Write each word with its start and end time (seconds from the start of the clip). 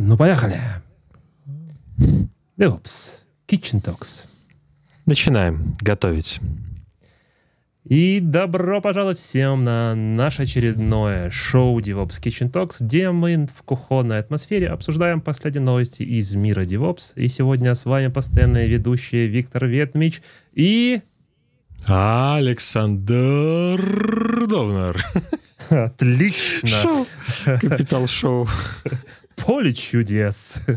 Ну, 0.00 0.16
поехали. 0.16 0.56
DevOps. 2.56 3.22
Kitchen 3.48 3.82
Talks. 3.82 4.28
Начинаем 5.06 5.74
готовить. 5.80 6.38
И 7.84 8.20
добро 8.20 8.80
пожаловать 8.80 9.18
всем 9.18 9.64
на 9.64 9.96
наше 9.96 10.42
очередное 10.42 11.30
шоу 11.30 11.80
DevOps 11.80 12.22
Kitchen 12.22 12.48
Talks, 12.52 12.76
где 12.78 13.10
мы 13.10 13.48
в 13.52 13.64
кухонной 13.64 14.20
атмосфере 14.20 14.68
обсуждаем 14.68 15.20
последние 15.20 15.64
новости 15.64 16.04
из 16.04 16.32
мира 16.36 16.64
DevOps. 16.64 17.14
И 17.16 17.26
сегодня 17.26 17.74
с 17.74 17.84
вами 17.84 18.06
постоянные 18.06 18.68
ведущие 18.68 19.26
Виктор 19.26 19.66
Ветмич 19.66 20.22
и... 20.52 21.00
Александр 21.88 23.06
Довнар. 24.46 25.04
Отлично. 25.70 26.68
Шоу. 26.68 27.06
Капитал 27.60 28.06
шоу. 28.06 28.48
Поле 29.44 29.72
чудес. 29.72 30.60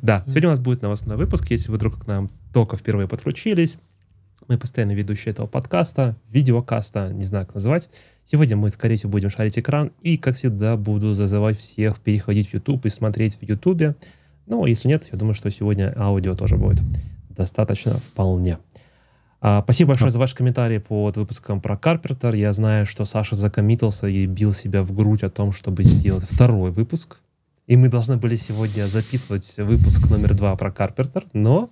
Да, 0.00 0.24
сегодня 0.26 0.48
у 0.48 0.52
нас 0.52 0.58
будет 0.58 0.82
новостной 0.82 1.16
выпуск. 1.16 1.50
Если 1.50 1.70
вы 1.70 1.76
вдруг 1.76 2.02
к 2.02 2.06
нам 2.06 2.28
только 2.52 2.76
впервые 2.76 3.06
подключились, 3.06 3.78
мы 4.48 4.58
постоянно 4.58 4.92
ведущие 4.92 5.32
этого 5.32 5.46
подкаста, 5.46 6.16
видеокаста, 6.30 7.12
не 7.12 7.24
знаю, 7.24 7.46
как 7.46 7.56
называть. 7.56 7.88
Сегодня 8.24 8.56
мы, 8.56 8.70
скорее 8.70 8.96
всего, 8.96 9.12
будем 9.12 9.30
шарить 9.30 9.58
экран. 9.58 9.92
И, 10.00 10.16
как 10.16 10.36
всегда, 10.36 10.76
буду 10.76 11.14
зазывать 11.14 11.58
всех 11.58 12.00
переходить 12.00 12.48
в 12.48 12.54
YouTube 12.54 12.86
и 12.86 12.88
смотреть 12.88 13.36
в 13.36 13.42
YouTube. 13.42 13.96
Ну, 14.46 14.66
если 14.66 14.88
нет, 14.88 15.08
я 15.12 15.18
думаю, 15.18 15.34
что 15.34 15.50
сегодня 15.50 15.94
аудио 15.96 16.34
тоже 16.34 16.56
будет 16.56 16.80
достаточно 17.28 17.94
вполне. 17.94 18.58
А, 19.44 19.60
спасибо 19.64 19.88
большое 19.88 20.12
за 20.12 20.20
ваши 20.20 20.36
комментарии 20.36 20.78
под 20.78 21.16
выпуском 21.16 21.60
про 21.60 21.76
Карпентер. 21.76 22.32
Я 22.36 22.52
знаю, 22.52 22.86
что 22.86 23.04
Саша 23.04 23.34
закоммитился 23.34 24.06
и 24.06 24.26
бил 24.26 24.52
себя 24.52 24.84
в 24.84 24.92
грудь 24.92 25.24
о 25.24 25.30
том, 25.30 25.50
чтобы 25.50 25.82
сделать 25.82 26.22
второй 26.22 26.70
выпуск. 26.70 27.18
И 27.66 27.76
мы 27.76 27.88
должны 27.88 28.18
были 28.18 28.36
сегодня 28.36 28.86
записывать 28.86 29.56
выпуск 29.58 30.08
номер 30.08 30.34
два 30.34 30.54
про 30.54 30.70
Карпентер, 30.70 31.24
но 31.32 31.70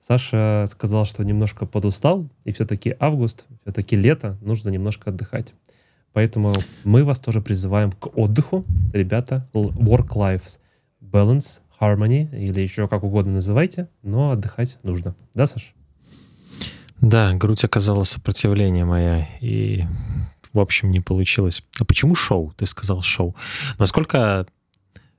Саша 0.00 0.64
сказал, 0.68 1.04
что 1.04 1.24
немножко 1.24 1.64
подустал, 1.64 2.28
и 2.42 2.50
все-таки 2.50 2.96
август, 2.98 3.46
все-таки 3.62 3.94
лето, 3.94 4.36
нужно 4.40 4.70
немножко 4.70 5.10
отдыхать. 5.10 5.54
Поэтому 6.12 6.54
мы 6.82 7.04
вас 7.04 7.20
тоже 7.20 7.40
призываем 7.40 7.92
к 7.92 8.18
отдыху. 8.18 8.64
Ребята, 8.92 9.48
work-life 9.52 10.58
balance, 11.00 11.60
harmony, 11.80 12.28
или 12.36 12.60
еще 12.62 12.88
как 12.88 13.04
угодно 13.04 13.34
называйте, 13.34 13.88
но 14.02 14.32
отдыхать 14.32 14.80
нужно. 14.82 15.14
Да, 15.34 15.46
Саша? 15.46 15.68
Да, 17.00 17.32
грудь 17.34 17.64
оказала 17.64 18.04
сопротивление 18.04 18.84
моя, 18.84 19.26
и, 19.40 19.84
в 20.52 20.60
общем, 20.60 20.90
не 20.90 21.00
получилось. 21.00 21.62
А 21.78 21.84
почему 21.84 22.14
шоу? 22.14 22.52
Ты 22.56 22.66
сказал 22.66 23.02
шоу. 23.02 23.36
Насколько 23.78 24.46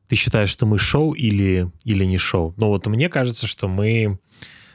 ты 0.07 0.15
считаешь, 0.15 0.49
что 0.49 0.65
мы 0.65 0.79
шоу 0.79 1.13
или, 1.13 1.69
или 1.83 2.05
не 2.05 2.17
шоу? 2.17 2.53
Ну 2.57 2.67
вот 2.67 2.87
мне 2.87 3.09
кажется, 3.09 3.45
что 3.45 3.67
мы, 3.67 4.19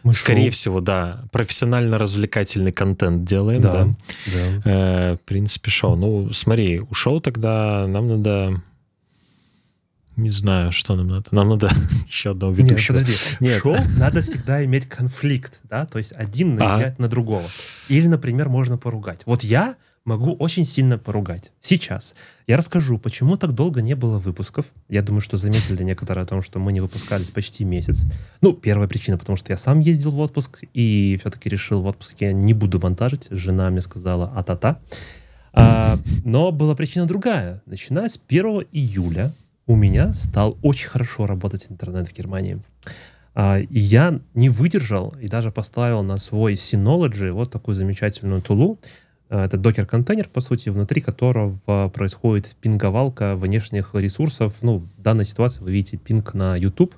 мы 0.03 0.12
скорее 0.12 0.50
шоу. 0.50 0.53
всего, 0.53 0.81
да, 0.81 1.25
профессионально-развлекательный 1.33 2.72
контент 2.72 3.25
делаем. 3.25 3.61
Да, 3.61 3.72
да. 3.72 3.94
да. 4.27 4.70
Э, 4.70 5.16
в 5.16 5.20
принципе, 5.27 5.70
шоу. 5.70 5.97
Ну, 5.97 6.31
смотри, 6.31 6.81
у 6.81 6.94
шоу 6.94 7.20
тогда 7.20 7.87
нам 7.89 8.09
надо 8.09 8.56
не 10.17 10.31
знаю, 10.31 10.73
что 10.73 10.95
нам 10.95 11.07
надо. 11.07 11.29
Нам 11.31 11.49
надо 11.49 11.71
еще 12.07 12.33
одного 12.33 12.53
ведущего. 12.53 12.97
Нет, 12.97 13.07
подожди. 13.07 13.37
Нет. 13.41 13.59
Шоу 13.63 13.77
надо 13.97 14.23
всегда 14.23 14.65
иметь 14.65 14.87
конфликт, 14.87 15.61
да? 15.65 15.87
То 15.87 15.99
есть 15.99 16.13
один 16.13 16.55
наезжает 16.57 16.99
на 16.99 17.09
другого. 17.09 17.45
Или, 17.89 18.07
например, 18.09 18.49
можно 18.49 18.77
поругать. 18.77 19.23
Вот 19.27 19.43
я 19.43 19.77
могу 20.05 20.33
очень 20.35 20.65
сильно 20.65 20.99
поругать. 20.99 21.53
Сейчас. 21.61 22.15
Я 22.47 22.57
расскажу, 22.57 22.99
почему 22.99 23.37
так 23.37 23.53
долго 23.53 23.81
не 23.83 23.95
было 23.95 24.19
выпусков. 24.19 24.67
Я 24.89 25.03
думаю, 25.03 25.21
что 25.21 25.37
заметили 25.37 25.83
некоторые 25.83 26.23
о 26.23 26.27
том, 26.27 26.43
что 26.43 26.59
мы 26.59 26.73
не 26.73 26.81
выпускались 26.81 27.31
почти 27.31 27.65
месяц. 27.65 28.05
Ну, 28.41 28.53
первая 28.53 28.89
причина, 28.89 29.17
потому 29.17 29.37
что 29.37 29.53
я 29.53 29.57
сам 29.57 29.81
ездил 29.81 30.11
в 30.11 30.21
отпуск 30.21 30.65
и 30.75 31.17
все-таки 31.21 31.49
решил 31.49 31.81
в 31.81 31.87
отпуске 31.87 32.33
не 32.33 32.53
буду 32.53 32.81
монтажить. 32.81 33.28
Жена 33.31 33.71
мне 33.71 33.81
сказала 33.81 34.33
а-та-та. 34.34 34.81
А, 35.55 35.99
но 36.25 36.51
была 36.51 36.75
причина 36.75 37.06
другая. 37.06 37.62
Начиная 37.67 38.09
с 38.09 38.21
1 38.27 38.67
июля 38.72 39.33
у 39.67 39.77
меня 39.77 40.12
стал 40.12 40.59
очень 40.62 40.89
хорошо 40.89 41.27
работать 41.27 41.67
интернет 41.71 42.09
в 42.09 42.12
Германии. 42.12 42.61
А, 43.34 43.59
и 43.59 43.78
я 43.78 44.21
не 44.34 44.49
выдержал 44.49 45.15
и 45.21 45.28
даже 45.28 45.50
поставил 45.50 46.03
на 46.03 46.17
свой 46.19 46.55
Synology 46.55 47.31
вот 47.31 47.50
такую 47.50 47.75
замечательную 47.75 48.43
тулу. 48.43 48.78
А, 49.31 49.47
это 49.47 49.56
докер-контейнер, 49.56 50.28
по 50.28 50.41
сути, 50.41 50.69
внутри 50.69 51.01
которого 51.01 51.89
происходит 51.89 52.55
пинговалка 52.61 53.37
внешних 53.37 53.95
ресурсов. 53.95 54.56
Ну, 54.62 54.78
в 54.78 55.03
данной 55.03 55.25
ситуации 55.25 55.62
вы 55.62 55.72
видите 55.72 55.97
пинг 55.97 56.34
на 56.34 56.56
YouTube. 56.56 56.95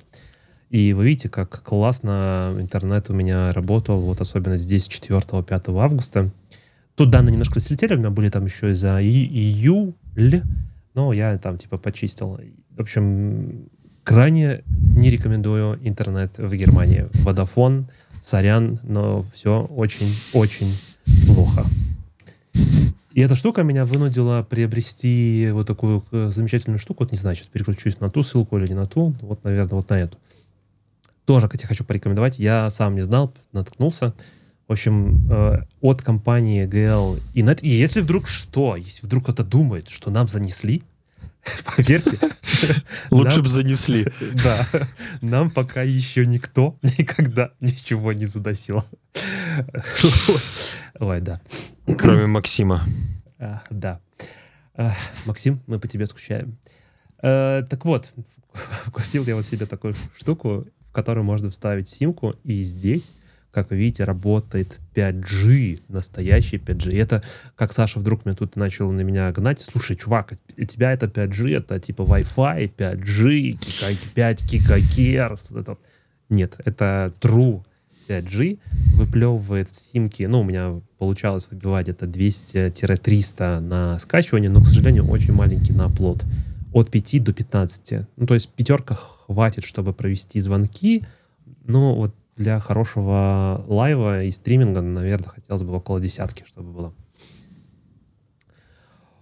И 0.70 0.92
вы 0.92 1.04
видите, 1.04 1.28
как 1.28 1.62
классно 1.62 2.56
интернет 2.58 3.08
у 3.08 3.12
меня 3.12 3.52
работал, 3.52 4.00
вот 4.00 4.20
особенно 4.20 4.56
здесь 4.56 4.88
4-5 4.88 5.80
августа. 5.80 6.32
Тут 6.96 7.10
данные 7.10 7.32
немножко 7.32 7.60
слетели, 7.60 7.94
у 7.94 7.98
меня 7.98 8.10
были 8.10 8.28
там 8.28 8.44
еще 8.44 8.72
и 8.72 8.74
за 8.74 9.00
июль, 9.00 9.94
но 10.94 11.12
я 11.12 11.36
там 11.38 11.56
типа 11.56 11.76
почистил. 11.76 12.40
В 12.70 12.80
общем, 12.80 13.68
крайне 14.02 14.62
не 14.96 15.10
рекомендую 15.10 15.78
интернет 15.86 16.38
в 16.38 16.54
Германии. 16.54 17.08
Водофон, 17.24 17.88
сорян, 18.22 18.80
но 18.82 19.24
все 19.32 19.62
очень-очень 19.64 20.72
плохо. 21.26 21.64
И 23.12 23.20
эта 23.20 23.36
штука 23.36 23.62
меня 23.62 23.84
вынудила 23.84 24.42
приобрести 24.42 25.50
вот 25.52 25.68
такую 25.68 26.04
э, 26.10 26.30
замечательную 26.32 26.80
штуку. 26.80 27.04
Вот 27.04 27.12
не 27.12 27.18
знаю, 27.18 27.36
сейчас 27.36 27.46
переключусь 27.46 28.00
на 28.00 28.08
ту 28.08 28.24
ссылку 28.24 28.58
или 28.58 28.66
не 28.66 28.74
на 28.74 28.86
ту. 28.86 29.14
Вот, 29.20 29.44
наверное, 29.44 29.76
вот 29.76 29.88
на 29.88 30.00
эту. 30.00 30.18
Тоже, 31.24 31.46
кстати, 31.46 31.64
хочу 31.64 31.84
порекомендовать. 31.84 32.40
Я 32.40 32.70
сам 32.70 32.96
не 32.96 33.02
знал, 33.02 33.32
наткнулся. 33.52 34.14
В 34.66 34.72
общем, 34.72 35.30
э, 35.30 35.62
от 35.82 36.02
компании 36.02 36.66
GL 36.66 37.20
Inet. 37.34 37.60
И 37.60 37.68
если 37.68 38.00
вдруг 38.00 38.28
что, 38.28 38.76
если 38.76 39.06
вдруг 39.06 39.24
кто-то 39.24 39.44
думает, 39.44 39.88
что 39.88 40.10
нам 40.10 40.26
занесли, 40.26 40.82
поверьте. 41.76 42.18
Лучше 43.10 43.42
бы 43.42 43.48
занесли. 43.48 44.06
Да. 44.42 44.66
Нам 45.20 45.50
пока 45.50 45.82
еще 45.82 46.26
никто 46.26 46.78
никогда 46.82 47.50
ничего 47.60 48.12
не 48.12 48.26
задосил. 48.26 48.84
Ой, 50.98 51.20
да. 51.20 51.40
Кроме 51.98 52.26
Максима. 52.26 52.84
А, 53.38 53.60
да. 53.70 54.00
А, 54.74 54.92
Максим, 55.26 55.60
мы 55.66 55.78
по 55.78 55.88
тебе 55.88 56.06
скучаем. 56.06 56.56
А, 57.18 57.62
так 57.62 57.84
вот, 57.84 58.12
купил 58.92 59.24
я 59.26 59.36
вот 59.36 59.44
себе 59.44 59.66
такую 59.66 59.94
штуку, 60.16 60.66
в 60.88 60.92
которую 60.92 61.24
можно 61.24 61.50
вставить 61.50 61.88
симку, 61.88 62.34
и 62.44 62.62
здесь 62.62 63.12
как 63.54 63.70
вы 63.70 63.76
видите, 63.76 64.04
работает 64.04 64.78
5G, 64.94 65.80
настоящий 65.88 66.56
5G. 66.56 67.00
Это, 67.00 67.22
как 67.54 67.72
Саша 67.72 68.00
вдруг 68.00 68.24
мне 68.24 68.34
тут 68.34 68.56
начал 68.56 68.90
на 68.90 69.02
меня 69.02 69.30
гнать, 69.30 69.60
слушай, 69.60 69.96
чувак, 69.96 70.34
у 70.58 70.64
тебя 70.64 70.92
это 70.92 71.06
5G, 71.06 71.58
это 71.58 71.78
типа 71.78 72.02
Wi-Fi, 72.02 72.72
5G, 72.76 74.10
5 74.14 74.44
гигагерц. 74.44 75.50
Нет, 76.28 76.56
это 76.64 77.12
True 77.20 77.62
5G, 78.08 78.58
выплевывает 78.96 79.72
симки, 79.72 80.24
ну, 80.24 80.40
у 80.40 80.44
меня 80.44 80.80
получалось 80.98 81.48
выбивать 81.50 81.88
это 81.88 82.06
200-300 82.06 83.60
на 83.60 83.98
скачивание, 84.00 84.50
но, 84.50 84.60
к 84.60 84.66
сожалению, 84.66 85.08
очень 85.08 85.32
маленький 85.32 85.72
на 85.72 85.86
оплот. 85.86 86.24
От 86.72 86.90
5 86.90 87.22
до 87.22 87.32
15. 87.32 88.06
Ну, 88.16 88.26
то 88.26 88.34
есть 88.34 88.50
пятерка 88.50 88.96
хватит, 88.96 89.64
чтобы 89.64 89.92
провести 89.92 90.40
звонки, 90.40 91.04
но 91.62 91.94
вот 91.94 92.14
для 92.36 92.58
хорошего 92.60 93.64
лайва 93.66 94.24
и 94.24 94.30
стриминга, 94.30 94.80
наверное, 94.80 95.28
хотелось 95.28 95.62
бы 95.62 95.74
около 95.74 96.00
десятки, 96.00 96.44
чтобы 96.46 96.72
было. 96.72 96.92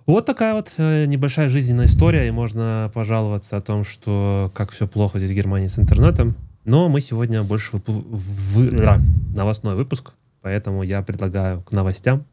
Вот 0.07 0.27
такая 0.27 0.55
вот 0.55 0.75
э, 0.79 1.05
небольшая 1.07 1.49
жизненная 1.49 1.87
история, 1.87 2.27
и 2.27 2.33
можно 2.33 2.91
пожаловаться 2.93 3.57
о 3.57 3.61
том, 3.61 3.85
что 3.85 4.51
как 4.55 4.71
все 4.71 4.89
плохо 4.89 5.19
здесь 5.19 5.31
в 5.31 5.35
Германии 5.35 5.69
с 5.69 5.79
интернетом. 5.79 6.35
Но 6.65 6.89
мы 6.89 7.01
сегодня 7.01 7.43
больше 7.43 7.77
в, 7.77 7.83
в, 7.87 8.71
да, 8.71 9.01
новостной 9.35 9.75
выпуск, 9.75 10.13
поэтому 10.41 10.83
я 10.83 11.03
предлагаю 11.03 11.63
к 11.63 11.73
новостям. 11.73 12.25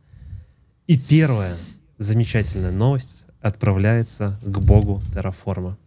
И 0.88 0.98
первая 0.98 1.56
замечательная 2.00 2.72
новость 2.72 3.26
отправляется 3.42 4.40
к 4.44 4.60
богу 4.60 5.02
Терраформа. 5.14 5.78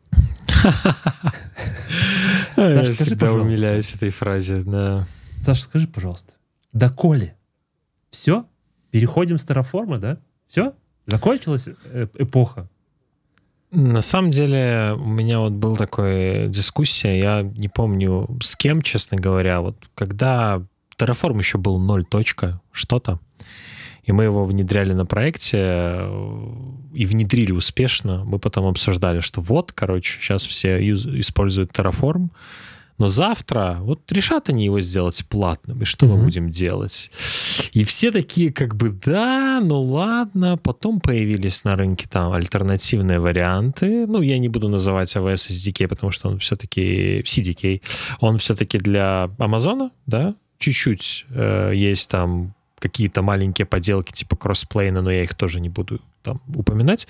Саша, 2.54 2.86
скажи, 2.86 3.10
Всегда 3.10 3.32
умиляюсь 3.32 3.94
этой 3.94 4.10
фразе, 4.10 4.56
да. 4.64 5.06
Саша, 5.38 5.64
скажи, 5.64 5.88
пожалуйста, 5.88 6.34
доколе? 6.72 7.36
Все? 8.10 8.46
Переходим 8.90 9.38
с 9.38 9.44
терраформа, 9.44 9.98
да? 9.98 10.18
Все? 10.46 10.74
Закончилась 11.06 11.68
э, 11.86 12.06
эпоха? 12.18 12.68
На 13.72 14.02
самом 14.02 14.30
деле 14.30 14.94
у 14.96 15.06
меня 15.06 15.40
вот 15.40 15.52
был 15.52 15.76
такой 15.76 16.48
дискуссия, 16.48 17.18
я 17.18 17.42
не 17.42 17.68
помню 17.68 18.38
с 18.42 18.54
кем, 18.54 18.82
честно 18.82 19.16
говоря, 19.16 19.62
вот 19.62 19.76
когда 19.94 20.62
Terraform 20.98 21.38
еще 21.38 21.56
был 21.56 21.78
0 21.80 22.04
точка 22.04 22.60
что-то, 22.70 23.18
и 24.04 24.12
мы 24.12 24.24
его 24.24 24.44
внедряли 24.44 24.92
на 24.92 25.06
проекте 25.06 25.58
э, 25.60 26.42
и 26.94 27.04
внедрили 27.04 27.52
успешно. 27.52 28.24
Мы 28.24 28.38
потом 28.38 28.66
обсуждали, 28.66 29.20
что 29.20 29.40
вот, 29.40 29.72
короче, 29.72 30.18
сейчас 30.20 30.44
все 30.44 30.78
используют 30.80 31.70
Terraform, 31.70 32.30
но 32.98 33.08
завтра 33.08 33.78
вот 33.80 34.10
решат 34.12 34.48
они 34.48 34.64
его 34.64 34.80
сделать 34.80 35.24
платным, 35.28 35.82
и 35.82 35.84
что 35.84 36.06
угу. 36.06 36.16
мы 36.16 36.24
будем 36.24 36.50
делать? 36.50 37.10
И 37.72 37.84
все 37.84 38.10
такие 38.10 38.52
как 38.52 38.76
бы, 38.76 38.90
да, 38.90 39.60
ну 39.62 39.80
ладно. 39.80 40.56
Потом 40.56 41.00
появились 41.00 41.64
на 41.64 41.74
рынке 41.74 42.06
там 42.08 42.32
альтернативные 42.32 43.18
варианты. 43.18 44.06
Ну, 44.06 44.20
я 44.20 44.38
не 44.38 44.48
буду 44.48 44.68
называть 44.68 45.14
AWS 45.16 45.50
SDK, 45.50 45.88
потому 45.88 46.12
что 46.12 46.28
он 46.28 46.38
все-таки 46.38 47.22
CDK. 47.22 47.82
Он 48.20 48.38
все-таки 48.38 48.78
для 48.78 49.30
Амазона, 49.38 49.90
да, 50.06 50.34
чуть-чуть 50.58 51.26
э, 51.30 51.72
есть 51.74 52.08
там 52.08 52.54
какие-то 52.82 53.22
маленькие 53.22 53.64
поделки 53.64 54.10
типа 54.12 54.36
Crossplane 54.36 54.91
а, 54.91 55.02
но 55.02 55.10
я 55.10 55.22
их 55.22 55.34
тоже 55.34 55.60
не 55.60 55.68
буду 55.68 56.00
там 56.22 56.40
упоминать. 56.54 57.06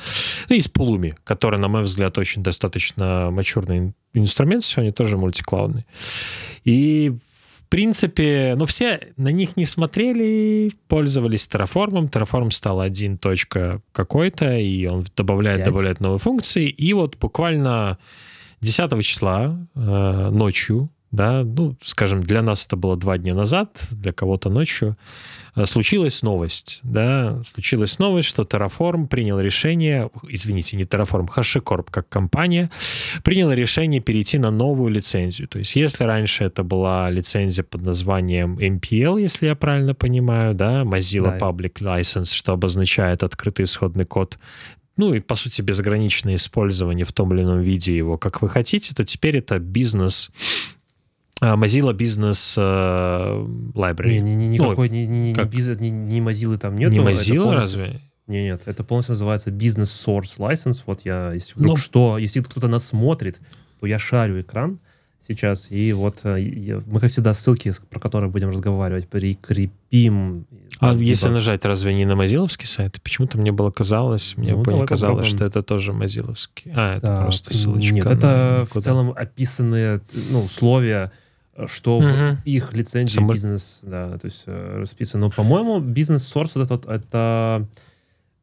И 0.48 0.56
из 0.56 0.66
Pulumi, 0.66 1.14
который, 1.24 1.58
на 1.58 1.68
мой 1.68 1.82
взгляд, 1.82 2.18
очень 2.18 2.42
достаточно 2.42 3.30
mature 3.32 3.74
ный 3.74 3.94
инструмент 4.12 4.64
сегодня, 4.64 4.92
тоже 4.92 5.16
мульти 5.16 5.44
cloud 5.44 5.68
ный. 5.68 5.86
И 6.64 7.14
в 7.16 7.64
принципе, 7.70 8.54
ну, 8.58 8.66
все 8.66 9.00
на 9.16 9.32
них 9.32 9.56
не 9.56 9.64
смотрели, 9.64 10.70
пользовались 10.88 11.48
Terraform. 11.50 12.10
Terraform 12.10 12.50
стал 12.50 12.80
один 12.80 13.16
точка 13.16 13.80
какой-то, 13.92 14.54
и 14.58 14.86
он 14.86 15.04
добавляет, 15.16 15.60
5. 15.60 15.66
добавляет 15.66 16.00
новые 16.00 16.18
функции. 16.18 16.68
И 16.68 16.92
вот 16.92 17.16
буквально 17.16 17.96
10 18.60 19.02
числа 19.02 19.58
э, 19.74 20.30
ночью 20.30 20.90
да, 21.12 21.44
ну, 21.44 21.76
скажем, 21.82 22.22
для 22.22 22.42
нас 22.42 22.66
это 22.66 22.76
было 22.76 22.96
два 22.96 23.18
дня 23.18 23.34
назад, 23.34 23.86
для 23.90 24.12
кого-то 24.12 24.48
ночью, 24.48 24.96
случилась 25.64 26.22
новость, 26.22 26.80
да, 26.82 27.42
случилась 27.44 27.98
новость, 27.98 28.28
что 28.28 28.42
Terraform 28.42 29.06
принял 29.06 29.38
решение, 29.38 30.10
извините, 30.28 30.76
не 30.76 30.84
Terraform, 30.84 31.28
HashiCorp 31.28 31.88
как 31.90 32.08
компания, 32.08 32.70
приняла 33.22 33.54
решение 33.54 34.00
перейти 34.00 34.38
на 34.38 34.50
новую 34.50 34.90
лицензию. 34.90 35.48
То 35.48 35.58
есть 35.58 35.76
если 35.76 36.04
раньше 36.04 36.44
это 36.44 36.62
была 36.62 37.10
лицензия 37.10 37.64
под 37.64 37.82
названием 37.82 38.58
MPL, 38.58 39.20
если 39.20 39.46
я 39.46 39.54
правильно 39.54 39.94
понимаю, 39.94 40.54
да, 40.54 40.82
Mozilla 40.82 41.38
да. 41.38 41.38
Public 41.38 41.74
License, 41.80 42.34
что 42.34 42.52
обозначает 42.52 43.22
открытый 43.22 43.64
исходный 43.64 44.04
код 44.04 44.38
ну 44.98 45.14
и, 45.14 45.20
по 45.20 45.36
сути, 45.36 45.62
безграничное 45.62 46.34
использование 46.34 47.06
в 47.06 47.12
том 47.12 47.32
или 47.34 47.42
ином 47.42 47.60
виде 47.60 47.96
его, 47.96 48.18
как 48.18 48.42
вы 48.42 48.48
хотите, 48.50 48.94
то 48.94 49.04
теперь 49.04 49.38
это 49.38 49.58
бизнес 49.58 50.30
Mozilla 51.42 51.92
Business 51.92 52.56
uh, 52.56 53.44
Library. 53.74 54.20
Не, 54.20 54.34
не, 54.34 54.48
никакой, 54.48 54.88
ну, 54.88 54.94
не, 54.94 55.06
не, 55.06 55.34
как? 55.34 55.52
не, 55.52 55.60
не, 55.60 55.90
не 55.90 56.20
Mozilla 56.20 56.56
там 56.58 56.76
нет. 56.76 56.92
Не 56.92 56.98
Mozilla 56.98 57.52
разве? 57.52 58.00
Нет, 58.28 58.44
нет, 58.44 58.62
это 58.66 58.84
полностью 58.84 59.14
называется 59.14 59.50
Business 59.50 59.90
Source 60.06 60.38
License. 60.38 60.84
Вот 60.86 61.00
я, 61.04 61.32
если 61.32 61.54
вдруг 61.54 61.66
Но... 61.66 61.72
Ну. 61.72 61.76
что, 61.76 62.18
если 62.18 62.40
кто-то 62.40 62.68
нас 62.68 62.86
смотрит, 62.86 63.40
то 63.80 63.86
я 63.86 63.98
шарю 63.98 64.40
экран 64.40 64.78
сейчас, 65.26 65.70
и 65.70 65.92
вот 65.92 66.20
э, 66.24 66.40
я, 66.40 66.80
мы, 66.86 67.00
как 67.00 67.10
всегда, 67.10 67.32
ссылки, 67.32 67.72
про 67.90 68.00
которые 68.00 68.30
будем 68.30 68.50
разговаривать, 68.50 69.08
прикрепим. 69.08 70.46
А 70.80 70.92
либо... 70.92 71.04
если 71.04 71.28
нажать, 71.28 71.64
разве 71.64 71.94
не 71.94 72.04
на 72.04 72.16
мозиловский 72.16 72.66
сайт? 72.66 73.00
Почему-то 73.02 73.38
мне 73.38 73.52
было 73.52 73.70
казалось, 73.70 74.34
мне 74.36 74.54
ну, 74.54 74.80
не 74.80 74.86
казалось, 74.86 75.26
что 75.26 75.44
это 75.44 75.62
тоже 75.62 75.92
мозиловский. 75.92 76.72
А, 76.74 76.96
это 76.96 77.06
да, 77.06 77.22
просто 77.22 77.54
ссылочка. 77.54 77.94
Нет, 77.94 78.06
это 78.06 78.66
в 78.70 78.80
целом 78.80 79.12
описанные 79.16 80.00
ну, 80.30 80.44
условия 80.44 81.12
что 81.66 81.98
угу. 81.98 82.06
в 82.06 82.38
их 82.44 82.72
лицензии 82.72 83.18
Сам... 83.18 83.28
бизнес, 83.28 83.80
да, 83.82 84.18
то 84.18 84.24
есть 84.26 84.44
э, 84.46 84.78
расписано. 84.80 85.26
Но, 85.26 85.30
по-моему, 85.30 85.80
бизнес-сорс 85.80 86.56
вот 86.56 86.66
этот, 86.66 86.86
это 86.86 87.66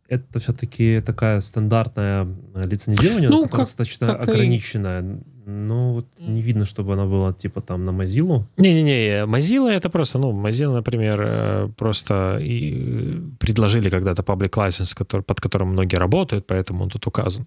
это 0.10 0.40
все-таки 0.40 1.02
такая 1.02 1.40
стандартная 1.40 2.28
э, 2.56 2.66
лицензирование, 2.66 3.30
ну, 3.30 3.48
как, 3.48 3.60
достаточно 3.60 4.08
как 4.08 4.28
ограниченное. 4.28 5.02
И... 5.02 5.06
Ну, 5.46 5.94
вот 5.94 6.06
не 6.20 6.42
видно, 6.42 6.66
чтобы 6.66 6.94
она 6.94 7.06
была 7.06 7.34
типа 7.34 7.62
там 7.62 7.86
на 7.86 7.92
Mozilla. 7.92 8.44
Не-не-не, 8.58 9.26
Mozilla 9.26 9.70
это 9.72 9.90
просто, 9.90 10.20
ну, 10.20 10.32
Mozilla, 10.32 10.74
например, 10.74 11.22
э, 11.22 11.70
просто 11.78 12.40
и 12.42 13.22
предложили 13.40 13.90
когда-то 13.90 14.24
public 14.24 14.52
license, 14.52 14.96
который, 14.96 15.22
под 15.22 15.42
которым 15.42 15.70
многие 15.70 15.98
работают, 15.98 16.48
поэтому 16.48 16.84
он 16.84 16.90
тут 16.90 17.08
указан. 17.08 17.46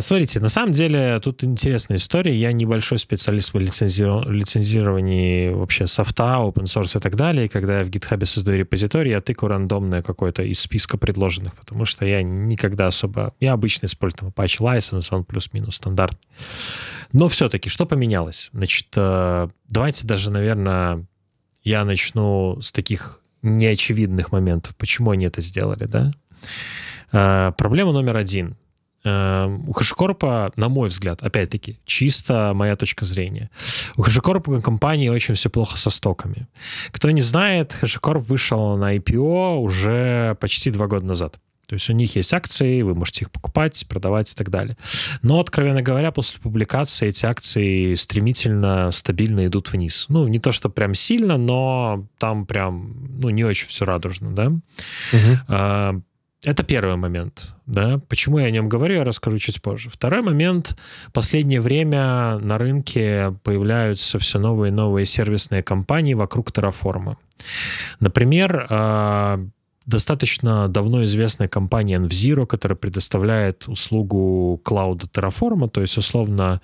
Смотрите, 0.00 0.40
на 0.40 0.48
самом 0.48 0.72
деле 0.72 1.20
тут 1.20 1.44
интересная 1.44 1.96
история. 1.96 2.34
Я 2.34 2.52
небольшой 2.52 2.98
специалист 2.98 3.54
в 3.54 3.58
лицензировании 3.58 5.50
вообще 5.50 5.86
софта, 5.86 6.38
open 6.40 6.64
source 6.64 6.98
и 6.98 7.00
так 7.00 7.16
далее. 7.16 7.48
Когда 7.48 7.78
я 7.78 7.84
в 7.84 7.88
GitHub 7.88 8.24
создаю 8.26 8.58
репозиторий, 8.58 9.12
я 9.12 9.20
тыкаю 9.20 9.50
рандомное 9.50 10.02
какое-то 10.02 10.42
из 10.42 10.60
списка 10.60 10.98
предложенных, 10.98 11.54
потому 11.54 11.84
что 11.84 12.04
я 12.04 12.22
никогда 12.22 12.88
особо... 12.88 13.32
Я 13.40 13.52
обычно 13.52 13.86
использую 13.86 14.32
Apache 14.32 14.60
License, 14.60 15.06
он 15.12 15.24
плюс-минус 15.24 15.76
стандарт. 15.76 16.18
Но 17.12 17.28
все-таки, 17.28 17.70
что 17.70 17.86
поменялось? 17.86 18.50
Значит, 18.52 18.88
э, 18.96 19.48
давайте 19.68 20.06
даже, 20.06 20.30
наверное, 20.30 21.06
я 21.64 21.84
начну 21.84 22.60
с 22.60 22.72
таких 22.72 23.20
неочевидных 23.42 24.32
моментов, 24.32 24.76
почему 24.76 25.12
они 25.12 25.26
это 25.26 25.40
сделали, 25.40 25.84
да? 25.84 26.10
Э, 27.12 27.52
проблема 27.56 27.92
номер 27.92 28.16
один— 28.16 28.56
у 29.02 29.72
HashiCorp, 29.72 30.52
на 30.56 30.68
мой 30.68 30.88
взгляд, 30.88 31.22
опять-таки, 31.22 31.80
чисто 31.84 32.52
моя 32.54 32.76
точка 32.76 33.04
зрения, 33.04 33.50
у 33.96 34.02
HashiCorp 34.02 34.60
компании 34.60 35.08
очень 35.08 35.34
все 35.34 35.48
плохо 35.48 35.78
со 35.78 35.90
стоками. 35.90 36.48
Кто 36.90 37.10
не 37.10 37.22
знает, 37.22 37.76
HashiCorp 37.80 38.18
вышел 38.18 38.76
на 38.76 38.96
IPO 38.96 39.58
уже 39.58 40.36
почти 40.40 40.70
два 40.70 40.86
года 40.86 41.06
назад. 41.06 41.38
То 41.70 41.74
есть 41.74 41.88
у 41.88 41.92
них 41.92 42.16
есть 42.16 42.34
акции, 42.34 42.82
вы 42.82 42.96
можете 42.96 43.26
их 43.26 43.30
покупать, 43.30 43.86
продавать 43.88 44.32
и 44.32 44.34
так 44.34 44.50
далее. 44.50 44.76
Но, 45.22 45.38
откровенно 45.38 45.82
говоря, 45.82 46.10
после 46.10 46.40
публикации 46.40 47.06
эти 47.06 47.24
акции 47.24 47.94
стремительно, 47.94 48.90
стабильно 48.90 49.46
идут 49.46 49.70
вниз. 49.70 50.06
Ну, 50.08 50.26
не 50.26 50.40
то, 50.40 50.50
что 50.50 50.68
прям 50.68 50.94
сильно, 50.94 51.36
но 51.36 52.08
там 52.18 52.44
прям, 52.44 53.20
ну, 53.20 53.28
не 53.28 53.44
очень 53.44 53.68
все 53.68 53.84
радужно, 53.84 54.34
да. 54.34 54.46
Угу. 55.12 56.02
Это 56.44 56.62
первый 56.62 56.96
момент. 56.96 57.54
Да? 57.66 58.00
Почему 58.08 58.38
я 58.38 58.46
о 58.46 58.50
нем 58.50 58.68
говорю, 58.68 58.96
я 58.96 59.04
расскажу 59.04 59.36
чуть 59.36 59.60
позже. 59.60 59.90
Второй 59.90 60.22
момент. 60.22 60.74
Последнее 61.12 61.60
время 61.60 62.38
на 62.38 62.56
рынке 62.56 63.36
появляются 63.44 64.18
все 64.18 64.38
новые 64.38 64.70
и 64.70 64.74
новые 64.74 65.04
сервисные 65.04 65.62
компании 65.62 66.14
вокруг 66.14 66.50
Terraform. 66.50 67.16
Например, 68.00 68.66
а, 68.70 69.40
достаточно 69.84 70.68
давно 70.68 71.04
известная 71.04 71.48
компания 71.48 71.98
NVZero, 71.98 72.46
которая 72.46 72.76
предоставляет 72.76 73.68
услугу 73.68 74.58
клауда 74.64 75.06
Terraform, 75.06 75.68
то 75.68 75.82
есть, 75.82 75.98
условно, 75.98 76.62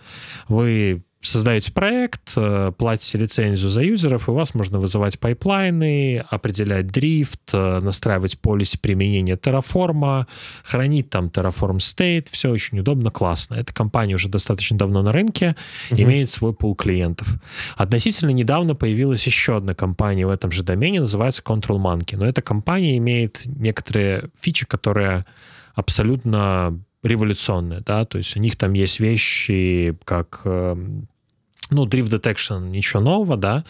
вы 0.49 1.05
создаете 1.21 1.73
проект, 1.73 2.33
э, 2.37 2.73
платите 2.77 3.19
лицензию 3.19 3.71
за 3.71 3.83
юзеров, 3.83 4.29
и 4.29 4.31
у 4.31 4.35
вас 4.35 4.55
можно 4.55 4.79
вызывать 4.79 5.19
пайплайны, 5.19 6.25
определять 6.31 6.87
drift, 6.89 7.41
э, 7.53 7.81
настраивать 7.81 8.39
policy 8.39 8.79
применения 8.79 9.35
Terraform, 9.35 10.27
хранить 10.63 11.11
там 11.11 11.27
Terraform 11.27 11.79
State, 11.79 12.29
все 12.31 12.51
очень 12.51 12.79
удобно, 12.79 13.11
классно. 13.11 13.57
Эта 13.57 13.73
компания 13.73 14.15
уже 14.15 14.29
достаточно 14.29 14.79
давно 14.79 15.03
на 15.03 15.13
рынке, 15.13 15.57
угу. 15.91 16.01
имеет 16.01 16.31
свой 16.31 16.55
пул 16.55 16.75
клиентов. 16.75 17.29
Относительно 17.77 18.31
недавно 18.31 18.75
появилась 18.75 19.27
еще 19.27 19.57
одна 19.57 19.75
компания 19.75 20.27
в 20.27 20.31
этом 20.31 20.51
же 20.53 20.63
домене, 20.63 21.01
называется 21.01 21.43
Control 21.43 21.79
Monkey, 21.79 22.17
но 22.17 22.27
эта 22.27 22.43
компания 22.43 22.97
имеет 22.99 23.43
некоторые 23.47 24.31
фичи, 24.39 24.67
которые 24.67 25.23
абсолютно 25.75 26.81
революционные, 27.03 27.81
да, 27.81 28.05
то 28.05 28.19
есть 28.19 28.37
у 28.37 28.41
них 28.41 28.57
там 28.57 28.73
есть 28.73 29.01
вещи, 29.01 29.97
как 30.05 30.43
эм, 30.45 31.09
ну, 31.71 31.87
Drift 31.87 32.11
Detection 32.11 32.69
ничего 32.69 33.03
нового, 33.03 33.37
да. 33.37 33.65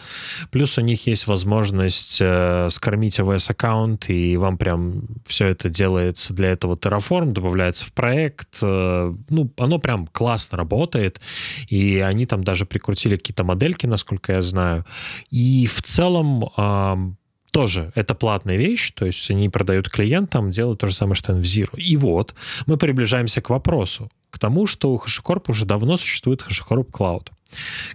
Плюс 0.51 0.77
у 0.77 0.81
них 0.81 1.07
есть 1.07 1.27
возможность 1.27 2.19
э, 2.21 2.69
скормить 2.69 3.19
AWS 3.19 3.51
аккаунт, 3.51 4.09
и 4.09 4.37
вам 4.37 4.57
прям 4.57 5.03
все 5.25 5.47
это 5.47 5.69
делается 5.69 6.33
для 6.33 6.49
этого 6.49 6.75
Terraform, 6.75 7.31
добавляется 7.31 7.85
в 7.85 7.93
проект. 7.93 8.59
Э, 8.61 9.13
ну, 9.29 9.51
оно 9.57 9.79
прям 9.79 10.05
классно 10.07 10.57
работает, 10.59 11.19
и 11.67 11.99
они 11.99 12.25
там 12.25 12.43
даже 12.43 12.65
прикрутили 12.65 13.15
какие-то 13.15 13.43
модельки, 13.43 13.87
насколько 13.87 14.33
я 14.33 14.41
знаю. 14.41 14.85
И 15.31 15.65
в 15.65 15.81
целом 15.81 16.51
э, 16.55 17.13
тоже 17.57 17.91
это 17.95 18.13
платная 18.13 18.55
вещь, 18.55 18.91
то 18.91 19.07
есть 19.07 19.31
они 19.31 19.49
продают 19.49 19.89
клиентам, 19.89 20.51
делают 20.51 20.79
то 20.79 20.85
же 20.85 20.93
самое, 20.93 21.15
что 21.15 21.33
NVZero. 21.33 21.75
И 21.79 21.97
вот 21.97 22.35
мы 22.67 22.77
приближаемся 22.77 23.41
к 23.41 23.49
вопросу, 23.49 24.11
к 24.29 24.37
тому, 24.37 24.67
что 24.67 24.91
у 24.91 24.97
HashiCorp 24.97 25.45
уже 25.47 25.65
давно 25.65 25.97
существует 25.97 26.43
HashiCorp 26.47 26.91
Cloud. 26.91 27.29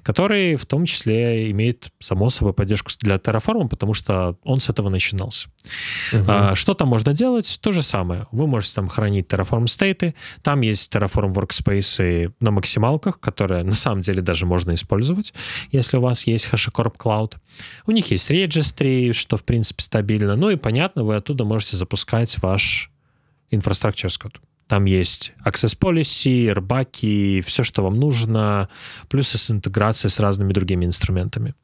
Который 0.03 0.57
в 0.57 0.67
том 0.67 0.85
числе 0.87 1.51
имеет, 1.51 1.89
само 1.99 2.31
собой, 2.31 2.53
поддержку 2.53 2.91
для 3.01 3.17
Terraform, 3.17 3.69
потому 3.69 3.95
что 3.95 4.37
он 4.45 4.61
с 4.61 4.69
этого 4.69 4.89
начинался. 4.89 5.49
Угу. 6.13 6.25
А, 6.29 6.55
что 6.55 6.75
там 6.75 6.89
можно 6.89 7.15
делать? 7.15 7.59
То 7.61 7.73
же 7.73 7.83
самое. 7.83 8.27
Вы 8.33 8.47
можете 8.47 8.75
там 8.75 8.89
хранить 8.89 9.27
Terraform 9.27 9.67
стейты, 9.67 10.15
там 10.43 10.61
есть 10.61 10.95
Terraform 10.95 11.33
Workspace 11.33 12.33
на 12.41 12.51
максималках, 12.51 13.21
которые 13.21 13.65
на 13.65 13.75
самом 13.75 14.01
деле 14.01 14.23
даже 14.23 14.47
можно 14.47 14.75
использовать, 14.75 15.33
если 15.71 15.97
у 15.97 16.01
вас 16.01 16.27
есть 16.27 16.49
HashiCorp 16.53 16.97
Cloud. 16.97 17.35
У 17.87 17.93
них 17.93 18.11
есть 18.11 18.31
Registry, 18.31 19.13
что, 19.13 19.37
в 19.37 19.45
принципе, 19.45 19.83
стабильно. 19.83 20.37
Ну 20.37 20.51
и, 20.51 20.57
понятно, 20.57 21.05
вы 21.05 21.17
оттуда 21.17 21.45
можете 21.45 21.77
запускать 21.77 22.41
ваш 22.43 22.91
Infrastructure 23.51 24.19
код. 24.19 24.41
Там 24.73 24.87
есть 24.87 25.35
Access 25.45 25.77
Policy, 25.79 26.51
RBAC, 26.51 27.43
все, 27.43 27.63
что 27.63 27.83
вам 27.83 27.95
нужно, 27.97 28.71
плюс 29.11 29.29
с 29.29 29.51
интеграцией 29.51 30.11
с 30.11 30.19
разными 30.19 30.55
другими 30.55 30.87
инструментами. 30.87 31.55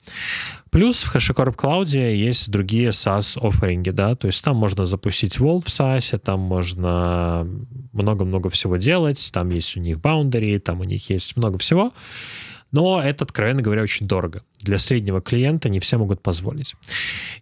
Плюс 0.71 1.05
в 1.05 1.17
HashiCorp 1.17 1.57
Cloud 1.57 1.87
есть 1.89 2.51
другие 2.51 2.91
SaaS-офферинги, 2.91 3.93
да, 3.93 4.15
то 4.15 4.27
есть 4.27 4.45
там 4.45 4.57
можно 4.57 4.85
запустить 4.85 5.39
Vault 5.39 5.65
в 5.65 5.69
SaaS, 5.69 6.19
там 6.19 6.41
можно 6.41 7.49
много-много 7.95 8.51
всего 8.51 8.77
делать, 8.77 9.31
там 9.33 9.49
есть 9.49 9.75
у 9.79 9.81
них 9.81 9.97
Boundary, 9.97 10.59
там 10.59 10.81
у 10.81 10.85
них 10.85 11.09
есть 11.09 11.35
много 11.35 11.57
всего. 11.57 11.93
Но 12.71 13.03
это, 13.03 13.25
откровенно 13.25 13.63
говоря, 13.63 13.83
очень 13.83 14.07
дорого. 14.07 14.43
Для 14.61 14.79
среднего 14.79 15.21
клиента 15.23 15.69
не 15.69 15.81
все 15.81 15.97
могут 15.97 16.23
позволить. 16.23 16.75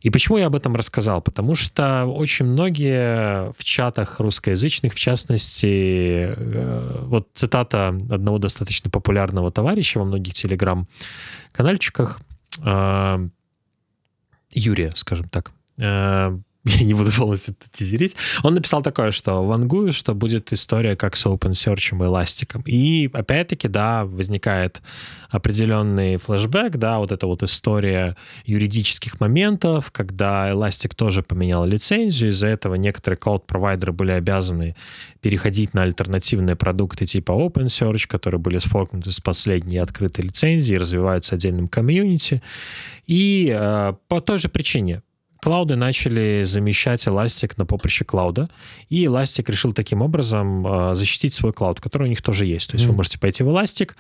И 0.00 0.10
почему 0.10 0.38
я 0.38 0.46
об 0.46 0.54
этом 0.54 0.76
рассказал? 0.76 1.20
Потому 1.20 1.54
что 1.54 2.04
очень 2.04 2.46
многие 2.46 3.52
в 3.52 3.64
чатах 3.64 4.20
русскоязычных, 4.20 4.94
в 4.94 4.98
частности, 4.98 6.34
э, 6.36 7.00
вот 7.06 7.28
цитата 7.34 7.88
одного 7.88 8.38
достаточно 8.38 8.90
популярного 8.90 9.50
товарища 9.50 9.98
во 9.98 10.04
многих 10.04 10.34
телеграм-канальчиках, 10.34 12.20
э, 12.64 13.28
Юрия, 14.52 14.92
скажем 14.94 15.28
так, 15.28 15.52
э, 15.80 16.38
я 16.80 16.84
не 16.84 16.94
буду 16.94 17.12
полностью 17.12 17.54
тизерить, 17.70 18.16
он 18.42 18.54
написал 18.54 18.82
такое, 18.82 19.12
что 19.12 19.44
вангую, 19.44 19.92
что 19.92 20.14
будет 20.14 20.52
история 20.52 20.96
как 20.96 21.14
с 21.16 21.24
OpenSearch 21.24 21.92
и 21.92 21.94
Elastic. 21.94 22.62
И 22.66 23.08
опять-таки, 23.12 23.68
да, 23.68 24.04
возникает 24.04 24.82
определенный 25.30 26.16
флешбэк, 26.16 26.76
да, 26.76 26.98
вот 26.98 27.12
эта 27.12 27.28
вот 27.28 27.44
история 27.44 28.16
юридических 28.46 29.20
моментов, 29.20 29.92
когда 29.92 30.50
Elastic 30.50 30.94
тоже 30.96 31.22
поменял 31.22 31.64
лицензию, 31.64 32.30
из-за 32.30 32.48
этого 32.48 32.74
некоторые 32.74 33.18
cloud-провайдеры 33.18 33.92
были 33.92 34.10
обязаны 34.10 34.74
переходить 35.20 35.72
на 35.72 35.82
альтернативные 35.82 36.56
продукты 36.56 37.06
типа 37.06 37.30
OpenSearch, 37.30 38.08
которые 38.08 38.40
были 38.40 38.58
сфоркнуты 38.58 39.12
с 39.12 39.20
последней 39.20 39.78
открытой 39.78 40.24
лицензии 40.24 40.74
развиваются 40.74 41.36
отдельным 41.36 41.68
комьюнити. 41.68 42.42
И 43.06 43.52
э, 43.56 43.94
по 44.08 44.20
той 44.20 44.38
же 44.38 44.48
причине 44.48 45.02
клауды 45.46 45.76
начали 45.76 46.42
замещать 46.42 47.06
Elastic 47.06 47.52
на 47.56 47.66
поприще 47.66 48.04
клауда, 48.04 48.50
и 48.88 49.04
Elastic 49.04 49.48
решил 49.48 49.72
таким 49.72 50.02
образом 50.02 50.66
э, 50.66 50.94
защитить 50.96 51.34
свой 51.34 51.52
клауд, 51.52 51.80
который 51.80 52.02
у 52.02 52.06
них 52.08 52.20
тоже 52.20 52.46
есть. 52.46 52.68
То 52.68 52.74
есть 52.74 52.84
mm-hmm. 52.84 52.88
вы 52.88 52.96
можете 52.96 53.20
пойти 53.20 53.44
в 53.44 53.48
Elastic, 53.50 53.92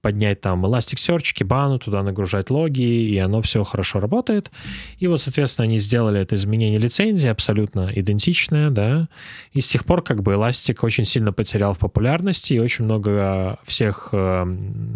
поднять 0.00 0.40
там 0.40 0.64
Elasticsearch, 0.64 1.34
Kibana, 1.34 1.78
туда 1.78 2.02
нагружать 2.02 2.48
логи, 2.48 2.82
и 2.82 3.18
оно 3.18 3.42
все 3.42 3.64
хорошо 3.64 4.00
работает. 4.00 4.50
И 4.98 5.06
вот, 5.06 5.20
соответственно, 5.20 5.64
они 5.64 5.76
сделали 5.76 6.20
это 6.20 6.36
изменение 6.36 6.78
лицензии 6.78 7.28
абсолютно 7.28 7.90
идентичное, 7.94 8.70
да, 8.70 9.08
и 9.52 9.60
с 9.60 9.68
тех 9.68 9.84
пор 9.84 10.02
как 10.02 10.22
бы 10.22 10.32
Elastic 10.32 10.78
очень 10.80 11.04
сильно 11.04 11.34
потерял 11.34 11.74
в 11.74 11.78
популярности, 11.78 12.54
и 12.54 12.58
очень 12.58 12.86
много 12.86 13.58
всех 13.64 14.08
э, 14.12 14.46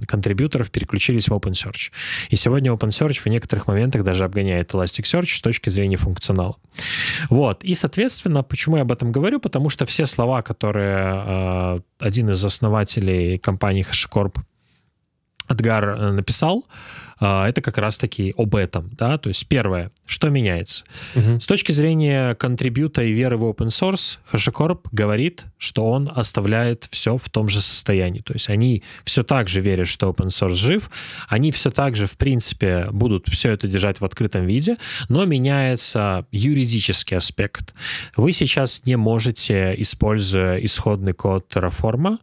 контрибьюторов 0.06 0.70
переключились 0.70 1.28
в 1.28 1.32
OpenSearch. 1.32 1.90
И 2.30 2.36
сегодня 2.36 2.72
OpenSearch 2.72 3.20
в 3.20 3.26
некоторых 3.26 3.66
моментах 3.66 4.04
даже 4.04 4.24
обгоняет 4.24 4.72
Elasticsearch 4.72 5.36
с 5.36 5.42
точки 5.42 5.68
зрения 5.68 5.97
функционала. 5.98 6.56
Вот. 7.30 7.64
И, 7.64 7.74
соответственно, 7.74 8.42
почему 8.42 8.76
я 8.76 8.82
об 8.82 8.92
этом 8.92 9.12
говорю? 9.12 9.40
Потому 9.40 9.70
что 9.70 9.84
все 9.84 10.06
слова, 10.06 10.42
которые 10.42 11.76
э, 11.76 11.80
один 11.98 12.30
из 12.30 12.44
основателей 12.44 13.38
компании 13.38 13.84
HashiCorp 13.84 14.36
Эдгар 15.48 15.88
э, 15.88 16.12
написал, 16.12 16.66
а, 17.20 17.48
это 17.48 17.60
как 17.60 17.78
раз-таки 17.78 18.32
об 18.36 18.54
этом, 18.54 18.90
да, 18.92 19.18
то 19.18 19.28
есть 19.28 19.46
первое, 19.48 19.90
что 20.06 20.28
меняется. 20.28 20.84
Угу. 21.16 21.40
С 21.40 21.46
точки 21.46 21.72
зрения 21.72 22.34
контрибьюта 22.36 23.02
и 23.02 23.12
веры 23.12 23.36
в 23.36 23.44
open 23.44 23.68
source, 23.68 24.18
HashiCorp 24.32 24.86
говорит, 24.92 25.44
что 25.58 25.86
он 25.86 26.08
оставляет 26.14 26.86
все 26.90 27.16
в 27.16 27.28
том 27.28 27.48
же 27.48 27.60
состоянии, 27.60 28.20
то 28.20 28.34
есть 28.34 28.48
они 28.48 28.84
все 29.04 29.24
так 29.24 29.48
же 29.48 29.60
верят, 29.60 29.88
что 29.88 30.10
open 30.10 30.28
source 30.28 30.54
жив, 30.54 30.90
они 31.28 31.50
все 31.50 31.70
так 31.70 31.96
же, 31.96 32.06
в 32.06 32.16
принципе, 32.16 32.86
будут 32.90 33.28
все 33.28 33.50
это 33.50 33.66
держать 33.66 34.00
в 34.00 34.04
открытом 34.04 34.46
виде, 34.46 34.76
но 35.08 35.24
меняется 35.24 36.26
юридический 36.30 37.16
аспект. 37.16 37.74
Вы 38.16 38.32
сейчас 38.32 38.82
не 38.84 38.96
можете, 38.96 39.74
используя 39.78 40.56
исходный 40.58 41.14
код 41.14 41.46
Terraform, 41.52 42.18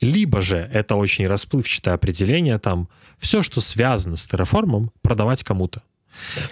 либо 0.00 0.40
же 0.40 0.56
это 0.56 0.96
очень 0.96 1.26
расплывчатое 1.26 1.94
определение, 1.94 2.58
там, 2.58 2.88
все, 3.18 3.42
что 3.42 3.60
связано 3.60 4.16
с 4.16 4.26
терраформом, 4.26 4.90
продавать 5.02 5.42
кому-то. 5.42 5.82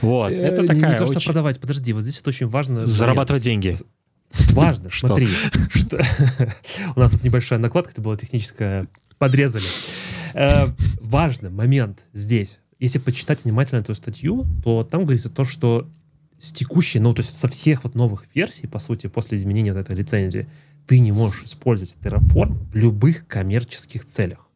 Вот, 0.01 0.33
э, 0.33 0.37
это 0.37 0.67
такая 0.67 0.93
Не 0.93 0.99
то, 0.99 1.07
что 1.07 1.21
продавать, 1.21 1.61
подожди, 1.61 1.93
вот 1.93 2.03
здесь 2.03 2.21
это 2.21 2.31
очень 2.31 2.47
важно. 2.47 2.87
Зарабатывать 2.87 3.43
деньги. 3.43 3.75
Важно, 4.53 4.91
смотри. 4.93 5.29
Что? 5.71 6.01
У 6.97 7.01
нас 7.01 7.13
тут 7.13 7.25
небольшая 7.25 7.59
накладка, 7.59 7.93
это 7.93 8.03
была 8.03 8.17
техническая, 8.17 8.87
подрезали. 9.19 9.67
Э, 10.35 10.67
важный 11.01 11.51
момент 11.51 12.01
здесь. 12.13 12.59
Если 12.81 12.99
почитать 12.99 13.45
внимательно 13.45 13.81
эту 13.81 13.95
статью, 13.95 14.47
то 14.63 14.85
там 14.85 15.03
говорится 15.03 15.31
то, 15.31 15.45
что 15.45 15.89
с 16.39 16.53
текущей, 16.53 16.99
ну, 16.99 17.15
то 17.15 17.23
есть 17.23 17.39
со 17.39 17.49
всех 17.49 17.85
вот 17.85 17.95
новых 17.95 18.25
версий, 18.35 18.67
по 18.67 18.79
сути, 18.79 19.07
после 19.07 19.39
изменения 19.39 19.73
вот 19.73 19.81
этой 19.81 19.97
лицензии, 19.97 20.49
ты 20.87 20.99
не 20.99 21.13
можешь 21.13 21.45
использовать 21.45 21.97
Terraform 22.03 22.71
в 22.71 22.77
любых 22.77 23.27
коммерческих 23.27 24.05
целях. 24.05 24.49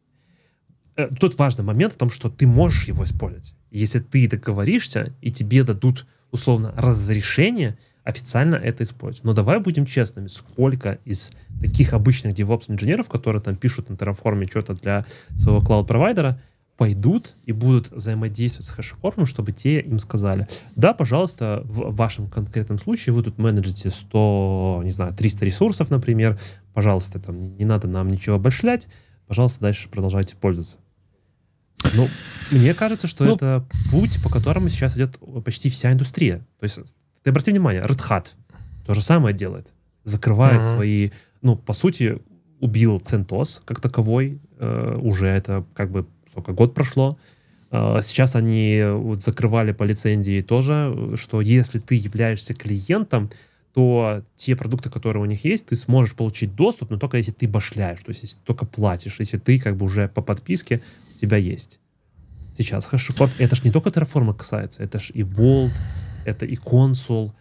Э, 0.97 1.09
тут 1.09 1.39
важный 1.39 1.65
момент 1.65 1.95
в 1.95 1.97
том, 1.97 2.11
что 2.11 2.29
ты 2.29 2.47
можешь 2.47 2.89
его 2.89 3.05
использовать. 3.05 3.55
Если 3.71 4.01
ты 4.01 4.29
договоришься, 4.29 5.15
и 5.21 5.31
тебе 5.31 5.65
дадут, 5.65 6.07
условно, 6.31 6.75
разрешение 6.77 7.79
официально 8.05 8.57
это 8.57 8.85
использовать. 8.85 9.25
Но 9.25 9.35
давай 9.35 9.61
будем 9.61 9.85
честными, 9.85 10.29
сколько 10.29 10.99
из 11.05 11.31
таких 11.61 11.93
обычных 11.93 12.35
DevOps-инженеров, 12.35 13.09
которые 13.09 13.43
там 13.43 13.55
пишут 13.55 13.91
на 13.91 13.95
Terraform 13.95 14.49
что-то 14.51 14.75
для 14.75 15.05
своего 15.37 15.61
клауд-провайдера, 15.61 16.41
пойдут 16.79 17.35
и 17.45 17.51
будут 17.51 17.91
взаимодействовать 17.91 18.67
с 18.67 18.71
хэшформом, 18.71 19.27
чтобы 19.27 19.51
те 19.51 19.81
им 19.81 19.99
сказали, 19.99 20.47
да, 20.77 20.95
пожалуйста, 20.95 21.63
в 21.65 21.95
вашем 21.95 22.29
конкретном 22.29 22.79
случае 22.79 23.15
вы 23.15 23.25
тут 23.25 23.37
менеджите 23.37 23.91
100, 23.91 24.83
не 24.85 24.93
знаю, 24.93 25.13
300 25.13 25.45
ресурсов, 25.45 25.91
например, 25.91 26.39
пожалуйста, 26.75 27.19
там 27.19 27.57
не 27.57 27.65
надо 27.65 27.89
нам 27.89 28.07
ничего 28.07 28.37
обошлять, 28.37 28.89
пожалуйста, 29.27 29.63
дальше 29.63 29.89
продолжайте 29.89 30.37
пользоваться. 30.37 30.77
Ну, 31.95 32.09
мне 32.53 32.73
кажется, 32.75 33.09
что 33.09 33.25
ну, 33.25 33.35
это 33.35 33.67
путь, 33.91 34.23
по 34.23 34.31
которому 34.31 34.69
сейчас 34.69 34.97
идет 34.97 35.19
почти 35.45 35.71
вся 35.71 35.93
индустрия. 35.93 36.47
То 36.61 36.65
есть, 36.65 36.79
ты 37.25 37.31
обрати 37.31 37.51
внимание, 37.51 37.83
Red 37.83 38.09
Hat 38.09 38.27
то 38.87 38.95
же 38.95 39.03
самое 39.03 39.35
делает. 39.35 39.67
Закрывает 40.05 40.61
uh-huh. 40.61 40.75
свои, 40.75 41.11
ну, 41.43 41.57
по 41.57 41.73
сути, 41.73 42.19
убил 42.61 42.99
CentOS 42.99 43.63
как 43.65 43.81
таковой, 43.81 44.41
э, 44.59 44.99
уже 45.01 45.27
это 45.27 45.65
как 45.75 45.91
бы 45.91 46.07
сколько, 46.39 46.53
год 46.53 46.75
прошло. 46.75 47.19
А, 47.71 48.01
сейчас 48.03 48.37
они 48.37 48.83
вот 48.93 49.23
закрывали 49.23 49.73
по 49.73 49.85
лицензии 49.85 50.43
тоже, 50.43 51.15
что 51.17 51.41
если 51.41 51.79
ты 51.79 51.95
являешься 51.95 52.55
клиентом, 52.55 53.31
то 53.75 54.23
те 54.37 54.57
продукты, 54.57 54.91
которые 54.91 55.23
у 55.23 55.27
них 55.27 55.45
есть, 55.45 55.67
ты 55.67 55.77
сможешь 55.77 56.15
получить 56.15 56.55
доступ, 56.55 56.91
но 56.91 56.99
только 56.99 57.19
если 57.19 57.33
ты 57.33 57.47
башляешь, 57.47 58.01
то 58.01 58.11
есть 58.11 58.23
если 58.23 58.37
ты 58.37 58.43
только 58.45 58.67
платишь, 58.67 59.17
если 59.21 59.37
ты 59.37 59.59
как 59.59 59.77
бы 59.77 59.87
уже 59.87 60.09
по 60.09 60.23
подписке 60.23 60.81
у 61.17 61.19
тебя 61.21 61.37
есть. 61.37 61.81
Сейчас 62.57 62.89
HashiCorp, 62.91 63.31
это 63.39 63.55
же 63.55 63.63
не 63.65 63.71
только 63.71 63.91
Terraform 63.91 64.35
касается, 64.35 64.83
это 64.83 64.99
же 64.99 65.13
и 65.13 65.23
Vault, 65.23 65.73
это 66.25 66.45
и 66.47 66.57
Consul, 66.57 67.33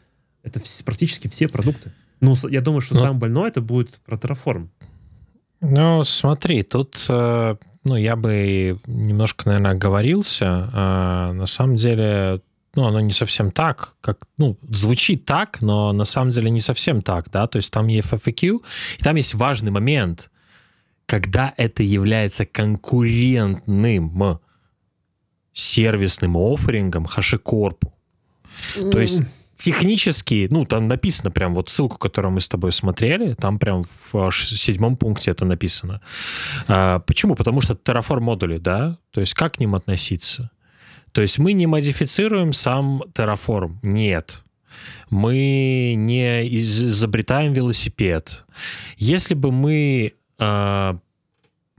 это 0.44 0.60
практически 0.86 1.27
все 1.27 1.48
продукты. 1.48 1.92
Ну, 2.20 2.36
я 2.50 2.62
думаю, 2.62 2.82
что 2.82 2.96
но... 2.96 3.01
самое 3.01 3.20
больное 3.20 3.48
это 3.48 3.62
будет 3.62 4.00
про 4.06 4.18
Terraform. 4.18 4.68
Ну, 5.62 6.04
смотри, 6.04 6.64
тут 6.64 7.06
э, 7.10 7.56
ну, 7.88 7.96
я 7.96 8.16
бы 8.16 8.80
немножко, 8.86 9.48
наверное, 9.48 9.72
оговорился. 9.72 10.70
А, 10.74 11.32
на 11.34 11.46
самом 11.46 11.76
деле, 11.76 12.42
ну, 12.76 12.86
оно 12.86 13.00
не 13.00 13.14
совсем 13.14 13.52
так, 13.52 13.96
как, 14.02 14.28
ну, 14.38 14.58
звучит 14.70 15.26
так, 15.26 15.62
но 15.62 15.94
на 15.94 16.04
самом 16.04 16.32
деле 16.32 16.50
не 16.50 16.60
совсем 16.60 17.02
так, 17.02 17.32
да, 17.32 17.48
то 17.48 17.58
есть 17.58 17.72
там 17.72 17.88
есть 17.88 18.10
FAQ, 18.10 18.62
и 19.00 19.04
там 19.04 19.16
есть 19.16 19.34
важный 19.36 19.72
момент, 19.72 20.30
когда 21.06 21.54
это 21.56 21.82
является 21.82 22.46
конкурентным 22.46 24.40
сервисным 25.54 26.36
офферингом 26.38 27.06
HashiCorp. 27.06 27.80
То 28.92 29.00
есть 29.00 29.22
технически, 29.58 30.48
ну, 30.52 30.66
там 30.66 30.88
написано 30.88 31.32
прям 31.32 31.56
вот 31.56 31.70
ссылку, 31.70 31.98
которую 31.98 32.32
мы 32.32 32.42
с 32.42 32.48
тобой 32.48 32.72
смотрели, 32.72 33.34
там 33.34 33.60
прям 33.60 33.82
в 33.82 34.32
седьмом 34.32 34.96
пункте 34.96 35.32
это 35.32 35.46
написано. 35.46 36.02
А, 36.68 37.00
почему? 37.00 37.36
Потому 37.36 37.62
что 37.62 37.74
Terraform 37.74 38.22
модули, 38.22 38.58
да, 38.58 38.98
то 39.12 39.20
есть 39.20 39.34
как 39.34 39.54
к 39.54 39.60
ним 39.60 39.76
относиться? 39.76 40.52
То 41.12 41.22
есть 41.22 41.40
мы 41.40 41.54
не 41.54 41.66
модифицируем 41.66 42.54
сам 42.54 43.02
Terraform, 43.14 43.78
нет. 43.82 44.44
Мы 45.10 45.96
не 45.98 46.58
изобретаем 46.58 47.54
велосипед. 47.54 48.46
Если 48.98 49.34
бы 49.34 49.52
мы 49.52 50.14
а, 50.38 51.00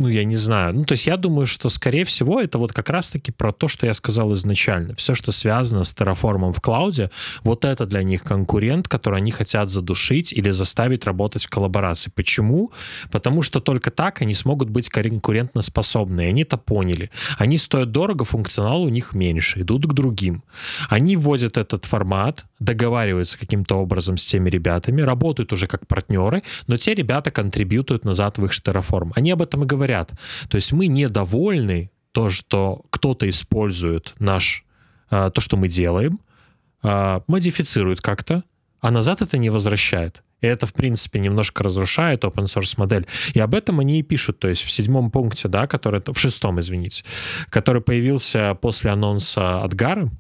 ну, 0.01 0.07
я 0.07 0.23
не 0.25 0.37
знаю. 0.37 0.75
Ну, 0.75 0.85
то 0.85 0.93
есть 0.93 1.09
я 1.09 1.17
думаю, 1.17 1.47
что, 1.47 1.69
скорее 1.69 2.05
всего, 2.05 2.41
это 2.41 2.59
вот 2.59 2.73
как 2.73 2.89
раз-таки 2.89 3.33
про 3.33 3.53
то, 3.53 3.67
что 3.67 3.85
я 3.85 3.95
сказал 3.95 4.33
изначально. 4.35 4.95
Все, 4.95 5.15
что 5.15 5.33
связано 5.33 5.83
с 5.83 5.93
Terraform 5.93 6.53
в 6.53 6.61
клауде, 6.61 7.11
вот 7.43 7.65
это 7.65 7.85
для 7.85 8.05
них 8.05 8.23
конкурент, 8.23 8.87
который 8.87 9.17
они 9.17 9.33
хотят 9.33 9.71
задушить 9.71 10.33
или 10.33 10.51
заставить 10.51 11.05
работать 11.05 11.45
в 11.45 11.51
коллаборации. 11.51 12.13
Почему? 12.15 12.71
Потому 13.11 13.43
что 13.43 13.59
только 13.59 13.91
так 13.91 14.23
они 14.23 14.35
смогут 14.35 14.71
быть 14.71 14.89
конкурентоспособны. 14.89 16.29
Они 16.29 16.43
это 16.43 16.59
поняли. 16.59 17.11
Они 17.37 17.59
стоят 17.59 17.91
дорого, 17.91 18.25
функционал 18.25 18.83
у 18.83 18.89
них 18.91 19.17
меньше, 19.17 19.63
идут 19.63 19.87
к 19.87 19.93
другим. 19.95 20.45
Они 20.89 21.17
вводят 21.17 21.57
этот 21.57 21.85
формат, 21.85 22.45
договариваются 22.61 23.37
каким-то 23.37 23.75
образом 23.75 24.17
с 24.17 24.25
теми 24.25 24.49
ребятами, 24.49 25.03
работают 25.03 25.53
уже 25.53 25.67
как 25.67 25.89
партнеры, 25.89 26.45
но 26.69 26.77
те 26.77 26.95
ребята 26.95 27.33
контрибьютуют 27.33 28.05
назад 28.05 28.39
в 28.39 28.45
их 28.45 28.53
Terraform. 28.53 29.11
Они 29.17 29.33
об 29.33 29.43
этом 29.43 29.65
и 29.65 29.67
говорят 29.67 29.88
говорят. 29.89 30.13
То 30.49 30.57
есть 30.57 30.73
мы 30.73 30.87
недовольны 30.87 31.91
то, 32.13 32.29
что 32.29 32.83
кто-то 32.91 33.29
использует 33.29 34.15
наш, 34.19 34.65
а, 35.11 35.31
то, 35.31 35.41
что 35.41 35.57
мы 35.57 35.69
делаем, 35.69 36.19
а, 36.83 37.23
модифицирует 37.27 38.01
как-то, 38.01 38.45
а 38.81 38.91
назад 38.91 39.23
это 39.23 39.39
не 39.39 39.51
возвращает. 39.51 40.23
И 40.41 40.47
это, 40.47 40.67
в 40.67 40.73
принципе, 40.73 41.19
немножко 41.19 41.65
разрушает 41.65 42.23
open 42.25 42.45
source 42.45 42.75
модель. 42.77 43.07
И 43.35 43.41
об 43.41 43.55
этом 43.55 43.81
они 43.81 43.99
и 43.99 44.03
пишут, 44.03 44.39
то 44.39 44.49
есть 44.49 44.63
в 44.63 44.71
седьмом 44.71 45.11
пункте, 45.11 45.49
да, 45.49 45.67
который, 45.67 46.01
в 46.07 46.19
шестом, 46.19 46.61
извините, 46.61 47.05
который 47.51 47.83
появился 47.83 48.55
после 48.55 48.93
анонса 48.93 49.63
от 49.65 49.75
Гары, 49.75 50.11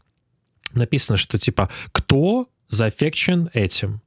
написано, 0.74 1.16
что 1.16 1.38
типа, 1.38 1.70
кто 1.92 2.48
зафекчен 2.68 3.48
этим? 3.52 4.02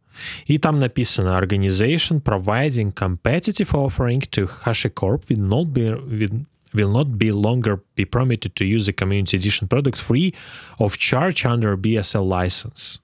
И 0.46 0.58
там 0.58 0.80
написано 0.80 1.40
Organization 1.40 2.22
providing 2.22 2.94
competitive 2.94 3.74
offering 3.74 4.22
to 4.32 4.50
HashiCorp 4.66 5.30
will 5.30 5.42
not 5.42 5.74
be, 5.74 5.90
will, 5.92 6.46
will 6.74 6.92
not 6.92 7.18
be 7.18 7.32
longer 7.32 7.82
be 7.96 8.06
permitted 8.06 8.56
to 8.56 8.66
use 8.66 8.86
the 8.86 8.94
community 8.94 9.38
edition 9.38 9.68
product 9.68 9.98
free 9.98 10.34
of 10.80 10.98
charge 10.98 11.46
under 11.46 11.78
BSL 11.78 12.26
license. 12.28 13.00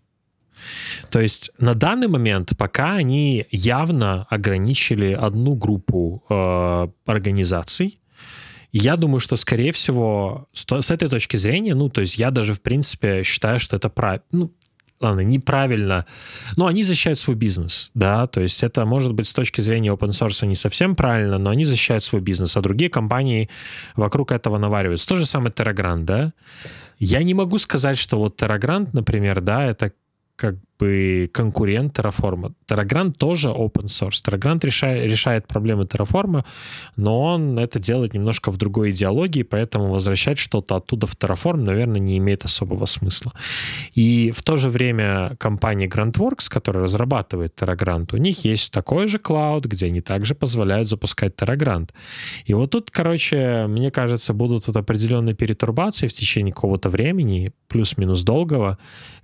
То 1.12 1.22
есть 1.22 1.52
на 1.60 1.76
данный 1.76 2.08
момент 2.08 2.58
пока 2.58 2.96
они 2.96 3.46
явно 3.52 4.26
ограничили 4.30 5.14
одну 5.14 5.56
группу 5.56 6.24
э, 6.30 6.88
организаций, 7.06 8.00
я 8.74 8.98
думаю, 8.98 9.20
что, 9.20 9.36
скорее 9.38 9.72
всего, 9.72 10.48
с, 10.54 10.92
этой 10.92 11.08
точки 11.08 11.38
зрения, 11.38 11.74
ну, 11.74 11.90
то 11.90 12.02
есть 12.02 12.18
я 12.18 12.32
даже, 12.32 12.54
в 12.54 12.62
принципе, 12.62 13.24
считаю, 13.24 13.60
что 13.60 13.78
это 13.78 13.90
правильно. 13.90 14.24
Ну, 14.32 14.52
ладно, 15.00 15.22
неправильно, 15.22 16.06
но 16.56 16.66
они 16.68 16.84
защищают 16.84 17.20
свой 17.20 17.36
бизнес, 17.36 17.92
да, 17.94 18.28
то 18.28 18.42
есть 18.42 18.64
это 18.64 18.86
может 18.86 19.14
быть 19.14 19.28
с 19.28 19.34
точки 19.34 19.62
зрения 19.62 19.92
open 19.92 20.10
source 20.10 20.46
не 20.46 20.56
совсем 20.56 20.96
правильно, 20.96 21.38
но 21.38 21.52
они 21.52 21.64
защищают 21.64 22.04
свой 22.04 22.22
бизнес, 22.22 22.58
а 22.58 22.62
другие 22.62 22.90
компании 22.90 23.50
вокруг 23.96 24.32
этого 24.32 24.58
навариваются. 24.58 25.08
То 25.08 25.16
же 25.16 25.26
самое 25.26 25.52
Terragrant, 25.52 26.04
да. 26.04 26.34
Я 27.00 27.22
не 27.24 27.34
могу 27.34 27.60
сказать, 27.60 27.98
что 27.98 28.18
вот 28.18 28.42
Terragrant, 28.42 28.90
например, 28.94 29.42
да, 29.42 29.66
это 29.66 29.94
как 30.36 30.56
бы 30.80 31.30
конкурент 31.34 31.98
Terraform. 31.98 32.54
Terragrant 32.68 33.14
тоже 33.14 33.50
open 33.50 33.86
source. 33.86 34.24
Terragrant 34.26 34.66
решает, 34.66 35.10
решает 35.10 35.48
проблемы 35.48 35.84
Terraform, 35.84 36.44
но 36.96 37.22
он 37.22 37.60
это 37.60 37.80
делает 37.80 38.14
немножко 38.14 38.52
в 38.52 38.58
другой 38.58 38.92
идеологии, 38.92 39.44
поэтому 39.44 39.88
возвращать 39.88 40.38
что-то 40.38 40.76
оттуда 40.76 41.08
в 41.08 41.16
Terraform, 41.16 41.58
наверное, 41.58 42.00
не 42.00 42.18
имеет 42.18 42.46
особого 42.46 42.86
смысла. 42.86 43.34
И 43.96 44.32
в 44.32 44.44
то 44.44 44.58
же 44.58 44.70
время 44.70 45.36
компания 45.40 45.88
GrantWorks, 45.88 46.50
которая 46.50 46.84
разрабатывает 46.84 47.54
Terragrant, 47.62 48.10
у 48.14 48.18
них 48.18 48.46
есть 48.46 48.72
такой 48.72 49.08
же 49.08 49.20
клауд, 49.20 49.66
где 49.66 49.88
они 49.88 50.02
также 50.02 50.36
позволяют 50.36 50.88
запускать 50.88 51.36
Terragrant. 51.36 51.90
И 52.46 52.54
вот 52.54 52.72
тут, 52.72 52.92
короче, 52.92 53.66
мне 53.68 53.92
кажется, 53.92 54.34
будут 54.34 54.68
вот 54.68 54.78
определенные 54.78 55.36
перетурбации 55.36 56.08
в 56.08 56.14
течение 56.14 56.54
какого-то 56.54 56.90
времени, 56.90 57.52
плюс-минус 57.68 58.24
долгого, 58.24 58.78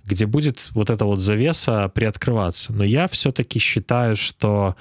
где 0.04 0.26
будет 0.26 0.68
вот 0.72 0.90
эта 0.90 1.04
вот 1.04 1.18
завеса 1.44 1.88
приоткрываться. 1.88 2.72
Но 2.72 2.84
я 2.84 3.06
все-таки 3.06 3.58
считаю, 3.58 4.16
что 4.16 4.76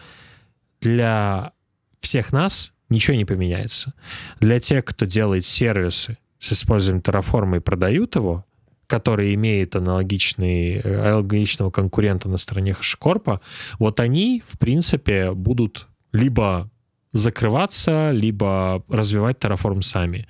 для 0.82 1.52
всех 2.00 2.32
нас 2.32 2.74
ничего 2.90 3.18
не 3.18 3.26
поменяется. 3.26 3.94
Для 4.40 4.60
тех, 4.60 4.86
кто 4.86 5.06
делает 5.06 5.46
сервисы 5.46 6.18
с 6.40 6.54
использованием 6.54 7.02
Terraform 7.02 7.58
и 7.58 7.60
продают 7.60 8.16
его, 8.16 8.46
который 8.88 9.34
имеет 9.34 9.76
аналогичный, 9.76 10.80
аналогичного 10.80 11.72
конкурента 11.72 12.30
на 12.30 12.38
стороне 12.38 12.72
HashiCorp, 12.72 13.40
вот 13.80 14.00
они, 14.00 14.42
в 14.46 14.60
принципе, 14.60 15.32
будут 15.32 15.88
либо 16.12 16.70
закрываться, 17.12 18.12
либо 18.12 18.84
развивать 18.90 19.38
Terraform 19.38 19.82
сами 19.82 20.28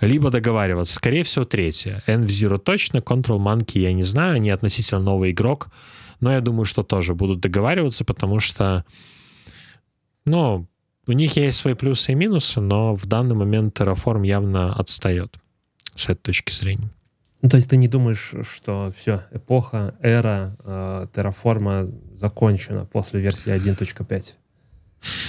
либо 0.00 0.30
договариваться. 0.30 0.94
Скорее 0.94 1.22
всего, 1.22 1.44
третье. 1.44 2.02
Env 2.06 2.58
точно, 2.58 2.98
Control 2.98 3.38
Monkey 3.38 3.80
я 3.80 3.92
не 3.92 4.02
знаю, 4.02 4.36
они 4.36 4.50
относительно 4.50 5.00
новый 5.00 5.32
игрок, 5.32 5.70
но 6.20 6.32
я 6.32 6.40
думаю, 6.40 6.64
что 6.64 6.82
тоже 6.82 7.14
будут 7.14 7.40
договариваться, 7.40 8.04
потому 8.04 8.40
что, 8.40 8.84
ну, 10.24 10.66
у 11.06 11.12
них 11.12 11.36
есть 11.36 11.58
свои 11.58 11.74
плюсы 11.74 12.12
и 12.12 12.14
минусы, 12.14 12.60
но 12.60 12.94
в 12.94 13.06
данный 13.06 13.34
момент 13.34 13.78
Terraform 13.80 14.26
явно 14.26 14.74
отстает 14.74 15.36
с 15.94 16.04
этой 16.08 16.22
точки 16.22 16.52
зрения. 16.52 16.90
Ну, 17.40 17.48
то 17.48 17.56
есть 17.56 17.70
ты 17.70 17.76
не 17.76 17.86
думаешь, 17.86 18.34
что 18.42 18.92
все, 18.94 19.22
эпоха, 19.30 19.94
эра 20.00 20.56
э, 20.64 21.06
Terraform 21.12 22.16
закончена 22.16 22.84
после 22.84 23.20
версии 23.20 23.52
1.5? 23.52 24.34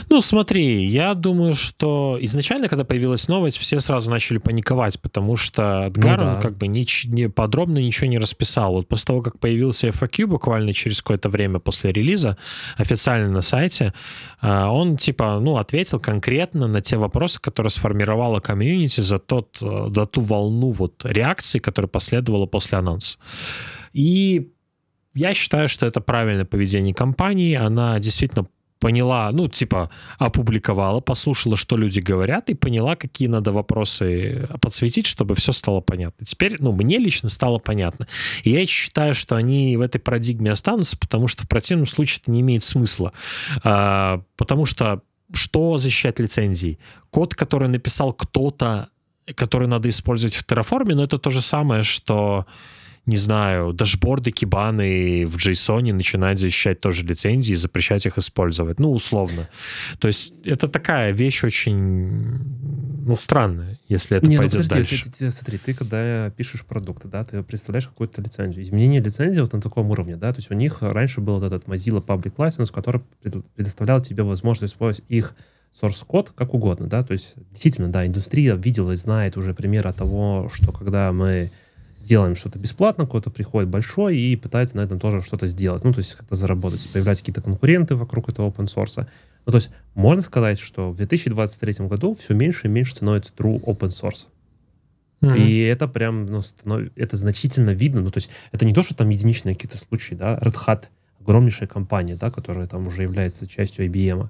Ну, 0.10 0.21
смотри, 0.21 0.86
я 0.86 1.13
думаю, 1.13 1.53
что 1.53 2.17
изначально, 2.21 2.67
когда 2.67 2.84
появилась 2.84 3.27
новость, 3.27 3.58
все 3.58 3.79
сразу 3.79 4.10
начали 4.10 4.38
паниковать, 4.39 4.99
потому 4.99 5.36
что 5.36 5.88
Эдгар, 5.88 6.19
ну, 6.19 6.25
да. 6.25 6.36
он 6.36 6.41
как 6.41 6.58
бы 6.58 6.67
нич- 6.67 7.08
не, 7.08 7.29
подробно 7.29 7.77
ничего 7.79 8.08
не 8.08 8.17
расписал. 8.17 8.73
Вот 8.73 8.88
после 8.88 9.05
того, 9.05 9.21
как 9.21 9.39
появился 9.39 9.88
FAQ, 9.89 10.25
буквально 10.25 10.73
через 10.73 11.01
какое-то 11.01 11.29
время 11.29 11.60
после 11.60 11.91
релиза, 11.91 12.38
официально 12.77 13.29
на 13.29 13.41
сайте, 13.41 13.93
а, 14.41 14.71
он 14.71 14.97
типа, 14.97 15.39
ну, 15.39 15.58
ответил 15.58 15.99
конкретно 15.99 16.67
на 16.67 16.82
те 16.82 16.97
вопросы, 16.97 17.39
которые 17.39 17.71
сформировала 17.71 18.39
комьюнити 18.39 19.01
за, 19.01 19.19
тот, 19.19 19.58
за 19.60 20.01
э, 20.01 20.08
ту 20.08 20.21
волну 20.21 20.71
вот 20.71 21.05
реакции, 21.05 21.60
которая 21.60 21.89
последовала 21.89 22.45
после 22.45 22.77
анонса. 22.79 23.17
И 23.93 24.51
я 25.13 25.34
считаю, 25.34 25.67
что 25.67 25.86
это 25.86 26.01
правильное 26.01 26.45
поведение 26.45 26.93
компании. 26.93 27.55
Она 27.55 27.99
действительно 27.99 28.47
поняла, 28.79 29.29
ну, 29.31 29.47
типа, 29.47 29.89
опубликовала, 30.17 31.01
послушала, 31.01 31.55
что 31.55 31.77
люди 31.77 31.99
говорят, 31.99 32.49
и 32.49 32.53
поняла, 32.53 32.95
какие 32.95 33.27
надо 33.27 33.51
вопросы 33.51 34.47
подсветить, 34.61 35.05
чтобы 35.05 35.35
все 35.35 35.51
стало 35.51 35.81
понятно. 35.81 36.25
Теперь, 36.25 36.55
ну, 36.59 36.71
мне 36.71 36.97
лично 36.97 37.29
стало 37.29 37.59
понятно. 37.59 38.07
И 38.43 38.51
я 38.51 38.65
считаю, 38.65 39.13
что 39.13 39.35
они 39.35 39.75
в 39.77 39.81
этой 39.81 39.99
парадигме 39.99 40.51
останутся, 40.51 40.97
потому 40.97 41.27
что 41.27 41.43
в 41.43 41.47
противном 41.49 41.85
случае 41.85 42.21
это 42.21 42.31
не 42.31 42.41
имеет 42.41 42.63
смысла. 42.63 43.13
А, 43.63 44.21
потому 44.37 44.65
что 44.65 45.01
что 45.33 45.77
защищать 45.77 46.19
лицензии? 46.19 46.79
Код, 47.11 47.35
который 47.35 47.67
написал 47.67 48.13
кто-то, 48.13 48.89
который 49.35 49.67
надо 49.67 49.89
использовать 49.89 50.35
в 50.35 50.45
Terraform, 50.45 50.95
но 50.95 51.03
это 51.03 51.19
то 51.19 51.29
же 51.29 51.41
самое, 51.41 51.83
что 51.83 52.45
не 53.10 53.17
знаю, 53.17 53.74
дашборды, 53.74 54.32
кибаны 54.32 55.26
в 55.26 55.36
JSON 55.38 55.91
начинают 55.93 56.39
защищать 56.39 56.80
тоже 56.80 57.06
лицензии 57.06 57.54
и 57.54 57.56
запрещать 57.56 58.06
их 58.06 58.17
использовать. 58.17 58.80
Ну, 58.80 58.91
условно. 58.91 59.50
То 60.00 60.08
есть 60.08 60.34
это 60.43 60.67
такая 60.67 61.12
вещь 61.12 61.43
очень, 61.43 62.08
ну, 63.06 63.15
странная, 63.15 63.80
если 63.88 64.17
это 64.17 64.28
не, 64.28 64.38
пойдет 64.38 64.54
ну, 64.54 64.60
подожди, 64.60 64.76
дальше. 64.76 65.04
Ты, 65.06 65.12
ты, 65.12 65.32
смотри, 65.32 65.58
ты 65.58 65.74
когда 65.74 66.30
пишешь 66.30 66.65
продукты, 66.65 67.08
да, 67.08 67.24
ты 67.26 67.43
представляешь 67.43 67.88
какую-то 67.88 68.22
лицензию. 68.22 68.63
Изменение 68.63 69.02
лицензии 69.02 69.41
вот 69.41 69.54
на 69.54 69.62
таком 69.62 69.89
уровне, 69.89 70.15
да, 70.15 70.32
то 70.32 70.39
есть 70.39 70.52
у 70.52 70.54
них 70.54 70.82
раньше 70.82 71.19
был 71.19 71.39
вот 71.39 71.43
этот 71.43 71.65
Mozilla 71.65 72.06
Public 72.06 72.36
License, 72.36 72.72
который 72.72 73.02
предоставлял 73.56 74.00
тебе 74.00 74.24
возможность 74.24 74.74
использовать 74.74 75.04
их 75.10 75.36
source 75.74 76.06
код 76.06 76.32
как 76.36 76.54
угодно, 76.54 76.88
да, 76.88 77.02
то 77.02 77.13
есть 77.13 77.34
действительно, 77.52 77.89
да, 77.89 78.06
индустрия 78.06 78.56
видела 78.56 78.91
и 78.91 78.95
знает 78.95 79.38
уже 79.38 79.54
примеры 79.54 79.93
того, 79.93 80.50
что 80.54 80.72
когда 80.72 81.12
мы 81.12 81.52
делаем 82.10 82.36
что-то 82.36 82.58
бесплатно, 82.58 83.06
кто-то 83.06 83.30
приходит 83.30 83.69
большой 83.69 84.17
и 84.17 84.36
пытается 84.36 84.78
на 84.78 84.82
этом 84.82 85.00
тоже 85.00 85.22
что-то 85.22 85.45
сделать, 85.45 85.84
ну, 85.84 85.93
то 85.93 86.00
есть 86.00 86.15
как-то 86.15 86.36
заработать, 86.36 86.89
появляются 86.91 87.24
какие-то 87.24 87.41
конкуренты 87.41 87.95
вокруг 87.95 88.30
этого 88.30 88.50
open 88.50 88.65
source. 88.65 89.06
Ну, 89.45 89.52
то 89.52 89.58
есть 89.58 89.69
можно 89.93 90.24
сказать, 90.24 90.60
что 90.60 90.91
в 90.91 90.98
2023 90.98 91.86
году 91.88 92.15
все 92.15 92.34
меньше 92.34 92.67
и 92.67 92.69
меньше 92.69 92.95
становится 92.95 93.32
true 93.38 93.63
open 93.63 93.89
source. 93.89 94.28
Mm-hmm. 95.22 95.38
И 95.38 95.60
это 95.60 95.88
прям, 95.88 96.26
ну, 96.26 96.41
это 96.95 97.15
значительно 97.15 97.72
видно. 97.72 98.02
Ну, 98.02 98.10
то 98.10 98.17
есть 98.17 98.30
это 98.52 98.65
не 98.65 98.74
то, 98.74 98.82
что 98.82 98.95
там 98.95 99.10
единичные 99.10 99.54
какие-то 99.54 99.78
случаи, 99.78 100.15
да. 100.15 100.39
Red 100.41 100.56
Hat— 100.65 100.86
огромнейшая 101.22 101.67
компания, 101.67 102.15
да, 102.15 102.32
которая 102.32 102.67
там 102.67 102.88
уже 102.88 103.04
является 103.04 103.45
частью 103.45 103.86
IBM. 103.86 104.30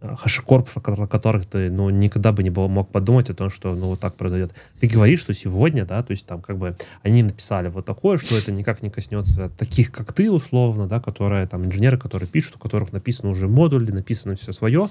HashiCorp, 0.00 0.68
о 0.74 1.06
которых 1.06 1.46
ты 1.46 1.70
ну, 1.70 1.88
никогда 1.88 2.32
бы 2.32 2.42
не 2.42 2.50
мог 2.50 2.90
подумать 2.90 3.30
о 3.30 3.34
том, 3.34 3.48
что 3.48 3.74
ну, 3.74 3.86
вот 3.86 4.00
так 4.00 4.14
произойдет. 4.14 4.52
Ты 4.78 4.88
говоришь, 4.88 5.20
что 5.20 5.32
сегодня, 5.32 5.86
да, 5.86 6.02
то 6.02 6.10
есть 6.10 6.26
там 6.26 6.42
как 6.42 6.58
бы 6.58 6.76
они 7.02 7.22
написали 7.22 7.68
вот 7.68 7.86
такое, 7.86 8.18
что 8.18 8.36
это 8.36 8.52
никак 8.52 8.82
не 8.82 8.90
коснется 8.90 9.48
таких, 9.50 9.92
как 9.92 10.12
ты, 10.12 10.30
условно, 10.30 10.86
да, 10.86 11.00
которые 11.00 11.46
там 11.46 11.64
инженеры, 11.64 11.96
которые 11.98 12.28
пишут, 12.28 12.56
у 12.56 12.58
которых 12.58 12.92
написано 12.92 13.30
уже 13.30 13.48
модули, 13.48 13.90
написано 13.90 14.36
все 14.36 14.52
свое, 14.52 14.90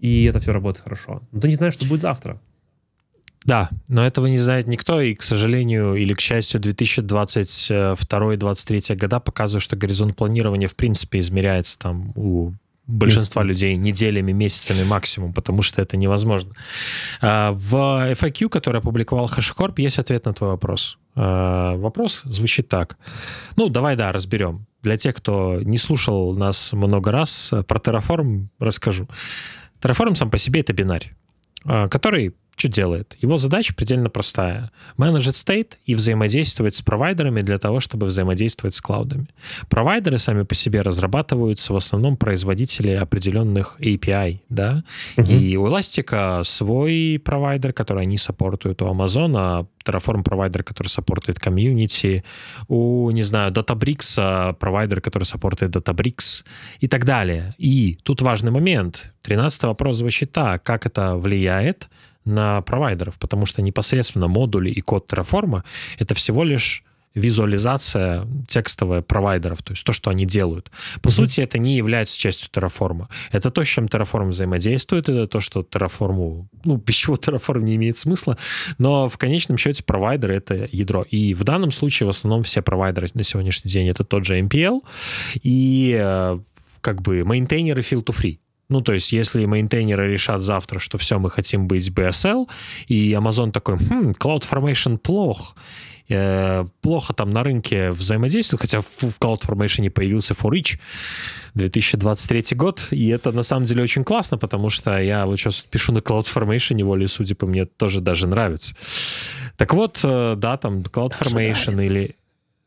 и 0.00 0.24
это 0.24 0.38
все 0.40 0.52
работает 0.52 0.84
хорошо. 0.84 1.22
Но 1.32 1.40
ты 1.40 1.48
не 1.48 1.54
знаешь, 1.54 1.72
что 1.74 1.86
будет 1.86 2.02
завтра. 2.02 2.38
Да, 3.44 3.70
но 3.88 4.06
этого 4.06 4.26
не 4.26 4.38
знает 4.38 4.68
никто, 4.68 5.00
и, 5.00 5.14
к 5.14 5.22
сожалению, 5.22 5.94
или 5.94 6.12
к 6.14 6.20
счастью, 6.20 6.60
2022-2023 6.60 8.96
года 8.96 9.18
показывают, 9.18 9.64
что 9.64 9.74
горизонт 9.76 10.14
планирования 10.14 10.68
в 10.68 10.76
принципе 10.76 11.18
измеряется 11.20 11.78
там 11.78 12.12
у 12.14 12.52
большинства 12.86 13.42
людей 13.42 13.76
неделями, 13.76 14.32
месяцами 14.32 14.84
максимум, 14.84 15.32
потому 15.32 15.62
что 15.62 15.80
это 15.80 15.96
невозможно. 15.96 16.54
А, 17.20 17.52
в 17.52 17.74
FAQ, 18.12 18.48
который 18.48 18.78
опубликовал 18.78 19.26
HashiCorp, 19.26 19.74
есть 19.76 19.98
ответ 19.98 20.24
на 20.26 20.32
твой 20.32 20.50
вопрос. 20.50 20.98
А, 21.14 21.76
вопрос 21.76 22.22
звучит 22.24 22.68
так. 22.68 22.96
Ну, 23.56 23.68
давай, 23.68 23.96
да, 23.96 24.12
разберем. 24.12 24.66
Для 24.82 24.96
тех, 24.96 25.14
кто 25.14 25.60
не 25.62 25.78
слушал 25.78 26.34
нас 26.36 26.72
много 26.72 27.12
раз, 27.12 27.52
про 27.66 27.78
Terraform 27.78 28.48
расскажу. 28.58 29.08
Terraform 29.80 30.14
сам 30.14 30.30
по 30.30 30.38
себе 30.38 30.60
это 30.60 30.72
бинарь, 30.72 31.12
а, 31.64 31.88
который 31.88 32.34
что 32.56 32.68
делает? 32.68 33.16
Его 33.20 33.38
задача 33.38 33.74
предельно 33.74 34.10
простая. 34.10 34.70
Менеджить 34.96 35.36
стейт 35.36 35.78
и 35.84 35.94
взаимодействовать 35.94 36.74
с 36.74 36.82
провайдерами 36.82 37.40
для 37.40 37.58
того, 37.58 37.80
чтобы 37.80 38.06
взаимодействовать 38.06 38.74
с 38.74 38.80
клаудами. 38.80 39.26
Провайдеры 39.68 40.18
сами 40.18 40.42
по 40.42 40.54
себе 40.54 40.82
разрабатываются 40.82 41.72
в 41.72 41.76
основном 41.76 42.16
производители 42.16 42.90
определенных 42.90 43.76
API, 43.80 44.40
да, 44.48 44.84
угу. 45.16 45.30
и 45.30 45.56
у 45.56 45.66
Elastic 45.66 46.44
свой 46.44 47.20
провайдер, 47.24 47.72
который 47.72 48.02
они 48.02 48.18
саппортуют, 48.18 48.82
у 48.82 48.86
Amazon 48.86 49.66
Terraform 49.84 50.22
провайдер, 50.22 50.62
который 50.62 50.88
саппортует 50.88 51.38
комьюнити, 51.38 52.22
у, 52.68 53.10
не 53.10 53.22
знаю, 53.22 53.52
Databricks 53.52 54.54
провайдер, 54.54 55.00
который 55.00 55.24
саппортует 55.24 55.74
Databricks 55.74 56.44
и 56.80 56.88
так 56.88 57.04
далее. 57.04 57.54
И 57.58 57.98
тут 58.02 58.22
важный 58.22 58.50
момент. 58.50 59.12
Тринадцатый 59.22 59.68
вопрос 59.68 59.96
звучит 59.96 60.32
так. 60.32 60.62
Как 60.62 60.86
это 60.86 61.16
влияет 61.16 61.88
на 62.24 62.60
провайдеров, 62.62 63.18
потому 63.18 63.46
что 63.46 63.62
непосредственно 63.62 64.28
модули 64.28 64.70
и 64.70 64.80
код 64.80 65.12
Terraform— 65.12 65.62
это 65.98 66.14
всего 66.14 66.44
лишь 66.44 66.84
визуализация 67.14 68.26
текстовая 68.48 69.02
провайдеров, 69.02 69.62
то 69.62 69.72
есть 69.72 69.84
то, 69.84 69.92
что 69.92 70.10
они 70.10 70.24
делают. 70.24 70.70
По 71.02 71.08
mm-hmm. 71.08 71.10
сути, 71.10 71.40
это 71.40 71.58
не 71.58 71.76
является 71.76 72.18
частью 72.18 72.48
Terraform. 72.50 73.06
Это 73.30 73.50
то, 73.50 73.62
с 73.62 73.68
чем 73.68 73.86
Terraform 73.86 74.28
взаимодействует, 74.28 75.08
это 75.08 75.26
то, 75.26 75.40
что 75.40 75.60
Terraform, 75.60 76.46
ну, 76.64 76.76
без 76.76 76.94
чего 76.94 77.16
Terraform 77.16 77.62
не 77.62 77.76
имеет 77.76 77.98
смысла, 77.98 78.38
но 78.78 79.08
в 79.08 79.18
конечном 79.18 79.58
счете 79.58 79.84
провайдеры— 79.84 80.34
это 80.36 80.68
ядро. 80.70 81.02
И 81.02 81.34
в 81.34 81.44
данном 81.44 81.70
случае 81.70 82.06
в 82.06 82.10
основном 82.10 82.42
все 82.44 82.62
провайдеры 82.62 83.08
на 83.14 83.24
сегодняшний 83.24 83.70
день— 83.70 83.88
это 83.88 84.04
тот 84.04 84.24
же 84.24 84.40
MPL 84.40 84.80
и 85.42 85.96
э, 85.98 86.38
как 86.80 87.02
бы 87.02 87.24
мейнтейнеры 87.24 87.82
feel-to-free. 87.82 88.38
Ну, 88.72 88.80
то 88.80 88.94
есть, 88.94 89.12
если 89.12 89.44
мейнтейнеры 89.44 90.10
решат 90.10 90.42
завтра, 90.42 90.78
что 90.78 90.96
все, 90.96 91.18
мы 91.18 91.30
хотим 91.30 91.68
быть 91.68 91.90
BSL, 91.90 92.48
и 92.86 93.12
Amazon 93.12 93.52
такой, 93.52 93.76
хм, 93.76 94.12
CloudFormation 94.12 94.96
плох, 94.96 95.54
э, 96.08 96.64
плохо 96.80 97.12
там 97.12 97.28
на 97.30 97.42
рынке 97.42 97.90
взаимодействует, 97.90 98.62
хотя 98.62 98.80
в, 98.80 98.86
в 98.86 99.18
CloudFormation 99.20 99.90
появился 99.90 100.32
ForEach 100.32 100.78
2023 101.54 102.56
год, 102.56 102.88
и 102.90 103.08
это 103.08 103.30
на 103.32 103.42
самом 103.42 103.66
деле 103.66 103.82
очень 103.82 104.04
классно, 104.04 104.38
потому 104.38 104.70
что 104.70 104.98
я 104.98 105.26
вот 105.26 105.36
сейчас 105.38 105.60
пишу 105.60 105.92
на 105.92 105.98
CloudFormation, 105.98 106.82
волей 106.82 107.08
судя 107.08 107.34
по 107.34 107.46
мне, 107.46 107.66
тоже 107.66 108.00
даже 108.00 108.26
нравится. 108.26 108.74
Так 109.56 109.74
вот, 109.74 110.00
э, 110.02 110.34
да, 110.36 110.56
там 110.56 110.78
CloudFormation 110.78 111.84
или... 111.84 112.16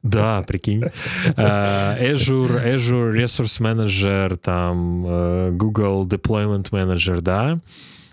Да, 0.06 0.44
прикинь. 0.44 0.84
Uh, 0.84 2.00
Azure, 2.13 2.63
Azure 2.63 3.12
Resource 3.12 3.60
Manager, 3.60 4.38
там 4.38 5.04
uh, 5.04 5.52
Google 5.52 6.06
Deployment 6.08 6.70
Manager, 6.70 7.22
да. 7.22 7.60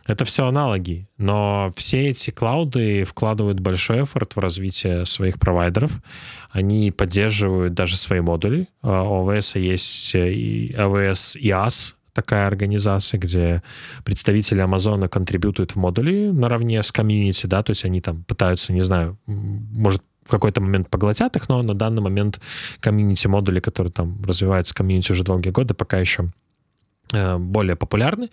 Это 0.07 0.25
все 0.25 0.47
аналоги, 0.47 1.07
но 1.19 1.71
все 1.77 2.09
эти 2.09 2.31
клауды 2.31 3.05
вкладывают 3.05 3.61
большой 3.61 4.03
эфорт 4.03 4.35
в 4.35 4.39
развитие 4.41 5.05
своих 5.05 5.39
провайдеров. 5.39 5.93
Они 6.51 6.91
поддерживают 6.91 7.75
даже 7.75 7.97
свои 7.97 8.21
модули. 8.21 8.69
У 8.83 8.89
AWS 8.89 9.61
есть 9.61 10.15
и 10.15 10.75
AWS 10.77 11.41
IaaS, 11.41 11.95
такая 12.15 12.47
организация, 12.47 13.21
где 13.21 13.63
представители 14.05 14.61
Амазона 14.61 15.09
контрибьютуют 15.09 15.73
в 15.73 15.77
модули 15.77 16.31
наравне 16.33 16.83
с 16.83 16.91
комьюнити, 16.91 17.47
да, 17.47 17.63
то 17.63 17.71
есть 17.71 17.85
они 17.85 18.01
там 18.01 18.25
пытаются, 18.25 18.73
не 18.73 18.81
знаю, 18.81 19.19
может 19.27 20.03
какой-то 20.33 20.61
момент 20.61 20.89
поглотят 20.91 21.37
их, 21.37 21.49
но 21.49 21.63
на 21.63 21.75
данный 21.75 22.03
момент 22.03 22.41
комьюнити-модули, 22.81 23.61
которые 23.61 23.93
там 23.93 24.21
развиваются 24.25 24.75
комьюнити 24.75 25.13
уже 25.13 25.23
долгие 25.23 25.51
годы, 25.51 25.75
пока 25.75 25.99
еще 25.99 26.29
более 27.13 27.77
популярны. 27.77 28.31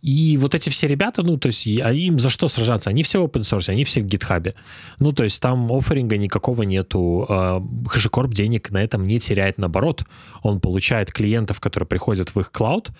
И 0.00 0.36
вот 0.40 0.54
эти 0.54 0.70
все 0.70 0.86
ребята, 0.86 1.22
ну, 1.22 1.38
то 1.38 1.48
есть, 1.48 1.66
а 1.66 1.92
им 1.92 2.18
за 2.18 2.30
что 2.30 2.48
сражаться? 2.48 2.90
Они 2.90 3.02
все 3.02 3.20
в 3.20 3.26
open 3.26 3.42
source, 3.42 3.70
они 3.70 3.84
все 3.84 4.00
в 4.00 4.06
гитхабе. 4.06 4.54
Ну, 4.98 5.12
то 5.12 5.24
есть, 5.24 5.40
там 5.40 5.70
офферинга 5.72 6.16
никакого 6.16 6.62
нету. 6.62 7.26
HashiCorp 7.28 8.30
а, 8.30 8.34
денег 8.34 8.70
на 8.70 8.82
этом 8.82 9.06
не 9.06 9.18
теряет, 9.18 9.58
наоборот. 9.58 10.04
Он 10.42 10.60
получает 10.60 11.12
клиентов, 11.12 11.60
которые 11.60 11.86
приходят 11.86 12.34
в 12.34 12.40
их 12.40 12.50
клауд, 12.50 12.90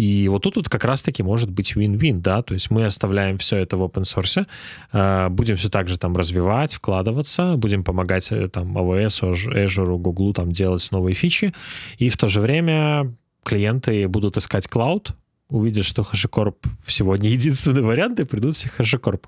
и 0.00 0.28
вот 0.28 0.42
тут 0.42 0.56
вот 0.56 0.68
как 0.70 0.84
раз-таки 0.84 1.22
может 1.22 1.50
быть 1.50 1.74
win-win, 1.76 2.20
да, 2.20 2.42
то 2.42 2.54
есть 2.54 2.70
мы 2.70 2.86
оставляем 2.86 3.36
все 3.36 3.58
это 3.58 3.76
в 3.76 3.82
open 3.82 4.04
source, 4.04 4.46
э, 4.92 5.28
будем 5.28 5.56
все 5.56 5.68
так 5.68 5.88
же 5.88 5.98
там 5.98 6.16
развивать, 6.16 6.72
вкладываться, 6.72 7.56
будем 7.56 7.84
помогать 7.84 8.32
э, 8.32 8.48
там 8.48 8.78
AWS, 8.78 9.66
Azure, 9.66 9.98
Google 9.98 10.32
там 10.32 10.52
делать 10.52 10.88
новые 10.90 11.14
фичи, 11.14 11.52
и 11.98 12.08
в 12.08 12.16
то 12.16 12.28
же 12.28 12.40
время 12.40 13.14
клиенты 13.44 14.08
будут 14.08 14.36
искать 14.36 14.68
клауд, 14.68 15.16
увидят, 15.48 15.84
что 15.84 16.02
HashiCorp 16.02 16.56
сегодня 16.86 17.30
единственный 17.30 17.82
вариант, 17.82 18.20
и 18.20 18.24
придут 18.24 18.56
все 18.56 18.70
HashiCorp. 18.78 19.24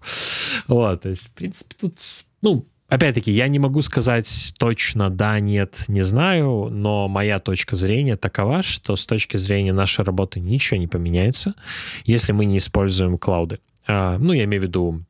Вот, 0.69 1.03
то 1.03 1.09
есть, 1.09 1.29
в 1.29 1.31
принципе, 1.33 1.75
тут, 1.79 1.99
ну, 2.43 2.67
Опять-таки, 2.93 3.33
я 3.33 3.49
не 3.49 3.59
могу 3.59 3.81
сказать 3.81 4.53
точно 4.59 5.09
да, 5.09 5.41
нет, 5.41 5.87
не 5.89 6.03
знаю, 6.03 6.69
но 6.71 7.09
моя 7.09 7.39
точка 7.39 7.75
зрения 7.75 8.19
такова, 8.19 8.63
что 8.63 8.97
с 8.97 9.07
точки 9.07 9.39
зрения 9.39 9.73
нашей 9.73 10.05
работы 10.05 10.41
ничего 10.41 10.79
не 10.79 10.87
поменяется, 10.87 11.55
если 12.05 12.33
мы 12.33 12.45
не 12.45 12.59
используем 12.59 13.17
клауды. 13.17 13.61
А, 13.87 14.19
ну, 14.19 14.35
я 14.35 14.45
имею 14.45 14.61
в 14.61 14.67
виду 14.67 15.01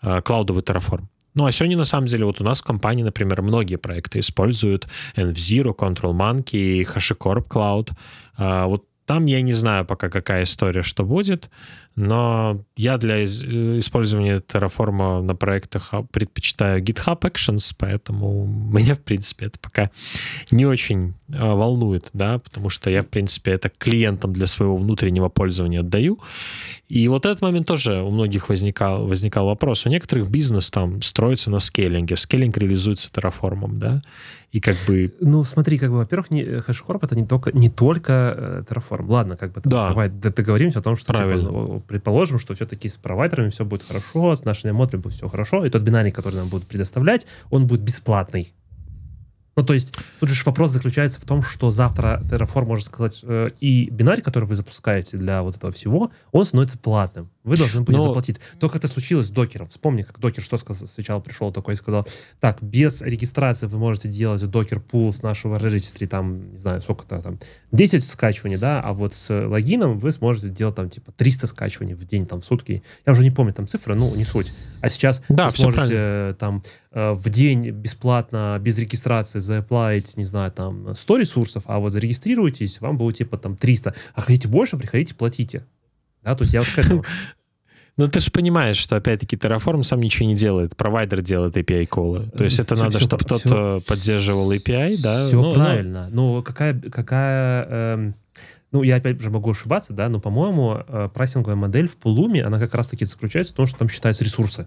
а, 0.00 0.22
клаудовый 0.22 0.62
Terraform. 0.62 1.02
Ну, 1.34 1.46
а 1.46 1.52
сегодня, 1.52 1.78
на 1.78 1.84
самом 1.84 2.06
деле, 2.06 2.24
вот 2.24 2.40
у 2.40 2.44
нас 2.44 2.60
в 2.60 2.64
компании, 2.64 3.02
например, 3.02 3.42
многие 3.42 3.76
проекты 3.76 4.18
используют 4.18 4.86
NVZero, 5.16 5.74
Control 5.74 6.12
Monkey, 6.12 6.82
HashiCorp 6.82 7.48
Cloud. 7.48 7.90
А, 8.36 8.66
вот 8.66 8.84
там 9.06 9.26
я 9.26 9.40
не 9.42 9.52
знаю 9.52 9.84
пока, 9.84 10.10
какая 10.10 10.44
история, 10.44 10.82
что 10.82 11.04
будет, 11.04 11.50
но 11.94 12.64
я 12.76 12.96
для 12.98 13.24
использования 13.24 14.38
Terraform 14.38 15.22
на 15.22 15.34
проектах 15.34 15.92
предпочитаю 16.10 16.82
GitHub 16.82 17.20
Actions, 17.20 17.74
поэтому 17.78 18.46
меня, 18.72 18.94
в 18.94 19.00
принципе, 19.00 19.46
это 19.46 19.58
пока 19.58 19.90
не 20.50 20.66
очень 20.66 21.14
а, 21.34 21.54
волнует, 21.54 22.10
да, 22.12 22.38
потому 22.38 22.68
что 22.68 22.90
я, 22.90 23.02
в 23.02 23.08
принципе, 23.08 23.52
это 23.52 23.68
клиентам 23.68 24.32
для 24.32 24.46
своего 24.46 24.76
внутреннего 24.76 25.28
пользования 25.28 25.80
отдаю. 25.80 26.18
И 26.88 27.08
вот 27.08 27.26
этот 27.26 27.42
момент 27.42 27.66
тоже 27.66 28.02
у 28.02 28.10
многих 28.10 28.48
возникал, 28.48 29.06
возникал 29.06 29.46
вопрос. 29.46 29.86
У 29.86 29.88
некоторых 29.88 30.30
бизнес 30.30 30.70
там 30.70 31.02
строится 31.02 31.50
на 31.50 31.58
скейлинге. 31.58 32.16
Скейлинг 32.16 32.56
реализуется 32.56 33.10
Terraform, 33.10 33.78
да, 33.78 34.02
и 34.52 34.60
как 34.60 34.76
бы... 34.86 35.14
Ну, 35.20 35.44
смотри, 35.44 35.78
как 35.78 35.90
бы, 35.90 35.96
во-первых, 35.96 36.30
не, 36.30 36.42
HashiCorp 36.42 36.98
это 37.00 37.16
не 37.16 37.26
только, 37.26 37.50
не 37.52 37.70
только 37.70 38.34
э, 38.36 38.64
Terraform. 38.68 39.06
Ладно, 39.08 39.36
как 39.38 39.52
бы, 39.52 39.62
да. 39.64 39.88
давай 39.88 40.10
договоримся 40.10 40.80
о 40.80 40.82
том, 40.82 40.94
что, 40.94 41.14
типа, 41.14 41.34
ну, 41.36 41.81
предположим, 41.86 42.38
что 42.38 42.54
все-таки 42.54 42.88
с 42.88 42.96
провайдерами 42.96 43.50
все 43.50 43.64
будет 43.64 43.82
хорошо, 43.82 44.34
с 44.34 44.44
нашими 44.44 44.70
модулями 44.70 45.02
будет 45.02 45.14
все 45.14 45.28
хорошо, 45.28 45.64
и 45.64 45.70
тот 45.70 45.82
бинарник, 45.82 46.14
который 46.14 46.36
нам 46.36 46.48
будут 46.48 46.68
предоставлять, 46.68 47.26
он 47.50 47.66
будет 47.66 47.82
бесплатный. 47.82 48.52
Ну, 49.54 49.64
то 49.64 49.74
есть, 49.74 49.94
тут 50.18 50.28
же 50.28 50.42
вопрос 50.44 50.70
заключается 50.70 51.20
в 51.20 51.24
том, 51.24 51.42
что 51.42 51.70
завтра 51.70 52.22
Terraform 52.24 52.66
может 52.66 52.86
сказать, 52.86 53.20
э, 53.22 53.50
и 53.60 53.90
бинарь, 53.90 54.22
который 54.22 54.44
вы 54.44 54.56
запускаете 54.56 55.18
для 55.18 55.42
вот 55.42 55.56
этого 55.56 55.72
всего, 55.72 56.10
он 56.30 56.44
становится 56.44 56.78
платным. 56.78 57.30
Вы 57.44 57.56
должны 57.56 57.80
будете 57.80 57.98
Но... 57.98 58.08
заплатить. 58.08 58.36
Только 58.60 58.78
это 58.78 58.86
случилось 58.86 59.26
с 59.26 59.30
докером. 59.30 59.68
Вспомни, 59.68 60.02
как 60.02 60.18
докер 60.20 60.42
что 60.42 60.56
сказал, 60.56 60.86
сначала 60.86 61.20
пришел 61.20 61.50
такой 61.50 61.74
и 61.74 61.76
сказал, 61.76 62.06
так, 62.38 62.62
без 62.62 63.02
регистрации 63.02 63.66
вы 63.66 63.78
можете 63.78 64.08
делать 64.08 64.42
докер 64.48 64.78
пул 64.78 65.12
с 65.12 65.22
нашего 65.22 65.56
registry, 65.56 66.06
там, 66.06 66.52
не 66.52 66.58
знаю, 66.58 66.80
сколько-то 66.82 67.20
там, 67.20 67.38
10 67.72 68.04
скачиваний, 68.04 68.58
да, 68.58 68.80
а 68.80 68.92
вот 68.92 69.14
с 69.14 69.46
логином 69.46 69.98
вы 69.98 70.12
сможете 70.12 70.50
делать 70.50 70.76
там, 70.76 70.88
типа, 70.88 71.10
300 71.12 71.48
скачиваний 71.48 71.94
в 71.94 72.04
день, 72.04 72.26
там, 72.26 72.40
в 72.40 72.44
сутки. 72.44 72.82
Я 73.04 73.12
уже 73.12 73.22
не 73.22 73.32
помню 73.32 73.52
там 73.52 73.66
цифры, 73.66 73.96
ну, 73.96 74.14
не 74.14 74.24
суть. 74.24 74.52
А 74.80 74.88
сейчас 74.88 75.22
да, 75.28 75.46
вы 75.46 75.50
сможете 75.50 76.36
там 76.38 76.62
э, 76.92 77.12
в 77.12 77.28
день 77.28 77.70
бесплатно, 77.70 78.56
без 78.60 78.78
регистрации 78.78 79.40
заплатить, 79.40 80.16
не 80.16 80.24
знаю, 80.24 80.52
там, 80.52 80.94
100 80.94 81.16
ресурсов, 81.16 81.64
а 81.66 81.80
вот 81.80 81.92
зарегистрируйтесь, 81.92 82.80
вам 82.80 82.98
будет, 82.98 83.16
типа, 83.16 83.36
там, 83.36 83.56
300. 83.56 83.94
А 84.14 84.20
хотите 84.20 84.46
больше, 84.46 84.76
приходите, 84.76 85.14
платите. 85.14 85.64
Да, 86.22 86.34
то 86.34 86.42
есть 86.42 86.54
я 86.54 86.60
вот 86.60 86.68
к 86.68 86.78
этому. 86.78 87.04
Ну, 87.98 88.08
ты 88.08 88.20
же 88.20 88.30
понимаешь, 88.30 88.78
что, 88.78 88.96
опять-таки, 88.96 89.36
Terraform 89.36 89.82
сам 89.82 90.00
ничего 90.00 90.26
не 90.26 90.34
делает. 90.34 90.74
Провайдер 90.74 91.20
делает 91.20 91.58
API-колы. 91.58 92.30
То 92.30 92.42
есть 92.42 92.58
это 92.58 92.74
все, 92.74 92.84
надо, 92.84 92.98
чтобы 92.98 93.22
кто-то 93.22 93.82
поддерживал 93.86 94.50
API, 94.50 94.96
да? 95.02 95.26
Все 95.26 95.42
ну, 95.42 95.52
правильно. 95.52 96.08
Ну, 96.10 96.36
ну 96.36 96.42
какая... 96.42 96.80
какая 96.80 97.66
эм, 97.68 98.14
ну, 98.72 98.82
я 98.82 98.96
опять 98.96 99.20
же 99.20 99.30
могу 99.30 99.50
ошибаться, 99.50 99.92
да, 99.92 100.08
но, 100.08 100.18
по-моему, 100.18 100.78
э, 100.88 101.10
прайсинговая 101.12 101.56
модель 101.56 101.86
в 101.86 101.96
Пулуме, 101.96 102.42
она 102.42 102.58
как 102.58 102.74
раз-таки 102.74 103.04
заключается 103.04 103.52
в 103.52 103.56
том, 103.56 103.66
что 103.66 103.80
там 103.80 103.90
считаются 103.90 104.24
ресурсы. 104.24 104.66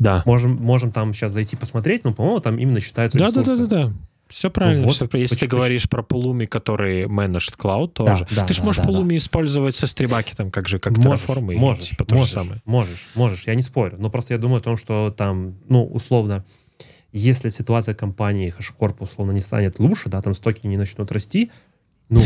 Да. 0.00 0.24
Можем, 0.26 0.56
можем 0.56 0.90
там 0.90 1.14
сейчас 1.14 1.30
зайти 1.30 1.54
посмотреть, 1.54 2.02
но, 2.02 2.12
по-моему, 2.12 2.40
там 2.40 2.58
именно 2.58 2.80
считаются 2.80 3.18
да, 3.18 3.28
ресурсы. 3.28 3.56
Да-да-да. 3.56 3.92
Все 4.32 4.50
правильно. 4.50 4.86
Вот, 4.86 4.96
все, 4.96 5.04
если 5.12 5.34
почему, 5.34 5.50
ты 5.50 5.56
говоришь 5.56 5.88
про 5.90 6.02
Pulumi, 6.02 6.46
который 6.46 7.04
managed 7.04 7.58
cloud 7.58 7.88
тоже, 7.88 8.26
да, 8.30 8.36
да, 8.36 8.46
ты 8.46 8.54
же 8.54 8.60
да, 8.60 8.66
можешь 8.66 8.82
да, 8.82 8.88
Pulumi 8.88 9.10
да. 9.10 9.16
использовать 9.16 9.74
со 9.74 9.86
стримбакетом, 9.86 10.50
как 10.50 10.68
же, 10.68 10.78
как 10.78 10.96
можешь, 10.96 11.26
Terraform, 11.26 11.54
можешь, 11.56 11.90
типа 11.90 12.06
то 12.06 12.14
можешь, 12.14 12.30
же 12.30 12.34
самое. 12.40 12.62
Можешь, 12.64 13.10
можешь, 13.14 13.46
я 13.46 13.54
не 13.54 13.62
спорю. 13.62 13.96
Но 13.98 14.08
просто 14.08 14.32
я 14.32 14.38
думаю 14.38 14.60
о 14.60 14.62
том, 14.62 14.78
что 14.78 15.14
там, 15.14 15.58
ну, 15.68 15.84
условно, 15.84 16.46
если 17.12 17.50
ситуация 17.50 17.94
компании 17.94 18.52
HashiCorp 18.58 18.96
условно 19.00 19.32
не 19.32 19.40
станет 19.40 19.78
лучше, 19.78 20.08
да, 20.08 20.22
там 20.22 20.32
стоки 20.32 20.66
не 20.66 20.78
начнут 20.78 21.12
расти, 21.12 21.50
ну, 22.08 22.22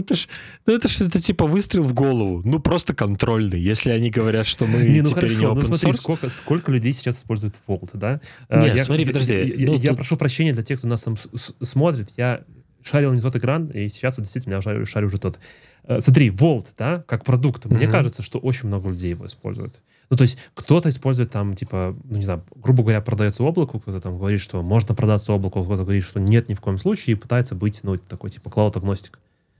это 0.00 0.14
ж, 0.14 0.28
ну, 0.66 0.74
это 0.74 0.88
ж 0.88 1.00
это 1.02 1.20
типа 1.20 1.46
выстрел 1.46 1.82
в 1.82 1.94
голову. 1.94 2.42
Ну, 2.44 2.60
просто 2.60 2.94
контрольный. 2.94 3.60
Если 3.60 3.90
они 3.90 4.10
говорят, 4.10 4.46
что 4.46 4.66
мы 4.66 4.82
не, 4.82 5.02
ну, 5.02 5.10
теперь 5.10 5.28
хорошо, 5.28 5.40
не 5.40 5.46
open 5.46 5.54
ну, 5.54 5.62
смотри, 5.62 5.92
сколько, 5.92 6.28
сколько 6.28 6.72
людей 6.72 6.92
сейчас 6.92 7.18
используют 7.18 7.54
Vault, 7.66 7.90
да? 7.94 8.20
А, 8.48 8.62
Нет, 8.62 8.76
я, 8.76 8.84
смотри, 8.84 9.04
подожди. 9.04 9.34
Я, 9.34 9.66
ну, 9.66 9.78
я 9.78 9.90
тут... 9.90 9.98
прошу 9.98 10.16
прощения 10.16 10.52
для 10.52 10.62
тех, 10.62 10.78
кто 10.78 10.88
нас 10.88 11.02
там 11.02 11.16
смотрит. 11.62 12.10
Я 12.16 12.42
шарил 12.86 13.12
не 13.12 13.20
тот 13.20 13.34
экран, 13.36 13.66
и 13.66 13.88
сейчас 13.88 14.16
вот 14.16 14.22
действительно 14.22 14.54
я 14.54 14.62
шарю, 14.62 14.86
шарю 14.86 15.08
уже 15.08 15.18
тот. 15.18 15.38
Uh, 15.84 16.00
смотри, 16.00 16.30
Vault, 16.30 16.68
да, 16.76 17.04
как 17.06 17.24
продукт. 17.24 17.66
Mm-hmm. 17.66 17.74
Мне 17.74 17.86
кажется, 17.86 18.22
что 18.22 18.38
очень 18.38 18.68
много 18.68 18.88
людей 18.88 19.10
его 19.10 19.26
используют. 19.26 19.82
Ну, 20.10 20.16
то 20.16 20.22
есть 20.22 20.38
кто-то 20.54 20.88
использует 20.88 21.30
там, 21.30 21.54
типа, 21.54 21.96
ну, 22.04 22.16
не 22.16 22.24
знаю, 22.24 22.44
грубо 22.54 22.82
говоря, 22.82 23.00
продается 23.00 23.42
облаку, 23.44 23.78
кто-то 23.78 24.00
там 24.00 24.18
говорит, 24.18 24.40
что 24.40 24.62
можно 24.62 24.94
продаться 24.94 25.32
облаку, 25.32 25.62
кто-то 25.62 25.82
говорит, 25.82 26.04
что 26.04 26.20
нет 26.20 26.48
ни 26.48 26.54
в 26.54 26.60
коем 26.60 26.78
случае, 26.78 27.16
и 27.16 27.18
пытается 27.18 27.54
быть, 27.54 27.80
ну, 27.82 27.96
такой, 27.98 28.30
типа, 28.30 28.50
клауд-агностик. 28.50 29.18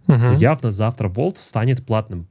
Угу. 0.09 0.39
Явно 0.39 0.73
завтра 0.73 1.09
Volt 1.09 1.37
станет 1.39 1.85
платным. 1.85 2.29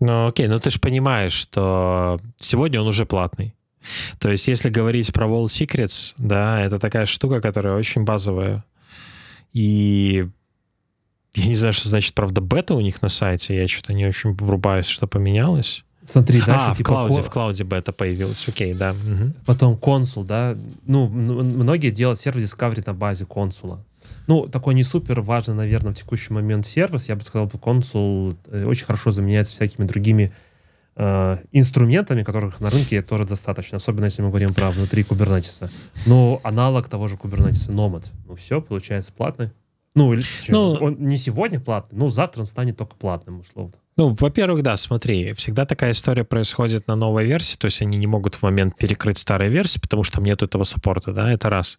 Ну, 0.00 0.28
окей, 0.28 0.48
но 0.48 0.58
ты 0.58 0.70
же 0.70 0.80
понимаешь, 0.80 1.32
что 1.32 2.18
сегодня 2.38 2.80
он 2.80 2.86
уже 2.86 3.04
платный. 3.04 3.54
То 4.18 4.30
есть, 4.30 4.48
если 4.48 4.70
говорить 4.70 5.12
про 5.12 5.26
Vault 5.26 5.46
Secrets, 5.46 6.14
да, 6.18 6.60
это 6.60 6.78
такая 6.78 7.06
штука, 7.06 7.40
которая 7.40 7.76
очень 7.76 8.04
базовая. 8.04 8.64
И 9.52 10.26
я 11.34 11.46
не 11.46 11.54
знаю, 11.54 11.72
что 11.72 11.88
значит, 11.88 12.14
правда, 12.14 12.40
бета 12.40 12.74
у 12.74 12.80
них 12.80 13.02
на 13.02 13.08
сайте. 13.08 13.56
Я 13.56 13.68
что-то 13.68 13.92
не 13.92 14.06
очень 14.06 14.32
врубаюсь, 14.34 14.86
что 14.86 15.06
поменялось. 15.06 15.84
Смотри, 16.02 16.40
дальше 16.40 16.66
а, 16.70 16.74
типа... 16.74 16.90
в 16.90 16.92
клауде, 16.92 17.22
в 17.22 17.30
клауде 17.30 17.64
бета 17.64 17.92
появилась, 17.92 18.48
окей, 18.48 18.72
да. 18.74 18.92
Угу. 18.92 19.34
Потом 19.46 19.76
консул, 19.76 20.24
да. 20.24 20.56
Ну, 20.86 21.08
многие 21.08 21.90
делают 21.90 22.18
сервис 22.18 22.52
Discovery 22.52 22.82
на 22.86 22.94
базе 22.94 23.26
консула. 23.26 23.84
Ну, 24.30 24.46
такой 24.46 24.74
не 24.74 24.84
супер 24.84 25.22
важный, 25.22 25.56
наверное, 25.56 25.90
в 25.90 25.96
текущий 25.96 26.32
момент 26.32 26.64
сервис. 26.64 27.08
Я 27.08 27.16
бы 27.16 27.22
сказал, 27.22 27.48
что 27.48 27.58
консул 27.58 28.36
э, 28.46 28.64
очень 28.64 28.84
хорошо 28.84 29.10
заменяется 29.10 29.54
всякими 29.54 29.84
другими 29.84 30.32
э, 30.94 31.38
инструментами, 31.50 32.22
которых 32.22 32.60
на 32.60 32.70
рынке 32.70 33.02
тоже 33.02 33.24
достаточно, 33.24 33.78
особенно 33.78 34.04
если 34.04 34.22
мы 34.22 34.28
говорим 34.28 34.54
про 34.54 34.70
внутри 34.70 35.02
кубернетиса. 35.02 35.68
Но 36.06 36.40
аналог 36.44 36.86
того 36.86 37.08
же 37.08 37.16
кубернетиса 37.16 37.72
Nomad. 37.72 38.06
Ну, 38.28 38.36
все, 38.36 38.62
получается 38.62 39.12
платный. 39.12 39.50
Ну, 39.96 40.12
или, 40.12 40.22
ну, 40.50 40.74
он 40.74 40.94
не 41.00 41.16
сегодня 41.16 41.58
платный, 41.58 41.98
но 41.98 42.08
завтра 42.08 42.42
он 42.42 42.46
станет 42.46 42.76
только 42.76 42.94
платным, 42.94 43.40
условно. 43.40 43.74
Ну, 43.96 44.16
во-первых, 44.18 44.62
да, 44.62 44.76
смотри, 44.76 45.32
всегда 45.34 45.66
такая 45.66 45.92
история 45.92 46.24
происходит 46.24 46.86
на 46.86 46.96
новой 46.96 47.26
версии, 47.26 47.56
то 47.56 47.66
есть 47.66 47.82
они 47.82 47.98
не 47.98 48.06
могут 48.06 48.36
в 48.36 48.42
момент 48.42 48.76
перекрыть 48.78 49.18
старые 49.18 49.50
версии, 49.50 49.78
потому 49.78 50.04
что 50.04 50.16
там 50.16 50.24
нет 50.24 50.42
этого 50.42 50.64
саппорта, 50.64 51.12
да, 51.12 51.32
это 51.32 51.50
раз. 51.50 51.78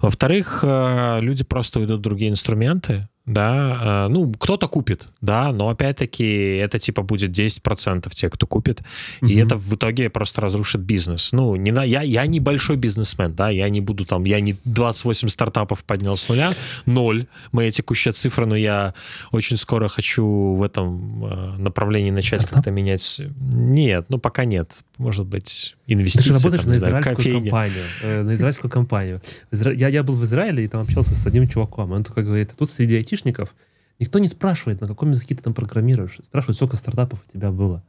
Во-вторых, 0.00 0.60
э, 0.62 1.20
люди 1.20 1.44
просто 1.44 1.80
уйдут 1.80 2.00
в 2.00 2.02
другие 2.02 2.30
инструменты, 2.30 3.08
да, 3.26 4.06
э, 4.06 4.08
ну, 4.08 4.30
кто-то 4.32 4.68
купит, 4.68 5.08
да, 5.22 5.50
но 5.52 5.70
опять-таки 5.70 6.56
это 6.56 6.78
типа 6.78 7.02
будет 7.02 7.30
10% 7.30 8.10
тех, 8.12 8.32
кто 8.32 8.46
купит, 8.46 8.82
угу. 9.22 9.30
и 9.30 9.36
это 9.36 9.56
в 9.56 9.74
итоге 9.74 10.10
просто 10.10 10.42
разрушит 10.42 10.82
бизнес. 10.82 11.32
Ну, 11.32 11.56
не 11.56 11.70
на, 11.70 11.84
я, 11.84 12.02
я 12.02 12.26
не 12.26 12.38
большой 12.40 12.76
бизнесмен, 12.76 13.34
да, 13.34 13.48
я 13.48 13.68
не 13.70 13.80
буду 13.80 14.04
там, 14.04 14.24
я 14.24 14.40
не 14.40 14.54
28 14.64 15.28
стартапов 15.28 15.84
поднял 15.84 16.18
с 16.18 16.28
нуля, 16.28 16.50
ноль, 16.84 17.26
моя 17.52 17.70
текущая 17.70 18.12
цифра, 18.12 18.44
но 18.44 18.56
я 18.56 18.92
очень 19.30 19.56
скоро 19.56 19.88
хочу 19.88 20.54
в 20.54 20.62
этом 20.62 21.24
э, 21.24 21.56
направлении 21.56 22.10
начать 22.10 22.46
как-то 22.46 22.70
менять. 22.70 23.22
Нет, 23.40 24.06
ну, 24.10 24.18
пока 24.18 24.44
нет, 24.44 24.80
может 24.98 25.26
быть, 25.26 25.76
инвестиции. 25.86 26.28
Ты 26.28 26.34
работаешь 26.34 26.64
там, 26.64 26.72
на 26.72 26.76
израильскую 26.76 27.22
знаю, 27.22 27.40
компанию, 27.40 27.84
э, 28.02 28.22
на 28.22 28.34
израильскую 28.34 28.70
компанию. 28.70 29.20
Я, 29.50 29.88
я 29.88 30.02
был 30.02 30.14
в 30.14 30.24
Израиле 30.24 30.64
и 30.64 30.68
там 30.68 30.82
общался 30.82 31.14
с 31.14 31.26
одним 31.26 31.48
чуваком, 31.48 31.92
он 31.92 32.04
такой 32.04 32.24
говорит, 32.24 32.52
тут 32.58 32.70
среди 32.70 32.98
IT 32.98 33.13
айтишников 33.14 33.54
никто 33.98 34.18
не 34.18 34.28
спрашивает, 34.28 34.80
на 34.80 34.88
каком 34.88 35.10
языке 35.10 35.34
ты 35.34 35.42
там 35.42 35.54
программируешь. 35.54 36.18
Спрашивают, 36.22 36.56
сколько 36.56 36.76
стартапов 36.76 37.20
у 37.26 37.32
тебя 37.32 37.50
было. 37.50 37.82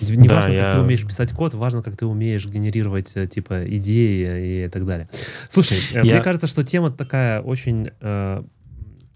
Не 0.00 0.28
да, 0.28 0.36
важно, 0.36 0.52
я... 0.52 0.62
как 0.62 0.74
ты 0.74 0.80
умеешь 0.80 1.06
писать 1.06 1.32
код, 1.32 1.52
важно, 1.52 1.82
как 1.82 1.94
ты 1.96 2.06
умеешь 2.06 2.46
генерировать 2.46 3.14
э, 3.16 3.26
типа 3.26 3.64
идеи 3.76 4.64
и 4.64 4.68
так 4.68 4.86
далее. 4.86 5.06
Слушай, 5.50 5.76
э, 5.92 5.96
я... 5.96 6.02
мне 6.04 6.22
кажется, 6.22 6.46
что 6.46 6.64
тема 6.64 6.90
такая 6.90 7.42
очень 7.42 7.90
э, 8.00 8.42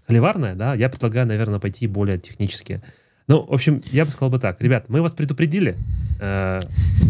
холиварная, 0.05 0.53
да. 0.53 0.75
Я 0.75 0.89
предлагаю, 0.89 1.25
наверное, 1.25 1.59
пойти 1.59 1.87
более 1.87 2.19
технически. 2.19 2.83
Ну, 3.27 3.43
в 3.43 3.53
общем, 3.53 3.81
я 3.91 4.05
бы 4.05 4.11
сказал 4.11 4.29
бы 4.29 4.37
так. 4.37 4.61
Ребят, 4.61 4.85
мы 4.87 5.01
вас 5.01 5.13
предупредили. 5.13 5.75
Э, 6.19 6.59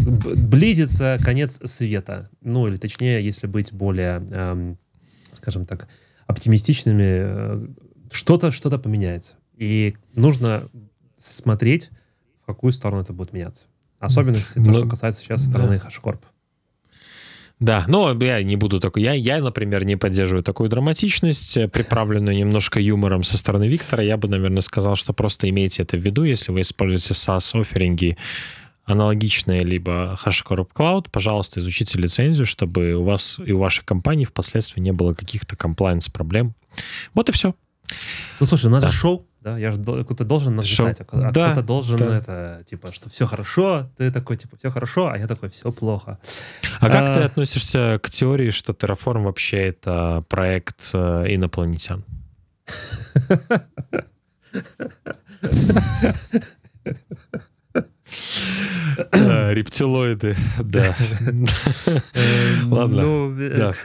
близится 0.06 1.18
конец 1.22 1.60
света. 1.64 2.30
Ну, 2.40 2.66
или 2.68 2.76
точнее, 2.76 3.22
если 3.22 3.46
быть 3.46 3.74
более, 3.74 4.26
э, 4.30 4.74
скажем 5.32 5.66
так, 5.66 5.86
оптимистичными, 6.26 7.02
э, 7.04 7.66
что-то 8.10 8.50
что-то 8.50 8.78
поменяется. 8.78 9.36
И 9.56 9.94
нужно 10.14 10.68
смотреть, 11.16 11.90
в 12.42 12.46
какую 12.46 12.72
сторону 12.72 13.02
это 13.02 13.12
будет 13.12 13.32
меняться. 13.32 13.66
Особенности, 13.98 14.58
ну, 14.58 14.72
то, 14.72 14.80
что 14.80 14.88
касается 14.88 15.22
сейчас 15.22 15.44
стороны 15.44 15.78
да. 15.78 15.88
HashiCorp. 15.88 16.20
Да, 17.58 17.84
но 17.88 18.12
я 18.22 18.42
не 18.42 18.56
буду 18.56 18.80
такой. 18.80 19.02
Я, 19.02 19.14
я, 19.14 19.40
например, 19.40 19.84
не 19.86 19.96
поддерживаю 19.96 20.42
такую 20.42 20.68
драматичность, 20.68 21.56
э, 21.56 21.68
приправленную 21.68 22.36
немножко 22.36 22.78
юмором 22.78 23.22
со 23.22 23.38
стороны 23.38 23.66
Виктора. 23.66 24.02
Я 24.02 24.18
бы, 24.18 24.28
наверное, 24.28 24.60
сказал, 24.60 24.94
что 24.94 25.14
просто 25.14 25.48
имейте 25.48 25.82
это 25.82 25.96
в 25.96 26.00
виду, 26.00 26.24
если 26.24 26.52
вы 26.52 26.60
используете 26.60 27.14
SaaS-офферинги 27.14 28.18
аналогичные, 28.84 29.64
либо 29.64 30.18
HashiCorp 30.22 30.68
Cloud, 30.74 31.06
пожалуйста, 31.10 31.60
изучите 31.60 31.98
лицензию, 31.98 32.44
чтобы 32.44 32.94
у 32.94 33.04
вас 33.04 33.40
и 33.44 33.52
у 33.52 33.58
вашей 33.58 33.84
компании 33.84 34.24
впоследствии 34.24 34.80
не 34.80 34.92
было 34.92 35.14
каких-то 35.14 35.56
комплайнс-проблем. 35.56 36.54
Вот 37.14 37.30
и 37.30 37.32
все. 37.32 37.54
Ну, 38.40 38.46
слушай, 38.46 38.66
у 38.66 38.70
нас 38.70 38.82
да. 38.82 38.88
же 38.88 38.94
шоу, 38.94 39.26
да, 39.40 39.58
я 39.58 39.70
же 39.70 39.80
кто-то 39.80 40.24
должен 40.24 40.56
нагнетать, 40.56 41.00
а, 41.00 41.04
а 41.10 41.32
да, 41.32 41.46
кто-то 41.46 41.66
должен 41.66 41.98
да. 41.98 42.18
это, 42.18 42.62
типа, 42.66 42.92
что 42.92 43.08
все 43.08 43.26
хорошо, 43.26 43.88
ты 43.96 44.10
такой, 44.10 44.36
типа, 44.36 44.56
все 44.56 44.70
хорошо, 44.70 45.08
а 45.08 45.16
я 45.16 45.26
такой, 45.26 45.48
все 45.48 45.72
плохо. 45.72 46.18
А, 46.80 46.86
а 46.86 46.90
как 46.90 47.14
ты 47.14 47.20
относишься 47.20 47.98
к 48.02 48.10
теории, 48.10 48.50
что 48.50 48.72
Terraform 48.72 49.24
вообще 49.24 49.68
это 49.68 50.24
проект 50.28 50.90
э, 50.92 51.24
инопланетян? 51.28 52.04
Э, 59.12 59.52
рептилоиды, 59.52 60.36
да. 60.60 60.94
Ладно. 62.66 63.02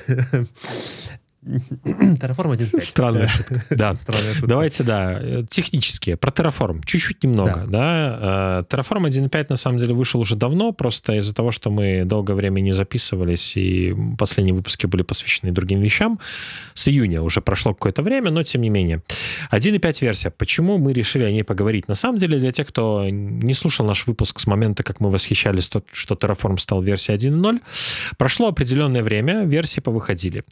Terraform 1.83 2.53
1.5. 2.53 2.79
Странная 2.81 3.27
шутка. 3.27 3.63
Да. 3.71 3.95
Странная 3.95 4.33
шутка. 4.33 4.47
Давайте, 4.47 4.83
да, 4.83 5.43
технические. 5.49 6.15
Про 6.15 6.31
Terraform. 6.31 6.81
Чуть-чуть 6.85 7.23
немного, 7.23 7.65
да. 7.67 8.63
Э, 8.69 8.75
Terraform 8.75 9.07
1.5 9.07 9.45
на 9.49 9.55
самом 9.55 9.79
деле 9.79 9.95
вышел 9.95 10.19
уже 10.19 10.35
давно, 10.35 10.71
просто 10.71 11.13
из-за 11.15 11.33
того, 11.33 11.51
что 11.51 11.71
мы 11.71 12.03
долгое 12.05 12.35
время 12.35 12.59
не 12.61 12.73
записывались, 12.73 13.57
и 13.57 13.95
последние 14.19 14.53
выпуски 14.53 14.85
были 14.85 15.01
посвящены 15.01 15.51
другим 15.51 15.81
вещам. 15.81 16.19
С 16.75 16.87
июня 16.87 17.23
уже 17.23 17.41
прошло 17.41 17.73
какое-то 17.73 18.03
время, 18.03 18.29
но 18.29 18.43
тем 18.43 18.61
не 18.61 18.69
менее. 18.69 19.01
1.5 19.51 20.01
версия. 20.01 20.29
Почему 20.29 20.77
мы 20.77 20.93
решили 20.93 21.23
о 21.23 21.31
ней 21.31 21.43
поговорить? 21.43 21.87
На 21.87 21.95
самом 21.95 22.17
деле, 22.17 22.37
для 22.37 22.51
тех, 22.51 22.67
кто 22.67 23.07
не 23.09 23.55
слушал 23.55 23.85
наш 23.85 24.05
выпуск 24.05 24.39
с 24.39 24.45
момента, 24.45 24.83
как 24.83 24.99
мы 24.99 25.09
восхищались, 25.09 25.71
что 25.91 26.15
Terraform 26.15 26.59
стал 26.59 26.83
версией 26.83 27.17
1.0, 27.17 27.61
прошло 28.17 28.47
определенное 28.47 29.01
время, 29.01 29.43
версии 29.43 29.81
повыходили. 29.81 30.43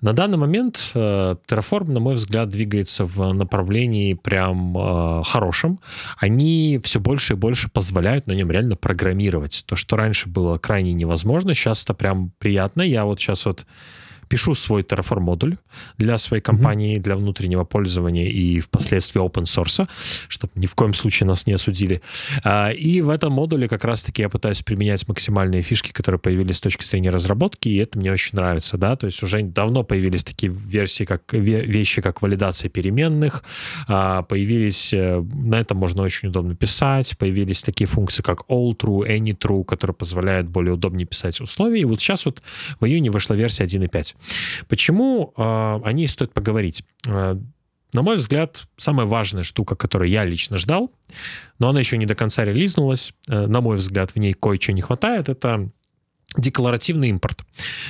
На 0.00 0.12
данный 0.12 0.27
момент 0.36 0.92
э, 0.94 1.36
Terraform, 1.46 1.90
на 1.90 2.00
мой 2.00 2.14
взгляд, 2.14 2.48
двигается 2.48 3.04
в 3.04 3.32
направлении 3.32 4.14
прям 4.14 4.76
э, 4.76 5.22
хорошем. 5.24 5.80
Они 6.18 6.80
все 6.82 7.00
больше 7.00 7.34
и 7.34 7.36
больше 7.36 7.68
позволяют 7.68 8.26
на 8.26 8.32
нем 8.32 8.50
реально 8.50 8.76
программировать. 8.76 9.64
То, 9.66 9.76
что 9.76 9.96
раньше 9.96 10.28
было 10.28 10.58
крайне 10.58 10.92
невозможно, 10.92 11.54
сейчас 11.54 11.84
это 11.84 11.94
прям 11.94 12.32
приятно. 12.38 12.82
Я 12.82 13.04
вот 13.04 13.20
сейчас 13.20 13.46
вот 13.46 13.66
пишу 14.28 14.54
свой 14.54 14.82
Terraform 14.82 15.20
модуль 15.20 15.56
для 15.96 16.18
своей 16.18 16.42
компании, 16.42 16.96
mm-hmm. 16.96 17.02
для 17.02 17.16
внутреннего 17.16 17.64
пользования 17.64 18.28
и 18.28 18.60
впоследствии 18.60 19.20
open 19.20 19.44
source, 19.44 19.88
чтобы 20.28 20.52
ни 20.56 20.66
в 20.66 20.74
коем 20.74 20.94
случае 20.94 21.26
нас 21.26 21.46
не 21.46 21.54
осудили. 21.54 22.02
А, 22.44 22.70
и 22.70 23.00
в 23.00 23.10
этом 23.10 23.32
модуле 23.32 23.68
как 23.68 23.84
раз-таки 23.84 24.22
я 24.22 24.28
пытаюсь 24.28 24.62
применять 24.62 25.06
максимальные 25.08 25.62
фишки, 25.62 25.92
которые 25.92 26.18
появились 26.18 26.56
с 26.56 26.60
точки 26.60 26.84
зрения 26.84 27.10
разработки, 27.10 27.68
и 27.68 27.76
это 27.76 27.98
мне 27.98 28.12
очень 28.12 28.36
нравится, 28.36 28.76
да, 28.76 28.96
то 28.96 29.06
есть 29.06 29.22
уже 29.22 29.42
давно 29.42 29.82
появились 29.82 30.24
такие 30.24 30.52
версии, 30.52 31.04
как 31.04 31.32
вещи, 31.32 32.02
как 32.02 32.22
валидация 32.22 32.68
переменных, 32.68 33.44
а, 33.86 34.22
появились, 34.22 34.92
э, 34.92 35.20
на 35.20 35.60
этом 35.60 35.78
можно 35.78 36.02
очень 36.02 36.28
удобно 36.28 36.54
писать, 36.54 37.16
появились 37.18 37.62
такие 37.62 37.86
функции, 37.86 38.22
как 38.22 38.42
all 38.48 38.76
true, 38.76 39.06
any 39.08 39.36
true, 39.36 39.64
которые 39.64 39.94
позволяют 39.94 40.48
более 40.48 40.74
удобнее 40.74 41.06
писать 41.06 41.40
условия, 41.40 41.80
и 41.80 41.84
вот 41.84 42.00
сейчас 42.00 42.24
вот 42.24 42.42
в 42.80 42.84
июне 42.84 43.10
вышла 43.10 43.34
версия 43.34 43.64
1.5. 43.64 44.14
Почему 44.68 45.32
э, 45.36 45.40
о 45.42 45.92
ней 45.92 46.08
стоит 46.08 46.32
поговорить? 46.32 46.84
Э, 47.06 47.36
на 47.92 48.02
мой 48.02 48.16
взгляд, 48.16 48.64
самая 48.76 49.06
важная 49.06 49.42
штука, 49.42 49.74
которую 49.74 50.10
я 50.10 50.24
лично 50.24 50.58
ждал, 50.58 50.92
но 51.58 51.70
она 51.70 51.80
еще 51.80 51.96
не 51.96 52.06
до 52.06 52.14
конца 52.14 52.44
релизнулась, 52.44 53.12
э, 53.28 53.46
на 53.46 53.60
мой 53.60 53.76
взгляд, 53.76 54.10
в 54.10 54.16
ней 54.16 54.34
кое-чего 54.34 54.74
не 54.74 54.82
хватает, 54.82 55.28
это 55.28 55.70
декларативный 56.36 57.08
импорт. 57.08 57.44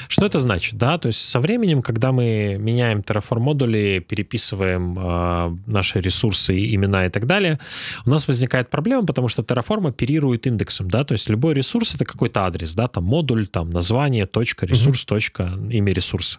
Что 0.06 0.24
это 0.24 0.38
значит? 0.38 0.76
Да, 0.76 0.96
то 0.98 1.08
есть 1.08 1.28
со 1.28 1.40
временем, 1.40 1.82
когда 1.82 2.12
мы 2.12 2.56
меняем 2.58 3.00
Terraform 3.00 3.40
модули, 3.40 3.98
переписываем 3.98 4.96
э, 4.96 5.56
наши 5.66 6.00
ресурсы, 6.00 6.56
имена 6.74 7.06
и 7.06 7.10
так 7.10 7.26
далее, 7.26 7.58
у 8.06 8.10
нас 8.10 8.28
возникает 8.28 8.70
проблема, 8.70 9.04
потому 9.04 9.26
что 9.28 9.42
Terraform 9.42 9.88
оперирует 9.88 10.46
индексом, 10.46 10.88
да, 10.88 11.02
то 11.02 11.12
есть 11.12 11.28
любой 11.28 11.54
ресурс 11.54 11.96
это 11.96 12.04
какой-то 12.04 12.46
адрес, 12.46 12.74
да, 12.74 12.86
там 12.86 13.04
модуль, 13.04 13.48
там 13.48 13.70
название, 13.70 14.26
точка, 14.26 14.66
ресурс, 14.66 15.02
mm-hmm. 15.02 15.08
точка, 15.08 15.52
имя 15.70 15.92
ресурса. 15.92 16.38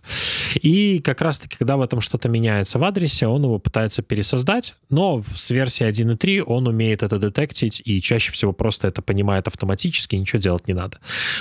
И 0.56 1.00
как 1.00 1.22
раз-таки, 1.22 1.58
когда 1.58 1.76
в 1.76 1.82
этом 1.82 2.00
что-то 2.00 2.30
меняется 2.30 2.80
в 2.80 2.84
адресе, 2.86 3.28
он 3.28 3.44
его 3.44 3.60
пытается 3.60 4.02
пересоздать, 4.02 4.74
но 4.90 5.22
с 5.36 5.50
версии 5.50 5.86
1.3 5.86 6.42
он 6.42 6.68
умеет 6.68 7.04
это 7.04 7.20
детектить 7.20 7.82
и 7.84 8.00
чаще 8.00 8.32
всего 8.32 8.54
просто 8.54 8.88
это 8.88 9.02
понимает 9.02 9.48
автоматически, 9.48 10.16
ничего 10.16 10.40
делать 10.40 10.68
не 10.68 10.74
надо. 10.74 11.00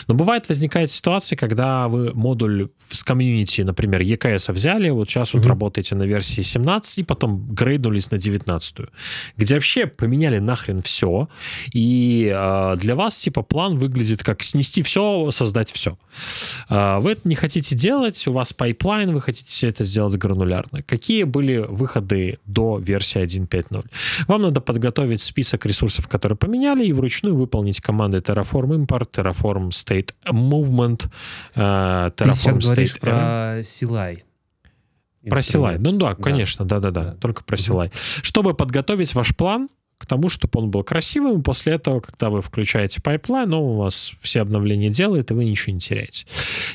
Но 0.08 0.14
бывает 0.14 0.47
возникает 0.48 0.90
ситуация, 0.90 1.36
когда 1.36 1.88
вы 1.88 2.12
модуль 2.14 2.70
с 2.90 3.02
комьюнити, 3.02 3.62
например, 3.62 4.02
EKS 4.02 4.52
взяли, 4.52 4.90
вот 4.90 5.08
сейчас 5.08 5.30
mm-hmm. 5.30 5.38
вот 5.38 5.46
работаете 5.46 5.94
на 5.94 6.04
версии 6.04 6.42
17, 6.42 6.98
и 6.98 7.02
потом 7.02 7.54
грейднулись 7.54 8.10
на 8.10 8.18
19, 8.18 8.76
где 9.36 9.54
вообще 9.54 9.86
поменяли 9.86 10.38
нахрен 10.38 10.82
все, 10.82 11.28
и 11.72 12.32
э, 12.34 12.76
для 12.76 12.94
вас 12.94 13.18
типа 13.18 13.42
план 13.42 13.76
выглядит 13.76 14.22
как 14.22 14.42
снести 14.42 14.82
все, 14.82 15.30
создать 15.30 15.72
все. 15.72 15.98
Э, 16.68 16.98
вы 16.98 17.12
это 17.12 17.28
не 17.28 17.34
хотите 17.34 17.74
делать, 17.74 18.26
у 18.26 18.32
вас 18.32 18.52
пайплайн, 18.52 19.12
вы 19.12 19.20
хотите 19.20 19.50
все 19.50 19.68
это 19.68 19.84
сделать 19.84 20.14
гранулярно. 20.16 20.82
Какие 20.82 21.24
были 21.24 21.58
выходы 21.58 22.38
до 22.46 22.78
версии 22.78 23.22
1.5.0? 23.22 23.84
Вам 24.26 24.42
надо 24.42 24.60
подготовить 24.60 25.20
список 25.20 25.66
ресурсов, 25.66 26.08
которые 26.08 26.36
поменяли, 26.36 26.86
и 26.86 26.92
вручную 26.92 27.36
выполнить 27.36 27.80
команды 27.80 28.18
Terraform 28.18 28.86
import, 28.86 29.10
Terraform 29.12 29.68
state 29.68 30.10
movement, 30.38 31.10
э, 31.54 32.10
Ты 32.16 32.32
сейчас 32.34 32.58
говоришь 32.58 32.94
State 32.94 33.00
про 33.00 33.60
CLI. 33.60 34.22
Про 35.28 35.40
CLI. 35.40 35.78
Ну 35.78 35.92
да, 35.92 36.14
конечно, 36.14 36.64
да-да-да, 36.64 37.02
да. 37.02 37.12
только 37.14 37.44
про 37.44 37.56
CLI. 37.56 37.92
Чтобы 38.22 38.54
подготовить 38.54 39.14
ваш 39.14 39.36
план, 39.36 39.68
к 39.98 40.06
тому, 40.06 40.28
чтобы 40.28 40.60
он 40.60 40.70
был 40.70 40.84
красивым. 40.84 41.42
После 41.42 41.74
этого, 41.74 42.00
когда 42.00 42.30
вы 42.30 42.40
включаете 42.40 43.02
пайплайн, 43.02 43.52
он 43.52 43.62
у 43.62 43.76
вас 43.78 44.12
все 44.20 44.40
обновления 44.40 44.90
делает, 44.90 45.30
и 45.30 45.34
вы 45.34 45.44
ничего 45.44 45.74
не 45.74 45.80
теряете. 45.80 46.24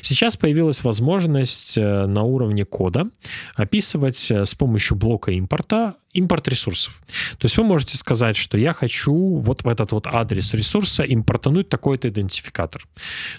Сейчас 0.02 0.36
появилась 0.36 0.84
возможность 0.84 1.78
э, 1.78 2.06
на 2.06 2.22
уровне 2.22 2.66
кода 2.66 3.08
описывать 3.56 4.30
э, 4.30 4.44
с 4.44 4.54
помощью 4.54 4.96
блока 4.98 5.32
импорта 5.32 5.94
импорт 6.14 6.48
ресурсов. 6.48 7.02
То 7.38 7.46
есть 7.46 7.58
вы 7.58 7.64
можете 7.64 7.98
сказать, 7.98 8.36
что 8.36 8.56
я 8.56 8.72
хочу 8.72 9.12
вот 9.12 9.64
в 9.64 9.68
этот 9.68 9.92
вот 9.92 10.06
адрес 10.06 10.54
ресурса 10.54 11.02
импортануть 11.02 11.68
такой-то 11.68 12.08
идентификатор. 12.08 12.86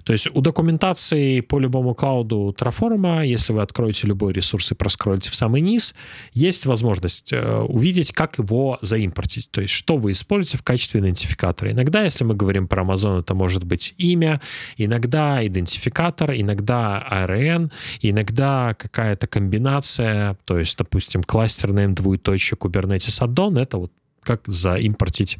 То 0.03 0.13
есть 0.13 0.27
у 0.33 0.41
документации 0.41 1.39
по 1.39 1.59
любому 1.59 1.95
клауду 1.95 2.55
Terraform, 2.57 3.25
если 3.25 3.53
вы 3.53 3.61
откроете 3.61 4.07
любой 4.07 4.33
ресурс 4.33 4.71
и 4.71 4.75
проскролите 4.75 5.29
в 5.29 5.35
самый 5.35 5.61
низ, 5.61 5.95
есть 6.33 6.65
возможность 6.65 7.31
э, 7.31 7.59
увидеть, 7.61 8.11
как 8.11 8.37
его 8.37 8.77
заимпортить. 8.81 9.49
То 9.51 9.61
есть 9.61 9.73
что 9.73 9.97
вы 9.97 10.11
используете 10.11 10.57
в 10.57 10.63
качестве 10.63 10.99
идентификатора. 10.99 11.71
Иногда, 11.71 12.03
если 12.03 12.23
мы 12.23 12.35
говорим 12.35 12.67
про 12.67 12.83
Amazon, 12.83 13.21
это 13.21 13.33
может 13.33 13.63
быть 13.63 13.93
имя, 13.97 14.41
иногда 14.77 15.45
идентификатор, 15.45 16.33
иногда 16.33 17.05
ARN, 17.09 17.71
иногда 18.01 18.73
какая-то 18.73 19.27
комбинация, 19.27 20.37
то 20.45 20.59
есть, 20.59 20.77
допустим, 20.77 21.23
кластер 21.23 21.69
name 21.69 21.93
двоеточие 21.93 22.57
Kubernetes 22.65 23.21
addon, 23.21 23.59
это 23.59 23.77
вот 23.77 23.91
как 24.21 24.41
заимпортить 24.47 25.37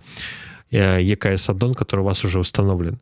EKS 0.72 1.56
addon, 1.56 1.74
который 1.74 2.02
у 2.02 2.06
вас 2.06 2.24
уже 2.24 2.40
установлен. 2.40 3.00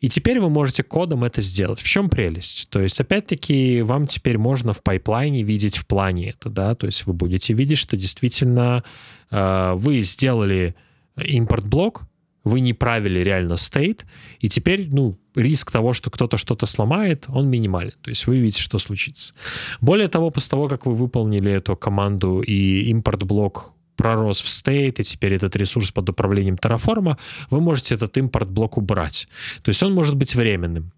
И 0.00 0.08
теперь 0.08 0.40
вы 0.40 0.50
можете 0.50 0.82
кодом 0.82 1.24
это 1.24 1.40
сделать. 1.40 1.80
В 1.80 1.86
чем 1.86 2.10
прелесть? 2.10 2.68
То 2.68 2.80
есть, 2.80 3.00
опять-таки, 3.00 3.80
вам 3.82 4.06
теперь 4.06 4.36
можно 4.36 4.72
в 4.72 4.82
пайплайне 4.82 5.42
видеть 5.42 5.78
в 5.78 5.86
плане 5.86 6.30
это, 6.30 6.50
да, 6.50 6.74
то 6.74 6.86
есть 6.86 7.06
вы 7.06 7.14
будете 7.14 7.54
видеть, 7.54 7.78
что 7.78 7.96
действительно 7.96 8.84
э, 9.30 9.72
вы 9.74 10.02
сделали 10.02 10.74
импорт-блок, 11.16 12.02
вы 12.46 12.60
не 12.60 12.74
правили 12.74 13.18
реально 13.18 13.54
state, 13.54 14.04
и 14.38 14.48
теперь, 14.48 14.88
ну, 14.92 15.18
риск 15.34 15.72
того, 15.72 15.92
что 15.92 16.10
кто-то 16.10 16.36
что-то 16.36 16.66
сломает, 16.66 17.24
он 17.28 17.50
минимален. 17.50 17.94
То 18.02 18.10
есть 18.10 18.28
вы 18.28 18.38
видите, 18.38 18.62
что 18.62 18.78
случится. 18.78 19.34
Более 19.80 20.06
того, 20.06 20.30
после 20.30 20.50
того, 20.50 20.68
как 20.68 20.86
вы 20.86 20.94
выполнили 20.94 21.50
эту 21.50 21.74
команду 21.76 22.40
и 22.40 22.88
импорт-блок 22.90 23.72
пророс 23.96 24.42
в 24.42 24.48
стейт, 24.48 25.00
и 25.00 25.02
теперь 25.02 25.34
этот 25.34 25.56
ресурс 25.56 25.90
под 25.90 26.08
управлением 26.08 26.54
Terraform, 26.54 27.16
вы 27.50 27.60
можете 27.60 27.96
этот 27.96 28.16
импорт-блок 28.16 28.78
убрать. 28.78 29.26
То 29.62 29.70
есть 29.70 29.82
он 29.82 29.92
может 29.92 30.14
быть 30.14 30.36
временным. 30.36 30.92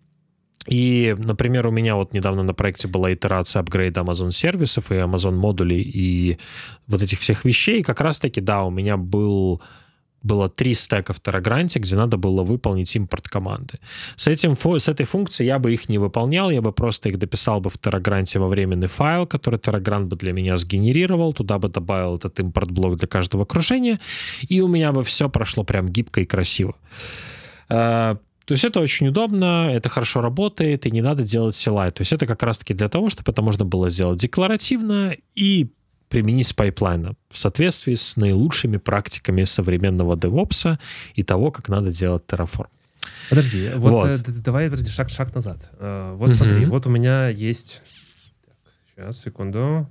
И, 0.66 1.16
например, 1.16 1.66
у 1.66 1.70
меня 1.70 1.94
вот 1.96 2.12
недавно 2.12 2.42
на 2.42 2.52
проекте 2.52 2.88
была 2.88 3.14
итерация 3.14 3.61
апгрейда 3.61 4.02
Amazon 4.02 4.32
сервисов 4.32 4.90
и 4.90 4.96
Amazon 4.96 5.34
модулей 5.34 5.80
и 5.80 6.37
вот 6.87 7.02
этих 7.02 7.20
всех 7.20 7.46
вещей. 7.46 7.80
И 7.80 7.82
как 7.82 8.02
раз-таки, 8.02 8.42
да, 8.42 8.64
у 8.64 8.70
меня 8.70 8.98
был 8.98 9.62
было 10.22 10.48
три 10.48 10.74
стека 10.74 11.12
в 11.12 11.20
Terragranте, 11.20 11.78
где 11.78 11.96
надо 11.96 12.16
было 12.16 12.42
выполнить 12.42 12.96
импорт 12.96 13.28
команды. 13.28 13.78
С, 14.16 14.26
этим, 14.26 14.57
с 14.57 14.88
этой 14.88 15.07
функцией 15.07 15.48
я 15.48 15.59
бы 15.59 15.72
их 15.72 15.88
не 15.88 15.98
выполнял, 15.98 16.50
я 16.50 16.61
бы 16.61 16.72
просто 16.72 17.09
их 17.09 17.18
дописал 17.18 17.61
бы 17.61 17.70
в 17.70 17.76
Terragranте 17.76 18.38
во 18.38 18.48
временный 18.48 18.88
файл, 18.88 19.26
который 19.26 19.59
Terragrant 19.59 20.04
бы 20.04 20.16
для 20.16 20.33
меня 20.33 20.57
сгенерировал, 20.57 21.33
туда 21.33 21.59
бы 21.59 21.68
добавил 21.68 22.16
этот 22.16 22.40
импорт-блок 22.40 22.96
для 22.96 23.09
каждого 23.09 23.44
окружения, 23.44 24.00
и 24.48 24.61
у 24.61 24.68
меня 24.68 24.92
бы 24.92 25.02
все 25.02 25.28
прошло 25.28 25.64
прям 25.64 25.87
гибко 25.87 26.20
и 26.20 26.24
красиво. 26.24 26.74
А, 27.68 28.16
то 28.48 28.54
есть 28.54 28.64
это 28.64 28.81
очень 28.81 29.09
удобно, 29.09 29.70
это 29.70 29.90
хорошо 29.90 30.22
работает, 30.22 30.87
и 30.87 30.90
не 30.90 31.02
надо 31.02 31.22
делать 31.22 31.54
CLI. 31.54 31.90
То 31.90 32.00
есть 32.00 32.14
это 32.14 32.26
как 32.26 32.42
раз-таки 32.42 32.72
для 32.72 32.88
того, 32.88 33.11
чтобы 33.11 33.31
это 33.31 33.42
можно 33.42 33.66
было 33.66 33.90
сделать 33.90 34.20
декларативно 34.20 35.14
и 35.35 35.68
применить 36.08 36.46
с 36.46 36.52
пайплайна 36.52 37.14
в 37.28 37.38
соответствии 37.38 37.94
с 37.94 38.16
наилучшими 38.16 38.76
практиками 38.76 39.44
современного 39.44 40.16
DevOps 40.16 40.78
и 41.14 41.22
того, 41.22 41.50
как 41.50 41.68
надо 41.68 41.92
делать 41.92 42.24
Terraform. 42.26 42.68
Подожди, 43.30 43.70
вот, 43.76 43.90
вот. 43.90 44.08
Э, 44.08 44.32
давай 44.42 44.70
подожди, 44.70 44.90
шаг, 44.90 45.10
шаг 45.10 45.34
назад. 45.34 45.70
Э, 45.78 46.14
вот 46.16 46.32
смотри, 46.32 46.66
вот 46.66 46.86
у 46.86 46.90
меня 46.90 47.28
есть... 47.28 47.82
Так, 48.46 48.56
сейчас, 48.96 49.20
секунду. 49.20 49.88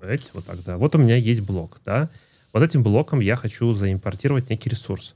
Эти, 0.00 0.30
вот 0.34 0.46
так, 0.46 0.62
да. 0.64 0.76
Вот 0.76 0.94
у 0.94 0.98
меня 0.98 1.16
есть 1.16 1.42
блок, 1.42 1.80
да. 1.84 2.10
Вот 2.52 2.62
этим 2.62 2.82
блоком 2.82 3.20
я 3.20 3.36
хочу 3.36 3.72
заимпортировать 3.72 4.50
некий 4.50 4.70
ресурс. 4.70 5.14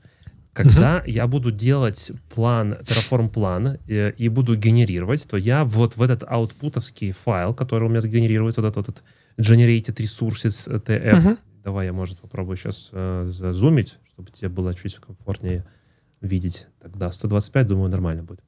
Когда 0.53 0.99
угу. 0.99 1.11
я 1.11 1.27
буду 1.27 1.51
делать 1.51 2.13
план, 2.33 2.77
Terraform 2.83 3.29
план 3.29 3.77
э, 3.87 4.11
и 4.11 4.29
буду 4.29 4.55
генерировать, 4.55 5.27
то 5.27 5.35
я 5.35 5.65
вот 5.65 5.97
в 5.97 6.01
этот 6.01 6.23
output 6.25 6.68
овский 6.68 7.11
файл, 7.11 7.53
который 7.53 7.85
у 7.85 7.89
меня 7.89 7.99
сгенерирует, 7.99 8.55
вот 8.55 8.65
этот, 8.65 8.87
вот 8.87 9.03
generated 9.37 9.95
resources 9.97 10.67
tf, 10.67 11.17
угу. 11.17 11.37
давай 11.63 11.87
я, 11.87 11.93
может, 11.93 12.19
попробую 12.19 12.57
сейчас 12.57 12.89
э, 12.91 13.23
зазумить, 13.25 13.97
чтобы 14.07 14.31
тебе 14.31 14.49
было 14.49 14.73
чуть 14.73 14.95
комфортнее 14.95 15.65
видеть. 16.21 16.67
Тогда 16.81 17.11
125, 17.11 17.67
думаю, 17.67 17.89
нормально 17.89 18.23
будет. 18.23 18.43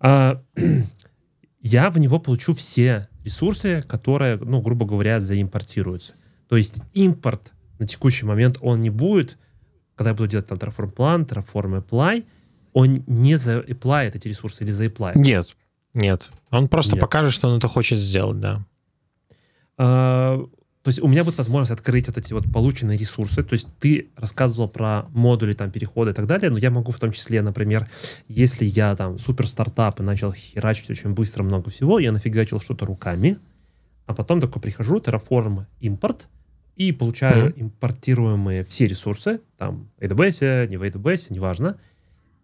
А, 0.00 0.42
я 1.60 1.90
в 1.90 1.98
него 1.98 2.18
получу 2.18 2.54
все 2.54 3.08
ресурсы, 3.24 3.82
которые, 3.82 4.36
ну, 4.36 4.60
грубо 4.60 4.86
говоря, 4.86 5.20
заимпортируются. 5.20 6.14
То 6.48 6.56
есть 6.56 6.80
импорт 6.92 7.52
на 7.78 7.86
текущий 7.86 8.26
момент 8.26 8.58
он 8.60 8.80
не 8.80 8.90
будет 8.90 9.38
когда 9.94 10.10
я 10.10 10.14
буду 10.14 10.28
делать 10.28 10.46
там 10.46 10.58
Terraform 10.58 10.90
план, 10.90 11.22
Terraform 11.22 11.84
apply, 11.84 12.24
он 12.72 13.04
не 13.06 13.36
заэплает 13.36 14.16
эти 14.16 14.28
ресурсы 14.28 14.64
или 14.64 14.70
заэплает? 14.70 15.16
Нет, 15.16 15.56
нет. 15.94 16.30
Он 16.50 16.68
просто 16.68 16.94
нет. 16.94 17.00
покажет, 17.00 17.32
что 17.32 17.48
он 17.48 17.58
это 17.58 17.68
хочет 17.68 17.98
сделать, 17.98 18.40
да. 18.40 18.64
А, 19.78 20.38
то 20.82 20.88
есть 20.88 21.00
у 21.00 21.06
меня 21.06 21.22
будет 21.22 21.38
возможность 21.38 21.70
открыть 21.70 22.08
вот 22.08 22.18
эти 22.18 22.32
вот 22.32 22.50
полученные 22.52 22.98
ресурсы. 22.98 23.44
То 23.44 23.52
есть 23.52 23.68
ты 23.78 24.08
рассказывал 24.16 24.68
про 24.68 25.06
модули, 25.10 25.52
там, 25.52 25.70
переходы 25.70 26.10
и 26.10 26.14
так 26.14 26.26
далее, 26.26 26.50
но 26.50 26.58
я 26.58 26.70
могу 26.70 26.90
в 26.90 26.98
том 26.98 27.12
числе, 27.12 27.40
например, 27.40 27.88
если 28.26 28.64
я 28.64 28.96
там 28.96 29.18
супер 29.18 29.48
стартап 29.48 30.00
и 30.00 30.02
начал 30.02 30.32
херачить 30.32 30.90
очень 30.90 31.10
быстро 31.10 31.44
много 31.44 31.70
всего, 31.70 32.00
я 32.00 32.10
нафигачил 32.10 32.60
что-то 32.60 32.84
руками, 32.84 33.38
а 34.06 34.14
потом 34.14 34.40
такой 34.40 34.60
прихожу, 34.60 34.98
Terraform 34.98 35.66
импорт, 35.80 36.28
и 36.74 36.90
получаю 36.90 37.50
mm-hmm. 37.50 37.60
импортируемые 37.60 38.64
все 38.64 38.86
ресурсы, 38.86 39.40
там, 39.58 39.88
AWS, 40.00 40.68
не 40.68 40.78
в 40.78 40.82
AWS, 40.82 41.26
неважно, 41.30 41.78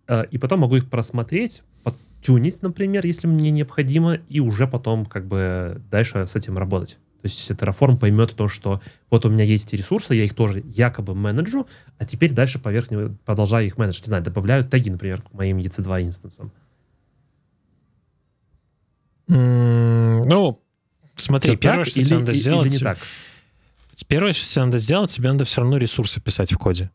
э, 0.06 0.26
и 0.30 0.38
потом 0.38 0.60
могу 0.60 0.76
их 0.76 0.88
просмотреть, 0.88 1.62
подтюнить, 1.82 2.62
например, 2.62 3.04
если 3.04 3.26
мне 3.26 3.50
необходимо, 3.50 4.14
и 4.28 4.38
уже 4.38 4.68
потом 4.68 5.06
как 5.06 5.26
бы 5.26 5.82
дальше 5.90 6.26
с 6.26 6.36
этим 6.36 6.56
работать. 6.56 6.98
То 7.20 7.26
есть 7.26 7.50
Terraform 7.50 7.98
поймет 7.98 8.34
то, 8.36 8.46
что 8.46 8.80
вот 9.10 9.26
у 9.26 9.28
меня 9.28 9.42
есть 9.42 9.68
эти 9.68 9.80
ресурсы, 9.80 10.14
я 10.14 10.24
их 10.24 10.34
тоже 10.34 10.62
якобы 10.64 11.16
менеджу, 11.16 11.66
а 11.98 12.04
теперь 12.04 12.32
дальше 12.32 12.60
поверх 12.60 12.92
него 12.92 13.14
продолжаю 13.24 13.66
их 13.66 13.76
менеджить. 13.76 14.04
Не 14.04 14.08
знаю, 14.08 14.22
добавляю 14.22 14.62
теги, 14.62 14.90
например, 14.90 15.22
к 15.22 15.32
моим 15.32 15.58
EC2 15.58 16.04
инстансам. 16.04 16.52
Mm, 19.28 20.24
ну, 20.26 20.62
смотри, 21.16 21.50
Все 21.50 21.58
первое, 21.58 21.84
что 21.84 21.98
или, 21.98 22.06
тебе 22.06 22.18
надо 22.18 22.32
сделать... 22.32 22.66
Или 22.66 22.72
не 22.74 22.78
так? 22.78 22.98
Первое, 24.06 24.32
что 24.32 24.46
тебе 24.46 24.64
надо 24.64 24.78
сделать, 24.78 25.10
тебе 25.10 25.32
надо 25.32 25.44
все 25.44 25.60
равно 25.60 25.76
ресурсы 25.76 26.20
писать 26.20 26.52
в 26.52 26.56
коде. 26.56 26.90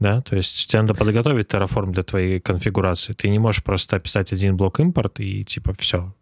Да, 0.00 0.20
то 0.22 0.34
есть 0.34 0.66
тебе 0.66 0.82
надо 0.82 0.94
подготовить 0.94 1.46
Terraform 1.46 1.92
для 1.92 2.02
твоей 2.02 2.40
конфигурации. 2.40 3.12
Ты 3.12 3.28
не 3.28 3.38
можешь 3.38 3.62
просто 3.62 3.96
описать 3.96 4.32
один 4.32 4.56
блок 4.56 4.80
импорт 4.80 5.20
и 5.20 5.44
типа 5.44 5.74
все. 5.78 6.12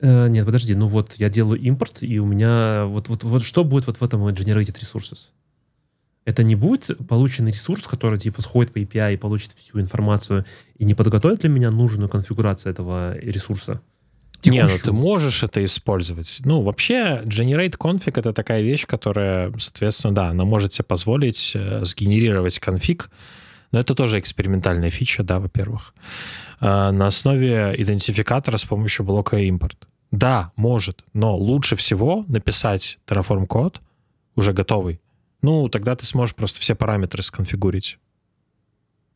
Э, 0.00 0.28
нет, 0.28 0.46
подожди, 0.46 0.74
ну 0.74 0.86
вот 0.86 1.14
я 1.16 1.28
делаю 1.28 1.60
импорт, 1.60 2.02
и 2.02 2.18
у 2.18 2.26
меня 2.26 2.84
вот, 2.86 3.08
вот, 3.08 3.24
вот 3.24 3.42
что 3.42 3.64
будет 3.64 3.86
вот 3.86 3.98
в 3.98 4.02
этом 4.04 4.26
generated 4.28 4.76
resources? 4.76 5.30
Это 6.24 6.42
не 6.42 6.56
будет 6.56 6.90
полученный 7.08 7.52
ресурс, 7.52 7.86
который 7.86 8.18
типа 8.18 8.42
сходит 8.42 8.72
по 8.72 8.78
API 8.78 9.14
и 9.14 9.16
получит 9.16 9.52
всю 9.52 9.80
информацию 9.80 10.44
и 10.76 10.84
не 10.84 10.94
подготовит 10.94 11.40
для 11.40 11.48
меня 11.48 11.70
нужную 11.70 12.08
конфигурацию 12.08 12.72
этого 12.72 13.16
ресурса? 13.18 13.80
Не, 14.44 14.62
ну 14.62 14.70
ты 14.82 14.92
можешь 14.92 15.42
это 15.42 15.64
использовать. 15.64 16.40
Ну, 16.44 16.62
вообще, 16.62 17.20
generate 17.24 17.76
config— 17.76 18.12
это 18.16 18.32
такая 18.32 18.62
вещь, 18.62 18.86
которая, 18.86 19.52
соответственно, 19.58 20.14
да, 20.14 20.28
она 20.28 20.44
может 20.44 20.72
себе 20.72 20.84
позволить 20.84 21.52
э, 21.54 21.84
сгенерировать 21.84 22.58
конфиг, 22.58 23.10
но 23.72 23.80
это 23.80 23.94
тоже 23.94 24.18
экспериментальная 24.18 24.90
фича, 24.90 25.22
да, 25.22 25.40
во-первых. 25.40 25.94
Э, 26.60 26.90
на 26.90 27.06
основе 27.06 27.74
идентификатора 27.76 28.56
с 28.56 28.64
помощью 28.64 29.04
блока 29.04 29.36
импорт. 29.38 29.88
Да, 30.10 30.52
может, 30.56 31.04
но 31.12 31.36
лучше 31.36 31.76
всего 31.76 32.24
написать 32.28 32.98
Terraform 33.06 33.46
код 33.46 33.80
уже 34.36 34.52
готовый. 34.52 35.00
Ну, 35.42 35.68
тогда 35.68 35.94
ты 35.94 36.06
сможешь 36.06 36.34
просто 36.34 36.60
все 36.60 36.74
параметры 36.74 37.22
сконфигурить. 37.22 37.98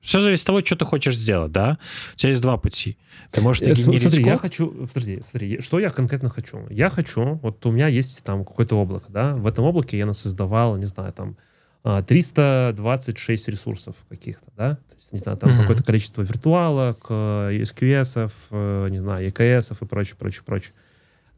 Все 0.00 0.18
зависит 0.20 0.42
от 0.42 0.46
того, 0.48 0.60
что 0.60 0.76
ты 0.76 0.84
хочешь 0.84 1.16
сделать, 1.16 1.52
да? 1.52 1.78
У 2.12 2.16
тебя 2.16 2.30
есть 2.30 2.42
два 2.42 2.56
пути. 2.56 2.98
Ты 3.30 3.40
можешь 3.40 3.62
э, 3.62 3.74
Смотри, 3.74 4.24
я 4.24 4.36
хочу... 4.36 4.88
Подожди, 4.88 5.22
смотри, 5.24 5.60
что 5.60 5.78
я 5.78 5.90
конкретно 5.90 6.28
хочу? 6.28 6.66
Я 6.70 6.90
хочу... 6.90 7.38
Вот 7.42 7.64
у 7.64 7.70
меня 7.70 7.86
есть 7.86 8.24
там 8.24 8.44
какое-то 8.44 8.76
облако, 8.76 9.06
да? 9.10 9.36
В 9.36 9.46
этом 9.46 9.64
облаке 9.64 9.96
я 9.96 10.12
создавал, 10.12 10.76
не 10.76 10.86
знаю, 10.86 11.12
там 11.12 11.36
326 11.82 13.48
а, 13.48 13.50
ресурсов 13.50 13.96
каких-то, 14.08 14.46
да? 14.56 14.74
То 14.76 14.94
есть, 14.96 15.12
не 15.12 15.18
знаю, 15.18 15.38
там 15.38 15.50
mm-hmm. 15.50 15.60
какое-то 15.62 15.82
количество 15.82 16.22
виртуалок, 16.22 17.06
SQS, 17.10 18.30
э, 18.50 18.88
не 18.90 18.98
знаю, 18.98 19.28
EKS 19.28 19.76
и 19.80 19.86
прочее, 19.86 20.16
прочее, 20.16 20.42
прочее. 20.44 20.74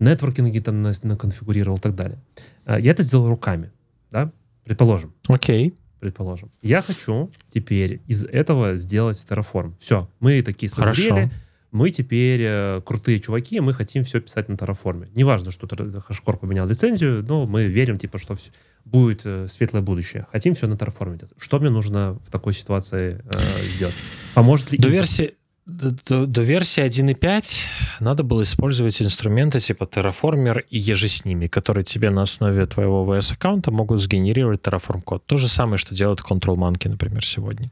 Нетворкинги 0.01 0.59
там 0.59 0.83
наконфигурировал 0.83 1.79
и 1.79 1.81
так 1.81 1.95
далее. 1.95 2.19
А, 2.67 2.79
я 2.79 2.91
это 2.91 3.03
сделал 3.03 3.29
руками, 3.29 3.73
да? 4.11 4.31
Предположим. 4.65 5.15
Окей. 5.29 5.69
Okay 5.69 5.79
предположим. 6.05 6.51
Я 6.61 6.83
хочу 6.83 7.31
теперь 7.49 8.03
из 8.07 8.27
этого 8.27 8.77
сделать 8.77 9.17
Terraform. 9.17 9.73
Все, 9.81 10.07
мы 10.21 10.43
такие 10.43 10.69
созрели, 10.69 11.09
Хорошо. 11.09 11.31
Мы 11.75 11.91
теперь 11.91 12.41
э, 12.45 12.81
крутые 12.87 13.19
чуваки, 13.19 13.59
мы 13.59 13.75
хотим 13.75 14.05
все 14.05 14.21
писать 14.21 14.49
на 14.49 14.55
Terraform. 14.55 15.09
Неважно, 15.17 15.51
что 15.51 15.67
Хашкор 16.01 16.37
поменял 16.39 16.69
лицензию, 16.69 17.25
но 17.29 17.47
мы 17.47 17.67
верим, 17.67 17.97
типа, 17.97 18.19
что 18.19 18.37
все, 18.37 18.53
будет 18.85 19.23
э, 19.25 19.49
светлое 19.49 19.83
будущее. 19.83 20.25
Хотим 20.31 20.55
все 20.55 20.69
на 20.69 20.75
Terraform. 20.75 21.29
Что 21.37 21.59
мне 21.59 21.71
нужно 21.71 22.17
в 22.25 22.31
такой 22.31 22.55
ситуации 22.55 23.21
э, 23.25 23.39
сделать? 23.75 23.97
Поможет 24.35 24.71
ли... 24.71 24.79
До 24.79 24.89
версии, 24.89 25.35
до, 25.67 26.27
до 26.27 26.43
версии 26.43 26.85
1.5 26.85 27.63
надо 27.99 28.23
было 28.23 28.45
использовать 28.45 29.03
инструменты 29.03 29.59
типа 29.59 29.83
Terraformer 29.83 30.65
и 30.71 30.79
еже 30.79 31.09
с 31.09 31.25
ними, 31.25 31.49
которые 31.49 31.83
тебе 31.83 32.11
на 32.11 32.23
основе 32.23 32.67
твоего 32.67 33.05
VS-аккаунта 33.05 33.73
могут 33.73 34.01
сгенерировать 34.01 34.61
Terraform 34.61 35.03
код. 35.03 35.27
То 35.27 35.39
же 35.39 35.49
самое, 35.49 35.79
что 35.79 35.93
делает 35.93 36.21
Control 36.21 36.55
Monkey, 36.55 36.89
например, 36.89 37.27
сегодня. 37.27 37.71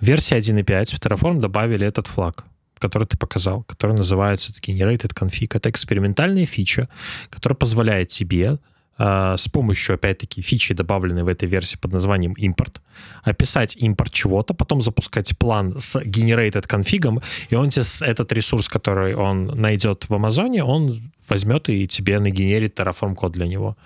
В 0.00 0.06
версии 0.06 0.38
1.5 0.38 0.96
в 0.96 1.00
Terraform 1.00 1.38
добавили 1.38 1.86
этот 1.86 2.06
флаг, 2.06 2.46
который 2.78 3.04
ты 3.04 3.16
показал, 3.16 3.62
который 3.64 3.96
называется 3.96 4.52
Generated 4.52 5.14
Config. 5.14 5.50
Это 5.54 5.70
экспериментальная 5.70 6.46
фича, 6.46 6.88
которая 7.30 7.56
позволяет 7.56 8.08
тебе 8.08 8.58
с 8.98 9.48
помощью, 9.48 9.94
опять-таки, 9.94 10.42
фичи, 10.42 10.74
добавленной 10.74 11.22
в 11.22 11.28
этой 11.28 11.48
версии 11.48 11.76
под 11.76 11.92
названием 11.92 12.32
импорт, 12.32 12.80
описать 13.22 13.76
импорт 13.76 14.12
чего-то, 14.12 14.54
потом 14.54 14.82
запускать 14.82 15.36
план 15.38 15.78
с 15.78 16.00
generated 16.00 16.66
конфигом, 16.66 17.20
и 17.50 17.56
он 17.56 17.68
тебе 17.68 18.06
этот 18.06 18.32
ресурс, 18.32 18.68
который 18.68 19.14
он 19.14 19.46
найдет 19.46 20.08
в 20.08 20.14
Амазоне, 20.14 20.64
он 20.64 21.12
возьмет 21.28 21.68
и 21.68 21.86
тебе 21.86 22.18
нагенерит 22.18 22.78
Terraform 22.78 23.14
код 23.14 23.32
для 23.32 23.46
него. 23.46 23.76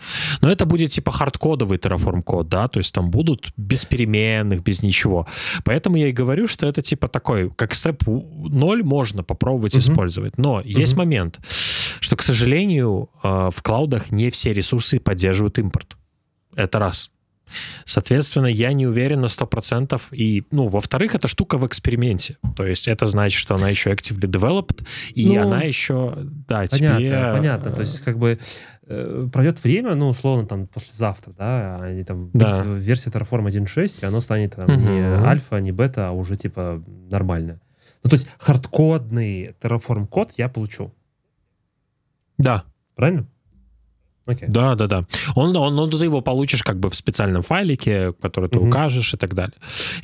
Но 0.42 0.50
это 0.50 0.66
будет 0.66 0.90
типа 0.90 1.10
хардкодовый 1.10 1.78
Terraform 1.78 2.22
код, 2.22 2.48
да, 2.48 2.68
то 2.68 2.78
есть 2.78 2.94
там 2.94 3.10
будут 3.10 3.52
без 3.56 3.84
переменных, 3.84 4.62
без 4.62 4.82
ничего. 4.82 5.26
Поэтому 5.64 5.96
я 5.96 6.08
и 6.08 6.12
говорю, 6.12 6.46
что 6.46 6.66
это 6.66 6.82
типа 6.82 7.08
такой, 7.08 7.50
как 7.50 7.74
степ 7.74 8.06
0 8.06 8.82
можно 8.84 9.22
попробовать 9.22 9.74
uh-huh. 9.74 9.90
использовать. 9.90 10.38
Но 10.38 10.60
uh-huh. 10.60 10.80
есть 10.80 10.96
момент, 10.96 11.40
что, 12.00 12.16
к 12.16 12.22
сожалению, 12.22 13.10
э, 13.22 13.50
в 13.52 13.62
клаудах 13.62 14.10
не 14.10 14.30
все 14.30 14.52
ресурсы 14.52 14.98
поддерживают 14.98 15.58
импорт. 15.58 15.96
Это 16.56 16.78
раз. 16.78 17.10
Соответственно, 17.84 18.46
я 18.46 18.72
не 18.72 18.86
уверен 18.86 19.20
на 19.20 19.26
100%. 19.26 20.00
И, 20.12 20.44
ну, 20.50 20.68
во-вторых, 20.68 21.14
эта 21.14 21.28
штука 21.28 21.58
в 21.58 21.66
эксперименте. 21.66 22.38
То 22.56 22.64
есть 22.64 22.88
это 22.88 23.06
значит, 23.06 23.38
что 23.38 23.54
она 23.54 23.68
еще 23.68 23.90
actively 23.90 24.30
developed, 24.30 24.86
и 25.14 25.28
ну, 25.28 25.42
она 25.42 25.62
еще, 25.62 26.14
да, 26.48 26.66
понятно, 26.70 26.98
тебе... 26.98 27.30
Понятно, 27.32 27.72
то 27.72 27.82
есть 27.82 28.00
как 28.00 28.18
бы 28.18 28.38
э, 28.86 29.28
пройдет 29.32 29.62
время, 29.62 29.94
ну, 29.94 30.08
условно, 30.08 30.46
там, 30.46 30.66
послезавтра, 30.66 31.32
да, 31.32 31.76
они 31.82 32.04
там, 32.04 32.30
да. 32.32 32.62
версия 32.62 33.10
Terraform 33.10 33.46
1.6, 33.46 33.98
и 34.02 34.06
оно 34.06 34.20
станет 34.20 34.54
там 34.54 34.70
угу. 34.70 34.88
не 34.88 35.00
альфа, 35.00 35.56
не 35.60 35.72
бета, 35.72 36.08
а 36.08 36.12
уже, 36.12 36.36
типа, 36.36 36.82
нормальное. 37.10 37.60
Ну, 38.02 38.10
то 38.10 38.14
есть 38.14 38.28
хардкодный 38.38 39.54
Terraform 39.60 40.06
код 40.06 40.32
я 40.36 40.48
получу. 40.48 40.92
Да. 42.40 42.64
Правильно? 42.96 43.26
Okay. 44.26 44.46
Да, 44.48 44.74
да, 44.74 44.86
да. 44.86 45.02
Он, 45.34 45.56
он, 45.56 45.78
он, 45.78 45.90
ты 45.90 46.04
его 46.04 46.20
получишь 46.20 46.62
как 46.62 46.78
бы 46.78 46.88
в 46.88 46.94
специальном 46.94 47.42
файлике, 47.42 48.12
который 48.20 48.48
ты 48.48 48.58
uh-huh. 48.58 48.68
укажешь 48.68 49.14
и 49.14 49.16
так 49.16 49.34
далее. 49.34 49.54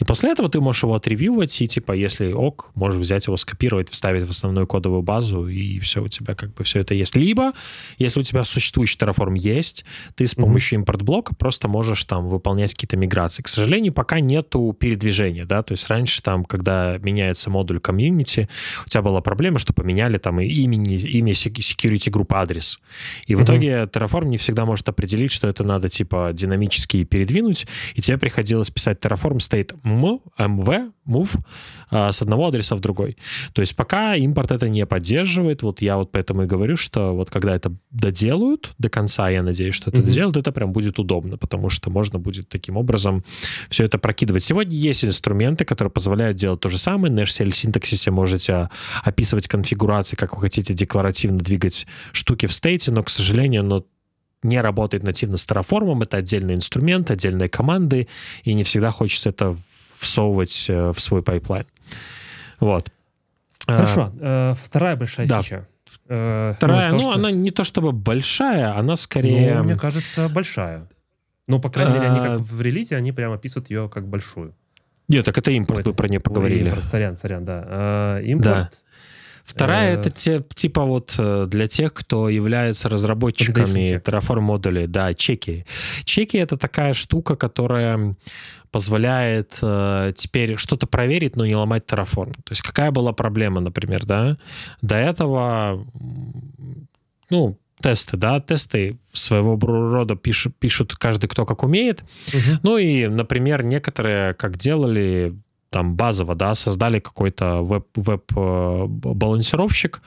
И 0.00 0.04
после 0.04 0.32
этого 0.32 0.48
ты 0.48 0.60
можешь 0.60 0.82
его 0.82 0.94
отревьювать, 0.94 1.60
и 1.60 1.68
типа, 1.68 1.92
если 1.92 2.32
ок, 2.32 2.70
можешь 2.74 2.98
взять 2.98 3.26
его, 3.26 3.36
скопировать, 3.36 3.90
вставить 3.90 4.26
в 4.26 4.30
основную 4.30 4.66
кодовую 4.66 5.02
базу, 5.02 5.46
и 5.46 5.78
все, 5.80 6.02
у 6.02 6.08
тебя 6.08 6.34
как 6.34 6.54
бы 6.54 6.64
все 6.64 6.80
это 6.80 6.94
есть. 6.94 7.14
Либо, 7.14 7.52
если 7.98 8.20
у 8.20 8.22
тебя 8.22 8.42
существующий 8.44 8.98
Terraform 8.98 9.36
есть, 9.36 9.84
ты 10.16 10.26
с 10.26 10.34
помощью 10.34 10.78
uh-huh. 10.78 10.80
импорт-блока 10.80 11.34
просто 11.34 11.68
можешь 11.68 12.02
там 12.04 12.28
выполнять 12.28 12.74
какие-то 12.74 12.96
миграции. 12.96 13.42
К 13.42 13.48
сожалению, 13.48 13.92
пока 13.92 14.20
нету 14.20 14.74
передвижения, 14.78 15.44
да, 15.44 15.62
то 15.62 15.72
есть 15.72 15.88
раньше 15.88 16.22
там, 16.22 16.44
когда 16.44 16.98
меняется 16.98 17.50
модуль 17.50 17.78
комьюнити, 17.78 18.48
у 18.86 18.88
тебя 18.88 19.02
была 19.02 19.20
проблема, 19.20 19.58
что 19.58 19.72
поменяли 19.72 20.18
там 20.18 20.40
и 20.40 20.46
имени, 20.46 20.96
имя 20.96 21.32
security 21.32 22.10
группы 22.10 22.34
адрес. 22.34 22.80
И 23.26 23.34
в 23.34 23.40
uh-huh. 23.40 23.44
итоге 23.44 23.68
Terraform 23.84 24.15
Terraform 24.16 24.26
не 24.28 24.36
всегда 24.36 24.64
может 24.64 24.88
определить, 24.88 25.32
что 25.32 25.48
это 25.48 25.64
надо 25.64 25.88
типа 25.88 26.30
динамически 26.32 27.04
передвинуть, 27.04 27.66
и 27.94 28.00
тебе 28.00 28.18
приходилось 28.18 28.70
писать 28.70 28.98
Terraform 29.00 29.38
state 29.38 29.74
mv, 29.82 30.92
move 31.06 31.38
а, 31.90 32.12
с 32.12 32.22
одного 32.22 32.48
адреса 32.48 32.74
в 32.74 32.80
другой. 32.80 33.16
То 33.52 33.62
есть 33.62 33.76
пока 33.76 34.16
импорт 34.16 34.50
это 34.52 34.68
не 34.68 34.86
поддерживает, 34.86 35.62
вот 35.62 35.82
я 35.82 35.96
вот 35.96 36.12
поэтому 36.12 36.42
и 36.42 36.46
говорю, 36.46 36.76
что 36.76 37.14
вот 37.14 37.30
когда 37.30 37.54
это 37.54 37.72
доделают 37.90 38.72
до 38.78 38.88
конца, 38.88 39.28
я 39.28 39.42
надеюсь, 39.42 39.74
что 39.74 39.90
это 39.90 40.00
mm-hmm. 40.00 40.04
доделают, 40.04 40.36
это 40.36 40.52
прям 40.52 40.72
будет 40.72 40.98
удобно, 40.98 41.36
потому 41.36 41.68
что 41.70 41.90
можно 41.90 42.18
будет 42.18 42.48
таким 42.48 42.76
образом 42.76 43.22
все 43.68 43.84
это 43.84 43.98
прокидывать. 43.98 44.42
Сегодня 44.42 44.76
есть 44.76 45.04
инструменты, 45.04 45.64
которые 45.64 45.90
позволяют 45.90 46.36
делать 46.36 46.60
то 46.60 46.68
же 46.68 46.78
самое. 46.78 47.12
На 47.12 47.20
HCL 47.20 47.52
синтаксисе 47.52 48.10
можете 48.10 48.68
описывать 49.04 49.48
конфигурации, 49.48 50.16
как 50.16 50.34
вы 50.34 50.40
хотите 50.40 50.74
декларативно 50.74 51.38
двигать 51.38 51.86
штуки 52.12 52.46
в 52.46 52.52
state 52.52 52.79
е, 52.79 52.90
но, 52.90 53.02
к 53.02 53.10
сожалению, 53.10 53.60
оно 53.60 53.84
не 54.42 54.60
работает 54.60 55.02
нативно 55.02 55.36
с 55.36 55.46
Terraform, 55.46 56.02
это 56.02 56.18
отдельный 56.18 56.54
инструмент, 56.54 57.10
отдельные 57.10 57.48
команды, 57.48 58.08
и 58.44 58.54
не 58.54 58.64
всегда 58.64 58.90
хочется 58.90 59.30
это 59.30 59.56
всовывать 59.98 60.66
э, 60.68 60.92
в 60.92 61.00
свой 61.00 61.22
пайплайн. 61.22 61.66
Вот. 62.60 62.90
Хорошо. 63.66 64.12
А, 64.20 64.54
вторая 64.54 64.96
большая 64.96 65.26
да. 65.26 65.42
фича. 65.42 65.66
Э, 66.08 66.52
Вторая, 66.56 66.90
ну, 66.90 66.96
ну 66.96 67.02
что... 67.02 67.12
она 67.12 67.30
не 67.30 67.50
то 67.50 67.64
чтобы 67.64 67.92
большая, 67.92 68.76
она 68.76 68.96
скорее... 68.96 69.54
Ну, 69.56 69.64
мне 69.64 69.76
кажется, 69.76 70.28
большая. 70.28 70.88
Ну, 71.46 71.60
по 71.60 71.70
крайней 71.70 71.94
мере, 71.94 72.08
они 72.08 72.20
как 72.20 72.40
в 72.40 72.60
релизе, 72.60 72.96
они 72.96 73.12
прямо 73.12 73.34
описывают 73.34 73.70
ее 73.70 73.88
как 73.88 74.08
большую. 74.08 74.54
Нет, 75.08 75.24
так 75.24 75.38
это 75.38 75.52
импорт, 75.52 75.78
Ой, 75.78 75.84
вы 75.84 75.94
про 75.94 76.08
нее 76.08 76.18
поговорили. 76.18 76.64
Ой, 76.64 76.66
импорт, 76.66 76.84
сорян, 76.84 77.16
сорян, 77.16 77.44
да. 77.44 77.64
А, 77.66 78.20
импорт... 78.20 78.54
Да. 78.54 78.70
Вторая 79.46 79.94
э, 79.94 80.00
это 80.00 80.10
те, 80.10 80.42
типа 80.54 80.84
вот 80.84 81.14
э, 81.18 81.46
для 81.48 81.68
тех, 81.68 81.94
кто 81.94 82.28
является 82.28 82.88
разработчиками 82.88 84.02
Terraform 84.02 84.40
модулей, 84.40 84.88
да, 84.88 85.14
чеки. 85.14 85.64
Чеки 86.04 86.36
это 86.36 86.56
такая 86.56 86.92
штука, 86.94 87.36
которая 87.36 88.14
позволяет 88.72 89.58
э, 89.62 90.12
теперь 90.16 90.56
что-то 90.56 90.88
проверить, 90.88 91.36
но 91.36 91.46
не 91.46 91.54
ломать 91.54 91.84
Terraform. 91.86 92.32
То 92.32 92.50
есть 92.50 92.62
какая 92.62 92.90
была 92.90 93.12
проблема, 93.12 93.60
например, 93.60 94.04
да? 94.04 94.36
До 94.82 94.96
этого, 94.96 95.86
ну, 97.30 97.56
тесты, 97.80 98.16
да, 98.16 98.40
тесты 98.40 98.98
своего 99.12 99.56
рода 99.56 100.16
пишут, 100.16 100.56
пишут 100.58 100.96
каждый 100.96 101.28
кто 101.28 101.46
как 101.46 101.62
умеет. 101.62 102.02
Угу. 102.34 102.58
Ну 102.64 102.78
и, 102.78 103.06
например, 103.06 103.62
некоторые 103.62 104.34
как 104.34 104.56
делали 104.56 105.36
там 105.70 105.94
базово, 105.94 106.34
да, 106.34 106.54
создали 106.54 107.00
какой-то 107.00 107.62
веб-балансировщик. 107.62 110.02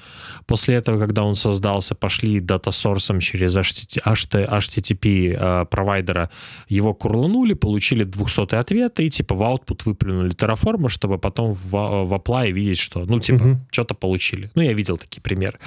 После 0.46 0.76
этого, 0.76 1.00
когда 1.00 1.24
он 1.24 1.36
создался, 1.36 1.96
пошли 1.96 2.40
дата-сорсом 2.40 3.20
через 3.20 3.58
HTTP 3.58 5.36
э, 5.38 5.66
провайдера, 5.66 6.30
его 6.70 6.94
курланули, 6.94 7.54
получили 7.54 8.04
200 8.04 8.56
ответ 8.56 9.00
и 9.00 9.10
типа 9.10 9.36
в 9.36 9.42
output 9.42 9.82
выплюнули 9.86 10.32
Terraform, 10.32 10.90
чтобы 10.90 11.18
потом 11.18 11.54
в, 11.54 11.72
в 11.72 12.14
apply 12.14 12.52
видеть, 12.52 12.80
что, 12.80 13.06
ну, 13.06 13.20
типа, 13.20 13.44
uh-huh. 13.44 13.56
что-то 13.72 13.94
получили. 13.94 14.52
Ну, 14.56 14.62
я 14.62 14.74
видел 14.74 14.98
такие 14.98 15.22
примеры. 15.22 15.60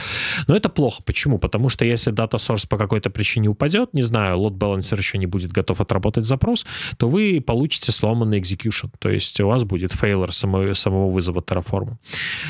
Но 0.48 0.56
это 0.56 0.68
плохо. 0.68 1.02
Почему? 1.04 1.38
Потому 1.38 1.68
что 1.68 1.84
если 1.84 2.10
дата-сорс 2.10 2.66
по 2.66 2.76
какой-то 2.76 3.10
причине 3.10 3.48
упадет, 3.48 3.94
не 3.94 4.02
знаю, 4.02 4.38
load 4.38 4.58
balancer 4.58 4.98
еще 4.98 5.18
не 5.18 5.26
будет 5.26 5.52
готов 5.52 5.80
отработать 5.80 6.24
запрос, 6.24 6.66
то 6.96 7.08
вы 7.08 7.40
получите 7.40 7.92
сломанный 7.92 8.40
execution. 8.40 8.90
То 8.98 9.10
есть 9.10 9.40
у 9.40 9.46
вас 9.46 9.64
будет 9.64 9.81
будет 9.82 9.92
фейлор 9.92 10.32
самого, 10.32 10.74
самого 10.74 11.10
вызова 11.10 11.40
Terraform. 11.40 11.96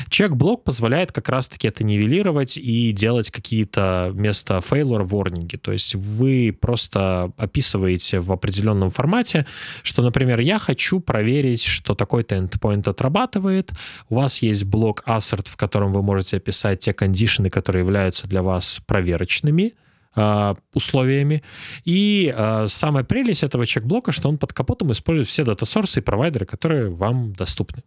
Чек-блок 0.09 0.63
позволяет 0.63 1.11
как 1.11 1.29
раз-таки 1.29 1.67
это 1.67 1.83
нивелировать 1.83 2.57
и 2.57 2.91
делать 2.91 3.31
какие-то 3.31 4.11
вместо 4.13 4.61
фейлора 4.61 5.03
ворнинги. 5.03 5.57
То 5.57 5.71
есть 5.71 5.95
вы 5.95 6.55
просто 6.59 7.31
описываете 7.37 8.19
в 8.19 8.31
определенном 8.31 8.89
формате, 8.89 9.45
что, 9.83 10.01
например, 10.03 10.39
я 10.41 10.59
хочу 10.59 10.99
проверить, 10.99 11.63
что 11.63 11.95
такой-то 11.95 12.35
endpoint 12.35 12.89
отрабатывает. 12.89 13.71
У 14.09 14.15
вас 14.15 14.43
есть 14.43 14.65
блок 14.65 15.03
assert, 15.07 15.49
в 15.49 15.55
котором 15.55 15.93
вы 15.93 16.01
можете 16.01 16.37
описать 16.37 16.79
те 16.79 16.93
кондишны, 16.93 17.49
которые 17.49 17.83
являются 17.83 18.27
для 18.27 18.41
вас 18.41 18.81
проверочными, 18.85 19.73
условиями. 20.73 21.43
И 21.85 22.33
э, 22.35 22.67
самая 22.67 23.03
прелесть 23.03 23.43
этого 23.43 23.65
чекблока, 23.65 24.11
что 24.11 24.29
он 24.29 24.37
под 24.37 24.53
капотом 24.53 24.91
использует 24.91 25.27
все 25.27 25.43
дата-сорсы 25.43 25.99
и 25.99 26.03
провайдеры, 26.03 26.45
которые 26.45 26.89
вам 26.89 27.33
доступны. 27.33 27.83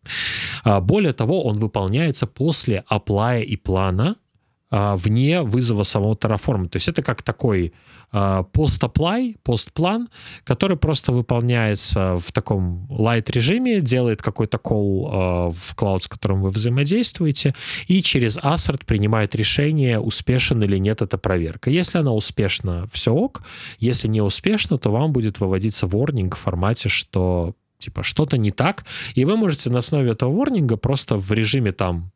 Э, 0.64 0.80
более 0.80 1.12
того, 1.12 1.44
он 1.44 1.58
выполняется 1.58 2.26
после 2.26 2.84
аплая 2.88 3.42
и 3.42 3.56
плана 3.56 4.06
а, 4.06 4.25
вне 4.70 5.42
вызова 5.42 5.84
самого 5.84 6.14
Terraform. 6.14 6.68
То 6.68 6.76
есть 6.76 6.88
это 6.88 7.02
как 7.02 7.22
такой 7.22 7.72
пост-apply, 8.12 9.34
а, 9.34 9.38
пост-план, 9.42 10.08
который 10.44 10.76
просто 10.76 11.12
выполняется 11.12 12.16
в 12.16 12.32
таком 12.32 12.86
light 12.90 13.30
режиме, 13.32 13.80
делает 13.80 14.22
какой-то 14.22 14.58
call 14.58 15.08
а, 15.10 15.50
в 15.50 15.74
cloud, 15.76 16.00
с 16.00 16.08
которым 16.08 16.42
вы 16.42 16.50
взаимодействуете, 16.50 17.54
и 17.88 18.02
через 18.02 18.38
assert 18.38 18.84
принимает 18.84 19.34
решение, 19.34 20.00
успешен 20.00 20.62
или 20.62 20.78
нет 20.78 21.02
эта 21.02 21.18
проверка. 21.18 21.70
Если 21.70 21.98
она 21.98 22.12
успешна, 22.12 22.86
все 22.92 23.12
ок. 23.12 23.42
Если 23.78 24.08
не 24.08 24.20
успешно, 24.20 24.78
то 24.78 24.90
вам 24.90 25.12
будет 25.12 25.40
выводиться 25.40 25.86
warning 25.86 26.34
в 26.34 26.38
формате, 26.38 26.88
что 26.88 27.54
типа 27.78 28.02
что-то 28.02 28.38
не 28.38 28.50
так, 28.50 28.84
и 29.14 29.24
вы 29.24 29.36
можете 29.36 29.70
на 29.70 29.78
основе 29.78 30.10
этого 30.12 30.32
ворнинга 30.32 30.76
просто 30.76 31.16
в 31.16 31.30
режиме 31.32 31.72
там 31.72 32.10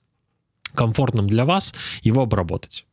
комфортным 0.75 1.27
для 1.27 1.45
вас 1.45 1.75
его 2.03 2.23
обработать. 2.23 2.87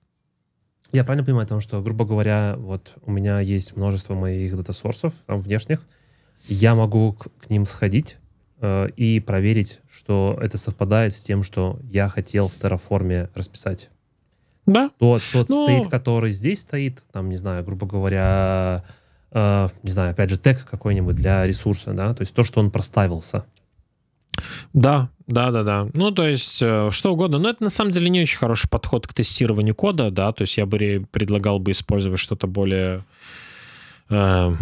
Я 0.93 1.03
правильно 1.03 1.25
понимаю, 1.25 1.45
потому 1.45 1.61
что, 1.61 1.81
грубо 1.81 2.05
говоря, 2.05 2.55
вот 2.57 2.95
у 3.05 3.11
меня 3.11 3.39
есть 3.39 3.75
множество 3.75 4.13
моих 4.13 4.55
дата-сорсов, 4.55 5.13
там, 5.25 5.41
внешних, 5.41 5.81
я 6.47 6.75
могу 6.75 7.13
к, 7.13 7.29
к 7.39 7.49
ним 7.49 7.65
сходить 7.65 8.17
э, 8.61 8.89
и 8.95 9.19
проверить, 9.19 9.81
что 9.89 10.37
это 10.41 10.57
совпадает 10.57 11.13
с 11.13 11.21
тем, 11.21 11.43
что 11.43 11.79
я 11.83 12.07
хотел 12.07 12.47
в 12.47 12.57
Terraform 12.57 13.29
расписать. 13.35 13.89
Да. 14.65 14.91
Тот, 14.97 15.21
тот 15.33 15.49
Но... 15.49 15.65
стейт, 15.65 15.87
который 15.89 16.31
здесь 16.31 16.61
стоит, 16.61 17.03
там, 17.11 17.29
не 17.29 17.35
знаю, 17.35 17.63
грубо 17.65 17.85
говоря, 17.85 18.83
э, 19.31 19.67
не 19.83 19.91
знаю, 19.91 20.11
опять 20.11 20.29
же, 20.29 20.37
тег 20.37 20.63
какой-нибудь 20.65 21.15
для 21.15 21.45
ресурса, 21.45 21.93
да, 21.93 22.13
то 22.13 22.21
есть 22.21 22.33
то, 22.33 22.43
что 22.43 22.61
он 22.61 22.71
проставился. 22.71 23.45
Да, 24.73 25.09
да, 25.27 25.51
да, 25.51 25.63
да. 25.63 25.87
Ну, 25.93 26.11
то 26.11 26.25
есть, 26.25 26.61
э, 26.61 26.89
что 26.91 27.11
угодно. 27.11 27.37
Но 27.37 27.49
это 27.49 27.61
на 27.63 27.69
самом 27.69 27.91
деле 27.91 28.09
не 28.09 28.21
очень 28.21 28.37
хороший 28.37 28.69
подход 28.69 29.07
к 29.07 29.13
тестированию 29.13 29.75
кода, 29.75 30.09
да. 30.09 30.31
То 30.31 30.43
есть 30.43 30.57
я 30.57 30.65
бы 30.65 31.05
предлагал 31.11 31.59
бы 31.59 31.71
использовать 31.71 32.19
что-то 32.19 32.47
более, 32.47 33.01
э, 34.09 34.55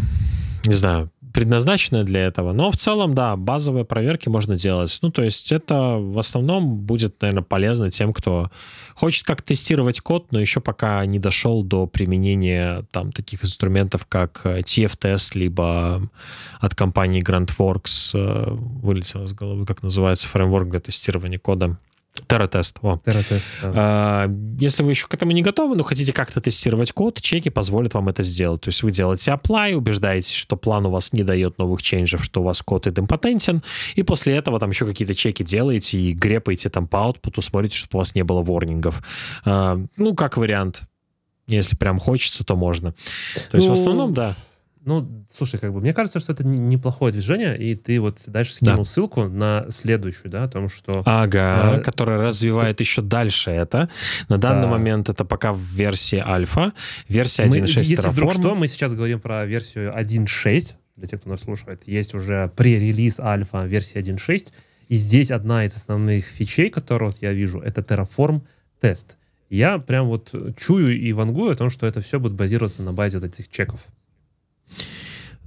не 0.66 0.74
знаю, 0.74 1.12
предназначенное 1.36 2.04
для 2.04 2.26
этого. 2.26 2.54
Но 2.54 2.72
в 2.72 2.78
целом, 2.78 3.14
да, 3.14 3.36
базовые 3.36 3.84
проверки 3.84 4.30
можно 4.30 4.56
делать. 4.56 4.98
Ну, 5.02 5.12
то 5.12 5.22
есть 5.22 5.52
это 5.52 5.98
в 6.00 6.18
основном 6.18 6.78
будет, 6.78 7.22
наверное, 7.22 7.44
полезно 7.44 7.92
тем, 7.92 8.14
кто 8.14 8.50
хочет 8.94 9.26
как 9.26 9.42
тестировать 9.42 10.00
код, 10.00 10.32
но 10.32 10.40
еще 10.40 10.62
пока 10.62 11.06
не 11.06 11.20
дошел 11.20 11.62
до 11.62 11.88
применения 11.88 12.86
там 12.92 13.12
таких 13.12 13.44
инструментов, 13.44 14.06
как 14.06 14.46
TF-тест, 14.46 15.36
либо 15.36 16.10
от 16.62 16.74
компании 16.74 17.22
GrantWorks 17.22 18.12
э, 18.14 18.52
вылетело 18.52 19.26
из 19.26 19.34
головы, 19.34 19.66
как 19.66 19.84
называется 19.84 20.30
фреймворк 20.30 20.70
для 20.70 20.80
тестирования 20.80 21.38
кода. 21.38 21.78
Терратест. 23.04 23.50
Да. 23.62 23.72
а, 23.76 24.32
если 24.60 24.84
вы 24.84 24.92
еще 24.92 25.08
к 25.08 25.14
этому 25.14 25.32
не 25.32 25.42
готовы, 25.42 25.76
но 25.76 25.84
хотите 25.84 26.14
как-то 26.14 26.42
тестировать 26.42 26.92
код, 26.92 27.22
чеки 27.22 27.50
позволят 27.50 27.94
вам 27.94 28.10
это 28.10 28.24
сделать. 28.24 28.62
То 28.62 28.70
есть 28.70 28.84
вы 28.84 28.92
делаете 28.92 29.32
apply, 29.32 29.74
убеждаетесь, 29.74 30.34
что 30.34 30.56
план 30.56 30.86
у 30.86 30.92
вас 30.92 31.14
не 31.14 31.24
дает 31.24 31.58
новых 31.58 31.82
чейнджев, 31.82 32.24
что 32.24 32.42
у 32.42 32.44
вас 32.44 32.62
код 32.62 32.88
идемпотентен, 32.88 33.62
и 33.96 34.04
после 34.04 34.36
этого 34.36 34.60
там 34.60 34.70
еще 34.70 34.86
какие-то 34.86 35.14
чеки 35.14 35.44
делаете 35.44 36.00
и 36.00 36.14
грепаете 36.14 36.70
там 36.70 36.88
по 36.88 36.98
output, 36.98 37.42
смотрите, 37.42 37.76
чтобы 37.78 37.98
у 37.98 37.98
вас 38.00 38.16
не 38.16 38.24
было 38.24 38.42
ворнингов. 38.42 39.02
А, 39.44 39.80
ну, 39.98 40.16
как 40.16 40.38
вариант. 40.38 40.84
Если 41.48 41.76
прям 41.76 42.00
хочется, 42.00 42.44
то 42.44 42.56
можно. 42.56 42.94
То 43.52 43.58
есть 43.58 43.68
ну... 43.68 43.76
в 43.76 43.80
основном, 43.80 44.14
да. 44.14 44.36
Ну, 44.86 45.26
слушай, 45.32 45.60
как 45.60 45.74
бы, 45.74 45.82
мне 45.82 45.94
кажется, 45.94 46.20
что 46.20 46.32
это 46.32 46.46
неплохое 46.46 47.12
движение, 47.12 47.58
и 47.58 47.74
ты 47.74 48.00
вот 48.00 48.22
дальше 48.28 48.54
скинул 48.54 48.78
да. 48.78 48.84
ссылку 48.84 49.24
на 49.24 49.66
следующую, 49.70 50.30
да, 50.30 50.44
о 50.44 50.48
том, 50.48 50.70
что... 50.70 51.02
Ага, 51.06 51.78
э, 51.78 51.82
которая 51.82 52.22
развивает 52.22 52.78
ты... 52.78 52.84
еще 52.84 53.02
дальше 53.02 53.50
это. 53.50 53.90
На 54.30 54.38
данный 54.38 54.64
да. 54.64 54.68
момент 54.70 55.10
это 55.10 55.26
пока 55.26 55.54
в 55.54 55.60
версии 55.60 56.24
альфа, 56.24 56.72
версия 57.10 57.46
1.6 57.46 57.80
Если 57.80 57.98
Terraform. 57.98 58.12
вдруг 58.12 58.34
что, 58.34 58.56
мы 58.56 58.68
сейчас 58.68 58.94
говорим 58.94 59.20
про 59.20 59.46
версию 59.46 59.92
1.6, 59.98 60.76
для 60.96 61.08
тех, 61.08 61.20
кто 61.20 61.30
нас 61.30 61.42
слушает. 61.42 61.88
Есть 61.88 62.14
уже 62.14 62.52
пререлиз 62.56 63.20
альфа 63.20 63.66
версии 63.66 63.98
1.6, 63.98 64.54
и 64.88 64.96
здесь 64.96 65.32
одна 65.32 65.66
из 65.66 65.76
основных 65.76 66.26
фичей, 66.26 66.70
которую 66.70 67.12
вот 67.12 67.22
я 67.22 67.34
вижу, 67.34 67.60
это 67.60 67.82
Terraform 67.82 68.42
тест. 68.80 69.18
Я 69.50 69.78
прям 69.78 70.08
вот 70.08 70.34
чую 70.58 71.00
и 71.00 71.14
вангую 71.14 71.52
о 71.52 71.56
том, 71.56 71.70
что 71.70 71.86
это 71.88 72.02
все 72.02 72.20
будет 72.20 72.34
базироваться 72.34 72.82
на 72.82 72.94
базе 72.94 73.20
этих 73.20 73.50
чеков. 73.50 73.86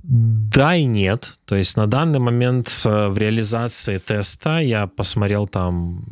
Да 0.03 0.75
и 0.75 0.87
нет. 0.87 1.39
То 1.45 1.55
есть 1.55 1.77
на 1.77 1.87
данный 1.87 2.19
момент 2.19 2.69
э, 2.87 3.09
в 3.09 3.19
реализации 3.19 3.99
теста 3.99 4.59
я 4.59 4.87
посмотрел 4.87 5.47
там 5.47 6.05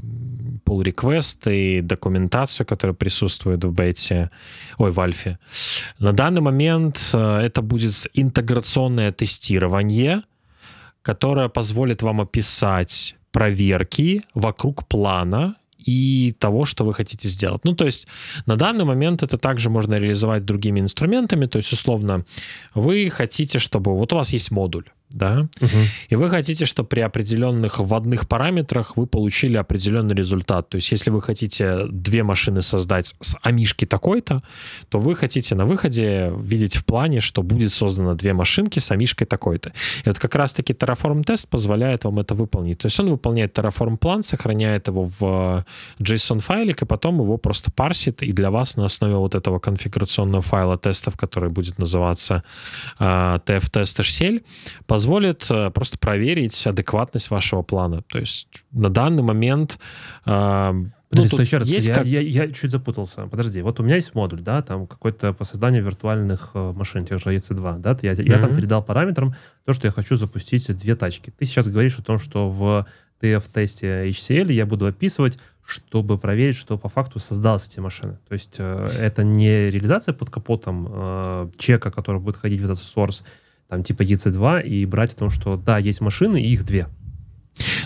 pull 0.67 0.83
request 0.83 1.51
и 1.51 1.81
документацию, 1.81 2.67
которая 2.67 2.95
присутствует 2.95 3.65
в 3.65 3.73
бете, 3.73 4.29
ой, 4.77 4.91
в 4.91 5.01
альфе. 5.01 5.39
На 5.99 6.13
данный 6.13 6.43
момент 6.43 7.11
э, 7.15 7.39
это 7.39 7.63
будет 7.63 8.07
интеграционное 8.13 9.13
тестирование, 9.13 10.23
которое 11.01 11.49
позволит 11.49 12.03
вам 12.03 12.21
описать 12.21 13.17
проверки 13.33 14.23
вокруг 14.35 14.87
плана 14.89 15.57
и 15.87 16.35
того, 16.39 16.65
что 16.65 16.85
вы 16.85 16.93
хотите 16.93 17.29
сделать. 17.29 17.65
Ну, 17.65 17.75
то 17.75 17.85
есть 17.85 18.09
на 18.47 18.57
данный 18.57 18.85
момент 18.85 19.23
это 19.23 19.39
также 19.39 19.71
можно 19.71 19.95
реализовать 19.95 20.45
другими 20.45 20.81
инструментами. 20.81 21.47
То 21.47 21.59
есть, 21.59 21.73
условно, 21.73 22.25
вы 22.75 23.09
хотите, 23.09 23.59
чтобы... 23.59 23.97
Вот 23.97 24.13
у 24.13 24.17
вас 24.17 24.33
есть 24.33 24.51
модуль, 24.51 24.85
да, 25.11 25.49
угу. 25.61 25.79
и 26.09 26.17
вы 26.17 26.29
хотите, 26.31 26.67
чтобы 26.67 26.89
при 26.89 27.01
определенных 27.01 27.79
вводных 27.79 28.29
параметрах 28.29 28.97
вы 28.97 29.07
получили 29.07 29.57
определенный 29.57 30.15
результат. 30.15 30.69
То 30.69 30.77
есть, 30.77 30.91
если 30.91 31.11
вы 31.11 31.23
хотите 31.23 31.87
две 31.91 32.23
машины 32.23 32.61
создать 32.61 33.15
с 33.21 33.37
амишки 33.43 33.85
такой-то, 33.85 34.43
то 34.89 34.99
вы 34.99 35.15
хотите 35.15 35.55
на 35.55 35.65
выходе 35.65 36.33
видеть 36.39 36.77
в 36.77 36.85
плане, 36.85 37.21
что 37.21 37.43
будет 37.43 37.73
создано 37.73 38.15
две 38.15 38.33
машинки 38.33 38.81
с 38.81 38.91
амишкой 38.91 39.27
такой-то. 39.27 39.73
И 40.05 40.09
вот 40.09 40.19
как 40.19 40.35
раз-таки 40.35 40.73
Terraform 40.73 41.23
тест 41.23 41.49
позволяет 41.49 42.05
вам 42.05 42.19
это 42.19 42.35
выполнить. 42.35 42.79
То 42.79 42.87
есть 42.87 42.99
он 43.01 43.11
выполняет 43.11 43.57
Terraform 43.57 43.97
план, 43.97 44.23
сохраняет 44.23 44.89
его 44.89 45.09
в 45.21 45.65
JSON 46.01 46.41
файлик, 46.41 46.83
и 46.83 46.85
потом 46.85 47.21
его 47.21 47.37
просто 47.37 47.71
парсит, 47.71 48.23
и 48.23 48.33
для 48.33 48.51
вас 48.51 48.77
на 48.77 48.85
основе 48.85 49.15
вот 49.15 49.35
этого 49.35 49.61
конфигурационного 49.61 50.43
файла 50.43 50.77
тестов, 50.77 51.17
который 51.17 51.51
будет 51.51 51.79
называться 51.79 52.43
uh, 52.99 53.41
tf-test.html, 53.45 54.43
позволит 54.97 55.47
э, 55.51 55.71
просто 55.73 55.99
проверить 55.99 56.67
адекватность 56.67 57.31
вашего 57.31 57.61
плана. 57.61 58.01
То 58.09 58.19
есть 58.19 58.65
на 58.73 58.89
данный 58.89 59.23
момент... 59.23 59.79
Э, 60.25 60.73
Подожди, 61.09 61.29
ну, 61.31 61.37
стой, 61.37 61.45
еще 61.45 61.59
раз, 61.59 61.69
есть 61.69 61.87
я, 61.87 61.95
как... 61.95 62.07
я, 62.07 62.21
я 62.21 62.51
чуть 62.51 62.71
запутался. 62.71 63.27
Подожди, 63.27 63.63
вот 63.63 63.79
у 63.79 63.83
меня 63.83 63.97
есть 63.97 64.15
модуль, 64.15 64.41
да, 64.41 64.63
там 64.63 64.87
какой-то 64.87 65.35
по 65.35 65.45
созданию 65.45 65.85
виртуальных 65.85 66.51
э, 66.55 66.73
машин, 66.73 67.05
тех 67.05 67.21
же 67.21 67.35
EC2, 67.35 67.79
да, 67.79 67.97
я, 68.01 68.13
mm-hmm. 68.13 68.29
я 68.29 68.39
там 68.39 68.57
передал 68.57 68.83
параметрам 68.83 69.35
то, 69.67 69.73
что 69.75 69.87
я 69.87 69.93
хочу 69.93 70.17
запустить 70.17 70.67
две 70.75 70.97
тачки. 70.97 71.31
Ты 71.31 71.45
сейчас 71.45 71.69
говоришь 71.69 71.99
о 71.99 72.03
том, 72.03 72.19
что 72.19 72.49
в 72.49 72.87
TF-тесте 73.21 74.09
HCL 74.09 74.51
я 74.51 74.65
буду 74.65 74.87
описывать, 74.87 75.39
чтобы 75.65 76.19
проверить, 76.19 76.57
что 76.57 76.79
по 76.79 76.89
факту 76.89 77.19
создалась 77.19 77.69
эти 77.69 77.81
машины. 77.81 78.19
То 78.29 78.33
есть 78.33 78.57
э, 78.59 78.91
это 78.99 79.25
не 79.25 79.71
реализация 79.71 80.15
под 80.15 80.31
капотом 80.31 80.89
э, 80.89 81.51
чека, 81.59 81.91
который 81.91 82.21
будет 82.21 82.37
ходить 82.37 82.63
в 82.63 82.65
этот 82.65 82.79
source, 82.79 83.23
там 83.69 83.83
типа 83.83 84.03
EC2 84.03 84.63
и 84.63 84.87
брать 84.87 85.15
о 85.15 85.17
том, 85.17 85.31
что 85.31 85.57
да, 85.57 85.79
есть 85.79 86.01
машины, 86.01 86.41
и 86.43 86.53
их 86.53 86.65
две. 86.65 86.89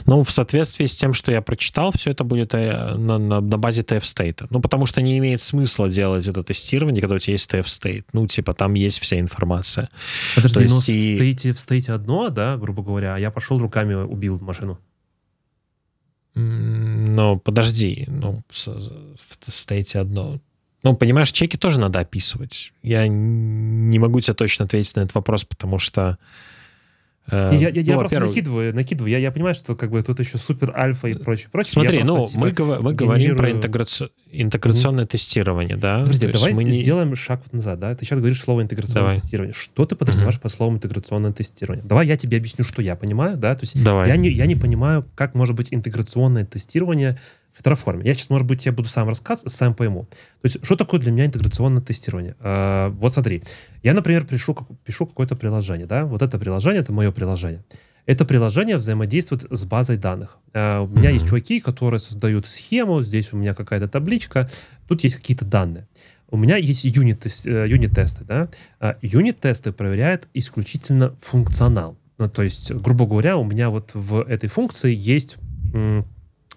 Ну, 0.06 0.24
в 0.24 0.30
соответствии 0.30 0.86
с 0.86 0.96
тем, 0.96 1.12
что 1.12 1.32
я 1.32 1.42
прочитал, 1.42 1.92
все 1.92 2.10
это 2.10 2.24
будет 2.24 2.54
э, 2.54 2.94
на, 2.96 3.18
на, 3.18 3.40
на 3.40 3.58
базе 3.58 3.82
TF-State. 3.82 4.46
Ну, 4.50 4.60
потому 4.60 4.86
что 4.86 5.00
не 5.02 5.18
имеет 5.18 5.40
смысла 5.40 5.88
делать 5.88 6.26
это 6.26 6.42
тестирование, 6.42 7.00
когда 7.00 7.14
у 7.14 7.18
тебя 7.18 7.34
есть 7.34 7.52
TF-State. 7.52 8.06
Ну, 8.12 8.26
типа, 8.26 8.52
там 8.52 8.74
есть 8.74 8.98
вся 8.98 9.18
информация. 9.18 9.88
Подожди, 10.34 10.64
но 10.64 10.64
и... 10.64 10.78
в, 10.78 10.82
стейте, 10.82 11.52
в 11.52 11.60
стейте 11.60 11.92
одно, 11.92 12.28
да, 12.30 12.56
грубо 12.56 12.82
говоря, 12.82 13.14
а 13.14 13.18
я 13.18 13.30
пошел 13.30 13.58
руками 13.58 13.94
убил 13.94 14.40
машину. 14.40 14.78
Ну, 16.34 17.38
подожди, 17.38 18.06
ну, 18.08 18.42
в 18.48 19.50
стейте 19.50 19.98
одно. 19.98 20.40
Ну, 20.82 20.96
понимаешь, 20.96 21.30
чеки 21.32 21.56
тоже 21.56 21.78
надо 21.78 22.00
описывать. 22.00 22.72
Я 22.82 23.06
не 23.06 23.98
могу 23.98 24.20
тебе 24.20 24.34
точно 24.34 24.64
ответить 24.64 24.96
на 24.96 25.00
этот 25.00 25.14
вопрос, 25.14 25.44
потому 25.44 25.78
что 25.78 26.18
Э, 27.30 27.50
я, 27.52 27.68
я, 27.68 27.82
ну, 27.82 27.90
я 27.90 27.98
просто 27.98 28.20
накидываю, 28.20 28.74
накидываю. 28.74 29.10
Я, 29.10 29.18
я 29.18 29.30
понимаю, 29.30 29.54
что 29.54 29.76
как 29.76 29.90
бы 29.90 30.02
тут 30.02 30.18
еще 30.18 30.38
супер 30.38 30.74
альфа 30.76 31.08
и 31.08 31.14
прочее, 31.14 31.48
прочее. 31.50 31.72
Смотри, 31.72 31.98
я 31.98 32.04
ну, 32.04 32.28
мы, 32.34 32.50
типа, 32.50 32.78
мы 32.80 32.92
говорим 32.92 33.36
про 33.36 33.50
интеграци... 33.50 34.10
интеграционное 34.32 35.04
mm-hmm. 35.04 35.08
тестирование, 35.08 35.76
да? 35.76 36.00
Подожди, 36.00 36.26
давай 36.26 36.54
мы 36.54 36.64
не... 36.64 36.70
сделаем 36.70 37.14
шаг 37.14 37.40
назад, 37.52 37.78
да? 37.78 37.94
Ты 37.94 38.04
сейчас 38.04 38.18
говоришь 38.18 38.40
слово 38.40 38.62
интеграционное 38.62 39.12
давай. 39.12 39.20
тестирование. 39.20 39.54
Что 39.54 39.86
ты 39.86 39.96
подразумеваешь 39.96 40.36
mm-hmm. 40.36 40.42
по 40.42 40.48
слову 40.48 40.74
интеграционное 40.74 41.32
тестирование? 41.32 41.84
Давай 41.86 42.06
я 42.06 42.16
тебе 42.16 42.36
объясню, 42.36 42.64
что 42.64 42.82
я 42.82 42.96
понимаю, 42.96 43.36
да? 43.36 43.54
То 43.54 43.62
есть 43.62 43.82
давай. 43.82 44.08
Я, 44.08 44.16
не, 44.16 44.30
я 44.30 44.46
не 44.46 44.56
понимаю, 44.56 45.06
как 45.14 45.34
может 45.34 45.54
быть 45.54 45.72
интеграционное 45.72 46.44
тестирование 46.44 47.18
в 47.60 47.62
Terraform. 47.62 48.02
Я 48.04 48.14
сейчас, 48.14 48.30
может 48.30 48.46
быть, 48.46 48.64
я 48.66 48.72
буду 48.72 48.88
сам 48.88 49.08
рассказывать, 49.08 49.52
сам 49.52 49.74
пойму. 49.74 50.04
То 50.40 50.46
есть, 50.46 50.58
что 50.62 50.76
такое 50.76 50.98
для 51.00 51.12
меня 51.12 51.26
интеграционное 51.26 51.82
тестирование? 51.82 52.34
Э, 52.40 52.88
вот 52.88 53.12
смотри, 53.12 53.42
я, 53.82 53.92
например, 53.92 54.24
пишу, 54.24 54.56
пишу 54.84 55.06
какое-то 55.06 55.36
приложение, 55.36 55.86
да, 55.86 56.06
вот 56.06 56.22
это 56.22 56.38
приложение, 56.38 56.80
это 56.80 56.92
мое 56.92 57.12
приложение. 57.12 57.62
Это 58.06 58.24
приложение 58.24 58.78
взаимодействует 58.78 59.44
с 59.50 59.64
базой 59.64 59.98
данных. 59.98 60.38
Э, 60.54 60.80
у 60.80 60.86
меня 60.86 61.10
mm-hmm. 61.10 61.14
есть 61.14 61.28
чуваки, 61.28 61.60
которые 61.60 62.00
создают 62.00 62.46
схему, 62.46 63.02
здесь 63.02 63.32
у 63.32 63.36
меня 63.36 63.52
какая-то 63.52 63.88
табличка, 63.88 64.48
тут 64.88 65.04
есть 65.04 65.16
какие-то 65.16 65.44
данные. 65.44 65.86
У 66.30 66.36
меня 66.36 66.56
есть 66.56 66.84
юнит-тесты, 66.84 67.50
юнит 67.50 67.92
да. 68.26 68.48
Э, 68.80 68.94
юнит-тесты 69.02 69.72
проверяют 69.72 70.28
исключительно 70.32 71.14
функционал. 71.20 71.98
Ну, 72.18 72.28
то 72.28 72.42
есть, 72.42 72.72
грубо 72.72 73.06
говоря, 73.06 73.36
у 73.36 73.44
меня 73.44 73.70
вот 73.70 73.90
в 73.94 74.22
этой 74.22 74.48
функции 74.48 74.94
есть 74.94 75.38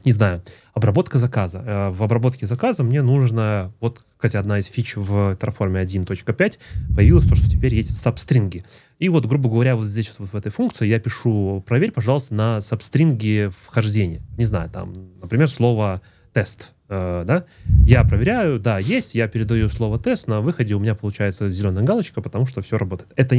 не 0.06 0.12
знаю, 0.12 0.44
обработка 0.74 1.18
заказа. 1.18 1.64
Э, 1.66 1.90
в 1.90 2.04
обработке 2.04 2.46
заказа 2.46 2.84
мне 2.84 3.02
нужно, 3.02 3.74
вот, 3.80 4.00
кстати, 4.18 4.38
одна 4.38 4.60
из 4.60 4.68
фич 4.68 4.96
в 4.96 5.32
Terraform 5.32 5.84
1.5 5.84 6.60
появилась, 6.96 7.28
то, 7.28 7.36
что 7.36 7.50
теперь 7.50 7.74
есть 7.76 7.96
сабстринги. 7.98 8.64
И 9.00 9.10
вот, 9.10 9.26
грубо 9.26 9.50
говоря, 9.50 9.76
вот 9.76 9.86
здесь 9.86 10.14
вот 10.18 10.30
в 10.32 10.36
этой 10.36 10.52
функции 10.52 10.88
я 10.88 11.00
пишу, 11.00 11.64
проверь, 11.66 11.92
пожалуйста, 11.92 12.34
на 12.34 12.62
сабстринге 12.62 13.50
вхождения. 13.50 14.22
Не 14.38 14.46
знаю, 14.46 14.70
там, 14.70 14.94
например, 15.22 15.50
слово 15.50 16.02
тест, 16.34 16.74
э, 16.90 17.24
да, 17.26 17.46
я 17.86 18.04
проверяю, 18.04 18.60
да, 18.60 18.80
есть, 18.80 19.16
я 19.16 19.28
передаю 19.28 19.70
слово 19.70 20.00
тест, 20.00 20.28
на 20.28 20.42
выходе 20.42 20.74
у 20.74 20.80
меня 20.80 20.96
получается 20.96 21.50
зеленая 21.52 21.84
галочка, 21.86 22.22
потому 22.22 22.46
что 22.46 22.62
все 22.62 22.78
работает. 22.78 23.12
Это, 23.16 23.36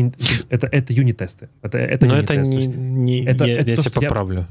это, 0.48 0.66
это 0.68 0.92
юнит-тесты. 0.92 1.48
Это, 1.60 1.78
это 1.78 2.06
Но 2.06 2.16
это 2.16 2.36
не, 2.36 2.66
не 2.66 3.24
это, 3.24 3.44
я, 3.44 3.58
это 3.58 3.70
я 3.70 3.76
то, 3.76 3.90
тебя 3.90 4.08
поправлю. 4.08 4.40
Я, 4.40 4.48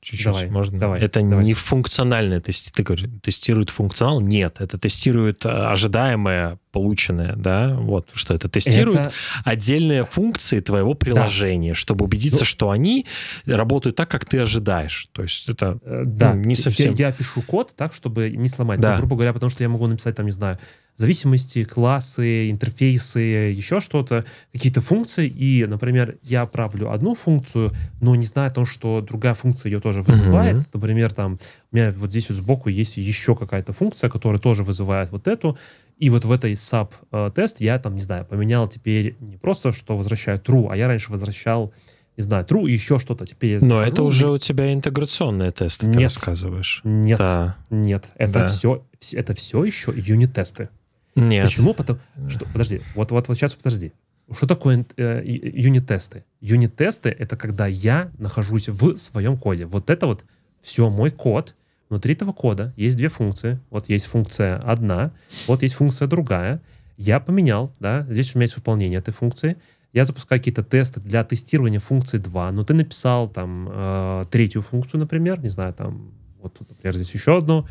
Чуть-чуть 0.00 0.26
давай, 0.26 0.50
можно. 0.50 0.78
Давай, 0.78 1.00
это 1.00 1.20
давай. 1.20 1.44
не 1.44 1.54
функциональное 1.54 2.40
тести... 2.40 2.70
ты 2.70 2.82
говоришь, 2.82 3.08
тестирует 3.22 3.70
функционал. 3.70 4.20
Нет, 4.20 4.60
это 4.60 4.78
тестирует 4.78 5.44
э, 5.44 5.48
ожидаемое, 5.48 6.58
полученное, 6.76 7.34
да, 7.36 7.74
вот 7.74 8.10
что 8.12 8.34
это 8.34 8.50
тестирует 8.50 9.00
это... 9.00 9.12
отдельные 9.44 10.04
функции 10.04 10.60
твоего 10.60 10.92
приложения, 10.92 11.70
да. 11.70 11.74
чтобы 11.74 12.04
убедиться, 12.04 12.40
ну... 12.40 12.44
что 12.44 12.68
они 12.68 13.06
работают 13.46 13.96
так, 13.96 14.10
как 14.10 14.26
ты 14.26 14.40
ожидаешь. 14.40 15.08
То 15.12 15.22
есть 15.22 15.48
это 15.48 15.78
э, 15.82 16.02
да. 16.04 16.34
ну, 16.34 16.42
не 16.42 16.54
совсем. 16.54 16.92
Я, 16.92 17.06
я 17.06 17.12
пишу 17.12 17.40
код 17.40 17.72
так, 17.74 17.94
чтобы 17.94 18.28
не 18.28 18.48
сломать. 18.48 18.78
Да. 18.78 18.92
Ну, 18.92 18.98
грубо 18.98 19.16
говоря, 19.16 19.32
потому 19.32 19.48
что 19.48 19.62
я 19.62 19.70
могу 19.70 19.86
написать 19.86 20.16
там, 20.16 20.26
не 20.26 20.32
знаю, 20.32 20.58
зависимости, 20.96 21.64
классы, 21.64 22.50
интерфейсы, 22.50 23.20
еще 23.20 23.80
что-то, 23.80 24.24
какие-то 24.52 24.80
функции, 24.80 25.28
и, 25.28 25.66
например, 25.66 26.16
я 26.22 26.42
отправлю 26.42 26.90
одну 26.90 27.14
функцию, 27.14 27.70
но 28.00 28.16
не 28.16 28.26
знаю 28.26 28.48
о 28.48 28.54
том, 28.54 28.66
что 28.66 29.02
другая 29.02 29.34
функция 29.34 29.70
ее 29.70 29.80
тоже 29.80 30.02
вызывает. 30.02 30.56
Mm-hmm. 30.56 30.70
Например, 30.72 31.12
там 31.12 31.38
у 31.70 31.76
меня 31.76 31.92
вот 31.96 32.10
здесь 32.10 32.28
вот 32.30 32.38
сбоку 32.38 32.68
есть 32.68 32.96
еще 32.96 33.36
какая-то 33.36 33.72
функция, 33.72 34.08
которая 34.08 34.40
тоже 34.40 34.62
вызывает 34.62 35.12
вот 35.12 35.28
эту, 35.28 35.58
и 35.96 36.10
вот 36.10 36.24
в 36.24 36.32
этой 36.32 36.52
sub-тест 36.52 37.56
я 37.60 37.78
там, 37.78 37.94
не 37.94 38.02
знаю, 38.02 38.24
поменял 38.26 38.68
теперь 38.68 39.16
не 39.20 39.36
просто, 39.36 39.72
что 39.72 39.96
возвращаю 39.96 40.38
true, 40.38 40.68
а 40.70 40.76
я 40.76 40.88
раньше 40.88 41.10
возвращал 41.10 41.72
не 42.16 42.22
знаю, 42.22 42.46
true 42.46 42.68
и 42.68 42.72
еще 42.72 42.98
что-то. 42.98 43.26
Теперь 43.26 43.62
Но 43.62 43.82
это 43.82 44.02
уже 44.02 44.30
у 44.30 44.38
тебя 44.38 44.72
интеграционные 44.72 45.50
тесты, 45.50 45.86
нет, 45.86 45.96
ты 45.96 46.04
рассказываешь. 46.04 46.80
Нет, 46.84 47.18
да. 47.18 47.56
нет, 47.70 48.10
это 48.16 48.32
да. 48.32 48.46
все, 48.46 48.84
это 49.12 49.34
все 49.34 49.64
еще 49.64 49.92
юнит-тесты. 49.94 50.70
Нет. 51.14 51.46
Почему? 51.46 51.74
Потому 51.74 51.98
что, 52.28 52.46
подожди, 52.46 52.80
вот, 52.94 53.10
вот, 53.10 53.28
вот 53.28 53.36
сейчас 53.36 53.54
подожди. 53.54 53.92
Что 54.34 54.46
такое 54.46 54.84
э, 54.96 55.22
юнит-тесты? 55.24 56.24
Юнит-тесты— 56.40 57.10
это 57.18 57.36
когда 57.36 57.66
я 57.66 58.10
нахожусь 58.18 58.68
в 58.68 58.96
своем 58.96 59.36
коде. 59.36 59.66
Вот 59.66 59.88
это 59.88 60.06
вот 60.06 60.24
все 60.60 60.90
мой 60.90 61.10
код. 61.10 61.54
Внутри 61.88 62.14
этого 62.14 62.32
кода 62.32 62.72
есть 62.76 62.96
две 62.96 63.08
функции. 63.08 63.60
Вот 63.70 63.88
есть 63.88 64.06
функция 64.06 64.58
одна, 64.58 65.12
вот 65.46 65.62
есть 65.62 65.76
функция 65.76 66.08
другая. 66.08 66.60
Я 66.96 67.20
поменял, 67.20 67.72
да, 67.78 68.06
здесь 68.10 68.34
у 68.34 68.38
меня 68.38 68.44
есть 68.44 68.56
выполнение 68.56 68.98
этой 68.98 69.12
функции. 69.12 69.56
Я 69.92 70.04
запускаю 70.04 70.40
какие-то 70.40 70.64
тесты 70.64 71.00
для 71.00 71.24
тестирования 71.24 71.78
функции 71.78 72.18
2, 72.18 72.52
но 72.52 72.64
ты 72.64 72.74
написал 72.74 73.28
там 73.28 73.68
э, 73.70 74.24
третью 74.30 74.62
функцию, 74.62 75.00
например, 75.00 75.40
не 75.40 75.48
знаю, 75.48 75.72
там, 75.74 76.12
вот, 76.40 76.58
например, 76.68 76.94
здесь 76.94 77.12
еще 77.12 77.38
одну, 77.38 77.66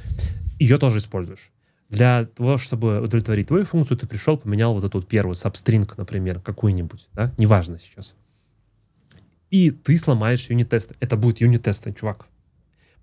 ее 0.60 0.78
тоже 0.78 1.00
используешь. 1.00 1.52
Для 1.90 2.26
того, 2.26 2.58
чтобы 2.58 3.02
удовлетворить 3.02 3.48
твою 3.48 3.66
функцию, 3.66 3.98
ты 3.98 4.08
пришел, 4.08 4.38
поменял 4.38 4.74
вот 4.74 4.84
эту 4.84 5.00
вот 5.00 5.08
первую 5.08 5.36
сабстринг, 5.36 5.98
например, 5.98 6.40
какую-нибудь, 6.40 7.10
да, 7.14 7.32
неважно 7.38 7.78
сейчас. 7.78 8.16
И 9.52 9.70
ты 9.72 9.98
сломаешь 9.98 10.50
юнит-тесты. 10.50 10.96
Это 11.00 11.18
будет 11.18 11.42
юнит-тесты, 11.42 11.94
чувак. 11.94 12.28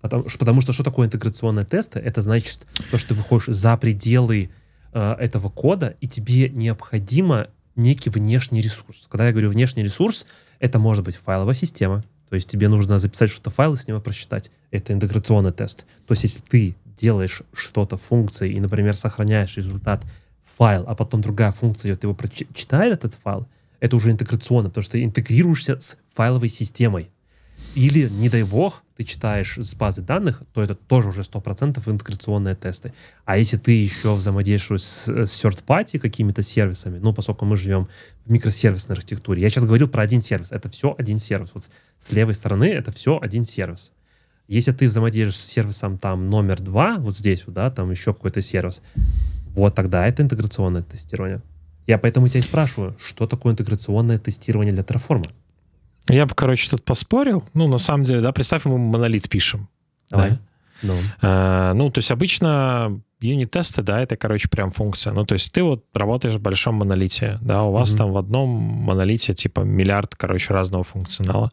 Потому, 0.03 0.25
потому 0.37 0.59
что 0.59 0.73
что 0.73 0.83
такое 0.83 1.07
интеграционные 1.07 1.63
тесты? 1.65 1.97
Это 1.97 2.21
значит 2.21 2.67
то, 2.91 2.97
что 2.97 3.09
ты 3.09 3.13
выходишь 3.15 3.55
за 3.55 3.77
пределы 3.77 4.49
э, 4.91 5.13
этого 5.13 5.47
кода, 5.47 5.95
и 6.01 6.07
тебе 6.07 6.49
необходимо 6.49 7.47
некий 7.77 8.09
внешний 8.09 8.59
ресурс. 8.59 9.07
Когда 9.09 9.27
я 9.27 9.31
говорю 9.31 9.49
внешний 9.49 9.81
ресурс, 9.81 10.25
это 10.59 10.77
может 10.77 11.05
быть 11.05 11.15
файловая 11.15 11.53
система, 11.53 12.03
то 12.27 12.35
есть 12.35 12.49
тебе 12.49 12.67
нужно 12.67 12.99
записать 12.99 13.29
что-то 13.29 13.49
файл 13.49 13.75
и 13.75 13.77
с 13.77 13.87
него 13.87 14.01
просчитать. 14.01 14.51
Это 14.71 14.91
интеграционный 14.91 15.53
тест. 15.53 15.85
То 16.05 16.11
есть 16.11 16.23
если 16.23 16.41
ты 16.41 16.75
делаешь 16.97 17.41
что-то 17.53 17.95
функцией 17.95 18.55
и, 18.55 18.59
например, 18.59 18.97
сохраняешь 18.97 19.55
результат 19.55 20.03
файл, 20.57 20.83
а 20.85 20.95
потом 20.95 21.21
другая 21.21 21.53
функция 21.53 21.91
идет, 21.91 22.03
его 22.03 22.17
читает 22.53 23.05
этот 23.05 23.13
файл, 23.13 23.47
это 23.79 23.95
уже 23.95 24.11
интеграционно, 24.11 24.67
потому 24.67 24.83
что 24.83 24.91
ты 24.93 25.03
интегрируешься 25.05 25.79
с 25.79 25.97
файловой 26.13 26.49
системой. 26.49 27.09
Или, 27.75 28.07
не 28.07 28.29
дай 28.29 28.43
бог, 28.43 28.83
ты 28.95 29.03
читаешь 29.03 29.57
с 29.57 29.73
базы 29.73 30.03
данных, 30.03 30.43
то 30.53 30.61
это 30.61 30.75
тоже 30.75 31.09
уже 31.09 31.21
100% 31.21 31.81
интеграционные 31.89 32.55
тесты. 32.55 32.93
А 33.25 33.37
если 33.37 33.57
ты 33.57 33.71
еще 33.71 34.13
взаимодействуешь 34.13 34.83
с, 34.83 35.07
с 35.07 35.43
third-party 35.43 35.97
какими-то 35.97 36.43
сервисами, 36.43 36.99
ну, 36.99 37.13
поскольку 37.13 37.45
мы 37.45 37.57
живем 37.57 37.87
в 38.25 38.31
микросервисной 38.31 38.95
архитектуре, 38.95 39.41
я 39.41 39.49
сейчас 39.49 39.65
говорил 39.65 39.87
про 39.87 40.03
один 40.03 40.21
сервис, 40.21 40.51
это 40.51 40.69
все 40.69 40.93
один 40.97 41.17
сервис. 41.17 41.49
Вот 41.55 41.69
с 41.97 42.11
левой 42.11 42.35
стороны 42.35 42.65
это 42.65 42.91
все 42.91 43.17
один 43.19 43.43
сервис. 43.43 43.91
Если 44.47 44.71
ты 44.71 44.87
взаимодействуешь 44.87 45.37
с 45.37 45.51
сервисом 45.51 45.97
там 45.97 46.29
номер 46.29 46.61
два, 46.61 46.97
вот 46.97 47.17
здесь 47.17 47.43
да, 47.47 47.71
там 47.71 47.89
еще 47.89 48.13
какой-то 48.13 48.41
сервис, 48.41 48.81
вот 49.55 49.73
тогда 49.73 50.05
это 50.05 50.21
интеграционное 50.21 50.83
тестирование. 50.83 51.41
Я 51.87 51.97
поэтому 51.97 52.27
тебя 52.27 52.39
и 52.39 52.43
спрашиваю, 52.43 52.95
что 52.99 53.25
такое 53.25 53.53
интеграционное 53.53 54.19
тестирование 54.19 54.73
для 54.73 54.83
Terraform? 54.83 55.27
Я 56.07 56.25
бы, 56.25 56.35
короче, 56.35 56.69
тут 56.69 56.83
поспорил. 56.83 57.43
Ну, 57.53 57.67
на 57.67 57.77
самом 57.77 58.03
деле, 58.03 58.21
да, 58.21 58.31
представь, 58.31 58.65
мы 58.65 58.77
монолит 58.77 59.29
пишем. 59.29 59.69
Давай. 60.09 60.31
Да? 60.31 60.37
Ну. 60.83 60.93
А, 61.21 61.73
ну, 61.73 61.89
то 61.89 61.99
есть 61.99 62.11
обычно 62.11 62.99
юнит-тесты, 63.23 63.81
да, 63.81 64.01
это, 64.01 64.17
короче, 64.17 64.49
прям 64.49 64.71
функция. 64.71 65.13
Ну, 65.13 65.25
то 65.25 65.33
есть 65.33 65.51
ты 65.51 65.63
вот 65.63 65.85
работаешь 65.93 66.35
в 66.35 66.41
большом 66.41 66.75
монолите, 66.75 67.39
да, 67.41 67.63
у 67.63 67.71
вас 67.71 67.93
mm-hmm. 67.93 67.97
там 67.97 68.11
в 68.11 68.17
одном 68.17 68.49
монолите 68.49 69.33
типа 69.33 69.61
миллиард, 69.61 70.15
короче, 70.15 70.53
разного 70.53 70.83
функционала. 70.83 71.49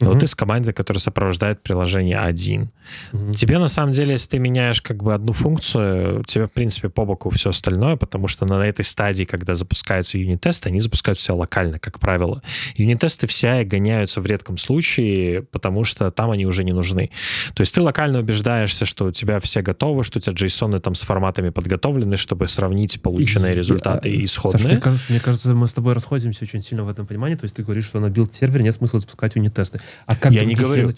И 0.00 0.04
mm-hmm. 0.04 0.08
вот 0.08 0.20
ты 0.20 0.26
с 0.26 0.34
командой, 0.34 0.72
которая 0.72 1.00
сопровождает 1.00 1.62
приложение 1.62 2.18
один. 2.18 2.70
Mm-hmm. 3.12 3.32
Тебе, 3.34 3.58
на 3.58 3.68
самом 3.68 3.92
деле, 3.92 4.12
если 4.12 4.30
ты 4.30 4.38
меняешь 4.38 4.82
как 4.82 5.02
бы 5.02 5.14
одну 5.14 5.32
функцию, 5.32 6.24
тебе, 6.24 6.46
в 6.46 6.52
принципе, 6.52 6.88
по 6.88 7.04
боку 7.04 7.30
все 7.30 7.50
остальное, 7.50 7.96
потому 7.96 8.28
что 8.28 8.44
на 8.46 8.66
этой 8.66 8.84
стадии, 8.84 9.24
когда 9.24 9.54
запускаются 9.54 10.18
юнит-тесты, 10.18 10.68
они 10.68 10.80
запускаются 10.80 11.24
все 11.24 11.36
локально, 11.36 11.78
как 11.78 12.00
правило. 12.00 12.42
Юнит-тесты 12.76 13.26
все 13.26 13.64
гоняются 13.64 14.20
в 14.20 14.26
редком 14.26 14.58
случае, 14.58 15.42
потому 15.42 15.84
что 15.84 16.10
там 16.10 16.30
они 16.30 16.46
уже 16.46 16.64
не 16.64 16.72
нужны. 16.72 17.10
То 17.54 17.60
есть 17.60 17.74
ты 17.74 17.80
локально 17.80 18.18
убеждаешься, 18.18 18.84
что 18.84 19.06
у 19.06 19.10
тебя 19.12 19.38
все 19.38 19.62
готовы, 19.62 20.04
что 20.04 20.18
у 20.18 20.20
тебя 20.20 20.34
JSON 20.34 20.80
там 20.80 20.94
с 20.94 21.03
форматами 21.04 21.50
подготовлены, 21.50 22.16
чтобы 22.16 22.48
сравнить 22.48 23.00
полученные 23.00 23.54
результаты 23.54 24.10
и 24.10 24.24
исходные. 24.24 24.58
Саша, 24.58 24.68
мне 24.68 24.80
кажется, 24.80 25.06
мне 25.10 25.20
кажется, 25.20 25.54
мы 25.54 25.68
с 25.68 25.72
тобой 25.72 25.92
расходимся 25.92 26.44
очень 26.44 26.62
сильно 26.62 26.84
в 26.84 26.88
этом 26.88 27.06
понимании. 27.06 27.36
То 27.36 27.44
есть 27.44 27.54
ты 27.54 27.62
говоришь, 27.62 27.86
что 27.86 28.00
на 28.00 28.10
build 28.10 28.33
сервере 28.33 28.64
нет 28.64 28.74
смысла 28.74 28.98
запускать 28.98 29.36
юнит-тесты. 29.36 29.80
А 30.06 30.16
как 30.16 30.32
Я 30.32 30.44
не 30.44 30.54
говорю. 30.54 30.90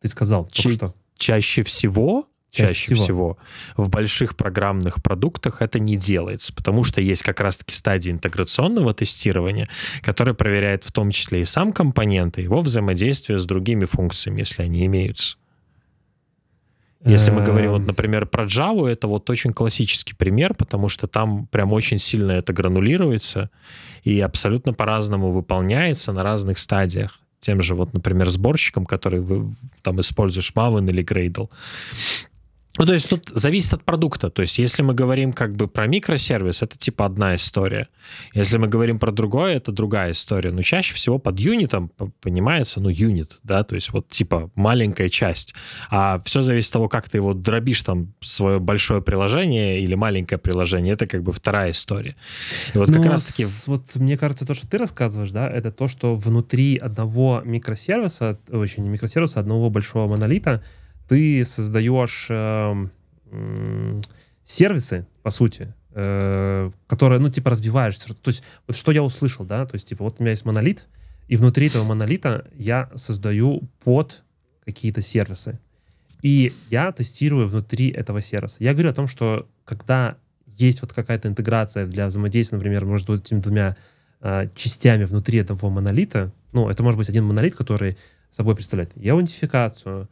Ты 0.00 0.08
сказал 0.08 0.48
Ч- 0.50 0.62
только 0.62 0.76
что. 0.76 0.94
Чаще 1.16 1.62
всего 1.62 2.26
чаще, 2.50 2.74
чаще 2.74 2.94
всего. 2.94 3.04
всего 3.04 3.38
в 3.76 3.88
больших 3.88 4.36
программных 4.36 5.02
продуктах 5.02 5.62
это 5.62 5.78
не 5.78 5.96
делается, 5.96 6.52
потому 6.52 6.84
что 6.84 7.00
есть 7.00 7.22
как 7.22 7.40
раз-таки 7.40 7.74
стадия 7.74 8.12
интеграционного 8.12 8.92
тестирования, 8.92 9.68
которая 10.02 10.34
проверяет 10.34 10.84
в 10.84 10.92
том 10.92 11.10
числе 11.10 11.42
и 11.42 11.44
сам 11.44 11.72
компонент, 11.72 12.38
и 12.38 12.42
его 12.42 12.60
взаимодействие 12.60 13.38
с 13.38 13.44
другими 13.44 13.84
функциями, 13.84 14.40
если 14.40 14.62
они 14.62 14.86
имеются. 14.86 15.36
Если 17.04 17.30
мы 17.30 17.42
говорим, 17.42 17.70
вот, 17.70 17.80
эм. 17.80 17.86
например, 17.86 18.26
про 18.26 18.44
Java, 18.44 18.86
это 18.86 19.06
вот 19.06 19.30
очень 19.30 19.52
классический 19.52 20.14
пример, 20.14 20.54
потому 20.54 20.88
что 20.88 21.06
там 21.06 21.46
прям 21.46 21.72
очень 21.72 21.98
сильно 21.98 22.32
это 22.32 22.52
гранулируется 22.52 23.50
и 24.04 24.20
абсолютно 24.20 24.74
по-разному 24.74 25.30
выполняется 25.30 26.12
на 26.12 26.22
разных 26.22 26.58
стадиях. 26.58 27.18
Тем 27.38 27.62
же, 27.62 27.74
вот, 27.74 27.94
например, 27.94 28.28
сборщиком, 28.28 28.84
который 28.84 29.20
вы 29.20 29.50
там 29.82 29.98
используешь 30.00 30.52
Maven 30.54 30.86
или 30.90 31.02
Gradle. 31.02 31.48
Ну, 32.78 32.86
то 32.86 32.92
есть 32.92 33.10
тут 33.10 33.30
зависит 33.34 33.74
от 33.74 33.84
продукта. 33.84 34.30
То 34.30 34.42
есть 34.42 34.58
если 34.58 34.82
мы 34.82 34.94
говорим 34.94 35.32
как 35.32 35.56
бы 35.56 35.66
про 35.66 35.86
микросервис, 35.86 36.62
это 36.62 36.78
типа 36.78 37.04
одна 37.04 37.34
история. 37.34 37.88
Если 38.32 38.58
мы 38.58 38.68
говорим 38.68 38.98
про 38.98 39.10
другое, 39.10 39.56
это 39.56 39.72
другая 39.72 40.12
история. 40.12 40.52
Но 40.52 40.62
чаще 40.62 40.94
всего 40.94 41.18
под 41.18 41.40
юнитом 41.40 41.90
понимается, 42.20 42.80
ну, 42.80 42.88
юнит, 42.88 43.40
да, 43.42 43.64
то 43.64 43.74
есть 43.74 43.92
вот 43.92 44.08
типа 44.08 44.50
маленькая 44.54 45.08
часть. 45.08 45.54
А 45.90 46.22
все 46.24 46.42
зависит 46.42 46.70
от 46.70 46.74
того, 46.74 46.88
как 46.88 47.08
ты 47.08 47.18
его 47.18 47.34
дробишь 47.34 47.82
там 47.82 48.14
свое 48.20 48.60
большое 48.60 49.02
приложение 49.02 49.80
или 49.80 49.94
маленькое 49.94 50.38
приложение. 50.38 50.94
Это 50.94 51.06
как 51.06 51.22
бы 51.22 51.32
вторая 51.32 51.72
история. 51.72 52.16
И 52.74 52.78
вот 52.78 52.90
как 52.90 53.04
раз 53.04 53.24
таки... 53.24 53.46
Вот 53.66 53.96
мне 53.96 54.16
кажется, 54.16 54.46
то, 54.46 54.54
что 54.54 54.68
ты 54.68 54.78
рассказываешь, 54.78 55.32
да, 55.32 55.48
это 55.48 55.72
то, 55.72 55.88
что 55.88 56.14
внутри 56.14 56.76
одного 56.76 57.42
микросервиса, 57.44 58.38
очень 58.48 58.84
не 58.84 58.88
микросервиса, 58.88 59.40
одного 59.40 59.70
большого 59.70 60.06
монолита, 60.06 60.62
ты 61.10 61.44
создаешь 61.44 62.28
э, 62.30 62.86
э, 63.32 64.00
сервисы, 64.44 65.06
по 65.24 65.30
сути, 65.30 65.74
э, 65.90 66.70
которые, 66.86 67.18
ну, 67.18 67.30
типа, 67.30 67.50
разбиваешься. 67.50 68.14
То 68.14 68.28
есть, 68.28 68.44
вот 68.68 68.76
что 68.76 68.92
я 68.92 69.02
услышал, 69.02 69.44
да, 69.44 69.66
то 69.66 69.74
есть, 69.74 69.88
типа, 69.88 70.04
вот 70.04 70.16
у 70.18 70.22
меня 70.22 70.30
есть 70.30 70.44
монолит, 70.44 70.86
и 71.26 71.34
внутри 71.34 71.66
этого 71.66 71.82
монолита 71.82 72.46
я 72.54 72.88
создаю 72.94 73.62
под 73.82 74.22
какие-то 74.64 75.00
сервисы. 75.00 75.58
И 76.22 76.52
я 76.70 76.92
тестирую 76.92 77.48
внутри 77.48 77.90
этого 77.90 78.20
сервиса. 78.20 78.58
Я 78.60 78.72
говорю 78.72 78.90
о 78.90 78.92
том, 78.92 79.08
что 79.08 79.48
когда 79.64 80.16
есть 80.46 80.80
вот 80.80 80.92
какая-то 80.92 81.26
интеграция 81.26 81.86
для 81.86 82.06
взаимодействия, 82.06 82.58
например, 82.58 82.84
между 82.84 83.16
этими 83.16 83.40
двумя 83.40 83.76
э, 84.20 84.48
частями 84.54 85.06
внутри 85.06 85.40
этого 85.40 85.70
монолита, 85.70 86.30
ну, 86.52 86.68
это 86.68 86.84
может 86.84 86.98
быть 86.98 87.08
один 87.08 87.24
монолит, 87.24 87.56
который 87.56 87.98
собой 88.30 88.54
представляет 88.54 88.96
и 88.96 89.08
аутентификацию, 89.08 90.08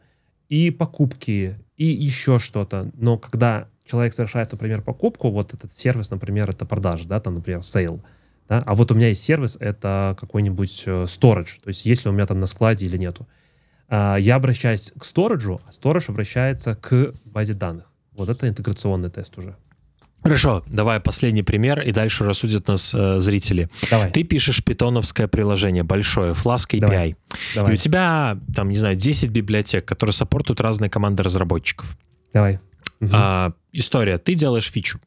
и 0.49 0.71
покупки, 0.71 1.57
и 1.77 1.85
еще 1.85 2.39
что-то. 2.39 2.91
Но 2.95 3.17
когда 3.17 3.69
человек 3.85 4.13
совершает, 4.13 4.51
например, 4.51 4.81
покупку, 4.81 5.29
вот 5.31 5.53
этот 5.53 5.71
сервис, 5.71 6.11
например, 6.11 6.49
это 6.49 6.65
продажа, 6.65 7.07
да, 7.07 7.19
там, 7.19 7.35
например, 7.35 7.61
sale, 7.61 8.01
да, 8.47 8.63
а 8.65 8.75
вот 8.75 8.91
у 8.91 8.95
меня 8.95 9.09
есть 9.09 9.23
сервис, 9.23 9.57
это 9.59 10.17
какой-нибудь 10.19 10.83
э, 10.87 11.03
storage, 11.03 11.61
то 11.63 11.67
есть 11.67 11.85
если 11.85 12.09
у 12.09 12.11
меня 12.11 12.25
там 12.25 12.39
на 12.39 12.47
складе 12.47 12.85
или 12.85 12.97
нету. 12.97 13.27
А, 13.87 14.17
я 14.17 14.35
обращаюсь 14.35 14.91
к 14.97 15.05
сториджу, 15.05 15.61
а 15.65 15.71
storage 15.71 16.09
обращается 16.09 16.75
к 16.75 17.13
базе 17.25 17.53
данных. 17.53 17.91
Вот 18.13 18.29
это 18.29 18.49
интеграционный 18.49 19.09
тест 19.09 19.37
уже. 19.37 19.55
Хорошо, 20.23 20.63
давай 20.67 20.99
последний 20.99 21.43
пример, 21.43 21.81
и 21.81 21.91
дальше 21.91 22.25
рассудят 22.25 22.67
нас 22.67 22.93
э, 22.93 23.19
зрители. 23.19 23.69
Давай. 23.89 24.11
Ты 24.11 24.23
пишешь 24.23 24.63
питоновское 24.63 25.27
приложение 25.27 25.83
большое, 25.83 26.33
Flask 26.33 26.67
API. 26.71 26.79
Давай. 26.79 27.15
Давай. 27.55 27.71
И 27.71 27.75
у 27.75 27.77
тебя, 27.77 28.37
там, 28.53 28.69
не 28.69 28.75
знаю, 28.75 28.95
10 28.95 29.29
библиотек, 29.29 29.85
которые 29.85 30.13
саппортуют 30.13 30.59
разные 30.61 30.89
команды 30.89 31.23
разработчиков. 31.23 31.97
Давай. 32.33 32.59
Угу. 32.99 33.11
А, 33.13 33.53
история. 33.71 34.17
Ты 34.17 34.33
делаешь 34.33 34.71
фичу. 34.71 34.99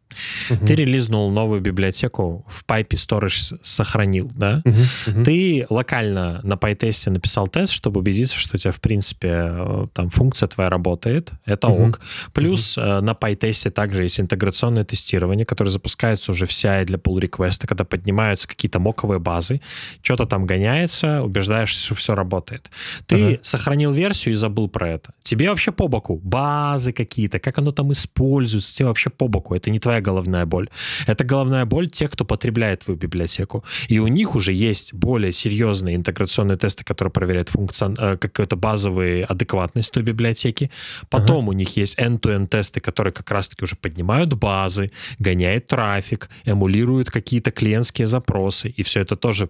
Угу. 0.50 0.66
Ты 0.66 0.74
релизнул 0.74 1.30
новую 1.30 1.60
библиотеку, 1.60 2.44
в 2.48 2.64
пайпе 2.64 2.96
storage 2.96 3.58
сохранил, 3.62 4.30
да? 4.34 4.62
Угу. 4.64 4.76
Угу. 5.06 5.24
Ты 5.24 5.66
локально 5.68 6.40
на 6.42 6.54
PyTest 6.54 7.10
написал 7.10 7.48
тест, 7.48 7.72
чтобы 7.72 8.00
убедиться, 8.00 8.36
что 8.36 8.56
у 8.56 8.58
тебя, 8.58 8.72
в 8.72 8.80
принципе, 8.80 9.28
э, 9.32 9.86
там 9.92 10.08
функция 10.10 10.46
твоя 10.46 10.70
работает. 10.70 11.32
Это 11.44 11.68
угу. 11.68 11.88
ок. 11.88 12.00
Плюс 12.32 12.78
угу. 12.78 12.86
на 12.86 13.12
PyTest 13.12 13.70
также 13.70 14.04
есть 14.04 14.20
интеграционное 14.20 14.84
тестирование, 14.84 15.46
которое 15.46 15.70
запускается 15.70 16.32
уже 16.32 16.46
вся 16.46 16.84
для 16.84 16.98
pull 16.98 17.20
реквеста 17.20 17.66
когда 17.66 17.84
поднимаются 17.84 18.48
какие-то 18.48 18.78
моковые 18.80 19.18
базы, 19.18 19.60
что-то 20.02 20.26
там 20.26 20.46
гоняется, 20.46 21.22
убеждаешься, 21.22 21.84
что 21.84 21.94
все 21.94 22.14
работает. 22.14 22.70
Ты 23.06 23.34
угу. 23.34 23.38
сохранил 23.42 23.92
версию 23.92 24.34
и 24.34 24.36
забыл 24.36 24.68
про 24.68 24.90
это. 24.90 25.14
Тебе 25.22 25.48
вообще 25.48 25.72
по 25.72 25.88
боку 25.88 26.20
базы 26.22 26.92
какие-то, 26.92 27.38
как 27.38 27.58
оно 27.58 27.72
там 27.72 27.92
используется, 27.92 28.51
тебе 28.58 28.86
вообще 28.86 29.10
по 29.10 29.28
боку. 29.28 29.54
Это 29.54 29.70
не 29.70 29.78
твоя 29.78 30.00
головная 30.00 30.46
боль. 30.46 30.68
Это 31.06 31.24
головная 31.24 31.64
боль 31.64 31.88
тех, 31.90 32.10
кто 32.10 32.24
потребляет 32.24 32.80
твою 32.80 32.98
библиотеку. 32.98 33.64
И 33.88 33.98
у 33.98 34.08
них 34.08 34.34
уже 34.34 34.52
есть 34.52 34.94
более 34.94 35.32
серьезные 35.32 35.96
интеграционные 35.96 36.56
тесты, 36.56 36.84
которые 36.84 37.12
проверяют 37.12 37.48
функцион... 37.48 37.96
Э, 37.98 38.16
какую-то 38.16 38.56
базовую 38.56 39.30
адекватность 39.30 39.92
той 39.92 40.02
библиотеки. 40.02 40.70
Потом 41.10 41.44
ага. 41.44 41.48
у 41.50 41.52
них 41.52 41.76
есть 41.76 41.98
end-to-end 41.98 42.48
тесты, 42.48 42.80
которые 42.80 43.12
как 43.12 43.30
раз-таки 43.30 43.64
уже 43.64 43.76
поднимают 43.76 44.34
базы, 44.34 44.90
гоняют 45.18 45.66
трафик, 45.66 46.28
эмулируют 46.44 47.10
какие-то 47.10 47.50
клиентские 47.50 48.06
запросы, 48.06 48.68
и 48.68 48.82
все 48.82 49.00
это 49.00 49.16
тоже 49.16 49.48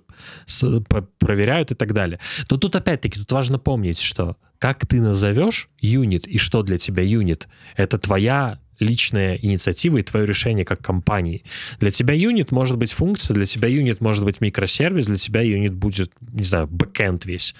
проверяют 1.19 1.71
и 1.71 1.75
так 1.75 1.93
далее. 1.93 2.19
Но 2.51 2.57
тут 2.57 2.77
опять-таки, 2.77 3.19
тут 3.19 3.33
важно 3.33 3.59
помнить, 3.59 4.01
что 4.01 4.37
как 4.59 4.87
ты 4.87 5.01
назовешь 5.01 5.69
юнит 5.81 6.29
и 6.29 6.39
что 6.39 6.63
для 6.63 6.79
тебя 6.79 7.03
юнит, 7.03 7.49
это 7.77 7.99
твоя 7.99 8.61
личная 8.83 9.39
инициатива 9.41 9.99
и 9.99 10.03
твое 10.03 10.27
решение 10.27 10.65
как 10.65 10.81
компании. 10.81 11.43
Для 11.81 11.91
тебя 11.91 12.15
юнит 12.15 12.51
может 12.53 12.77
быть 12.77 12.93
функция, 12.93 13.35
для 13.35 13.47
тебя 13.47 13.69
юнит 13.69 14.01
может 14.01 14.25
быть 14.25 14.41
микросервис, 14.41 15.07
для 15.07 15.17
тебя 15.17 15.41
юнит 15.43 15.73
будет, 15.73 16.13
не 16.33 16.45
знаю, 16.45 16.67
бэкэнд 16.67 17.25
весь. 17.27 17.55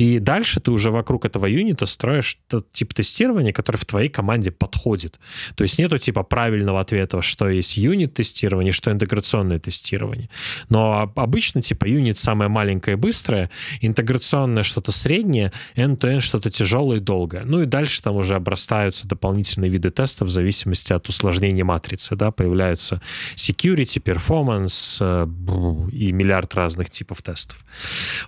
И 0.00 0.18
дальше 0.18 0.60
ты 0.60 0.70
уже 0.70 0.90
вокруг 0.90 1.26
этого 1.26 1.44
юнита 1.44 1.84
строишь 1.84 2.38
тот 2.48 2.72
тип 2.72 2.94
тестирования, 2.94 3.52
который 3.52 3.76
в 3.76 3.84
твоей 3.84 4.08
команде 4.08 4.50
подходит. 4.50 5.20
То 5.56 5.62
есть 5.62 5.78
нету 5.78 5.98
типа 5.98 6.22
правильного 6.22 6.80
ответа, 6.80 7.20
что 7.20 7.50
есть 7.50 7.76
юнит-тестирование, 7.76 8.72
что 8.72 8.90
интеграционное 8.90 9.58
тестирование. 9.58 10.30
Но 10.70 11.12
обычно 11.16 11.60
типа 11.60 11.84
юнит 11.84 12.16
самое 12.16 12.48
маленькое 12.48 12.96
и 12.96 12.98
быстрое, 12.98 13.50
интеграционное 13.82 14.62
что-то 14.62 14.90
среднее, 14.90 15.52
end-to-end 15.76 16.20
что-то 16.20 16.50
тяжелое 16.50 16.96
и 16.96 17.00
долгое. 17.00 17.42
Ну 17.44 17.60
и 17.60 17.66
дальше 17.66 18.00
там 18.00 18.16
уже 18.16 18.36
обрастаются 18.36 19.06
дополнительные 19.06 19.70
виды 19.70 19.90
тестов 19.90 20.28
в 20.28 20.30
зависимости 20.30 20.94
от 20.94 21.10
усложнения 21.10 21.64
матрицы. 21.64 22.16
Да? 22.16 22.30
Появляются 22.30 23.02
security, 23.36 24.02
performance 24.02 24.96
э, 24.98 25.90
и 25.92 26.10
миллиард 26.12 26.54
разных 26.54 26.88
типов 26.88 27.20
тестов. 27.20 27.62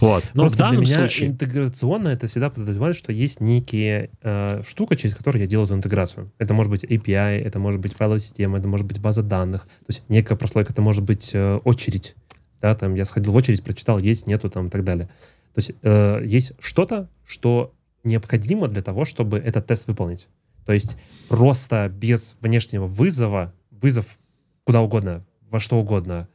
Вот. 0.00 0.22
Но 0.34 0.42
Просто 0.42 0.66
в 0.66 0.70
данном 0.70 0.84
случае... 0.84 1.30
интеграционно 1.62 2.08
это 2.08 2.26
всегда 2.26 2.50
подразумевает, 2.50 2.96
что 2.96 3.12
есть 3.12 3.40
некие 3.40 4.10
э, 4.22 4.62
штука, 4.66 4.96
через 4.96 5.14
которую 5.14 5.40
я 5.40 5.46
делаю 5.46 5.66
эту 5.66 5.74
интеграцию. 5.74 6.32
Это 6.38 6.54
может 6.54 6.70
быть 6.70 6.84
API, 6.84 7.40
это 7.40 7.58
может 7.58 7.80
быть 7.80 7.94
файловая 7.94 8.18
система, 8.18 8.58
это 8.58 8.68
может 8.68 8.86
быть 8.86 9.00
база 9.00 9.22
данных. 9.22 9.62
То 9.62 9.86
есть 9.88 10.02
некая 10.08 10.36
прослойка, 10.36 10.72
это 10.72 10.82
может 10.82 11.04
быть 11.04 11.30
э, 11.34 11.56
очередь. 11.64 12.16
Да, 12.60 12.74
там 12.74 12.94
я 12.94 13.04
сходил 13.04 13.32
в 13.32 13.36
очередь, 13.36 13.62
прочитал, 13.62 13.98
есть, 13.98 14.26
нету 14.26 14.50
там 14.50 14.66
и 14.66 14.70
так 14.70 14.84
далее. 14.84 15.06
То 15.54 15.58
есть 15.58 15.72
э, 15.82 16.22
есть 16.24 16.52
что-то, 16.58 17.08
что 17.24 17.72
необходимо 18.04 18.68
для 18.68 18.82
того, 18.82 19.04
чтобы 19.04 19.38
этот 19.38 19.66
тест 19.66 19.86
выполнить. 19.86 20.28
То 20.66 20.72
есть 20.72 20.96
просто 21.28 21.90
без 21.92 22.36
внешнего 22.40 22.86
вызова, 22.86 23.52
вызов 23.70 24.18
куда 24.64 24.80
угодно, 24.80 25.24
во 25.50 25.58
что 25.58 25.78
угодно, 25.78 26.28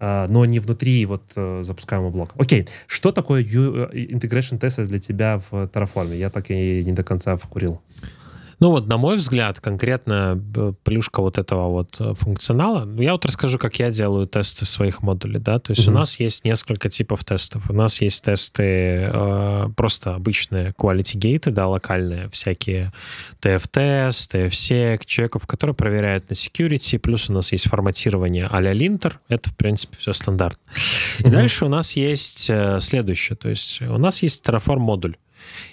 но 0.00 0.44
не 0.44 0.60
внутри 0.60 1.04
вот 1.06 1.32
э, 1.36 1.62
запускаемого 1.64 2.10
блока. 2.10 2.34
Окей, 2.38 2.68
что 2.86 3.12
такое 3.12 3.42
э, 3.42 3.46
integration 3.46 4.58
тесты 4.58 4.86
для 4.86 4.98
тебя 4.98 5.38
в 5.38 5.52
Terraform? 5.52 6.16
Я 6.16 6.30
так 6.30 6.50
и 6.50 6.84
не 6.84 6.92
до 6.92 7.02
конца 7.02 7.36
вкурил. 7.36 7.80
Ну 8.60 8.70
вот, 8.70 8.88
на 8.88 8.96
мой 8.96 9.16
взгляд, 9.16 9.60
конкретно 9.60 10.42
э, 10.56 10.72
плюшка 10.82 11.20
вот 11.20 11.38
этого 11.38 11.68
вот 11.68 11.96
э, 12.00 12.14
функционала, 12.14 12.84
ну, 12.84 13.02
я 13.02 13.12
вот 13.12 13.24
расскажу, 13.24 13.56
как 13.58 13.78
я 13.78 13.90
делаю 13.90 14.26
тесты 14.26 14.64
своих 14.64 15.00
модулей, 15.02 15.38
да, 15.38 15.60
то 15.60 15.70
есть 15.70 15.86
mm-hmm. 15.86 15.90
у 15.90 15.94
нас 15.94 16.18
есть 16.18 16.44
несколько 16.44 16.88
типов 16.88 17.24
тестов. 17.24 17.70
У 17.70 17.72
нас 17.72 18.00
есть 18.00 18.24
тесты 18.24 19.10
э, 19.12 19.68
просто 19.76 20.14
обычные 20.16 20.72
quality 20.72 21.16
гейты, 21.16 21.52
да, 21.52 21.68
локальные, 21.68 22.28
всякие 22.30 22.92
TF-тест, 23.40 24.34
TF-sec, 24.34 25.02
чеков, 25.06 25.46
которые 25.46 25.76
проверяют 25.76 26.28
на 26.28 26.34
security, 26.34 26.98
плюс 26.98 27.30
у 27.30 27.32
нас 27.32 27.52
есть 27.52 27.68
форматирование 27.68 28.48
а-ля 28.50 28.72
linter, 28.72 29.14
это, 29.28 29.50
в 29.50 29.56
принципе, 29.56 29.96
все 29.98 30.12
стандартно. 30.12 30.60
И 31.18 31.22
mm-hmm. 31.22 31.30
дальше 31.30 31.64
у 31.64 31.68
нас 31.68 31.92
есть 31.92 32.46
э, 32.50 32.80
следующее, 32.80 33.36
то 33.36 33.48
есть 33.48 33.80
у 33.82 33.98
нас 33.98 34.20
есть 34.22 34.44
Terraform 34.44 34.78
модуль. 34.78 35.16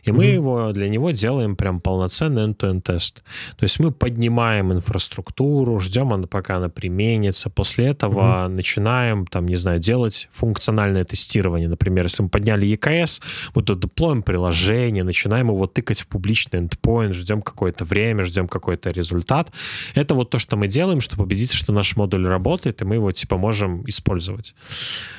И 0.03 0.11
мы 0.11 0.25
mm-hmm. 0.25 0.33
его, 0.33 0.71
для 0.71 0.89
него 0.89 1.11
делаем 1.11 1.55
прям 1.55 1.79
полноценный 1.79 2.43
end-to-end 2.43 2.81
тест. 2.81 3.23
То 3.57 3.63
есть 3.63 3.79
мы 3.79 3.91
поднимаем 3.91 4.73
инфраструктуру, 4.73 5.79
ждем, 5.79 6.23
пока 6.23 6.57
она 6.57 6.69
применится. 6.69 7.49
После 7.49 7.87
этого 7.87 8.45
mm-hmm. 8.45 8.47
начинаем, 8.49 9.25
там, 9.27 9.45
не 9.45 9.55
знаю, 9.55 9.79
делать 9.79 10.29
функциональное 10.31 11.03
тестирование. 11.03 11.67
Например, 11.67 12.05
если 12.05 12.23
мы 12.23 12.29
подняли 12.29 12.67
EKS, 12.67 13.21
мы 13.55 13.63
тут 13.63 13.79
деплоим 13.79 14.23
приложение, 14.23 15.03
начинаем 15.03 15.47
его 15.47 15.67
тыкать 15.67 16.01
в 16.01 16.07
публичный 16.07 16.61
endpoint, 16.61 17.13
ждем 17.13 17.41
какое-то 17.41 17.85
время, 17.85 18.23
ждем 18.23 18.47
какой-то 18.47 18.89
результат. 18.89 19.51
Это 19.95 20.15
вот 20.15 20.29
то, 20.29 20.39
что 20.39 20.57
мы 20.57 20.67
делаем, 20.67 21.01
чтобы 21.01 21.23
убедиться, 21.23 21.55
что 21.55 21.73
наш 21.73 21.95
модуль 21.95 22.27
работает, 22.27 22.81
и 22.81 22.85
мы 22.85 22.95
его, 22.95 23.11
типа, 23.11 23.37
можем 23.37 23.83
использовать. 23.87 24.53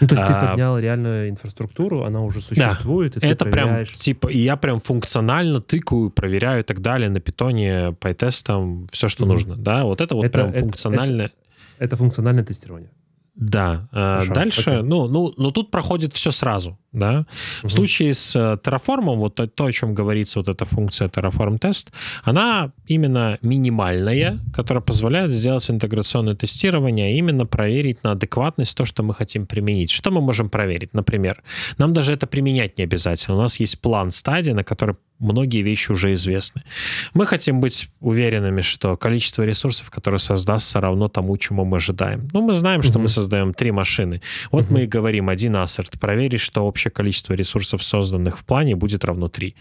Ну, 0.01 0.09
то 0.09 0.15
есть 0.15 0.27
а, 0.27 0.41
ты 0.41 0.47
поднял 0.47 0.79
реальную 0.79 1.29
инфраструктуру, 1.31 2.05
она 2.05 2.23
уже 2.23 2.41
существует, 2.41 3.15
да, 3.15 3.19
и 3.19 3.21
ты 3.21 3.27
это 3.27 3.45
проверяешь... 3.45 3.89
прям, 3.89 3.99
типа, 3.99 4.29
и 4.29 4.46
я 4.47 4.57
прям 4.57 4.79
функционально 4.79 5.61
тыкаю, 5.61 6.11
проверяю 6.11 6.61
и 6.61 6.63
так 6.63 6.81
далее 6.81 7.11
на 7.11 7.21
питоне, 7.21 7.93
по 8.01 8.15
тестам, 8.15 8.87
все, 8.93 9.09
что 9.09 9.25
mm-hmm. 9.25 9.29
нужно. 9.29 9.57
Да, 9.57 9.85
вот 9.85 10.01
это 10.01 10.15
вот 10.15 10.25
это, 10.25 10.39
прям 10.39 10.51
это, 10.51 10.61
функциональное. 10.61 11.27
Это, 11.27 11.35
это 11.79 11.97
функциональное 11.97 12.45
тестирование. 12.45 12.91
Да. 13.35 13.89
А 13.93 14.15
Хорошо, 14.15 14.35
Дальше, 14.35 14.71
окей. 14.71 14.83
ну, 14.83 15.09
ну, 15.09 15.35
но 15.37 15.51
тут 15.51 15.71
проходит 15.71 16.13
все 16.13 16.31
сразу, 16.31 16.79
да. 16.97 17.19
Угу. 17.19 17.69
В 17.69 17.71
случае 17.71 18.15
с 18.15 18.35
э, 18.35 18.59
Terraform, 18.63 19.17
вот 19.17 19.35
то, 19.35 19.47
то, 19.47 19.67
о 19.67 19.73
чем 19.73 19.95
говорится, 19.95 20.41
вот 20.41 20.49
эта 20.49 20.65
функция 20.65 21.09
Terraform 21.09 21.59
тест, 21.59 21.93
она 22.25 22.73
именно 22.87 23.39
минимальная, 23.43 24.39
которая 24.55 24.83
позволяет 24.83 25.31
сделать 25.31 25.71
интеграционное 25.71 26.35
тестирование, 26.35 27.09
а 27.09 27.19
именно 27.19 27.47
проверить 27.47 28.03
на 28.03 28.13
адекватность 28.13 28.77
то, 28.77 28.85
что 28.85 29.03
мы 29.03 29.15
хотим 29.15 29.47
применить. 29.47 29.91
Что 29.91 30.11
мы 30.11 30.21
можем 30.21 30.49
проверить? 30.49 30.95
Например, 30.95 31.43
нам 31.79 31.93
даже 31.93 32.13
это 32.13 32.27
применять 32.27 32.79
не 32.79 32.85
обязательно. 32.85 33.37
У 33.37 33.41
нас 33.41 33.61
есть 33.61 33.81
план 33.81 34.11
стадии, 34.11 34.53
на 34.53 34.65
который 34.65 34.97
многие 35.19 35.63
вещи 35.63 35.93
уже 35.93 36.13
известны. 36.13 36.63
Мы 37.15 37.27
хотим 37.27 37.61
быть 37.61 37.89
уверенными, 38.01 38.61
что 38.61 38.97
количество 38.97 39.43
ресурсов, 39.43 39.91
которое 39.91 40.19
создастся, 40.19 40.81
равно 40.81 41.09
тому, 41.09 41.37
чему 41.37 41.65
мы 41.65 41.77
ожидаем. 41.79 42.29
Ну, 42.33 42.43
мы 42.43 42.55
знаем, 42.55 42.83
что 42.83 42.95
угу. 42.95 43.03
мы 43.03 43.09
создаем 43.09 43.55
три 43.55 43.71
машины. 43.71 44.21
Вот 44.51 44.65
угу. 44.65 44.75
мы 44.75 44.83
и 44.83 44.87
говорим, 44.87 45.29
один 45.29 45.57
ассерт, 45.57 45.99
проверить, 45.99 46.41
что 46.41 46.67
общее 46.67 46.86
количество 46.91 47.35
ресурсов, 47.35 47.83
созданных 47.83 48.39
в 48.39 48.45
плане, 48.45 48.77
будет 48.77 49.05
равно 49.05 49.29
3. 49.29 49.55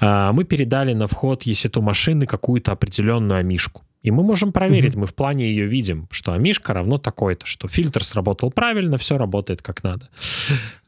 А, 0.00 0.32
мы 0.32 0.44
передали 0.44 0.94
на 0.94 1.06
вход 1.06 1.46
EC2 1.46 1.80
машины 1.80 2.26
какую-то 2.26 2.72
определенную 2.72 3.40
амишку. 3.40 3.82
И 4.02 4.10
мы 4.10 4.24
можем 4.24 4.52
проверить, 4.52 4.96
мы 4.96 5.06
в 5.06 5.14
плане 5.14 5.48
ее 5.48 5.66
видим, 5.66 6.08
что 6.10 6.32
амишка 6.32 6.74
равно 6.74 6.98
такой-то, 6.98 7.46
что 7.46 7.68
фильтр 7.68 8.02
сработал 8.02 8.50
правильно, 8.50 8.96
все 8.96 9.16
работает 9.16 9.62
как 9.62 9.84
надо. 9.84 10.08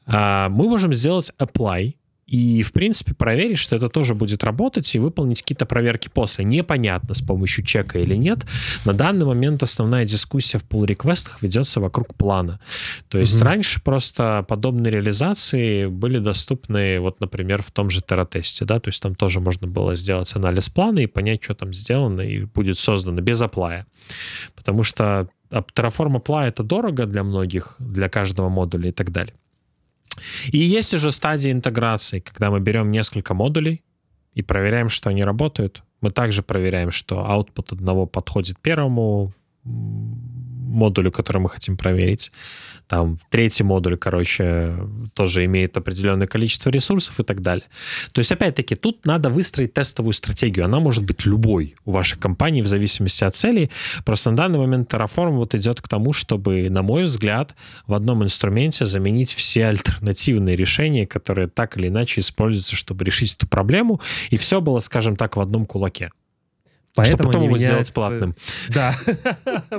А, 0.06 0.48
мы 0.50 0.68
можем 0.68 0.92
сделать 0.92 1.32
apply, 1.38 1.94
и, 2.26 2.62
в 2.62 2.72
принципе, 2.72 3.14
проверить, 3.14 3.58
что 3.58 3.76
это 3.76 3.88
тоже 3.88 4.14
будет 4.14 4.44
работать 4.44 4.94
и 4.94 4.98
выполнить 4.98 5.42
какие-то 5.42 5.66
проверки 5.66 6.08
после. 6.12 6.44
Непонятно, 6.44 7.14
с 7.14 7.20
помощью 7.20 7.64
чека 7.64 7.98
или 7.98 8.14
нет. 8.14 8.40
На 8.86 8.94
данный 8.94 9.26
момент 9.26 9.62
основная 9.62 10.06
дискуссия 10.06 10.58
в 10.58 10.64
pull 10.64 10.86
реквестах 10.86 11.42
ведется 11.42 11.80
вокруг 11.80 12.14
плана. 12.14 12.60
То 13.08 13.18
есть 13.18 13.40
mm 13.40 13.44
раньше 13.44 13.82
просто 13.82 14.44
подобные 14.48 14.90
реализации 14.90 15.86
были 15.86 16.18
доступны, 16.18 16.98
вот, 16.98 17.20
например, 17.20 17.62
в 17.62 17.70
том 17.70 17.90
же 17.90 18.00
терротесте, 18.00 18.64
да, 18.64 18.80
то 18.80 18.88
есть 18.88 19.02
там 19.02 19.14
тоже 19.14 19.40
можно 19.40 19.68
было 19.68 19.96
сделать 19.96 20.34
анализ 20.34 20.70
плана 20.70 21.00
и 21.00 21.06
понять, 21.06 21.44
что 21.44 21.54
там 21.54 21.74
сделано 21.74 22.22
и 22.22 22.44
будет 22.44 22.78
создано 22.78 23.20
без 23.20 23.42
оплая. 23.42 23.86
Потому 24.56 24.82
что 24.82 25.28
Terraform 25.50 26.22
Apply 26.22 26.48
это 26.48 26.62
дорого 26.62 27.06
для 27.06 27.22
многих, 27.22 27.76
для 27.78 28.08
каждого 28.08 28.48
модуля 28.48 28.88
и 28.88 28.92
так 28.92 29.10
далее. 29.10 29.34
И 30.52 30.58
есть 30.58 30.94
уже 30.94 31.10
стадия 31.10 31.52
интеграции, 31.52 32.20
когда 32.20 32.50
мы 32.50 32.60
берем 32.60 32.90
несколько 32.90 33.34
модулей 33.34 33.82
и 34.34 34.42
проверяем, 34.42 34.88
что 34.88 35.10
они 35.10 35.22
работают. 35.22 35.82
Мы 36.00 36.10
также 36.10 36.42
проверяем, 36.42 36.90
что 36.90 37.16
output 37.16 37.72
одного 37.72 38.06
подходит 38.06 38.58
первому 38.58 39.32
модулю, 39.64 41.10
который 41.10 41.38
мы 41.38 41.48
хотим 41.48 41.76
проверить. 41.76 42.32
Там 42.86 43.16
третий 43.30 43.64
модуль, 43.64 43.96
короче, 43.96 44.74
тоже 45.14 45.44
имеет 45.46 45.76
определенное 45.76 46.26
количество 46.26 46.70
ресурсов 46.70 47.18
и 47.18 47.22
так 47.22 47.40
далее. 47.40 47.66
То 48.12 48.18
есть, 48.18 48.30
опять-таки, 48.30 48.74
тут 48.74 49.06
надо 49.06 49.30
выстроить 49.30 49.72
тестовую 49.72 50.12
стратегию. 50.12 50.66
Она 50.66 50.80
может 50.80 51.04
быть 51.04 51.24
любой 51.24 51.74
у 51.84 51.92
вашей 51.92 52.18
компании 52.18 52.62
в 52.62 52.66
зависимости 52.66 53.24
от 53.24 53.34
целей. 53.34 53.70
Просто 54.04 54.30
на 54.30 54.36
данный 54.36 54.58
момент 54.58 54.92
Terraform 54.92 55.30
вот 55.30 55.54
идет 55.54 55.80
к 55.80 55.88
тому, 55.88 56.12
чтобы, 56.12 56.68
на 56.68 56.82
мой 56.82 57.04
взгляд, 57.04 57.54
в 57.86 57.94
одном 57.94 58.22
инструменте 58.22 58.84
заменить 58.84 59.32
все 59.32 59.66
альтернативные 59.66 60.56
решения, 60.56 61.06
которые 61.06 61.48
так 61.48 61.76
или 61.76 61.88
иначе 61.88 62.20
используются, 62.20 62.76
чтобы 62.76 63.04
решить 63.04 63.34
эту 63.34 63.46
проблему, 63.46 64.00
и 64.30 64.36
все 64.36 64.60
было, 64.60 64.80
скажем 64.80 65.16
так, 65.16 65.36
в 65.36 65.40
одном 65.40 65.66
кулаке. 65.66 66.10
Поэтому 66.94 67.30
потом 67.30 67.42
его 67.42 67.56
меняют... 67.56 67.72
сделать 67.72 67.92
платным. 67.92 68.36
Да, 68.68 68.94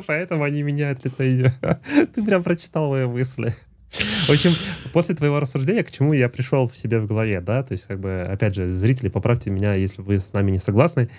поэтому 0.05 0.43
они 0.43 0.63
меняют 0.63 1.03
лицензию. 1.05 1.53
Ты 2.13 2.23
прям 2.23 2.43
прочитал 2.43 2.89
мои 2.89 3.05
мысли. 3.05 3.55
В 3.91 4.29
общем, 4.29 4.51
после 4.91 5.15
твоего 5.15 5.39
рассуждения, 5.39 5.83
к 5.83 5.91
чему 5.91 6.11
я 6.13 6.27
пришел 6.27 6.67
в 6.67 6.75
себе 6.75 6.99
в 6.99 7.07
голове, 7.07 7.39
да, 7.39 7.63
то 7.63 7.71
есть, 7.71 7.87
как 7.87 7.99
бы, 7.99 8.27
опять 8.29 8.55
же, 8.55 8.67
зрители, 8.67 9.07
поправьте 9.07 9.49
меня, 9.49 9.73
если 9.73 10.01
вы 10.01 10.19
с 10.19 10.33
нами 10.33 10.51
не 10.51 10.59
согласны, 10.59 11.09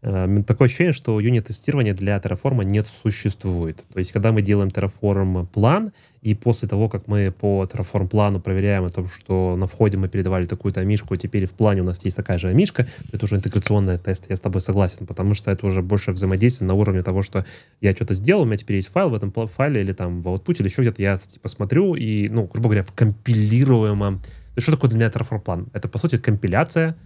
такое 0.00 0.66
ощущение, 0.66 0.92
что 0.92 1.18
юнит-тестирования 1.18 1.94
для 1.94 2.16
Terraform 2.18 2.64
нет 2.64 2.86
существует. 2.86 3.84
То 3.92 3.98
есть, 3.98 4.12
когда 4.12 4.30
мы 4.30 4.42
делаем 4.42 4.68
Terraform 4.68 5.46
план, 5.46 5.92
и 6.22 6.34
после 6.34 6.68
того, 6.68 6.88
как 6.88 7.08
мы 7.08 7.32
по 7.32 7.64
Terraform 7.64 8.08
плану 8.08 8.40
проверяем 8.40 8.84
о 8.84 8.88
том, 8.88 9.08
что 9.08 9.56
на 9.56 9.66
входе 9.66 9.96
мы 9.96 10.08
передавали 10.08 10.44
такую-то 10.44 10.80
амишку, 10.80 11.16
теперь 11.16 11.46
в 11.46 11.52
плане 11.52 11.80
у 11.80 11.84
нас 11.84 12.04
есть 12.04 12.16
такая 12.16 12.38
же 12.38 12.48
амишка, 12.48 12.86
это 13.12 13.24
уже 13.24 13.36
интеграционный 13.36 13.98
тест, 13.98 14.26
я 14.28 14.36
с 14.36 14.40
тобой 14.40 14.60
согласен, 14.60 15.06
потому 15.06 15.34
что 15.34 15.50
это 15.50 15.66
уже 15.66 15.82
больше 15.82 16.12
взаимодействие 16.12 16.68
на 16.68 16.74
уровне 16.74 17.02
того, 17.02 17.22
что 17.22 17.44
я 17.80 17.92
что-то 17.92 18.14
сделал, 18.14 18.42
у 18.42 18.44
меня 18.44 18.56
теперь 18.56 18.76
есть 18.76 18.88
файл 18.88 19.10
в 19.10 19.14
этом 19.14 19.32
файле, 19.32 19.80
или 19.80 19.92
там 19.92 20.20
в 20.20 20.28
output, 20.28 20.56
или 20.60 20.68
еще 20.68 20.82
где-то, 20.82 21.02
я 21.02 21.16
типа 21.16 21.48
смотрю, 21.48 21.94
и, 21.94 22.28
ну, 22.28 22.44
грубо 22.46 22.68
говоря, 22.68 22.82
в 22.82 22.92
компилируемом... 22.92 24.20
Что 24.58 24.72
такое 24.72 24.88
для 24.88 24.98
меня 24.98 25.10
Terraform 25.10 25.40
план? 25.40 25.68
Это, 25.74 25.86
по 25.86 25.98
сути, 25.98 26.16
компиляция 26.16 26.96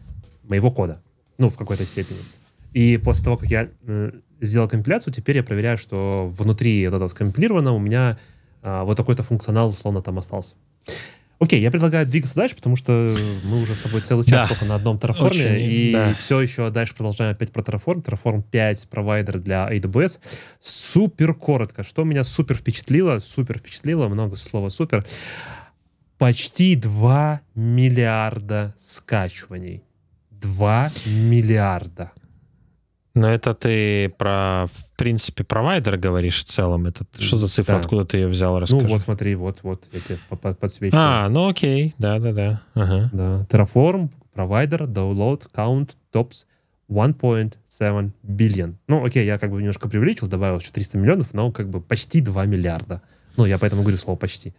моего 0.44 0.70
кода. 0.70 1.00
Ну, 1.36 1.50
в 1.50 1.56
какой-то 1.56 1.84
степени. 1.84 2.18
И 2.72 2.96
после 2.98 3.24
того, 3.24 3.36
как 3.36 3.50
я 3.50 3.68
э, 3.86 4.12
сделал 4.40 4.68
компиляцию, 4.68 5.12
теперь 5.12 5.36
я 5.36 5.42
проверяю, 5.42 5.76
что 5.76 6.26
внутри 6.26 6.86
вот 6.86 6.96
этого 6.96 7.08
скомпилированного 7.08 7.74
у 7.74 7.80
меня 7.80 8.18
э, 8.62 8.82
вот 8.82 8.96
такой-то 8.96 9.22
функционал 9.22 9.70
условно 9.70 10.02
там 10.02 10.18
остался. 10.18 10.56
Окей, 11.40 11.62
я 11.62 11.70
предлагаю 11.70 12.06
двигаться 12.06 12.36
дальше, 12.36 12.54
потому 12.54 12.76
что 12.76 13.16
мы 13.44 13.62
уже 13.62 13.74
с 13.74 13.80
тобой 13.80 14.02
целый 14.02 14.26
час 14.26 14.42
да. 14.42 14.48
только 14.48 14.66
на 14.66 14.74
одном 14.74 14.98
Terraform, 14.98 15.58
и 15.58 15.92
да. 15.92 16.14
все 16.14 16.38
еще 16.38 16.68
дальше 16.68 16.94
продолжаем 16.94 17.32
опять 17.32 17.50
про 17.50 17.62
Terraform. 17.62 18.02
Terraform 18.02 18.42
5 18.42 18.88
провайдер 18.90 19.38
для 19.38 19.66
AWS. 19.72 20.20
Супер 20.60 21.32
коротко. 21.32 21.82
Что 21.82 22.04
меня 22.04 22.24
супер 22.24 22.56
впечатлило, 22.56 23.20
супер 23.20 23.58
впечатлило, 23.58 24.08
много 24.08 24.36
слова 24.36 24.68
супер. 24.68 25.06
Почти 26.18 26.76
2 26.76 27.40
миллиарда 27.54 28.74
скачиваний. 28.76 29.82
2 30.32 30.92
миллиарда. 31.06 32.12
Но 33.14 33.28
это 33.28 33.54
ты 33.54 34.08
про, 34.10 34.66
в 34.66 34.92
принципе, 34.96 35.42
провайдер 35.42 35.96
говоришь 35.96 36.40
в 36.40 36.44
целом. 36.44 36.86
Это 36.86 37.04
что 37.18 37.36
за 37.36 37.48
цифра? 37.48 37.74
Да. 37.74 37.80
Откуда 37.80 38.04
ты 38.04 38.18
ее 38.18 38.28
взял? 38.28 38.54
Ну, 38.54 38.60
Расскажи. 38.60 38.82
Ну 38.82 38.88
вот 38.88 39.00
смотри, 39.00 39.34
вот, 39.34 39.58
вот, 39.62 39.88
я 39.92 40.00
тебе 40.00 40.18
подсвечиваю. 40.54 41.02
А, 41.02 41.28
ну 41.28 41.48
окей, 41.48 41.94
да-да-да. 41.98 42.62
Ага. 42.74 43.10
Да. 43.12 43.46
Terraform, 43.50 44.10
провайдер, 44.32 44.84
download, 44.84 45.48
count, 45.52 45.96
tops 46.12 46.46
1.7 46.88 48.10
billion. 48.22 48.74
Ну 48.86 49.04
окей, 49.04 49.26
я 49.26 49.38
как 49.38 49.50
бы 49.50 49.58
немножко 49.58 49.88
преувеличил, 49.88 50.28
добавил 50.28 50.58
еще 50.58 50.70
300 50.70 50.98
миллионов, 50.98 51.34
но 51.34 51.50
как 51.50 51.68
бы 51.68 51.80
почти 51.80 52.20
2 52.20 52.46
миллиарда. 52.46 53.02
Ну, 53.36 53.44
я 53.44 53.58
поэтому 53.58 53.82
говорю 53.82 53.96
слово 53.96 54.16
«почти». 54.16 54.54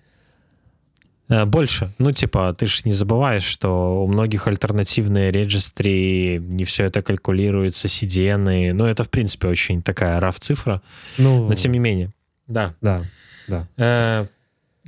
Э, 1.31 1.45
больше. 1.45 1.89
Ну, 1.97 2.11
типа, 2.11 2.53
ты 2.53 2.65
же 2.65 2.81
не 2.83 2.91
забываешь, 2.91 3.45
что 3.45 4.03
у 4.03 4.07
многих 4.07 4.47
альтернативные 4.47 5.31
регистры, 5.31 6.39
не 6.39 6.65
все 6.65 6.83
это 6.83 7.01
калькулируется, 7.01 7.87
CDN. 7.87 8.73
Ну, 8.73 8.85
это, 8.85 9.03
в 9.03 9.09
принципе, 9.09 9.47
очень 9.47 9.81
такая 9.81 10.19
раф 10.19 10.39
цифра. 10.39 10.81
Ну, 11.17 11.47
Но, 11.47 11.55
тем 11.55 11.71
не 11.71 11.79
менее. 11.79 12.11
Да. 12.47 12.75
Да, 12.81 13.01
да. 13.47 13.67
Э, 13.77 14.25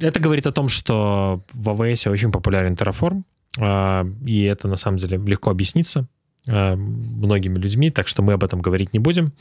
это 0.01 0.19
говорит 0.19 0.45
о 0.45 0.51
том, 0.51 0.67
что 0.67 1.41
в 1.53 1.69
AWS 1.69 2.11
очень 2.11 2.31
популярен 2.31 2.73
Terraform, 2.73 3.23
э, 3.57 4.05
и 4.25 4.43
это, 4.43 4.67
на 4.67 4.75
самом 4.75 4.97
деле, 4.97 5.17
легко 5.17 5.49
объясниться 5.49 6.07
многими 6.45 7.57
людьми, 7.57 7.89
так 7.89 8.07
что 8.07 8.21
мы 8.21 8.33
об 8.33 8.43
этом 8.43 8.59
говорить 8.59 8.93
не 8.93 8.99
будем. 8.99 9.33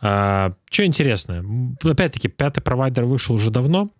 Что 0.00 0.54
интересно, 0.78 1.44
опять-таки, 1.82 2.28
пятый 2.28 2.60
провайдер 2.60 3.04
вышел 3.04 3.34
уже 3.34 3.50
давно. 3.50 3.90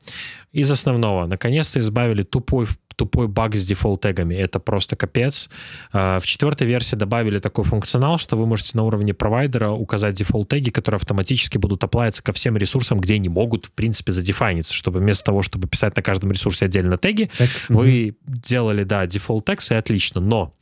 Из 0.52 0.70
основного, 0.70 1.26
наконец-то 1.26 1.78
избавили 1.78 2.22
тупой 2.22 2.66
тупой 2.96 3.28
баг 3.28 3.54
с 3.54 3.64
дефолт-тегами. 3.66 4.34
Это 4.34 4.58
просто 4.58 4.94
капец. 4.94 5.48
В 5.90 6.20
четвертой 6.22 6.66
версии 6.66 6.96
добавили 6.96 7.38
такой 7.38 7.64
функционал, 7.64 8.18
что 8.18 8.36
вы 8.36 8.44
можете 8.44 8.72
на 8.74 8.82
уровне 8.82 9.14
провайдера 9.14 9.70
указать 9.70 10.16
дефолт-теги, 10.16 10.68
которые 10.68 10.98
автоматически 10.98 11.56
будут 11.56 11.82
оплавиться 11.82 12.22
ко 12.22 12.32
всем 12.32 12.58
ресурсам, 12.58 13.00
где 13.00 13.14
они 13.14 13.30
могут, 13.30 13.64
в 13.64 13.72
принципе, 13.72 14.12
задефайниться, 14.12 14.74
чтобы 14.74 14.98
вместо 14.98 15.24
того, 15.24 15.40
чтобы 15.40 15.66
писать 15.66 15.96
на 15.96 16.02
каждом 16.02 16.30
ресурсе 16.30 16.66
отдельно 16.66 16.98
теги, 16.98 17.30
так, 17.38 17.48
вы 17.70 18.16
угу. 18.26 18.36
делали, 18.36 18.84
да, 18.84 19.06
дефолт-тегс, 19.06 19.70
и 19.70 19.76
отлично. 19.76 20.20
Но 20.20 20.52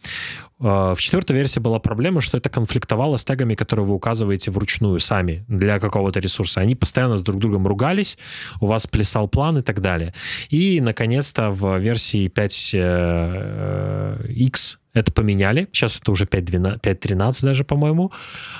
в 0.58 0.96
четвертой 0.98 1.36
версии 1.36 1.60
была 1.60 1.78
проблема, 1.78 2.20
что 2.20 2.36
это 2.36 2.48
конфликтовало 2.48 3.16
с 3.16 3.24
тегами, 3.24 3.54
которые 3.54 3.86
вы 3.86 3.94
указываете 3.94 4.50
вручную 4.50 4.98
сами 4.98 5.44
для 5.46 5.78
какого-то 5.78 6.20
ресурса. 6.20 6.60
Они 6.60 6.74
постоянно 6.74 7.18
с 7.18 7.22
друг 7.22 7.38
другом 7.38 7.66
ругались, 7.66 8.18
у 8.60 8.66
вас 8.66 8.86
плясал 8.86 9.28
план 9.28 9.58
и 9.58 9.62
так 9.62 9.80
далее. 9.80 10.14
И, 10.50 10.80
наконец-то, 10.80 11.50
в 11.50 11.78
версии 11.78 12.28
5X 12.28 14.24
э, 14.24 14.78
это 14.98 15.12
поменяли. 15.12 15.68
Сейчас 15.72 15.98
это 16.00 16.10
уже 16.10 16.24
5.13 16.24 17.44
даже, 17.44 17.64
по-моему. 17.64 18.12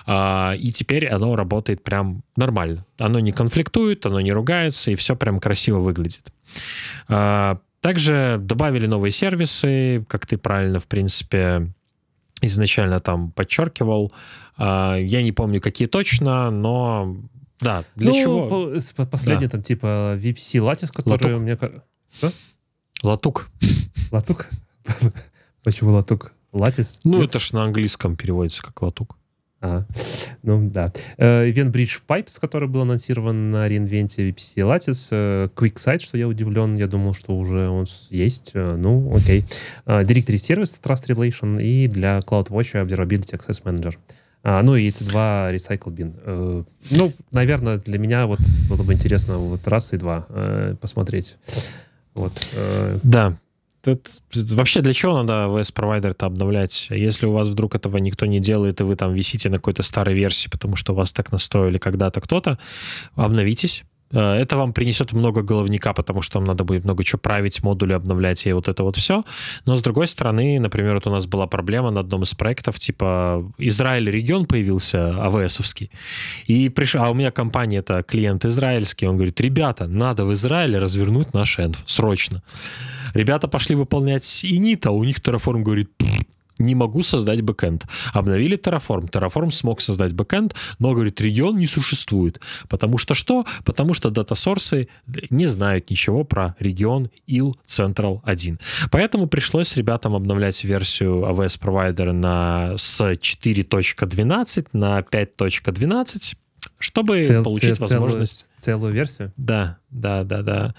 А, 0.07 0.55
и 0.59 0.71
теперь 0.71 1.09
оно 1.09 1.37
работает 1.37 1.83
прям 1.83 2.23
нормально. 2.37 2.85
Оно 2.99 3.19
не 3.19 3.33
конфликтует, 3.33 4.07
оно 4.07 4.21
не 4.21 4.33
ругается, 4.33 4.91
и 4.91 4.95
все 4.95 5.17
прям 5.17 5.41
красиво 5.41 5.79
выглядит. 5.79 6.33
А, 7.09 7.59
также 7.81 8.39
добавили 8.41 8.87
новые 8.87 9.11
сервисы, 9.11 10.05
как 10.09 10.27
ты 10.27 10.37
правильно, 10.37 10.79
в 10.79 10.87
принципе, 10.87 11.69
изначально 12.41 13.01
там 13.01 13.33
подчеркивал. 13.33 14.13
А, 14.57 14.97
я 14.97 15.23
не 15.23 15.33
помню, 15.33 15.61
какие 15.61 15.89
точно, 15.89 16.51
но 16.51 17.17
да, 17.61 17.85
для 17.97 18.11
ну, 18.11 18.15
чего? 18.15 18.49
По, 18.49 19.07
последний 19.07 19.47
да. 19.47 19.53
там 19.53 19.63
типа 19.63 20.17
VPC 20.17 20.61
Lattice, 20.61 20.93
который 20.93 21.35
Латук. 21.35 21.43
мне... 21.43 21.57
Что? 22.11 22.33
Латук. 23.03 23.51
Латук? 24.11 24.49
Почему 25.65 25.93
латук? 25.93 26.33
Латис? 26.53 27.01
Ну, 27.05 27.23
это 27.23 27.39
ж 27.39 27.53
на 27.53 27.65
английском 27.65 28.17
переводится 28.17 28.63
как 28.63 28.81
латук. 28.81 29.18
А, 29.61 29.85
ну 30.43 30.69
да. 30.71 30.93
Uh, 31.17 31.53
Event 31.53 31.73
Bridge 31.73 32.01
Pipes, 32.07 32.39
который 32.41 32.69
был 32.69 32.83
анонсирован 32.83 33.51
на 33.51 33.67
реинвенте 33.67 34.29
VPC 34.29 34.57
Lattice. 34.59 35.13
Uh, 35.13 35.53
QuickSight, 35.53 35.99
что 35.99 36.17
я 36.17 36.29
удивлен. 36.29 36.77
Я 36.77 36.87
думал, 36.87 37.13
что 37.15 37.37
уже 37.37 37.69
он 37.69 37.87
есть. 38.11 38.53
Uh, 38.55 38.77
ну, 38.77 39.15
окей. 39.15 39.45
Directory 39.85 40.37
Service, 40.37 40.81
Trust 40.81 41.09
Relation 41.09 41.61
и 41.61 41.89
для 41.89 42.21
CloudWatch 42.21 42.87
Observability 42.87 43.37
Access 43.37 43.63
Manager. 43.65 43.95
А, 44.45 44.63
ну 44.63 44.77
и 44.77 44.89
EC2 44.89 45.53
Recycle 45.53 45.93
Bin. 45.93 46.65
Ну, 46.91 47.13
наверное, 47.33 47.79
для 47.79 47.99
меня 47.99 48.27
вот 48.29 48.39
было 48.69 48.85
бы 48.85 48.93
интересно 48.93 49.39
вот 49.39 49.67
раз 49.67 49.93
и 49.93 49.97
два 49.97 50.27
посмотреть. 50.81 51.37
Вот. 52.15 52.33
Uh, 52.33 53.35
Тут, 53.89 54.09
вообще 54.35 54.81
для 54.81 54.93
чего 54.93 55.17
надо 55.23 55.49
VS-провайдер-то 55.49 56.27
обновлять? 56.27 56.89
Если 56.91 57.27
у 57.27 57.33
вас 57.33 57.49
вдруг 57.49 57.75
этого 57.75 57.97
никто 57.99 58.27
не 58.27 58.41
делает, 58.41 58.81
и 58.81 58.85
вы 58.85 58.95
там 58.97 59.15
висите 59.15 59.49
на 59.49 59.57
какой-то 59.57 59.83
старой 59.83 60.15
версии, 60.15 60.49
потому 60.49 60.77
что 60.77 60.95
вас 60.95 61.13
так 61.13 61.33
настроили 61.33 61.79
когда-то 61.79 62.21
кто-то, 62.21 62.59
обновитесь, 63.15 63.85
Э, 64.13 64.35
это 64.35 64.57
вам 64.57 64.73
принесет 64.73 65.13
много 65.13 65.43
головника, 65.43 65.93
потому 65.93 66.23
что 66.23 66.39
вам 66.39 66.47
надо 66.47 66.65
будет 66.65 66.85
много 66.85 67.05
чего 67.05 67.19
править, 67.19 67.63
модули 67.63 67.93
обновлять 67.93 68.47
и 68.47 68.53
вот 68.53 68.69
это 68.69 68.83
вот 68.83 68.97
все. 68.97 69.23
Но 69.67 69.77
с 69.77 69.83
другой 69.83 70.07
стороны, 70.07 70.61
например, 70.61 70.95
вот 70.95 71.07
у 71.07 71.11
нас 71.11 71.27
была 71.27 71.47
проблема 71.47 71.91
на 71.91 72.01
одном 72.01 72.23
из 72.23 72.35
проектов, 72.35 72.79
типа 72.79 73.45
Израиль 73.59 74.11
регион 74.11 74.47
появился, 74.47 75.23
AWS 75.25 75.45
овский, 75.45 75.91
и 76.47 76.69
пришел, 76.69 77.03
а 77.03 77.11
у 77.11 77.15
меня 77.15 77.31
компания 77.31 77.79
это 77.79 78.03
клиент 78.03 78.45
израильский, 78.45 79.07
он 79.07 79.17
говорит, 79.17 79.41
ребята, 79.41 79.87
надо 79.87 80.25
в 80.25 80.33
Израиле 80.33 80.79
развернуть 80.79 81.35
наш 81.35 81.59
env, 81.59 81.83
срочно. 81.87 82.43
Ребята 83.15 83.49
пошли 83.49 83.75
выполнять 83.75 84.41
init 84.45 84.76
а, 84.76 84.91
у 84.91 85.05
них 85.05 85.19
Terraform 85.19 85.63
говорит, 85.63 85.91
не 86.59 86.75
могу 86.75 87.03
создать 87.03 87.43
бэкэнд. 87.43 87.87
Обновили 88.13 88.59
Terraform. 88.59 89.11
Terraform 89.11 89.51
смог 89.51 89.81
создать 89.81 90.13
бэкэнд, 90.13 90.55
но, 90.79 90.93
говорит, 90.93 91.21
регион 91.21 91.57
не 91.57 91.67
существует. 91.67 92.41
Потому 92.69 92.99
что 92.99 93.15
что? 93.15 93.47
Потому 93.65 93.95
что 93.95 94.11
data 94.11 94.39
source 94.39 94.82
ы 94.82 94.89
не 95.31 95.47
знают 95.47 95.91
ничего 95.91 96.25
про 96.25 96.57
регион 96.59 97.11
IL 97.29 97.55
Central 97.67 98.21
1. 98.25 98.59
Поэтому 98.91 99.29
пришлось 99.29 99.77
ребятам 99.77 100.15
обновлять 100.15 100.65
версию 100.65 101.25
AWS 101.29 101.61
провайдера 101.61 102.13
на, 102.13 102.77
с 102.77 103.01
4.12 103.01 104.67
на 104.73 104.99
5.12 105.01 106.37
чтобы 106.79 107.23
Цел, 107.23 107.43
получить 107.43 107.77
цел, 107.77 107.87
возможность... 107.87 108.51
Целую, 108.59 108.81
целую 108.81 108.93
версию? 108.93 109.33
Да, 109.37 109.79
да, 109.91 110.25
да, 110.25 110.43
да. 110.43 110.75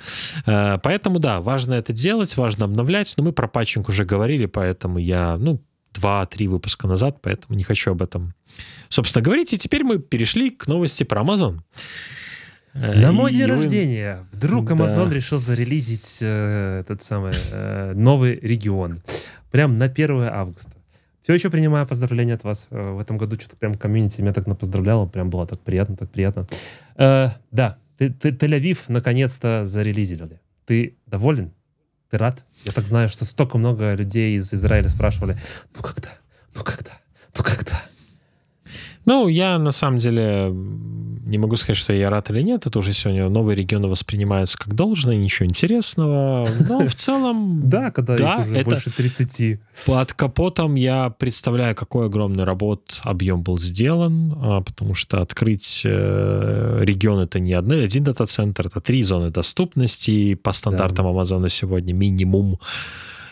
Э, 0.45 0.79
поэтому, 0.81 1.19
да, 1.19 1.41
важно 1.41 1.73
это 1.73 1.93
делать, 1.93 2.35
важно 2.37 2.65
обновлять, 2.65 3.13
но 3.17 3.23
мы 3.23 3.33
про 3.33 3.47
патчинг 3.47 3.89
уже 3.89 4.05
говорили, 4.05 4.45
поэтому 4.45 4.97
я, 4.97 5.37
ну, 5.37 5.61
два-три 5.93 6.47
выпуска 6.47 6.87
назад, 6.87 7.17
поэтому 7.21 7.57
не 7.57 7.63
хочу 7.63 7.91
об 7.91 8.01
этом, 8.01 8.33
собственно, 8.89 9.23
говорить. 9.23 9.53
И 9.53 9.57
теперь 9.57 9.83
мы 9.83 9.99
перешли 9.99 10.49
к 10.49 10.67
новости 10.67 11.03
про 11.03 11.21
Amazon. 11.21 11.59
Э, 12.73 12.99
На 12.99 13.11
мой 13.11 13.31
день 13.31 13.45
рождения 13.45 14.25
вдруг 14.31 14.71
Amazon 14.71 15.09
да. 15.09 15.15
решил 15.15 15.39
зарелизить 15.39 16.19
э, 16.21 16.81
этот 16.81 17.01
самый 17.01 17.33
э, 17.51 17.93
новый 17.95 18.39
регион. 18.39 19.01
Прям 19.51 19.75
на 19.75 19.85
1 19.85 20.27
августа. 20.27 20.71
Все 21.29 21.35
еще 21.35 21.51
принимаю 21.51 21.85
поздравления 21.85 22.33
от 22.33 22.43
вас. 22.43 22.65
Э, 22.71 22.93
в 22.93 22.99
этом 22.99 23.19
году 23.19 23.35
что-то 23.39 23.55
прям 23.55 23.75
комьюнити 23.75 24.19
меня 24.19 24.33
так 24.33 24.47
напоздравляло. 24.47 25.05
Прям 25.05 25.29
было 25.29 25.45
так 25.45 25.59
приятно, 25.59 25.95
так 25.95 26.09
приятно. 26.09 26.47
Э, 26.95 27.29
да, 27.51 27.77
Тель-Авив 27.99 28.85
наконец-то 28.87 29.63
зарелизили. 29.63 30.41
Ты 30.65 30.97
доволен? 31.05 31.51
Ты 32.09 32.17
рад? 32.17 32.47
Я 32.65 32.71
так 32.71 32.83
знаю, 32.83 33.09
что 33.09 33.25
столько 33.25 33.59
много 33.59 33.93
людей 33.93 34.37
из 34.37 34.51
Израиля 34.51 34.89
спрашивали, 34.89 35.37
ну 35.75 35.83
когда, 35.83 36.09
ну 36.55 36.63
когда, 36.63 36.93
ну 37.37 37.43
когда. 37.43 37.79
Ну, 39.09 39.27
я 39.27 39.57
на 39.57 39.71
самом 39.71 39.97
деле 39.97 40.51
не 40.53 41.39
могу 41.39 41.55
сказать, 41.55 41.77
что 41.77 41.93
я 41.93 42.11
рад 42.11 42.29
или 42.29 42.43
нет. 42.43 42.67
Это 42.67 42.77
уже 42.77 42.93
сегодня 42.93 43.27
новые 43.27 43.55
регионы 43.55 43.87
воспринимаются 43.87 44.55
как 44.55 44.75
должное, 44.75 45.15
ничего 45.15 45.47
интересного. 45.47 46.47
Но 46.67 46.85
в 46.85 46.93
целом... 46.93 47.61
Да, 47.69 47.89
когда 47.89 48.15
их 48.15 48.47
уже 48.47 48.63
больше 48.63 48.91
30. 48.91 49.59
Под 49.87 50.13
капотом 50.13 50.75
я 50.75 51.09
представляю, 51.09 51.75
какой 51.75 52.05
огромный 52.05 52.43
работ 52.43 52.99
объем 53.01 53.41
был 53.41 53.57
сделан, 53.57 54.31
а, 54.35 54.61
потому 54.61 54.93
что 54.93 55.23
открыть 55.23 55.81
э, 55.85 56.79
регион 56.83 57.19
это 57.19 57.39
не 57.39 57.53
один 57.53 58.03
дата-центр, 58.03 58.67
это 58.67 58.79
три 58.79 59.01
зоны 59.01 59.31
доступности 59.31 60.35
по 60.35 60.51
стандартам 60.51 61.07
Амазона 61.07 61.49
сегодня 61.49 61.93
минимум. 61.93 62.59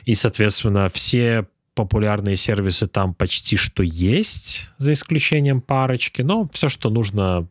И, 0.05 0.15
соответственно, 0.15 0.89
все 0.91 1.45
популярные 1.77 2.35
сервисы 2.35 2.87
там 2.87 3.13
почти 3.13 3.55
что 3.55 3.83
есть, 3.83 4.71
за 4.77 4.91
исключением 4.91 5.61
парочки, 5.61 6.23
но 6.23 6.49
все, 6.51 6.69
что 6.69 6.89
нужно 6.89 7.47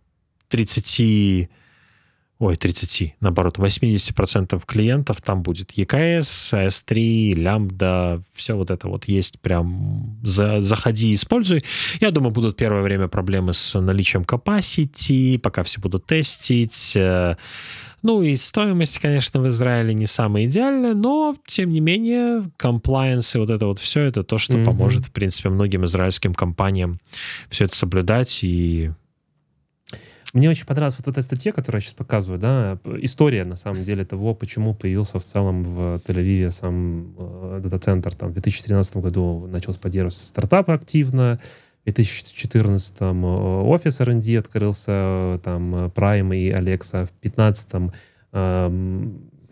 30 0.49 1.49
ой, 2.39 2.57
30, 2.57 3.15
наоборот, 3.21 3.59
80% 3.59 4.63
клиентов 4.67 5.23
там 5.23 5.43
будет 5.43 5.73
EKS, 5.79 6.69
S3, 6.69 7.33
лямбда, 7.33 8.21
все 8.35 8.55
вот 8.55 8.71
это 8.71 8.89
вот 8.89 9.07
есть 9.09 9.41
прям 9.41 10.19
за, 10.23 10.61
заходи, 10.61 11.13
используй. 11.15 11.65
Я 12.01 12.11
думаю, 12.11 12.33
будут 12.33 12.57
первое 12.57 12.83
время 12.83 13.09
проблемы 13.09 13.55
с 13.55 13.79
наличием 13.81 14.23
capacity, 14.23 15.39
пока 15.39 15.63
все 15.63 15.81
будут 15.81 16.05
тестить. 16.05 16.97
Ну 18.03 18.23
и 18.23 18.37
стоимость, 18.37 18.99
конечно, 18.99 19.41
в 19.41 19.49
Израиле 19.49 19.95
не 19.95 20.07
самая 20.07 20.47
идеальная, 20.47 20.95
но, 20.95 21.37
тем 21.47 21.71
не 21.71 21.81
менее, 21.81 22.43
compliance 22.59 23.37
и 23.37 23.39
вот 23.39 23.51
это 23.51 23.67
вот 23.67 23.79
все, 23.79 24.03
это 24.03 24.23
то, 24.23 24.39
что 24.39 24.55
mm-hmm. 24.55 24.65
поможет, 24.65 25.07
в 25.07 25.13
принципе, 25.13 25.49
многим 25.49 25.85
израильским 25.85 26.35
компаниям 26.35 26.99
все 27.49 27.65
это 27.65 27.75
соблюдать 27.75 28.41
и 28.43 28.91
мне 30.37 30.51
очень 30.51 30.67
понравилась 30.67 30.99
вот 30.99 31.09
эта 31.09 31.23
статья, 31.23 31.51
которую 31.51 31.79
я 31.79 31.81
сейчас 31.81 31.95
показываю, 31.95 32.39
да, 32.39 32.79
история, 33.01 33.47
на 33.47 33.57
самом 33.57 33.85
деле, 33.85 34.05
того, 34.05 34.35
почему 34.35 34.75
появился 34.75 35.19
в 35.19 35.25
целом 35.25 35.65
в 35.65 36.03
Тель-Авиве 36.07 36.51
сам 36.51 37.15
э, 37.17 37.61
дата-центр. 37.63 38.15
Там 38.15 38.29
в 38.29 38.33
2013 38.35 38.99
году 38.99 39.49
начался 39.51 39.81
поддерживаться 39.81 40.27
стартапы 40.27 40.73
активно, 40.73 41.41
в 41.93 41.95
2014 41.95 42.97
э, 43.01 43.05
офис 43.05 44.01
R&D 44.01 44.39
открылся, 44.39 45.41
там 45.45 45.87
Prime 45.87 46.37
и 46.37 46.51
Alexa. 46.51 47.07
В 47.07 47.21
2015 47.23 47.69
э, 48.33 48.71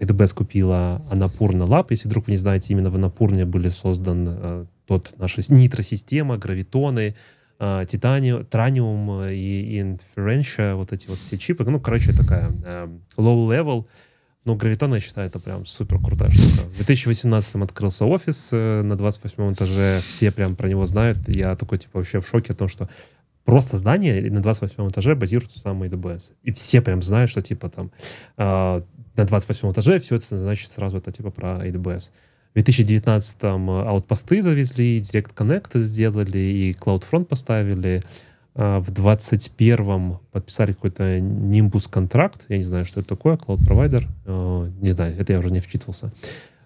AWS 0.01 0.35
купила 0.35 1.03
Анапурна 1.11 1.63
Lab. 1.63 1.87
Если 1.91 2.09
вдруг 2.09 2.27
вы 2.27 2.33
не 2.33 2.37
знаете, 2.37 2.73
именно 2.73 2.91
в 2.91 2.97
Анапурне 2.97 3.45
были 3.45 3.69
созданы 3.69 4.37
э, 4.37 4.65
тот 4.87 5.15
наша 5.19 5.41
нитро-система, 5.49 6.37
гравитоны, 6.37 7.15
э, 7.59 7.85
титаниум, 7.89 8.45
траниум 8.45 9.25
и, 9.25 9.81
инференция, 9.81 10.75
вот 10.75 10.93
эти 10.93 11.07
вот 11.07 11.19
все 11.19 11.39
чипы. 11.39 11.65
Ну, 11.65 11.81
короче, 11.81 12.13
такая 12.13 12.51
э, 12.65 12.89
low-level. 13.17 13.87
Но 14.45 14.57
гравитон, 14.57 14.93
я 14.95 15.01
считаю, 15.01 15.29
это 15.29 15.39
прям 15.39 15.65
супер 15.65 15.99
крутая 15.99 16.31
штука. 16.31 16.69
В 16.69 16.77
2018 16.77 17.57
открылся 17.57 18.05
офис 18.05 18.51
э, 18.53 18.83
на 18.83 18.97
28 18.97 19.55
этаже. 19.55 20.01
Все 20.07 20.31
прям 20.31 20.55
про 20.55 20.69
него 20.69 20.85
знают. 20.85 21.17
Я 21.29 21.57
такой, 21.57 21.79
типа, 21.79 21.99
вообще 21.99 22.21
в 22.21 22.29
шоке 22.29 22.53
о 22.53 22.57
том, 22.57 22.69
что 22.69 22.91
просто 23.47 23.79
здание 23.79 24.31
на 24.31 24.43
28 24.43 24.89
этаже 24.89 25.15
базируется 25.15 25.59
сам 25.59 25.83
AWS. 25.83 26.33
И 26.43 26.53
все 26.53 26.83
прям 26.83 27.03
знают, 27.03 27.31
что, 27.31 27.41
типа, 27.41 27.71
там 27.71 27.91
э, 28.37 28.81
на 29.17 29.25
28 29.25 29.73
этаже 29.73 29.99
все 30.01 30.17
это 30.17 30.37
значит 30.37 30.71
сразу 30.71 30.99
это, 30.99 31.11
типа, 31.11 31.31
про 31.31 31.67
AWS. 31.67 32.11
В 32.55 32.59
2019-м 32.59 33.71
аутпосты 33.71 34.43
завезли, 34.43 34.99
Direct 34.99 35.35
Connect 35.35 35.79
сделали, 35.79 36.39
и 36.39 36.73
CloudFront 36.73 37.25
поставили. 37.25 38.03
А, 38.57 38.81
в 38.81 38.91
21-м 38.91 40.19
подписали 40.31 40.73
какой-то 40.73 41.19
Nimbus 41.19 41.89
контракт. 41.91 42.47
Я 42.49 42.59
не 42.59 42.63
знаю, 42.63 42.85
что 42.87 43.01
это 43.01 43.09
такое, 43.11 43.37
Cloud 43.37 43.59
Provider. 43.59 44.07
А, 44.27 44.71
не 44.81 44.93
знаю, 44.93 45.19
это 45.19 45.33
я 45.33 45.39
уже 45.39 45.51
не 45.51 45.61
вчитывался. 45.61 46.13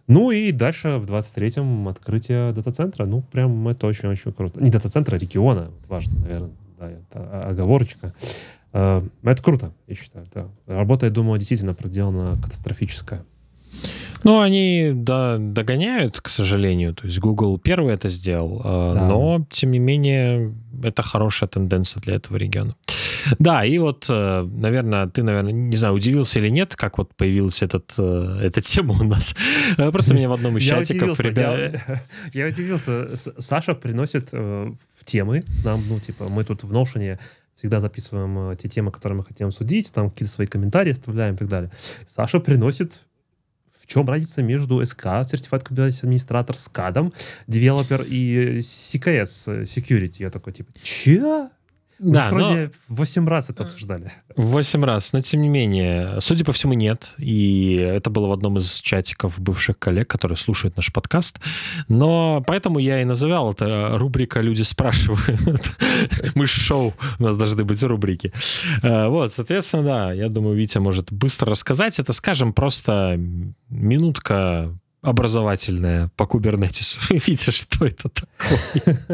Ну 0.06 0.30
и 0.30 0.52
дальше 0.52 0.98
в 0.98 1.10
23-м 1.10 1.88
открытие 1.88 2.52
дата-центра. 2.52 3.04
Ну, 3.04 3.22
прям 3.22 3.68
это 3.68 3.86
очень-очень 3.86 4.32
круто. 4.32 4.62
Не 4.62 4.70
дата-центра, 4.70 5.16
а 5.16 5.18
региона. 5.18 5.70
важно, 5.88 6.20
наверное. 6.20 6.50
Да, 6.78 6.90
это 6.90 7.48
оговорочка. 7.48 8.14
А, 8.72 9.02
это 9.22 9.42
круто, 9.42 9.72
я 9.86 9.94
считаю. 9.94 10.26
Да. 10.34 10.48
Работа, 10.66 11.06
я 11.06 11.12
думаю, 11.12 11.38
действительно 11.38 11.74
проделана 11.74 12.36
катастрофическая. 12.40 13.24
Ну, 14.24 14.40
они 14.40 14.90
да, 14.94 15.36
догоняют, 15.38 16.20
к 16.20 16.28
сожалению. 16.28 16.94
То 16.94 17.06
есть 17.06 17.18
Google 17.18 17.58
первый 17.58 17.94
это 17.94 18.08
сделал, 18.08 18.60
да. 18.62 19.06
но, 19.06 19.46
тем 19.50 19.70
не 19.70 19.78
менее, 19.78 20.54
это 20.82 21.02
хорошая 21.02 21.48
тенденция 21.48 22.00
для 22.00 22.16
этого 22.16 22.36
региона. 22.36 22.74
Да, 23.38 23.64
и 23.64 23.78
вот, 23.78 24.06
э, 24.08 24.42
наверное, 24.42 25.06
ты, 25.06 25.22
наверное, 25.22 25.52
не 25.52 25.76
знаю, 25.76 25.94
удивился 25.94 26.38
или 26.38 26.48
нет, 26.48 26.76
как 26.76 26.98
вот 26.98 27.14
появилась 27.14 27.62
этот, 27.62 27.94
э, 27.98 28.40
эта 28.42 28.60
тема 28.60 28.94
у 28.94 29.04
нас. 29.04 29.34
Э, 29.76 29.90
просто 29.90 30.14
меня 30.14 30.28
в 30.28 30.32
одном 30.32 30.56
из 30.56 30.64
чатиков... 30.64 31.18
Я 32.32 32.46
удивился. 32.46 33.08
Саша 33.38 33.74
приносит 33.74 34.32
в 34.32 35.04
темы 35.04 35.44
нам, 35.64 35.80
ну, 35.88 35.98
типа, 35.98 36.26
мы 36.30 36.44
тут 36.44 36.62
в 36.62 36.72
Notion 36.72 37.18
всегда 37.54 37.80
записываем 37.80 38.56
те 38.56 38.68
темы, 38.68 38.92
которые 38.92 39.18
мы 39.18 39.24
хотим 39.24 39.50
судить, 39.50 39.92
там 39.92 40.10
какие-то 40.10 40.32
свои 40.32 40.46
комментарии 40.46 40.92
оставляем 40.92 41.34
и 41.34 41.38
так 41.38 41.48
далее. 41.48 41.70
Саша 42.06 42.38
приносит 42.38 43.02
чем 43.88 44.06
разница 44.06 44.42
между 44.42 44.84
СК, 44.86 45.06
Certified 45.24 45.64
Kubernetes 45.64 46.04
Administrator, 46.04 46.54
SCAD, 46.54 47.12
Developer 47.48 48.06
и 48.06 48.58
CKS, 48.58 49.62
Security? 49.62 50.20
Я 50.20 50.30
такой, 50.30 50.52
типа, 50.52 50.70
че? 50.82 51.48
Да, 51.98 52.28
Мы 52.30 52.38
вроде 52.38 52.70
но... 52.88 52.94
8 52.96 53.28
раз 53.28 53.50
это 53.50 53.64
обсуждали. 53.64 54.12
8 54.36 54.84
раз, 54.84 55.12
но 55.12 55.20
тем 55.20 55.42
не 55.42 55.48
менее, 55.48 56.20
судя 56.20 56.44
по 56.44 56.52
всему, 56.52 56.74
нет. 56.74 57.14
И 57.18 57.76
это 57.76 58.08
было 58.10 58.28
в 58.28 58.32
одном 58.32 58.58
из 58.58 58.80
чатиков 58.80 59.40
бывших 59.40 59.78
коллег, 59.78 60.08
которые 60.08 60.36
слушают 60.36 60.76
наш 60.76 60.92
подкаст. 60.92 61.40
Но 61.88 62.42
поэтому 62.46 62.78
я 62.78 63.02
и 63.02 63.04
называл 63.04 63.52
это 63.52 63.98
рубрика 63.98 64.40
«Люди 64.40 64.62
спрашивают». 64.62 65.72
Мы 66.34 66.46
шоу, 66.46 66.94
у 67.18 67.22
нас 67.22 67.36
должны 67.36 67.64
быть 67.64 67.82
рубрики. 67.82 68.32
Э, 68.82 69.08
вот, 69.08 69.32
соответственно, 69.32 69.82
да, 69.82 70.12
я 70.12 70.28
думаю, 70.28 70.56
Витя 70.56 70.78
может 70.78 71.12
быстро 71.12 71.50
рассказать. 71.50 71.98
Это, 71.98 72.12
скажем, 72.12 72.52
просто 72.52 73.18
минутка 73.68 74.72
образовательное 75.00 76.10
по 76.16 76.26
кубернетису. 76.26 77.00
Видите, 77.10 77.52
что 77.52 77.86
это 77.86 78.08
такое? 78.08 79.10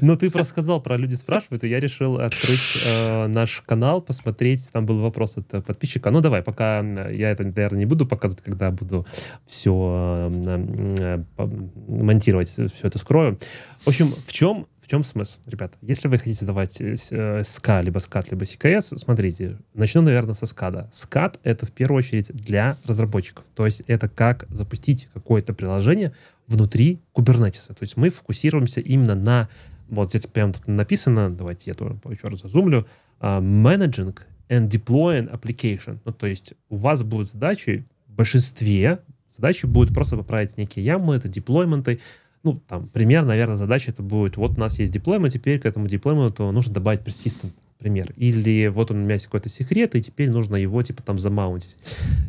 Ну, 0.00 0.16
ты 0.16 0.30
просто 0.30 0.80
про 0.80 0.96
«Люди 0.96 1.14
спрашивают», 1.14 1.64
и 1.64 1.68
я 1.68 1.80
решил 1.80 2.18
открыть 2.18 2.82
э, 2.86 3.26
наш 3.28 3.62
канал, 3.66 4.00
посмотреть. 4.00 4.70
Там 4.72 4.84
был 4.86 5.00
вопрос 5.00 5.36
от 5.36 5.64
подписчика. 5.64 6.10
Ну, 6.10 6.20
давай, 6.20 6.42
пока 6.42 6.80
я 7.10 7.30
это, 7.30 7.44
наверное, 7.44 7.80
не 7.80 7.86
буду 7.86 8.06
показывать, 8.06 8.42
когда 8.42 8.70
буду 8.70 9.06
все 9.46 10.30
э, 10.46 11.24
э, 11.38 11.46
монтировать, 11.88 12.48
все 12.48 12.68
это 12.82 12.98
скрою. 12.98 13.38
В 13.84 13.88
общем, 13.88 14.14
в 14.26 14.32
чем 14.32 14.66
в 14.84 14.86
чем 14.86 15.02
смысл, 15.02 15.40
ребята? 15.46 15.78
Если 15.80 16.08
вы 16.08 16.18
хотите 16.18 16.44
давать 16.44 16.78
э, 16.78 16.92
SCA, 16.92 17.82
либо 17.82 18.00
SCAD, 18.00 18.28
либо 18.32 18.44
CKS, 18.44 18.98
смотрите, 18.98 19.58
начну, 19.72 20.02
наверное, 20.02 20.34
со 20.34 20.44
SCAD. 20.44 20.90
SCAD— 20.90 21.38
это 21.42 21.64
в 21.64 21.72
первую 21.72 22.00
очередь 22.00 22.26
для 22.34 22.76
разработчиков. 22.84 23.46
То 23.54 23.64
есть 23.64 23.80
это 23.86 24.10
как 24.10 24.44
запустить 24.50 25.08
какое-то 25.14 25.54
приложение 25.54 26.12
внутри 26.46 27.00
Kubernetes. 27.14 27.68
То 27.68 27.78
есть 27.80 27.96
мы 27.96 28.10
фокусируемся 28.10 28.82
именно 28.82 29.14
на... 29.14 29.48
Вот 29.88 30.10
здесь 30.10 30.26
прямо 30.26 30.52
тут 30.52 30.68
написано, 30.68 31.34
давайте 31.34 31.70
я 31.70 31.74
тоже 31.74 31.98
еще 32.10 32.28
раз 32.28 32.42
зазумлю, 32.42 32.86
uh, 33.20 33.40
Managing 33.40 34.14
and 34.50 34.68
Deploying 34.68 35.32
Application. 35.32 35.98
Ну, 36.04 36.12
то 36.12 36.26
есть 36.26 36.52
у 36.68 36.76
вас 36.76 37.02
будут 37.02 37.30
задачи, 37.30 37.86
в 38.06 38.12
большинстве 38.12 39.00
задачи 39.30 39.64
будут 39.66 39.94
просто 39.94 40.16
поправить 40.16 40.58
некие 40.58 40.84
ямы, 40.84 41.16
это 41.16 41.28
деплойменты, 41.28 42.00
ну, 42.44 42.60
там, 42.68 42.88
пример, 42.88 43.24
наверное, 43.24 43.56
задача 43.56 43.90
это 43.90 44.02
будет, 44.02 44.36
вот 44.36 44.52
у 44.52 44.60
нас 44.60 44.78
есть 44.78 44.92
дипломат, 44.92 45.32
теперь 45.32 45.58
к 45.58 45.66
этому 45.66 45.88
дипломату 45.88 46.52
нужно 46.52 46.74
добавить 46.74 47.00
persistent, 47.00 47.52
пример. 47.78 48.12
Или 48.16 48.68
вот 48.68 48.90
у 48.90 48.94
меня 48.94 49.14
есть 49.14 49.26
какой-то 49.26 49.48
секрет, 49.48 49.94
и 49.94 50.02
теперь 50.02 50.30
нужно 50.30 50.56
его, 50.56 50.82
типа, 50.82 51.02
там, 51.02 51.18
замаунтить. 51.18 51.76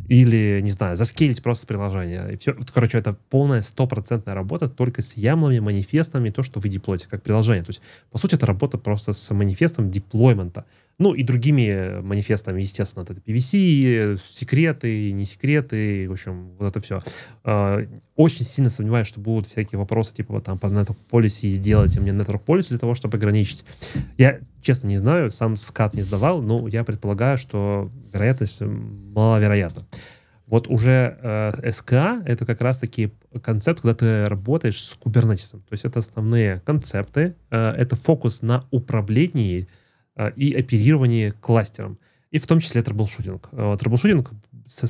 Или, 0.08 0.60
не 0.62 0.70
знаю, 0.70 0.96
заскейлить 0.96 1.42
просто 1.42 1.66
приложение. 1.66 2.32
И 2.32 2.36
все. 2.36 2.54
Короче, 2.72 2.98
это 2.98 3.16
полная 3.30 3.62
стопроцентная 3.62 4.34
работа 4.34 4.68
только 4.68 5.02
с 5.02 5.16
ямлами, 5.16 5.58
манифестами, 5.58 6.30
то, 6.30 6.42
что 6.42 6.60
вы 6.60 6.68
деплоите 6.68 7.08
как 7.08 7.22
приложение. 7.22 7.64
То 7.64 7.70
есть, 7.70 7.82
по 8.10 8.18
сути, 8.18 8.34
это 8.34 8.46
работа 8.46 8.78
просто 8.78 9.12
с 9.12 9.34
манифестом 9.34 9.90
деплоймента. 9.90 10.64
Ну, 10.98 11.12
и 11.12 11.22
другими 11.22 12.00
манифестами, 12.00 12.62
естественно, 12.62 13.02
это 13.02 13.12
PVC, 13.12 14.18
секреты, 14.18 15.12
не 15.12 15.26
секреты, 15.26 16.08
в 16.08 16.12
общем, 16.12 16.52
вот 16.58 16.70
это 16.70 16.80
все. 16.80 17.02
А, 17.44 17.86
очень 18.14 18.46
сильно 18.46 18.70
сомневаюсь, 18.70 19.06
что 19.06 19.20
будут 19.20 19.46
всякие 19.46 19.78
вопросы, 19.78 20.14
типа, 20.14 20.32
вот 20.32 20.44
там, 20.44 20.58
по 20.58 20.66
network 20.66 20.96
policy 21.10 21.50
сделать 21.50 21.98
мне 21.98 22.12
network 22.12 22.42
policy 22.46 22.70
для 22.70 22.78
того, 22.78 22.94
чтобы 22.94 23.18
ограничить. 23.18 23.66
Я, 24.16 24.40
честно, 24.62 24.88
не 24.88 24.96
знаю, 24.96 25.30
сам 25.30 25.58
скат 25.58 25.92
не 25.92 26.02
сдавал, 26.02 26.40
но 26.40 26.66
я 26.66 26.82
предполагаю, 26.82 27.36
что 27.36 27.90
вероятность 28.14 28.62
маловероятна. 28.62 29.82
Вот 30.46 30.66
уже 30.66 31.18
э, 31.20 31.52
CKA— 31.62 32.22
это 32.26 32.46
как 32.46 32.62
раз-таки 32.62 33.12
концепт, 33.42 33.82
когда 33.82 33.96
ты 33.96 34.26
работаешь 34.26 34.82
с 34.82 34.96
Kubernetes. 34.96 35.50
То 35.50 35.72
есть 35.72 35.84
это 35.84 35.98
основные 35.98 36.62
концепты, 36.64 37.34
э, 37.50 37.74
это 37.76 37.96
фокус 37.96 38.40
на 38.40 38.64
управлении 38.70 39.68
Э, 39.68 39.70
и 40.36 40.54
оперирование 40.54 41.32
кластером. 41.32 41.98
И 42.30 42.38
в 42.38 42.46
том 42.46 42.60
числе 42.60 42.82
troubleshooting. 42.82 43.48
Э, 43.52 43.76
troubleshooting 43.78 44.30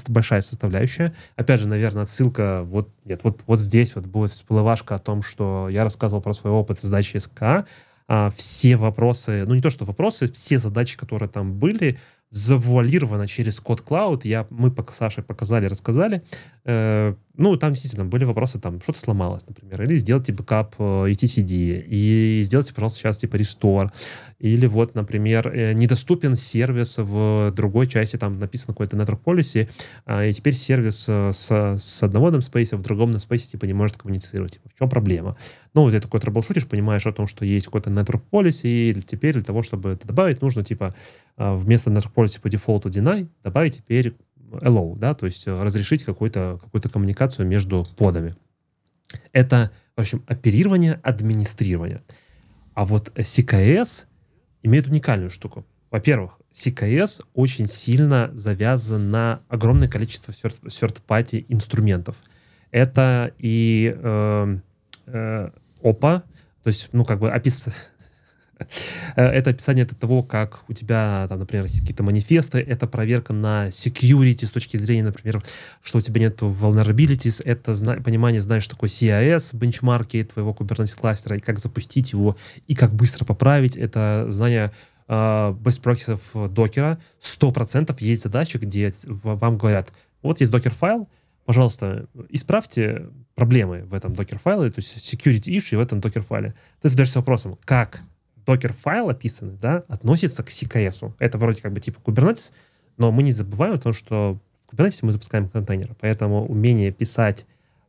большая 0.08 0.40
составляющая. 0.40 1.14
Опять 1.36 1.60
же, 1.60 1.68
наверное, 1.68 2.04
отсылка 2.04 2.62
вот, 2.64 2.88
нет, 3.04 3.20
вот, 3.24 3.42
вот 3.46 3.58
здесь 3.58 3.94
вот 3.94 4.06
будет 4.06 4.30
всплывашка 4.30 4.94
о 4.94 4.98
том, 4.98 5.22
что 5.22 5.68
я 5.68 5.84
рассказывал 5.84 6.22
про 6.22 6.32
свой 6.32 6.52
опыт 6.52 6.80
сдачи 6.80 7.18
CKA, 7.18 8.30
все 8.30 8.76
вопросы, 8.76 9.44
ну 9.46 9.54
не 9.54 9.62
то, 9.62 9.70
что 9.70 9.84
вопросы, 9.84 10.30
все 10.32 10.58
задачи, 10.58 10.96
которые 10.96 11.28
там 11.28 11.58
были, 11.58 11.98
завуалировано 12.36 13.26
через 13.26 13.60
код 13.60 13.82
Cloud. 13.86 14.20
Я, 14.24 14.46
мы 14.50 14.70
пока 14.70 14.92
Саше 14.92 15.22
показали, 15.22 15.66
рассказали. 15.66 16.22
Э, 16.66 17.14
ну, 17.38 17.56
там 17.56 17.72
действительно 17.72 18.04
были 18.04 18.24
вопросы, 18.24 18.60
там 18.60 18.80
что-то 18.82 18.98
сломалось, 18.98 19.46
например, 19.46 19.82
или 19.82 19.98
сделайте 19.98 20.32
бэкап 20.32 20.74
э, 20.78 20.82
etcd, 20.82 21.84
и 21.86 22.40
сделайте, 22.42 22.74
пожалуйста, 22.74 22.98
сейчас 22.98 23.18
типа 23.18 23.36
restore, 23.36 23.92
или 24.38 24.66
вот, 24.66 24.94
например, 24.94 25.48
э, 25.48 25.72
недоступен 25.72 26.36
сервис 26.36 26.98
в 26.98 27.52
другой 27.54 27.86
части, 27.86 28.16
там 28.16 28.38
написано 28.38 28.74
какой-то 28.74 28.96
network 28.96 29.20
policy, 29.24 29.68
э, 30.06 30.28
и 30.30 30.32
теперь 30.32 30.54
сервис 30.54 31.06
э, 31.08 31.30
с, 31.32 31.76
с 31.78 32.02
одного 32.02 32.30
namespace 32.30 32.76
в 32.76 32.82
другом 32.82 33.12
namespace 33.12 33.50
типа 33.50 33.64
не 33.64 33.74
может 33.74 33.96
коммуницировать. 33.96 34.54
Типа, 34.54 34.68
в 34.74 34.78
чем 34.78 34.90
проблема? 34.90 35.36
Ну, 35.72 35.90
ты 35.90 36.00
такой 36.00 36.20
troubleshoot 36.20 36.53
ишь, 36.53 36.66
понимаешь 36.66 37.06
о 37.06 37.12
том, 37.12 37.26
что 37.26 37.44
есть 37.44 37.66
какой-то 37.66 37.90
network 37.90 38.22
policy, 38.30 38.90
и 38.90 39.02
теперь 39.02 39.34
для 39.34 39.42
того, 39.42 39.62
чтобы 39.62 39.90
это 39.90 40.06
добавить, 40.06 40.42
нужно 40.42 40.64
типа 40.64 40.94
вместо 41.36 41.90
network 41.90 42.40
по 42.40 42.48
дефолту 42.48 42.88
deny 42.88 43.28
добавить 43.42 43.78
теперь 43.78 44.14
allow, 44.52 44.96
да, 44.96 45.14
то 45.14 45.26
есть 45.26 45.46
э, 45.46 45.62
разрешить 45.62 46.04
какую-то 46.04 46.58
какую 46.62 46.82
коммуникацию 46.82 47.46
между 47.46 47.86
подами. 47.96 48.34
Это, 49.32 49.70
в 49.96 50.00
общем, 50.00 50.22
оперирование, 50.26 50.94
администрирование. 51.02 52.02
А 52.74 52.84
вот 52.84 53.10
CKS 53.16 54.06
имеет 54.62 54.86
уникальную 54.86 55.30
штуку. 55.30 55.64
Во-первых, 55.90 56.40
CKS 56.52 57.24
очень 57.34 57.66
сильно 57.66 58.30
завязан 58.34 59.10
на 59.10 59.40
огромное 59.48 59.88
количество 59.88 60.32
third-party 60.32 61.46
инструментов. 61.48 62.16
Это 62.70 63.32
и 63.38 63.94
э, 63.96 64.56
э, 65.06 65.50
OPA, 65.82 66.22
то 66.62 66.68
есть, 66.68 66.88
ну, 66.92 67.04
как 67.04 67.20
бы 67.20 67.30
опис... 67.30 67.68
Э, 69.16 69.24
это 69.24 69.50
описание 69.50 69.84
того, 69.84 70.22
как 70.22 70.64
у 70.68 70.72
тебя, 70.72 71.26
там, 71.28 71.38
например, 71.38 71.66
есть 71.66 71.80
какие-то 71.80 72.02
манифесты, 72.02 72.58
это 72.58 72.86
проверка 72.86 73.32
на 73.32 73.68
security 73.68 74.46
с 74.46 74.50
точки 74.50 74.76
зрения, 74.76 75.04
например, 75.04 75.42
что 75.82 75.98
у 75.98 76.00
тебя 76.00 76.20
нет 76.20 76.40
vulnerabilities, 76.40 77.42
это 77.44 77.74
зна- 77.74 77.96
понимание, 77.96 78.40
знаешь, 78.40 78.64
что 78.64 78.74
такое 78.74 78.88
CIS, 78.88 79.56
бенчмарки 79.56 80.24
твоего 80.24 80.52
Kubernetes 80.52 80.96
кластера, 80.96 81.36
и 81.36 81.40
как 81.40 81.58
запустить 81.58 82.12
его, 82.12 82.36
и 82.66 82.74
как 82.74 82.94
быстро 82.94 83.24
поправить, 83.24 83.76
это 83.76 84.26
знание 84.28 84.72
uh, 85.08 85.56
best 85.58 85.82
practices 85.82 86.48
докера. 86.48 86.98
100% 87.20 87.96
есть 88.00 88.22
задачи, 88.22 88.56
где 88.56 88.92
вам 89.04 89.58
говорят, 89.58 89.92
вот 90.22 90.40
есть 90.40 90.52
докер-файл, 90.52 91.08
пожалуйста, 91.44 92.06
исправьте 92.30 93.08
проблемы 93.34 93.82
в 93.84 93.94
этом 93.94 94.14
докер-файле, 94.14 94.70
то 94.70 94.80
есть 94.80 95.14
security 95.14 95.56
issue 95.56 95.76
в 95.76 95.80
этом 95.80 96.00
докер-файле. 96.00 96.54
Ты 96.80 96.88
задаешься 96.88 97.18
вопросом, 97.18 97.58
как 97.64 98.00
докер-файл 98.46 99.10
описанный, 99.10 99.56
да, 99.60 99.82
относится 99.88 100.42
к 100.42 100.48
CKS. 100.48 101.12
Это 101.18 101.38
вроде 101.38 101.62
как 101.62 101.72
бы 101.72 101.80
типа 101.80 101.98
Kubernetes, 102.04 102.52
но 102.96 103.12
мы 103.12 103.22
не 103.22 103.32
забываем 103.32 103.74
о 103.74 103.78
том, 103.78 103.92
что 103.92 104.38
в 104.66 104.74
Kubernetes 104.74 105.00
мы 105.02 105.12
запускаем 105.12 105.48
контейнеры, 105.48 105.94
поэтому 106.00 106.46
умение 106.46 106.92
писать 106.92 107.46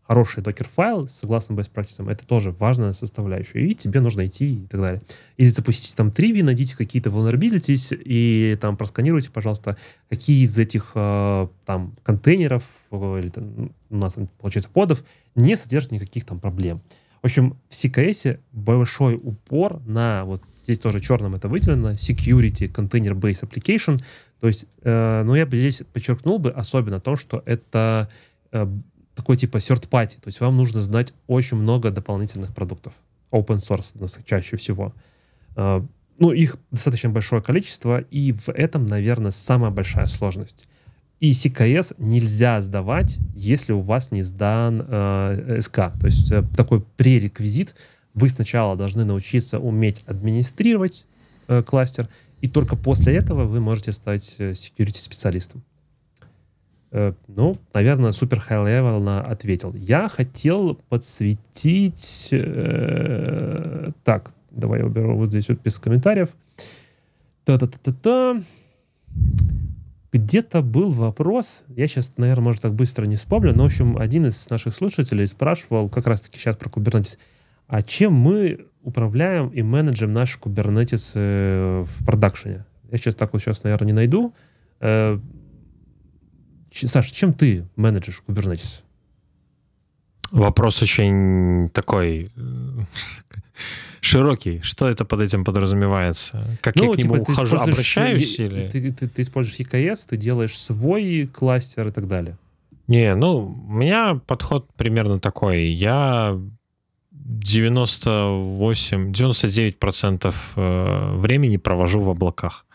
хороший 0.07 0.41
докер-файл, 0.41 1.07
согласно 1.07 1.53
best 1.53 1.71
practices, 1.73 2.09
это 2.09 2.25
тоже 2.25 2.51
важная 2.51 2.93
составляющая. 2.93 3.59
И 3.59 3.75
тебе 3.75 3.99
нужно 3.99 4.25
идти 4.25 4.55
и 4.55 4.67
так 4.67 4.79
далее. 4.79 5.01
Или 5.35 5.49
запустите 5.49 5.95
там 5.95 6.11
триви, 6.11 6.41
найдите 6.43 6.77
какие-то 6.77 7.09
vulnerabilities 7.09 7.93
и 7.93 8.55
там 8.55 8.77
просканируйте, 8.77 9.29
пожалуйста, 9.29 9.77
какие 10.09 10.45
из 10.45 10.57
этих 10.57 10.91
э, 10.95 11.47
там 11.65 11.93
контейнеров 12.03 12.63
э, 12.91 13.19
или 13.19 13.27
там, 13.27 13.71
у 13.89 13.97
нас 13.97 14.15
получается 14.39 14.69
подов 14.69 15.03
не 15.35 15.57
содержат 15.57 15.91
никаких 15.91 16.25
там 16.25 16.39
проблем. 16.39 16.81
Общем, 17.27 17.57
в 17.67 17.73
CKS 17.73 18.39
большой 18.53 19.15
упор 19.15 19.81
на, 19.85 20.23
вот 20.23 20.41
здесь 20.63 20.79
тоже 20.79 21.01
черным 21.01 21.35
это 21.35 21.49
выделено, 21.49 21.91
security 21.91 22.71
container 22.71 23.11
based 23.11 23.45
application. 23.45 24.01
То 24.39 24.47
есть, 24.47 24.65
э, 24.81 25.23
но 25.25 25.35
я 25.35 25.45
бы 25.45 25.57
здесь 25.57 25.81
подчеркнул 25.91 26.39
бы 26.39 26.51
особенно 26.51 27.01
то, 27.01 27.17
что 27.17 27.43
это 27.45 28.09
э, 28.53 28.65
такой 29.13 29.35
типа 29.35 29.57
third 29.57 29.89
party. 29.89 30.21
То 30.21 30.27
есть 30.27 30.39
вам 30.39 30.55
нужно 30.55 30.81
знать 30.81 31.13
очень 31.27 31.57
много 31.57 31.91
дополнительных 31.91 32.55
продуктов. 32.55 32.93
Open 33.31 33.57
source 33.57 34.23
чаще 34.23 34.55
всего. 34.55 34.93
Э, 35.57 35.81
ну, 36.19 36.31
их 36.31 36.55
достаточно 36.71 37.09
большое 37.09 37.41
количество, 37.41 37.99
и 37.99 38.31
в 38.31 38.47
этом, 38.47 38.85
наверное, 38.85 39.31
самая 39.31 39.71
большая 39.71 40.05
сложность. 40.05 40.65
И 41.19 41.31
CKS 41.31 41.95
нельзя 41.97 42.61
сдавать, 42.61 43.17
если 43.33 43.73
у 43.73 43.81
вас 43.81 44.11
не 44.11 44.21
сдан 44.21 44.85
э, 44.87 45.59
СК. 45.61 45.75
То 45.99 46.05
есть 46.05 46.31
э, 46.31 46.43
такой 46.55 46.81
пререквизит. 46.81 47.75
Вы 48.13 48.29
сначала 48.29 48.75
должны 48.75 49.03
научиться 49.03 49.57
уметь 49.57 50.03
администрировать 50.05 51.07
э, 51.47 51.63
кластер, 51.63 52.07
и 52.41 52.47
только 52.47 52.75
после 52.75 53.15
этого 53.15 53.45
вы 53.45 53.59
можете 53.59 53.91
стать 53.93 54.35
э, 54.37 54.51
security 54.51 54.97
специалистом. 54.97 55.63
Э, 56.91 57.13
ну, 57.27 57.57
наверное, 57.73 58.11
супер 58.11 58.37
high 58.37 58.65
level 58.65 58.99
на 58.99 59.21
ответил. 59.21 59.73
Я 59.73 60.07
хотел 60.07 60.75
подсветить... 60.89 62.29
Э, 62.31 63.91
так, 64.03 64.31
давай 64.51 64.81
я 64.81 64.85
уберу 64.85 65.17
вот 65.17 65.29
здесь 65.29 65.49
вот 65.49 65.61
без 65.63 65.79
комментариев. 65.79 66.29
Та-та-та-та-та 67.45 68.39
где-то 70.17 70.61
был 70.61 70.91
вопрос, 70.91 71.63
я 71.69 71.87
сейчас, 71.87 72.13
наверное, 72.17 72.45
может, 72.45 72.61
так 72.61 72.73
быстро 72.73 73.05
не 73.05 73.15
вспомню, 73.15 73.53
но, 73.55 73.63
в 73.63 73.65
общем, 73.67 73.97
один 73.97 74.25
из 74.25 74.49
наших 74.49 74.75
слушателей 74.75 75.27
спрашивал 75.27 75.89
как 75.89 76.07
раз-таки 76.07 76.39
сейчас 76.39 76.57
про 76.57 76.69
Kubernetes, 76.69 77.17
а 77.67 77.81
чем 77.81 78.13
мы 78.13 78.67
управляем 78.83 79.49
и 79.49 79.61
менеджем 79.61 80.13
наш 80.13 80.39
Kubernetes 80.41 81.11
э, 81.15 81.83
в 81.83 82.05
продакшене? 82.05 82.65
Я 82.89 82.97
сейчас 82.97 83.15
так 83.15 83.33
вот 83.33 83.41
сейчас, 83.41 83.63
наверное, 83.63 83.87
не 83.87 83.93
найду. 83.93 84.33
Э, 84.79 85.19
Саша, 86.71 87.13
чем 87.13 87.33
ты 87.33 87.67
менеджешь 87.75 88.23
Kubernetes? 88.25 88.83
Вопрос 90.31 90.81
очень 90.81 91.69
такой 91.73 92.31
э, 92.35 92.83
широкий. 94.07 94.61
Что 94.61 94.87
это 94.87 95.05
под 95.05 95.21
этим 95.21 95.43
подразумевается? 95.43 96.41
Как 96.61 96.75
ну, 96.75 96.91
я 96.91 96.95
к 96.95 97.03
нему 97.03 97.17
типа, 97.17 97.31
ухожу, 97.31 97.57
обращаюсь? 97.57 98.39
Или... 98.39 98.69
Ты, 98.69 98.91
ты, 98.91 99.07
ты 99.07 99.21
используешь 99.21 99.59
EKS, 99.59 100.07
ты 100.09 100.17
делаешь 100.17 100.57
свой 100.57 101.27
кластер 101.27 101.87
и 101.87 101.91
так 101.91 102.07
далее. 102.07 102.37
Не, 102.87 103.15
ну, 103.15 103.57
у 103.67 103.73
меня 103.73 104.19
подход 104.25 104.67
примерно 104.75 105.19
такой. 105.19 105.65
Я 105.65 106.39
98, 107.27 109.11
99% 109.11 110.35
э, 110.55 111.15
времени 111.17 111.57
провожу 111.57 111.99
в 111.99 112.09
облаках. 112.09 112.65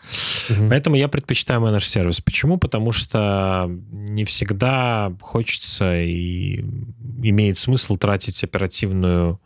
Угу. 0.49 0.67
Поэтому 0.69 0.95
я 0.95 1.07
предпочитаю 1.07 1.59
менедж 1.61 1.85
сервис. 1.85 2.21
Почему? 2.21 2.59
Потому 2.59 2.91
что 2.91 3.67
не 3.91 4.25
всегда 4.25 5.11
хочется 5.21 5.99
и 5.99 6.63
имеет 7.23 7.57
смысл 7.57 7.97
тратить 7.97 8.43
оперативную 8.43 9.39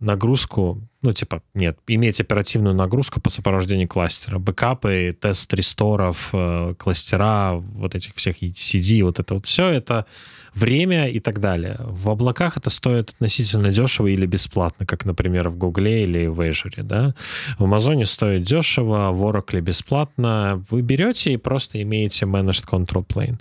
нагрузку, 0.00 0.80
ну, 1.02 1.12
типа, 1.12 1.42
нет, 1.54 1.78
иметь 1.88 2.20
оперативную 2.20 2.74
нагрузку 2.74 3.20
по 3.20 3.28
сопровождению 3.28 3.88
кластера, 3.88 4.38
бэкапы, 4.38 5.16
тест 5.20 5.52
ресторов, 5.52 6.30
э, 6.32 6.74
кластера, 6.78 7.54
вот 7.54 7.94
этих 7.94 8.14
всех 8.14 8.42
ETCD, 8.42 9.02
вот 9.02 9.18
это 9.18 9.34
вот 9.34 9.46
все, 9.46 9.68
это 9.68 10.06
время 10.54 11.08
и 11.08 11.18
так 11.18 11.40
далее. 11.40 11.76
В 11.80 12.08
облаках 12.08 12.56
это 12.56 12.70
стоит 12.70 13.10
относительно 13.10 13.70
дешево 13.70 14.06
или 14.06 14.26
бесплатно, 14.26 14.86
как, 14.86 15.04
например, 15.04 15.48
в 15.48 15.56
Гугле 15.56 16.04
или 16.04 16.26
в 16.26 16.40
Azure, 16.40 16.82
да. 16.82 17.14
В 17.58 17.64
Амазоне 17.64 18.06
стоит 18.06 18.42
дешево, 18.42 19.10
в 19.12 19.24
Oracle 19.24 19.60
бесплатно. 19.60 20.62
Вы 20.70 20.82
берете 20.82 21.32
и 21.32 21.36
просто 21.36 21.82
имеете 21.82 22.26
Managed 22.26 22.68
Control 22.68 23.06
Plane. 23.06 23.38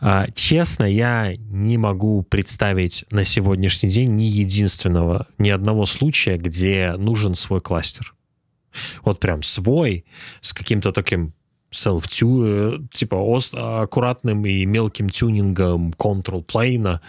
А, 0.00 0.26
честно, 0.34 0.84
я 0.84 1.34
не 1.38 1.78
могу 1.78 2.22
представить 2.22 3.04
на 3.10 3.24
сегодняшний 3.24 3.88
день 3.88 4.14
ни 4.16 4.24
единственного, 4.24 5.26
ни 5.38 5.48
одного 5.50 5.86
случая, 5.86 6.36
где 6.36 6.94
нужен 6.98 7.34
свой 7.34 7.60
кластер. 7.60 8.14
Вот 9.04 9.20
прям 9.20 9.42
свой, 9.42 10.04
с 10.40 10.52
каким-то 10.52 10.92
таким 10.92 11.32
self 11.70 12.06
э, 12.22 12.78
типа 12.92 13.16
аккуратным 13.54 14.44
и 14.46 14.64
мелким 14.64 15.08
тюнингом 15.08 15.90
control 15.90 16.44
Э, 16.44 17.00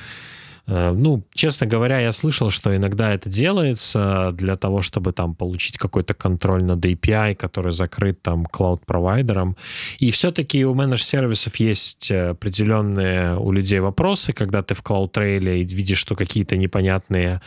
ну, 0.67 1.23
честно 1.33 1.67
говоря, 1.67 1.99
я 1.99 2.11
слышал, 2.11 2.49
что 2.49 2.75
иногда 2.75 3.13
это 3.13 3.29
делается 3.29 4.31
для 4.33 4.55
того, 4.55 4.81
чтобы 4.81 5.11
там 5.11 5.35
получить 5.35 5.77
какой-то 5.77 6.13
контроль 6.13 6.63
над 6.63 6.83
API, 6.83 7.35
который 7.35 7.71
закрыт 7.71 8.21
там 8.21 8.45
клауд-провайдером. 8.45 9.55
И 9.99 10.09
все-таки 10.11 10.65
у 10.65 10.73
менедж-сервисов 10.73 11.55
есть 11.57 12.11
определенные 12.11 13.37
у 13.37 13.51
людей 13.51 13.79
вопросы, 13.79 14.33
когда 14.33 14.63
ты 14.63 14.73
в 14.73 14.81
CloudTrail 14.81 15.63
видишь, 15.63 15.99
что 15.99 16.15
какие-то 16.15 16.57
непонятные 16.57 17.41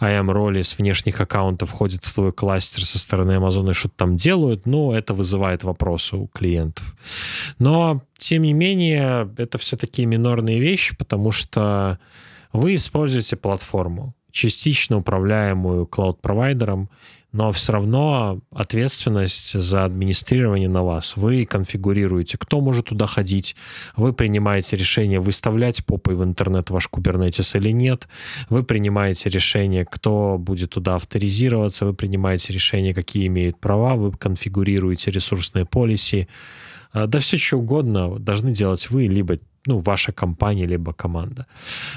IAM-роли 0.00 0.62
с 0.62 0.76
внешних 0.78 1.20
аккаунтов 1.20 1.70
входят 1.70 2.04
в 2.04 2.14
твой 2.14 2.32
кластер 2.32 2.84
со 2.84 2.98
стороны 2.98 3.32
Amazon 3.32 3.70
и 3.70 3.74
что-то 3.74 3.94
там 3.96 4.16
делают, 4.16 4.66
ну, 4.66 4.92
это 4.92 5.14
вызывает 5.14 5.64
вопросы 5.64 6.16
у 6.16 6.26
клиентов. 6.26 6.96
Но, 7.58 8.02
тем 8.16 8.42
не 8.42 8.52
менее, 8.52 9.30
это 9.36 9.58
все 9.58 9.76
такие 9.76 10.06
минорные 10.06 10.58
вещи, 10.58 10.96
потому 10.96 11.30
что 11.30 11.98
вы 12.54 12.76
используете 12.76 13.36
платформу, 13.36 14.14
частично 14.30 14.96
управляемую 14.96 15.86
клауд-провайдером, 15.86 16.88
но 17.32 17.50
все 17.50 17.72
равно 17.72 18.40
ответственность 18.52 19.58
за 19.58 19.84
администрирование 19.84 20.68
на 20.68 20.84
вас. 20.84 21.16
Вы 21.16 21.46
конфигурируете, 21.46 22.38
кто 22.38 22.60
может 22.60 22.86
туда 22.86 23.06
ходить, 23.06 23.56
вы 23.96 24.12
принимаете 24.12 24.76
решение, 24.76 25.18
выставлять 25.18 25.84
попой 25.84 26.14
в 26.14 26.22
интернет 26.22 26.70
ваш 26.70 26.88
Kubernetes 26.88 27.58
или 27.58 27.72
нет, 27.72 28.06
вы 28.50 28.62
принимаете 28.62 29.30
решение, 29.30 29.84
кто 29.84 30.36
будет 30.38 30.70
туда 30.70 30.94
авторизироваться, 30.94 31.86
вы 31.86 31.92
принимаете 31.92 32.52
решение, 32.52 32.94
какие 32.94 33.26
имеют 33.26 33.58
права, 33.58 33.96
вы 33.96 34.12
конфигурируете 34.12 35.10
ресурсные 35.10 35.64
полиси, 35.64 36.28
а, 36.92 37.08
да 37.08 37.18
все 37.18 37.36
что 37.36 37.56
угодно 37.56 38.16
должны 38.20 38.52
делать 38.52 38.90
вы, 38.90 39.08
либо 39.08 39.40
ну, 39.66 39.78
ваша 39.78 40.12
компания, 40.12 40.66
либо 40.66 40.92
команда. 40.92 41.46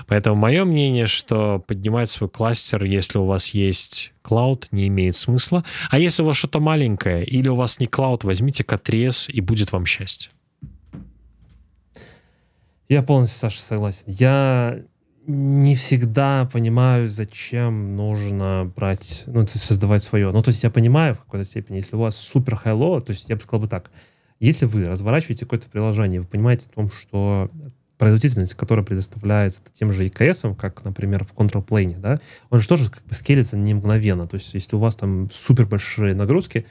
Поэтому 0.08 0.36
мое 0.36 0.66
мнение, 0.66 1.08
что 1.08 1.60
поднимать 1.68 2.10
свой 2.10 2.30
кластер, 2.30 2.84
если 2.84 3.20
у 3.20 3.26
вас 3.26 3.50
есть 3.50 4.14
клауд, 4.22 4.68
не 4.72 4.88
имеет 4.88 5.16
смысла. 5.16 5.64
А 5.90 6.00
если 6.00 6.24
у 6.24 6.26
вас 6.26 6.38
что-то 6.38 6.60
маленькое, 6.60 7.24
или 7.26 7.50
у 7.50 7.56
вас 7.56 7.80
не 7.80 7.88
клауд, 7.88 8.24
возьмите 8.24 8.64
K3S, 8.64 9.32
и 9.32 9.42
будет 9.42 9.72
вам 9.72 9.86
счастье. 9.86 10.32
Я 12.90 13.04
полностью, 13.04 13.40
Саша, 13.40 13.62
согласен. 13.62 14.04
Я 14.08 14.80
не 15.28 15.76
всегда 15.76 16.50
понимаю, 16.54 17.10
зачем 17.10 17.98
нужно 17.98 18.72
брать, 18.74 19.24
ну, 19.28 19.46
то 19.46 19.52
есть 19.54 19.66
создавать 19.66 20.02
свое. 20.02 20.32
Ну, 20.32 20.42
то 20.42 20.52
есть 20.52 20.64
я 20.64 20.72
понимаю 20.72 21.16
в 21.16 21.20
какой-то 21.20 21.44
степени, 21.44 21.78
если 21.78 21.98
у 21.98 22.00
вас 22.00 22.16
супер 22.16 22.56
хайло, 22.56 23.02
то 23.02 23.12
есть 23.12 23.28
я 23.28 23.36
бы 23.36 23.42
сказал 23.42 23.62
бы 23.64 23.68
так, 23.68 23.92
если 24.40 24.66
вы 24.66 24.88
разворачиваете 24.88 25.46
какое-то 25.46 25.70
приложение, 25.70 26.22
вы 26.22 26.28
понимаете 26.28 26.68
о 26.72 26.76
том, 26.76 26.92
что 26.92 27.50
производительность, 27.98 28.54
которая 28.54 28.86
предоставляется 28.86 29.62
тем 29.74 29.92
же 29.92 30.06
EKS, 30.06 30.56
как, 30.56 30.84
например, 30.86 31.24
в 31.24 31.34
Control 31.34 31.66
Plane, 31.66 32.00
да, 32.00 32.20
он 32.50 32.60
же 32.60 32.68
тоже 32.68 32.90
как 32.90 33.04
бы 33.04 33.14
скелится 33.14 33.58
не 33.58 33.74
мгновенно. 33.74 34.28
То 34.28 34.36
есть, 34.36 34.54
если 34.54 34.76
у 34.76 34.80
вас 34.80 34.96
там 34.96 35.30
супер 35.32 35.66
большие 35.66 36.14
нагрузки, 36.14 36.66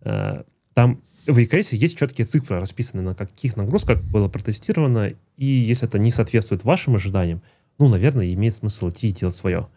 э, 0.00 0.42
там 0.74 1.02
в 1.26 1.38
EKS 1.38 1.76
есть 1.76 1.96
четкие 1.98 2.26
цифры, 2.26 2.58
расписаны 2.58 3.02
на 3.02 3.14
каких 3.14 3.56
нагрузках 3.56 4.02
было 4.02 4.28
протестировано, 4.28 5.12
и 5.36 5.46
если 5.46 5.86
это 5.86 5.98
не 5.98 6.10
соответствует 6.10 6.64
вашим 6.64 6.96
ожиданиям, 6.96 7.42
ну, 7.78 7.88
наверное, 7.88 8.32
имеет 8.32 8.54
смысл 8.54 8.88
идти 8.88 9.08
и 9.08 9.12
делать 9.12 9.34
свое. 9.34 9.68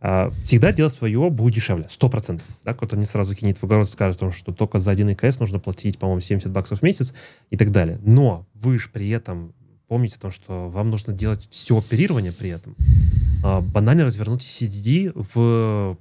А, 0.00 0.30
всегда 0.44 0.72
делать 0.72 0.92
свое 0.92 1.28
будет 1.30 1.54
дешевле, 1.54 1.84
100%. 1.84 2.42
Да? 2.64 2.74
Кто-то 2.74 2.96
не 2.96 3.04
сразу 3.04 3.34
кинет 3.34 3.58
в 3.58 3.64
огород, 3.64 3.88
скажет, 3.88 4.22
что 4.32 4.52
только 4.52 4.78
за 4.78 4.90
один 4.90 5.10
ИКС 5.12 5.40
нужно 5.40 5.58
платить, 5.58 5.98
по-моему, 5.98 6.20
70 6.20 6.50
баксов 6.50 6.80
в 6.80 6.82
месяц 6.82 7.14
и 7.50 7.56
так 7.56 7.70
далее. 7.70 7.98
Но 8.02 8.46
вы 8.54 8.78
же 8.78 8.90
при 8.90 9.08
этом 9.10 9.54
помните 9.88 10.16
о 10.16 10.20
том, 10.20 10.30
что 10.30 10.68
вам 10.68 10.90
нужно 10.90 11.12
делать 11.12 11.48
все 11.50 11.78
оперирование 11.78 12.32
при 12.32 12.50
этом. 12.50 12.76
А, 13.42 13.60
банально 13.60 14.04
развернуть 14.04 14.42
CDD 14.42 15.12
в, 15.14 15.98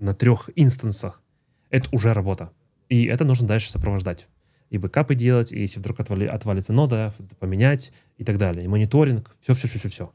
на 0.00 0.14
трех 0.14 0.50
инстансах. 0.56 1.22
Это 1.70 1.88
уже 1.92 2.12
работа. 2.12 2.50
И 2.88 3.04
это 3.04 3.24
нужно 3.24 3.46
дальше 3.46 3.70
сопровождать. 3.70 4.28
И 4.70 4.78
бэкапы 4.78 5.14
делать, 5.14 5.52
и 5.52 5.60
если 5.60 5.78
вдруг 5.78 6.00
отвали, 6.00 6.26
отвалится 6.26 6.72
нода, 6.72 7.12
поменять 7.38 7.92
и 8.16 8.24
так 8.24 8.38
далее. 8.38 8.64
И 8.64 8.68
мониторинг, 8.68 9.34
все-все-все-все-все. 9.40 10.12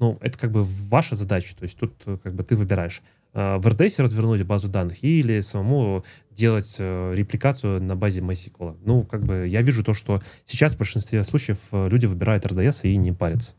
Ну, 0.00 0.18
это 0.22 0.38
как 0.38 0.50
бы 0.50 0.64
ваша 0.64 1.14
задача, 1.14 1.54
то 1.54 1.64
есть 1.64 1.78
тут 1.78 1.92
э, 2.06 2.16
как 2.22 2.34
бы 2.34 2.42
ты 2.42 2.56
выбираешь 2.56 3.02
э, 3.34 3.58
в 3.58 3.66
RDS 3.66 4.02
развернуть 4.02 4.42
базу 4.44 4.68
данных 4.68 5.04
или 5.04 5.40
самому 5.40 6.04
делать 6.30 6.76
э, 6.78 7.12
репликацию 7.14 7.82
на 7.82 7.96
базе 7.96 8.20
MySQL. 8.22 8.78
Ну, 8.82 9.02
как 9.02 9.24
бы 9.24 9.46
я 9.46 9.60
вижу 9.60 9.84
то, 9.84 9.92
что 9.92 10.22
сейчас 10.46 10.74
в 10.74 10.78
большинстве 10.78 11.22
случаев 11.22 11.58
люди 11.70 12.06
выбирают 12.06 12.46
RDS 12.46 12.88
и 12.90 12.96
не 12.96 13.12
парятся. 13.12 13.52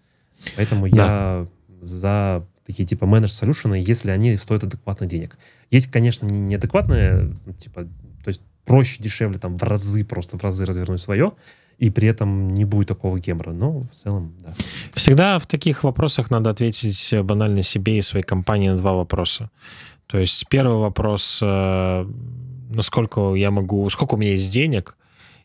Поэтому 0.56 0.90
да. 0.90 0.98
я 0.98 1.48
за 1.82 2.48
такие 2.66 2.88
типа 2.88 3.06
менедж 3.06 3.30
solution, 3.30 3.78
если 3.80 4.10
они 4.10 4.36
стоят 4.38 4.64
адекватно 4.64 5.06
денег. 5.06 5.38
Есть, 5.70 5.92
конечно, 5.92 6.26
неадекватные, 6.26 7.36
типа, 7.60 7.84
то 7.84 8.28
есть 8.28 8.42
проще, 8.66 9.04
дешевле, 9.04 9.38
там, 9.38 9.58
в 9.58 9.64
разы, 9.64 10.04
просто 10.04 10.40
в 10.40 10.44
разы 10.44 10.66
развернуть 10.66 11.02
свое, 11.02 11.34
и 11.82 11.90
при 11.90 12.08
этом 12.08 12.48
не 12.48 12.66
будет 12.66 12.88
такого 12.88 13.20
гемора. 13.20 13.54
Но 13.54 13.82
в 13.82 13.90
целом, 13.94 14.34
да. 14.40 14.54
Всегда 14.94 15.40
в 15.40 15.48
таких 15.48 15.84
вопросах 15.84 16.30
надо 16.32 16.52
ответить 16.52 17.14
банально 17.24 17.64
себе 17.64 17.98
и 17.98 18.02
своей 18.02 18.24
компании 18.24 18.70
на 18.70 18.78
два 18.78 18.94
вопроса. 18.94 19.50
То 20.06 20.20
есть 20.20 20.48
первый 20.48 20.78
вопрос, 20.78 21.40
э, 21.42 22.06
насколько 22.70 23.34
я 23.34 23.50
могу, 23.50 23.90
сколько 23.90 24.14
у 24.14 24.18
меня 24.18 24.32
есть 24.32 24.54
денег, 24.54 24.96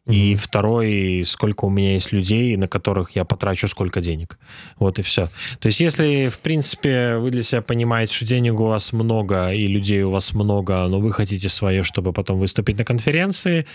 и 0.07 0.33
mm-hmm. 0.33 0.37
второй, 0.37 1.23
сколько 1.25 1.65
у 1.65 1.71
меня 1.71 1.95
есть 1.95 2.13
людей, 2.13 2.57
на 2.57 2.69
которых 2.69 3.17
я 3.17 3.25
потрачу 3.25 3.67
сколько 3.67 4.01
денег. 4.01 4.39
Вот 4.79 4.99
и 4.99 5.03
все. 5.03 5.27
То 5.59 5.67
есть, 5.67 5.81
если, 5.81 6.29
в 6.29 6.39
принципе, 6.41 7.17
вы 7.17 7.31
для 7.31 7.43
себя 7.43 7.61
понимаете, 7.61 8.15
что 8.15 8.25
денег 8.25 8.61
у 8.61 8.67
вас 8.67 8.93
много 8.93 9.53
и 9.53 9.67
людей 9.67 10.03
у 10.03 10.11
вас 10.11 10.33
много, 10.33 10.87
но 10.87 11.01
вы 11.01 11.13
хотите 11.13 11.49
свое, 11.49 11.83
чтобы 11.83 12.13
потом 12.13 12.39
выступить 12.39 12.79
на 12.79 12.85
конференции, 12.85 13.67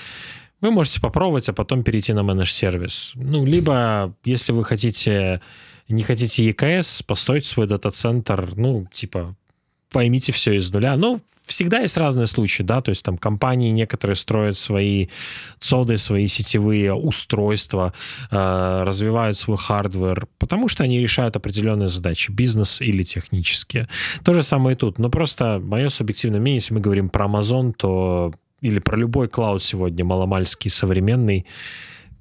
вы 0.62 0.72
можете 0.72 1.02
попробовать, 1.02 1.50
а 1.50 1.54
потом 1.54 1.84
перейти 1.84 2.14
на 2.14 2.22
менедж-сервис. 2.22 3.14
Ну, 3.16 3.44
либо, 3.46 4.14
если 4.24 4.54
вы 4.54 4.64
хотите, 4.64 5.42
не 5.90 6.04
хотите 6.04 6.50
EKS, 6.50 7.04
построить 7.06 7.46
свой 7.46 7.68
дата-центр, 7.68 8.54
ну, 8.56 8.88
типа, 8.92 9.36
поймите 9.92 10.32
все 10.32 10.54
из 10.54 10.72
нуля. 10.72 10.96
Ну, 10.96 11.22
всегда 11.46 11.80
есть 11.80 11.98
разные 11.98 12.28
случаи, 12.28 12.64
да, 12.64 12.82
то 12.82 12.90
есть 12.90 13.04
там 13.04 13.18
компании 13.18 13.72
некоторые 13.72 14.16
строят 14.16 14.56
свои 14.56 15.08
цоды, 15.60 15.98
свои 15.98 16.28
сетевые 16.28 16.94
устройства, 16.94 17.94
э, 18.30 18.84
развивают 18.84 19.38
свой 19.38 19.58
hardware, 19.58 20.28
потому 20.40 20.70
что 20.70 20.84
они 20.84 21.00
решают 21.00 21.36
определенные 21.36 21.88
задачи, 21.88 22.32
бизнес 22.32 22.82
или 22.82 23.04
технические. 23.04 23.88
То 24.24 24.34
же 24.34 24.44
самое 24.44 24.76
и 24.76 24.80
тут. 24.80 25.00
Но 25.00 25.10
просто 25.10 25.60
мое 25.60 25.90
субъективное 25.90 26.40
мнение, 26.40 26.58
если 26.58 26.74
мы 26.74 26.80
говорим 26.80 27.10
про 27.10 27.26
Amazon, 27.26 27.74
то 27.74 28.32
или 28.62 28.80
про 28.80 28.96
любой 28.96 29.28
cloud 29.28 29.62
сегодня 29.62 30.06
маломальский 30.06 30.70
современный, 30.70 31.46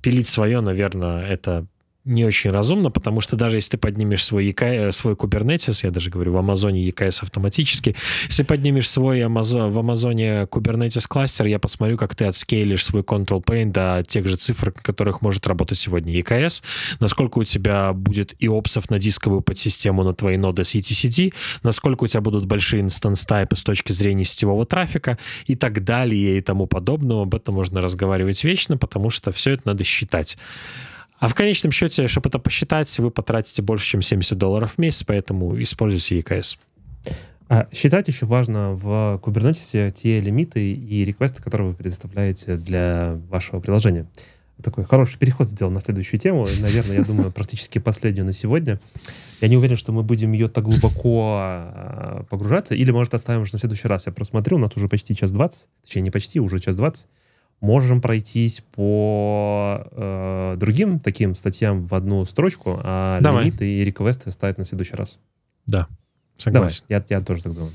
пилить 0.02 0.26
свое, 0.26 0.60
наверное, 0.60 1.26
это 1.26 1.66
не 2.10 2.24
очень 2.24 2.50
разумно, 2.50 2.90
потому 2.90 3.20
что 3.20 3.36
даже 3.36 3.56
если 3.56 3.72
ты 3.72 3.78
поднимешь 3.78 4.24
свой, 4.24 4.50
EK, 4.50 4.88
э, 4.88 4.92
свой 4.92 5.14
Kubernetes, 5.14 5.80
я 5.82 5.90
даже 5.90 6.10
говорю, 6.10 6.32
в 6.32 6.36
Амазоне 6.36 6.86
EKS 6.88 7.22
автоматически, 7.22 7.96
если 8.26 8.42
поднимешь 8.42 8.90
свой 8.90 9.20
Amazon, 9.20 9.70
в 9.70 9.78
Амазоне 9.78 10.42
Kubernetes 10.50 11.06
кластер, 11.08 11.46
я 11.46 11.58
посмотрю, 11.58 11.96
как 11.96 12.14
ты 12.14 12.24
от 12.24 12.35
scale 12.35 12.63
ишь 12.63 12.84
свой 12.84 13.02
Control 13.02 13.42
Plane 13.42 13.70
до 13.70 14.04
тех 14.06 14.26
же 14.28 14.36
цифр, 14.36 14.72
которых 14.72 15.22
может 15.22 15.46
работать 15.46 15.78
сегодня 15.78 16.18
EKS, 16.20 16.62
насколько 16.98 17.38
у 17.38 17.44
тебя 17.44 17.92
будет 17.92 18.34
и 18.38 18.48
опсов 18.48 18.90
на 18.90 18.98
дисковую 18.98 19.40
подсистему 19.40 20.02
на 20.02 20.14
твои 20.14 20.36
ноды 20.36 20.64
с 20.64 20.74
etcd, 20.74 21.32
насколько 21.62 22.04
у 22.04 22.06
тебя 22.06 22.20
будут 22.20 22.46
большие 22.46 22.82
инстанс 22.82 23.24
тайпы 23.24 23.56
с 23.56 23.62
точки 23.62 23.92
зрения 23.92 24.24
сетевого 24.24 24.66
трафика 24.66 25.18
и 25.46 25.54
так 25.54 25.84
далее 25.84 26.38
и 26.38 26.40
тому 26.40 26.66
подобного. 26.66 27.22
Об 27.22 27.34
этом 27.34 27.54
можно 27.54 27.80
разговаривать 27.80 28.42
вечно, 28.44 28.76
потому 28.76 29.10
что 29.10 29.30
все 29.30 29.52
это 29.52 29.62
надо 29.66 29.84
считать. 29.84 30.36
А 31.20 31.28
в 31.28 31.34
конечном 31.34 31.70
счете, 31.70 32.09
чтобы 32.09 32.30
это 32.30 32.38
посчитать, 32.38 32.98
вы 32.98 33.10
потратите 33.10 33.60
больше, 33.60 33.86
чем 33.86 34.01
70 34.01 34.38
долларов 34.38 34.72
в 34.72 34.78
месяц, 34.78 35.05
поэтому 35.05 35.62
используйте 35.62 36.18
EKS. 36.18 36.56
А 37.51 37.66
считать 37.72 38.09
еще 38.09 38.24
важно 38.24 38.72
в 38.72 39.20
Kubernetes 39.22 39.92
те 39.92 40.18
лимиты 40.18 40.72
и 40.72 41.05
реквесты, 41.05 41.42
которые 41.42 41.68
вы 41.68 41.74
предоставляете 41.74 42.56
для 42.56 43.20
вашего 43.28 43.60
приложения. 43.60 44.06
Такой 44.62 44.84
хороший 44.84 45.18
переход 45.18 45.47
сделал 45.47 45.70
на 45.70 45.80
следующую 45.80 46.18
тему. 46.18 46.47
Наверное, 46.60 46.98
я 46.98 47.05
думаю, 47.05 47.30
практически 47.30 47.78
последнюю 47.78 48.24
на 48.24 48.32
сегодня. 48.32 48.80
Я 49.42 49.48
не 49.48 49.59
уверен, 49.59 49.76
что 49.76 49.92
мы 49.92 50.02
будем 50.02 50.32
ее 50.32 50.48
так 50.48 50.64
глубоко 50.64 51.38
а, 51.38 52.24
погружаться. 52.30 52.74
Или, 52.74 52.90
может, 52.92 53.12
оставим 53.14 53.42
уже 53.42 53.55
на 53.55 53.59
следующий 53.59 53.88
раз. 53.88 54.06
Я 54.06 54.12
просмотрю, 54.12 54.56
у 54.56 54.60
нас 54.60 54.76
уже 54.76 54.88
почти 54.88 55.14
час 55.14 55.32
двадцать. 55.32 55.68
Точнее, 55.82 56.02
не 56.02 56.10
почти, 56.10 56.40
уже 56.40 56.59
час 56.60 56.76
двадцать 56.76 57.06
можем 57.60 58.00
пройтись 58.00 58.62
по 58.72 59.86
э, 59.90 60.56
другим 60.58 60.98
таким 60.98 61.34
статьям 61.34 61.86
в 61.86 61.94
одну 61.94 62.24
строчку, 62.24 62.80
а 62.82 63.20
Давай. 63.20 63.44
лимиты 63.44 63.68
и 63.68 63.84
реквесты 63.84 64.30
ставить 64.30 64.58
на 64.58 64.64
следующий 64.64 64.96
раз. 64.96 65.18
Да, 65.66 65.86
согласен. 66.36 66.84
Давай, 66.88 67.04
я, 67.08 67.18
я 67.18 67.24
тоже 67.24 67.42
так 67.42 67.54
думаю. 67.54 67.72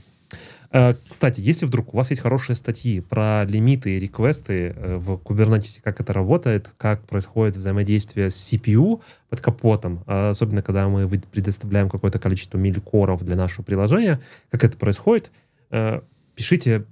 Э, 0.71 0.93
кстати, 1.07 1.39
если 1.41 1.65
вдруг 1.65 1.93
у 1.93 1.97
вас 1.97 2.09
есть 2.09 2.21
хорошие 2.21 2.55
статьи 2.55 2.99
про 2.99 3.45
лимиты 3.45 3.95
и 3.95 3.99
реквесты 3.99 4.73
э, 4.75 4.97
в 4.97 5.13
Kubernetes, 5.13 5.79
как 5.83 6.01
это 6.01 6.13
работает, 6.13 6.71
как 6.77 7.05
происходит 7.05 7.55
взаимодействие 7.55 8.29
с 8.29 8.53
CPU 8.53 9.01
под 9.29 9.41
капотом, 9.41 10.03
э, 10.07 10.29
особенно 10.31 10.61
когда 10.61 10.89
мы 10.89 11.07
предоставляем 11.07 11.89
какое-то 11.89 12.19
количество 12.19 12.57
милликоров 12.57 13.23
для 13.23 13.35
нашего 13.35 13.63
приложения, 13.63 14.19
как 14.49 14.63
это 14.63 14.77
происходит, 14.77 15.31
э, 15.69 16.01
пишите 16.35 16.85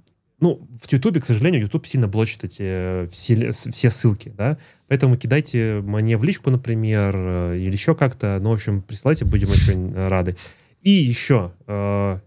ну, 0.44 0.60
в 0.78 0.92
Ютубе, 0.92 1.22
к 1.22 1.24
сожалению, 1.24 1.62
YouTube 1.62 1.86
сильно 1.86 2.06
блочит 2.06 2.44
эти 2.44 2.62
э, 2.62 3.08
все, 3.10 3.50
все 3.52 3.88
ссылки, 3.88 4.30
да, 4.36 4.58
поэтому 4.88 5.16
кидайте 5.16 5.80
мне 5.82 6.18
в 6.18 6.22
личку, 6.22 6.50
например, 6.50 7.14
э, 7.16 7.56
или 7.56 7.72
еще 7.72 7.94
как-то, 7.94 8.38
ну, 8.42 8.50
в 8.50 8.52
общем, 8.52 8.82
присылайте, 8.82 9.24
будем 9.24 9.48
очень 9.48 9.94
рады. 9.94 10.36
И 10.82 10.90
еще, 10.90 11.52
э, 11.66 12.18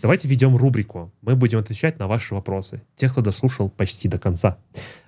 давайте 0.00 0.26
ведем 0.26 0.56
рубрику, 0.56 1.12
мы 1.20 1.36
будем 1.36 1.58
отвечать 1.58 1.98
на 1.98 2.06
ваши 2.08 2.34
вопросы, 2.34 2.80
тех, 2.96 3.12
кто 3.12 3.20
дослушал 3.20 3.68
почти 3.68 4.08
до 4.08 4.16
конца. 4.16 4.56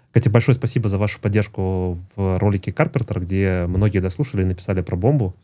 Кстати, 0.09 0.29
большое 0.29 0.55
спасибо 0.55 0.91
за 0.91 0.99
вашу 0.99 1.21
поддержку 1.21 1.99
в 2.15 2.39
ролике 2.39 2.71
Карпентер, 2.71 3.19
где 3.19 3.65
многие 3.67 4.01
дослушали 4.01 4.43
и 4.43 4.45
написали 4.45 4.83
про 4.83 4.95
бомбу. 4.95 5.35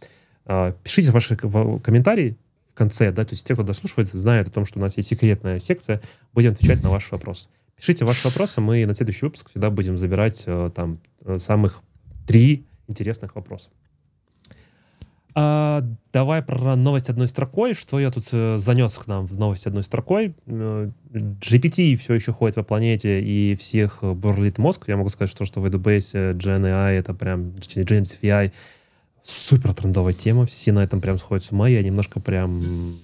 Пишите 0.83 1.11
ваши 1.11 1.37
комментарии, 1.37 2.37
конце, 2.79 3.13
да, 3.13 3.25
то 3.25 3.35
есть 3.35 3.47
те, 3.47 3.55
кто 3.55 3.63
дослушивает, 3.63 4.09
знают 4.09 4.49
о 4.49 4.51
том, 4.51 4.65
что 4.65 4.79
у 4.79 4.83
нас 4.83 4.97
есть 4.97 5.09
секретная 5.09 5.59
секция, 5.59 6.01
будем 6.33 6.53
отвечать 6.53 6.83
на 6.83 6.91
ваши 6.91 7.09
вопросы. 7.11 7.49
Пишите 7.77 8.05
ваши 8.05 8.27
вопросы, 8.27 8.61
мы 8.61 8.87
на 8.87 8.95
следующий 8.95 9.25
выпуск 9.25 9.51
всегда 9.51 9.71
будем 9.71 9.99
забирать 9.99 10.45
э, 10.47 10.71
там 10.75 11.01
э, 11.25 11.39
самых 11.39 11.83
три 12.27 12.67
интересных 12.89 13.37
вопроса. 13.37 13.71
А, 15.35 15.85
давай 16.13 16.43
про 16.43 16.75
новость 16.75 17.11
одной 17.11 17.29
строкой. 17.29 17.75
Что 17.75 18.01
я 18.01 18.11
тут 18.11 18.27
э, 18.33 18.59
занес 18.59 18.99
к 18.99 19.07
нам 19.07 19.27
в 19.27 19.39
новость 19.39 19.67
одной 19.69 19.85
строкой? 19.85 20.35
GPT 20.47 21.95
все 21.97 22.15
еще 22.15 22.33
ходит 22.33 22.57
по 22.57 22.65
планете 22.65 23.23
и 23.23 23.55
всех 23.55 24.03
бурлит 24.03 24.59
мозг. 24.59 24.89
Я 24.89 24.97
могу 24.97 25.11
сказать, 25.11 25.31
что, 25.31 25.45
что 25.45 25.61
в 25.61 25.67
AWS 25.67 26.35
GenAI 26.35 26.99
это 26.99 27.15
прям 27.15 27.51
Generative 27.51 28.21
AI 28.23 28.53
супер 29.29 29.75
трендовая 29.75 30.13
тема. 30.13 30.47
Все 30.47 30.73
на 30.73 30.83
этом 30.83 31.01
прям 31.01 31.19
сходят 31.19 31.45
с 31.45 31.53
ума. 31.53 31.69
Я 31.69 31.83
немножко 31.83 32.21
прям 32.21 32.99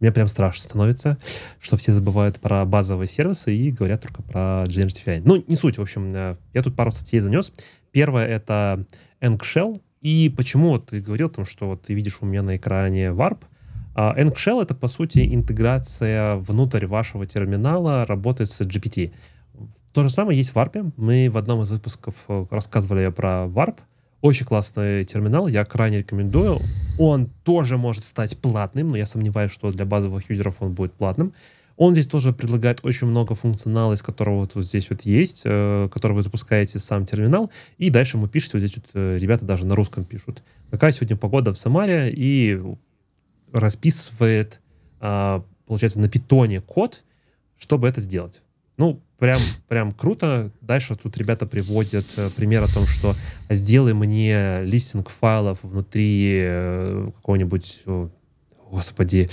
мне 0.00 0.12
прям 0.12 0.28
страшно 0.28 0.62
становится, 0.62 1.18
что 1.60 1.76
все 1.76 1.92
забывают 1.92 2.40
про 2.40 2.64
базовые 2.64 3.06
сервисы 3.06 3.54
и 3.54 3.70
говорят 3.70 4.00
только 4.00 4.22
про 4.22 4.64
AI. 4.66 5.22
Ну, 5.24 5.44
не 5.46 5.56
суть, 5.56 5.76
в 5.76 5.82
общем, 5.82 6.10
э, 6.14 6.36
я 6.54 6.62
тут 6.62 6.74
пару 6.74 6.90
статей 6.90 7.20
занес. 7.20 7.52
Первое— 7.92 8.26
это 8.28 8.86
Encshell. 9.20 9.78
И 10.00 10.32
почему 10.34 10.70
вот 10.70 10.86
ты 10.86 11.00
говорил, 11.00 11.28
том, 11.28 11.44
что 11.44 11.68
вот 11.68 11.82
ты 11.82 11.92
видишь 11.92 12.18
у 12.22 12.26
меня 12.26 12.42
на 12.42 12.56
экране 12.56 13.08
Warp, 13.08 13.40
а 13.94 14.18
Encshell— 14.18 14.62
это, 14.62 14.74
по 14.74 14.88
сути, 14.88 15.34
интеграция 15.34 16.36
внутрь 16.36 16.86
вашего 16.86 17.26
терминала, 17.26 18.06
работает 18.06 18.50
с 18.50 18.62
GPT. 18.62 19.12
То 19.92 20.02
же 20.02 20.08
самое 20.08 20.38
есть 20.38 20.52
в 20.52 20.56
Warp. 20.56 20.94
Мы 20.96 21.28
в 21.28 21.36
одном 21.36 21.60
из 21.60 21.70
выпусков 21.70 22.14
э, 22.28 22.46
рассказывали 22.50 23.10
про 23.10 23.44
Warp— 23.44 23.80
очень 24.20 24.46
классный 24.46 25.04
терминал, 25.04 25.46
я 25.48 25.64
крайне 25.64 25.98
рекомендую. 25.98 26.58
Он 26.98 27.30
тоже 27.44 27.78
может 27.78 28.04
стать 28.04 28.36
платным, 28.38 28.88
но 28.88 28.96
я 28.96 29.06
сомневаюсь, 29.06 29.50
что 29.50 29.72
для 29.72 29.84
базовых 29.84 30.28
юзеров 30.28 30.56
он 30.60 30.74
будет 30.74 30.92
платным. 30.92 31.32
Он 31.76 31.94
здесь 31.94 32.06
тоже 32.06 32.34
предлагает 32.34 32.80
очень 32.82 33.06
много 33.06 33.34
функционала, 33.34 33.94
из 33.94 34.02
которого 34.02 34.40
вот, 34.40 34.54
вот 34.54 34.66
здесь 34.66 34.90
вот 34.90 35.00
есть, 35.02 35.42
э, 35.46 35.88
который 35.90 36.12
вы 36.12 36.22
запускаете 36.22 36.78
сам 36.78 37.06
терминал, 37.06 37.50
и 37.78 37.88
дальше 37.88 38.18
ему 38.18 38.28
пишете, 38.28 38.58
вот 38.58 38.66
здесь 38.66 38.76
вот 38.76 38.86
э, 38.92 39.16
ребята 39.18 39.46
даже 39.46 39.64
на 39.64 39.74
русском 39.74 40.04
пишут, 40.04 40.42
какая 40.70 40.92
сегодня 40.92 41.16
погода 41.16 41.54
в 41.54 41.58
Самаре, 41.58 42.12
и 42.14 42.60
расписывает, 43.50 44.60
э, 45.00 45.40
получается, 45.66 46.00
на 46.00 46.10
питоне 46.10 46.60
код, 46.60 47.02
чтобы 47.56 47.88
это 47.88 48.02
сделать. 48.02 48.42
Ну, 48.76 49.00
прям, 49.20 49.40
прям 49.68 49.92
круто. 49.92 50.50
Дальше 50.60 50.96
тут 50.96 51.16
ребята 51.16 51.46
приводят 51.46 52.06
э, 52.16 52.30
пример 52.30 52.64
о 52.64 52.68
том, 52.68 52.86
что 52.86 53.14
сделай 53.48 53.94
мне 53.94 54.62
листинг 54.64 55.10
файлов 55.10 55.60
внутри 55.62 56.40
э, 56.42 57.10
какого-нибудь, 57.14 57.84
господи, 58.70 59.30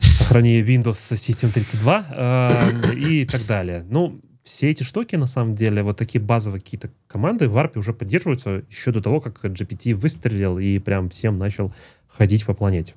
сохрани 0.00 0.60
Windows 0.62 1.14
System 1.14 1.52
32 1.52 2.06
э, 2.10 2.94
и 2.96 3.24
так 3.24 3.46
далее. 3.46 3.84
Ну, 3.88 4.20
все 4.42 4.70
эти 4.70 4.82
штуки, 4.82 5.14
на 5.16 5.26
самом 5.26 5.54
деле, 5.54 5.82
вот 5.82 5.98
такие 5.98 6.20
базовые 6.20 6.60
какие-то 6.60 6.90
команды 7.06 7.48
в 7.48 7.56
ARP 7.56 7.78
уже 7.78 7.92
поддерживаются 7.92 8.62
еще 8.68 8.92
до 8.92 9.02
того, 9.02 9.20
как 9.20 9.44
GPT 9.44 9.94
выстрелил 9.94 10.58
и 10.58 10.78
прям 10.78 11.10
всем 11.10 11.38
начал 11.38 11.72
ходить 12.08 12.46
по 12.46 12.54
планете. 12.54 12.94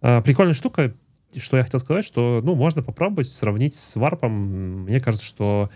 Э, 0.00 0.22
прикольная 0.22 0.54
штука 0.54 0.94
что 1.36 1.56
я 1.56 1.64
хотел 1.64 1.80
сказать, 1.80 2.04
что, 2.04 2.40
ну, 2.42 2.54
можно 2.54 2.82
попробовать 2.82 3.28
сравнить 3.28 3.74
с 3.74 3.96
варпом. 3.96 4.84
Мне 4.84 5.00
кажется, 5.00 5.26
что 5.26 5.70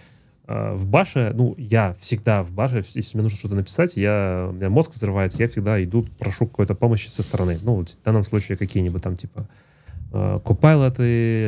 э, 0.46 0.74
в 0.74 0.86
баше, 0.86 1.32
ну, 1.34 1.54
я 1.58 1.94
всегда 2.00 2.42
в 2.42 2.50
баше, 2.50 2.82
если 2.94 3.16
мне 3.16 3.24
нужно 3.24 3.38
что-то 3.38 3.54
написать, 3.54 3.96
я, 3.96 4.48
у 4.50 4.52
меня 4.52 4.70
мозг 4.70 4.92
взрывается, 4.94 5.40
я 5.42 5.48
всегда 5.48 5.82
иду, 5.82 6.04
прошу 6.18 6.46
какой-то 6.46 6.74
помощи 6.74 7.08
со 7.08 7.22
стороны. 7.22 7.58
Ну, 7.62 7.84
в 7.84 8.04
данном 8.04 8.24
случае 8.24 8.56
какие-нибудь 8.56 9.02
там, 9.02 9.16
типа, 9.16 9.48
э, 10.12 10.38
Copilot, 10.44 10.96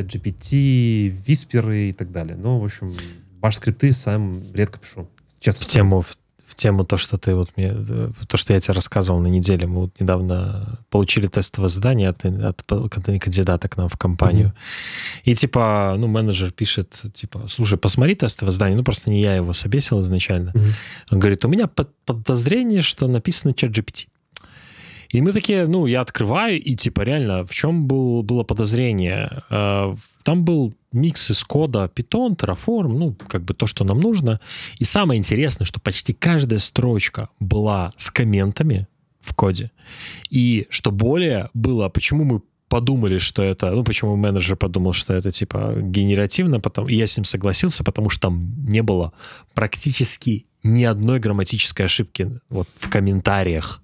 GPT, 0.07 1.13
Whisper 1.27 1.89
и 1.89 1.93
так 1.93 2.13
далее. 2.13 2.37
Ну, 2.37 2.59
в 2.59 2.65
общем, 2.65 2.93
баш 3.41 3.57
скрипты 3.57 3.93
сам 3.93 4.31
редко 4.55 4.79
пишу. 4.79 5.09
Честно 5.41 5.65
в 5.65 5.69
тему, 5.69 6.01
в 6.01 6.17
тему 6.57 6.85
то, 6.85 6.97
что 6.97 7.19
ты 7.19 7.35
вот 7.35 7.51
мне, 7.57 7.71
то, 7.71 8.37
что 8.37 8.53
я 8.53 8.61
тебе 8.61 8.75
рассказывал 8.75 9.21
на 9.21 9.29
неделе. 9.29 9.67
Мы 9.67 9.83
вот 9.83 10.01
недавно 10.01 10.79
получили 10.91 11.27
тестовое 11.27 11.69
задание 11.69 12.09
от, 12.09 12.25
от 12.25 12.93
кандидата 13.21 13.69
к 13.69 13.77
нам 13.77 13.89
в 13.89 13.97
компанию. 13.97 14.49
Mm-hmm. 14.49 15.31
И 15.31 15.35
типа, 15.35 15.95
ну, 15.99 16.07
менеджер 16.07 16.51
пишет, 16.51 17.03
типа, 17.13 17.47
слушай, 17.49 17.79
посмотри 17.79 18.15
тестовое 18.15 18.53
задание. 18.53 18.77
Ну, 18.77 18.85
просто 18.85 19.11
не 19.11 19.21
я 19.21 19.37
его 19.37 19.53
собесил 19.53 20.01
изначально. 20.01 20.51
Mm-hmm. 20.51 20.73
Он 21.13 21.19
говорит, 21.19 21.45
у 21.45 21.49
меня 21.49 21.69
подозрение, 22.07 22.83
что 22.83 23.07
написано 23.07 23.55
чат 23.55 23.71
GPT. 23.71 24.07
И 25.11 25.21
мы 25.21 25.33
такие, 25.33 25.67
ну, 25.67 25.87
я 25.87 26.01
открываю, 26.01 26.61
и 26.61 26.75
типа 26.75 27.03
реально, 27.03 27.45
в 27.45 27.51
чем 27.51 27.87
был, 27.87 28.23
было 28.23 28.43
подозрение? 28.43 29.43
Э, 29.51 29.95
там 30.25 30.45
был 30.45 30.75
микс 30.97 31.31
из 31.31 31.45
кода 31.45 31.91
Python, 31.95 32.37
Terraform, 32.37 32.89
ну, 32.89 33.17
как 33.29 33.45
бы 33.45 33.55
то, 33.55 33.67
что 33.67 33.85
нам 33.85 34.01
нужно. 34.01 34.41
И 34.79 34.85
самое 34.85 35.19
интересное, 35.19 35.65
что 35.65 35.81
почти 35.81 36.13
каждая 36.13 36.59
строчка 36.59 37.29
была 37.39 37.93
с 37.97 38.11
комментами 38.11 38.89
в 39.21 39.35
коде. 39.35 39.71
И 40.31 40.67
что 40.71 40.91
более 40.91 41.51
было, 41.55 41.89
почему 41.89 42.25
мы 42.25 42.43
подумали, 42.69 43.19
что 43.19 43.43
это, 43.43 43.71
ну, 43.71 43.85
почему 43.85 44.17
менеджер 44.17 44.57
подумал, 44.57 44.93
что 44.93 45.15
это, 45.15 45.31
типа, 45.31 45.75
генеративно, 45.77 46.61
потом, 46.61 46.89
и 46.89 46.95
я 46.95 47.07
с 47.07 47.17
ним 47.17 47.25
согласился, 47.25 47.85
потому 47.85 48.11
что 48.11 48.23
там 48.23 48.41
не 48.69 48.83
было 48.83 49.13
практически 49.55 50.47
ни 50.63 50.85
одной 50.85 51.21
грамматической 51.21 51.87
ошибки 51.87 52.41
вот 52.51 52.67
в 52.77 52.91
комментариях. 52.91 53.81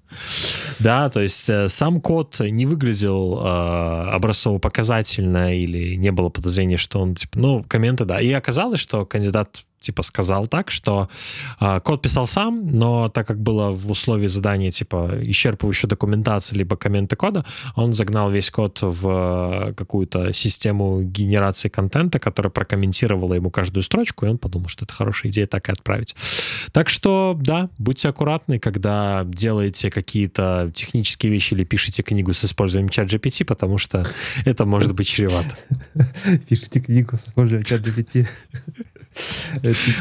Да, 0.80 1.10
то 1.10 1.20
есть 1.20 1.48
э, 1.48 1.68
сам 1.68 2.00
код 2.00 2.40
не 2.40 2.66
выглядел 2.66 3.38
э, 3.38 4.10
образцово-показательно 4.10 5.56
или 5.56 5.94
не 5.96 6.12
было 6.12 6.28
подозрения, 6.28 6.76
что 6.76 7.00
он, 7.00 7.14
типа, 7.14 7.38
ну, 7.38 7.64
комменты, 7.66 8.04
да. 8.04 8.20
И 8.20 8.30
оказалось, 8.32 8.80
что 8.80 9.04
кандидат 9.04 9.64
типа 9.82 10.02
сказал 10.02 10.46
так, 10.46 10.70
что 10.70 11.08
э, 11.60 11.80
код 11.80 12.02
писал 12.02 12.26
сам, 12.26 12.66
но 12.66 13.08
так 13.08 13.26
как 13.26 13.40
было 13.40 13.70
в 13.70 13.90
условии 13.90 14.28
задания 14.28 14.70
типа 14.70 15.10
исчерпывающая 15.22 15.88
документация 15.88 16.56
либо 16.56 16.76
комменты 16.76 17.16
кода, 17.16 17.44
он 17.76 17.92
загнал 17.92 18.30
весь 18.30 18.50
код 18.50 18.78
в 18.80 19.08
э, 19.08 19.74
какую-то 19.74 20.32
систему 20.32 21.02
генерации 21.02 21.68
контента, 21.68 22.18
которая 22.18 22.50
прокомментировала 22.50 23.34
ему 23.34 23.50
каждую 23.50 23.82
строчку, 23.82 24.26
и 24.26 24.28
он 24.28 24.38
подумал, 24.38 24.68
что 24.68 24.84
это 24.84 24.94
хорошая 24.94 25.30
идея 25.30 25.46
так 25.46 25.68
и 25.68 25.72
отправить. 25.72 26.14
Так 26.72 26.88
что, 26.88 27.36
да, 27.40 27.68
будьте 27.78 28.08
аккуратны, 28.08 28.58
когда 28.58 29.24
делаете 29.24 29.90
какие-то 29.90 30.70
технические 30.74 31.32
вещи 31.32 31.54
или 31.54 31.64
пишете 31.64 32.02
книгу 32.02 32.32
с 32.32 32.44
использованием 32.44 32.88
чат 32.88 33.08
GPT, 33.08 33.44
потому 33.44 33.78
что 33.78 34.04
это 34.44 34.64
может 34.64 34.94
быть 34.94 35.08
чревато. 35.08 35.56
Пишите 36.48 36.80
книгу 36.80 37.16
с 37.16 37.28
использованием 37.28 37.64
чат 37.64 37.80
GPT. 37.80 38.28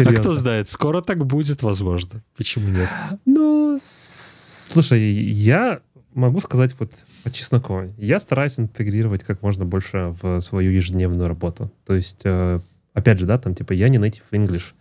А 0.06 0.14
кто 0.14 0.36
знает, 0.36 0.68
скоро 0.68 1.02
так 1.02 1.26
будет, 1.26 1.64
возможно. 1.64 2.24
Почему 2.36 2.70
нет? 2.70 2.90
Ну, 3.26 3.78
слушай, 3.80 5.02
я 5.02 5.82
могу 6.14 6.40
сказать 6.42 6.76
вот 6.80 6.92
по 7.24 7.32
чесноку. 7.32 7.94
Я 7.98 8.20
стараюсь 8.20 8.60
интегрировать 8.60 9.24
как 9.24 9.42
можно 9.42 9.66
больше 9.66 10.16
в 10.22 10.40
свою 10.42 10.72
ежедневную 10.72 11.28
работу. 11.28 11.72
То 11.86 11.96
есть, 11.96 12.22
э, 12.24 12.60
опять 12.94 13.20
же, 13.20 13.26
да, 13.26 13.38
там, 13.38 13.56
типа, 13.56 13.74
я 13.74 13.90
не 13.90 13.98
native 13.98 14.24
English. 14.32 14.74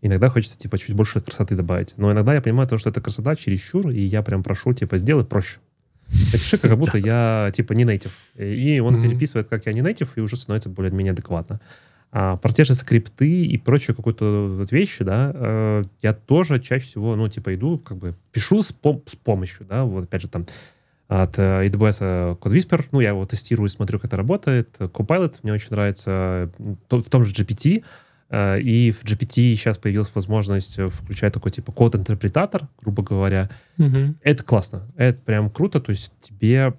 Иногда 0.00 0.28
хочется, 0.28 0.56
типа, 0.56 0.78
чуть 0.78 0.94
больше 0.94 1.20
красоты 1.20 1.56
добавить. 1.56 1.94
Но 1.96 2.12
иногда 2.12 2.34
я 2.34 2.40
понимаю 2.40 2.68
то, 2.68 2.78
что 2.78 2.90
это 2.90 3.00
красота 3.00 3.34
чересчур, 3.36 3.90
и 3.90 4.00
я 4.00 4.22
прям 4.22 4.42
прошу, 4.42 4.72
типа, 4.72 4.98
сделай 4.98 5.24
проще. 5.24 5.58
Напиши, 6.32 6.56
как 6.56 6.78
будто 6.78 6.96
я, 6.96 7.50
типа, 7.52 7.72
не 7.74 7.84
native. 7.84 8.12
И 8.36 8.80
он 8.80 9.02
переписывает, 9.02 9.48
как 9.48 9.66
я 9.66 9.72
не 9.72 9.80
native, 9.80 10.08
и 10.16 10.20
уже 10.20 10.36
становится 10.36 10.68
более-менее 10.68 11.12
адекватно. 11.12 11.60
А, 12.10 12.36
про 12.36 12.52
те 12.52 12.64
же 12.64 12.74
скрипты 12.74 13.44
и 13.44 13.58
прочую 13.58 13.94
какую-то 13.94 14.48
вот 14.56 14.72
вещи, 14.72 15.04
да, 15.04 15.30
э, 15.34 15.82
я 16.00 16.14
тоже 16.14 16.58
чаще 16.58 16.86
всего, 16.86 17.16
ну, 17.16 17.28
типа, 17.28 17.54
иду, 17.54 17.78
как 17.78 17.98
бы, 17.98 18.14
пишу 18.32 18.62
с, 18.62 18.72
пом- 18.72 19.02
с 19.06 19.14
помощью, 19.14 19.66
да, 19.66 19.84
вот, 19.84 20.04
опять 20.04 20.22
же, 20.22 20.28
там, 20.28 20.46
от 21.06 21.38
э, 21.38 21.66
AWS 21.68 22.38
Code 22.38 22.52
Whisper, 22.52 22.86
ну, 22.92 23.00
я 23.00 23.10
его 23.10 23.26
тестирую, 23.26 23.68
смотрю, 23.68 23.98
как 23.98 24.06
это 24.06 24.16
работает. 24.16 24.76
Copilot 24.78 25.36
мне 25.42 25.52
очень 25.52 25.70
нравится, 25.70 26.50
в 26.58 27.10
том 27.10 27.24
же 27.24 27.34
GPT, 27.34 27.84
э, 28.30 28.60
и 28.60 28.90
в 28.90 29.04
GPT 29.04 29.54
сейчас 29.54 29.76
появилась 29.76 30.10
возможность 30.14 30.80
включать 30.90 31.34
такой, 31.34 31.52
типа, 31.52 31.72
код-интерпретатор, 31.72 32.68
грубо 32.80 33.02
говоря. 33.02 33.50
Mm-hmm. 33.76 34.16
Это 34.22 34.42
классно, 34.44 34.88
это 34.96 35.20
прям 35.20 35.50
круто, 35.50 35.78
то 35.78 35.90
есть 35.90 36.14
тебе 36.20 36.72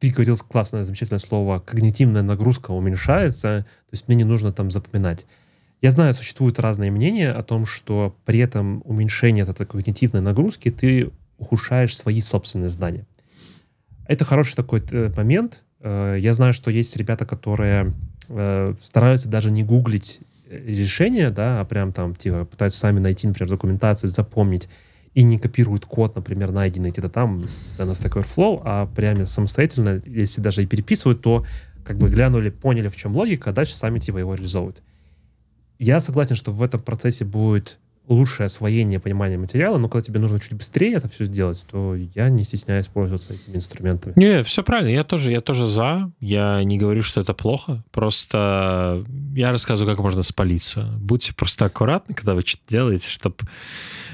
ты 0.00 0.10
говорил 0.10 0.36
классное, 0.36 0.82
замечательное 0.82 1.20
слово, 1.20 1.60
когнитивная 1.60 2.22
нагрузка 2.22 2.72
уменьшается, 2.72 3.66
то 3.68 3.92
есть 3.92 4.08
мне 4.08 4.16
не 4.16 4.24
нужно 4.24 4.50
там 4.50 4.70
запоминать. 4.70 5.26
Я 5.82 5.90
знаю, 5.90 6.14
существуют 6.14 6.58
разные 6.58 6.90
мнения 6.90 7.30
о 7.30 7.42
том, 7.42 7.66
что 7.66 8.16
при 8.24 8.40
этом 8.40 8.82
уменьшение 8.84 9.44
этой 9.44 9.66
когнитивной 9.66 10.22
нагрузки 10.22 10.70
ты 10.70 11.10
ухудшаешь 11.38 11.96
свои 11.96 12.20
собственные 12.20 12.70
знания. 12.70 13.06
Это 14.06 14.24
хороший 14.24 14.56
такой 14.56 14.82
э, 14.90 15.12
момент. 15.16 15.64
Э, 15.80 16.16
я 16.18 16.32
знаю, 16.32 16.52
что 16.54 16.70
есть 16.70 16.96
ребята, 16.96 17.26
которые 17.26 17.92
э, 18.28 18.74
стараются 18.82 19.28
даже 19.28 19.50
не 19.50 19.62
гуглить 19.62 20.20
решения, 20.50 21.30
да, 21.30 21.60
а 21.60 21.64
прям 21.64 21.92
там 21.92 22.14
типа 22.14 22.44
пытаются 22.44 22.80
сами 22.80 22.98
найти, 22.98 23.28
например, 23.28 23.50
документацию, 23.50 24.10
запомнить. 24.10 24.68
И 25.14 25.22
не 25.22 25.38
копирует 25.38 25.86
код, 25.86 26.14
например, 26.14 26.52
найденный 26.52 26.90
где-то 26.90 27.08
там 27.08 27.40
на 27.78 27.82
Stack 27.82 28.22
Overflow, 28.22 28.62
а 28.64 28.86
прямо 28.86 29.26
самостоятельно, 29.26 30.00
если 30.06 30.40
даже 30.40 30.62
и 30.62 30.66
переписывают, 30.66 31.20
то 31.20 31.44
как 31.84 31.98
бы 31.98 32.08
глянули, 32.08 32.50
поняли, 32.50 32.88
в 32.88 32.96
чем 32.96 33.16
логика, 33.16 33.50
а 33.50 33.52
дальше 33.52 33.76
сами 33.76 33.98
типа 33.98 34.18
его 34.18 34.34
реализовывают. 34.34 34.82
Я 35.78 36.00
согласен, 36.00 36.36
что 36.36 36.52
в 36.52 36.62
этом 36.62 36.80
процессе 36.80 37.24
будет 37.24 37.78
лучшее 38.10 38.46
освоение, 38.46 38.98
понимание 38.98 39.38
материала, 39.38 39.78
но 39.78 39.88
когда 39.88 40.04
тебе 40.04 40.18
нужно 40.18 40.40
чуть 40.40 40.54
быстрее 40.54 40.94
это 40.94 41.08
все 41.08 41.24
сделать, 41.24 41.64
то 41.70 41.94
я 41.94 42.28
не 42.28 42.42
стесняюсь 42.42 42.88
пользоваться 42.88 43.34
этими 43.34 43.56
инструментами. 43.56 44.14
Не, 44.16 44.42
все 44.42 44.64
правильно, 44.64 44.90
я 44.90 45.04
тоже, 45.04 45.30
я 45.30 45.40
тоже 45.40 45.66
за, 45.66 46.10
я 46.18 46.62
не 46.64 46.76
говорю, 46.76 47.04
что 47.04 47.20
это 47.20 47.34
плохо, 47.34 47.84
просто 47.92 49.04
я 49.34 49.52
рассказываю, 49.52 49.94
как 49.94 50.04
можно 50.04 50.24
спалиться. 50.24 50.92
Будьте 51.00 51.32
просто 51.32 51.66
аккуратны, 51.66 52.14
когда 52.14 52.34
вы 52.34 52.42
что-то 52.42 52.64
делаете, 52.68 53.08
чтобы... 53.08 53.36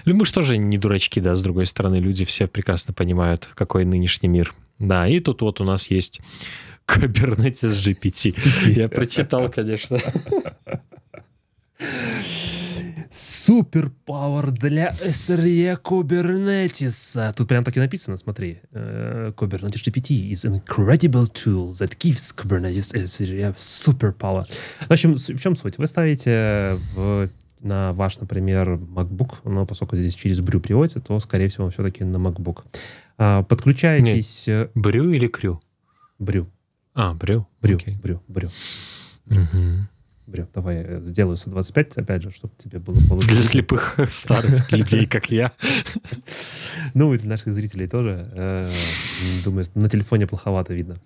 Мы 0.05 0.25
же 0.27 0.33
тоже 0.33 0.59
не 0.59 0.77
дурачки, 0.77 1.19
да, 1.21 1.35
с 1.35 1.43
другой 1.43 1.65
стороны, 1.67 1.97
люди 1.97 2.27
все 2.27 2.47
прекрасно 2.47 2.93
понимают, 2.93 3.49
какой 3.55 3.87
нынешний 3.87 4.29
мир. 4.29 4.53
Да, 4.79 5.09
и 5.09 5.21
тут 5.21 5.41
вот 5.41 5.63
у 5.63 5.65
нас 5.65 5.91
есть 5.91 6.21
Kubernetes 6.87 7.71
GPT. 7.71 8.73
Я 8.73 8.89
прочитал, 8.89 9.51
конечно. 9.51 9.99
Суперпауэр 13.47 14.51
для 14.51 14.89
SRE 14.89 15.81
Kubernetes. 15.81 17.33
Тут 17.37 17.47
прям 17.47 17.63
так 17.63 17.77
и 17.77 17.81
написано, 17.81 18.17
смотри. 18.17 18.59
Kubernetes 18.73 19.85
GPT 19.85 20.33
is 20.33 20.45
an 20.45 20.61
incredible 20.61 21.27
tool 21.27 21.73
that 21.75 21.97
gives 21.97 22.35
Kubernetes 22.35 22.93
SRE 22.93 23.55
superpower. 23.55 24.45
В 24.89 24.91
общем, 24.91 25.15
в 25.15 25.39
чем 25.39 25.55
суть? 25.55 25.79
Вы 25.79 25.87
ставите 25.87 26.77
в, 26.97 27.29
на 27.61 27.93
ваш, 27.93 28.19
например, 28.19 28.71
MacBook, 28.71 29.37
но 29.45 29.65
поскольку 29.65 29.95
здесь 29.97 30.17
через 30.17 30.41
Брю 30.41 30.59
приводится, 30.59 30.99
то, 30.99 31.21
скорее 31.21 31.47
всего, 31.47 31.71
все-таки 31.71 32.03
на 32.03 32.17
MacBook. 32.17 32.65
Uh, 33.17 33.45
подключаетесь... 33.45 34.49
Нет. 34.49 34.73
Брю 34.75 35.11
или 35.11 35.29
Крю? 35.29 35.61
Брю. 36.19 36.49
А, 36.95 37.15
Брю? 37.15 37.47
Брю, 37.63 37.77
okay. 37.77 37.95
Брю, 38.03 38.21
Брю. 38.27 38.51
Угу. 39.31 39.87
Брем, 40.27 40.49
давай 40.53 40.79
я 40.79 41.01
сделаю 41.01 41.37
125, 41.37 41.99
опять 41.99 42.23
же, 42.23 42.33
чтобы 42.33 42.53
тебе 42.57 42.81
было 42.81 42.97
получше. 43.09 43.29
Для 43.29 43.43
слепых 43.45 43.97
старых 44.09 44.73
людей, 44.73 45.07
как 45.07 45.31
я. 45.31 45.53
Ну, 46.95 47.15
и 47.15 47.19
для 47.19 47.31
наших 47.31 47.55
зрителей 47.55 47.87
тоже. 47.87 48.27
Э, 48.33 48.69
думаю, 49.45 49.65
на 49.77 49.89
телефоне 49.89 50.27
плоховато 50.27 50.75
видно. 50.75 50.97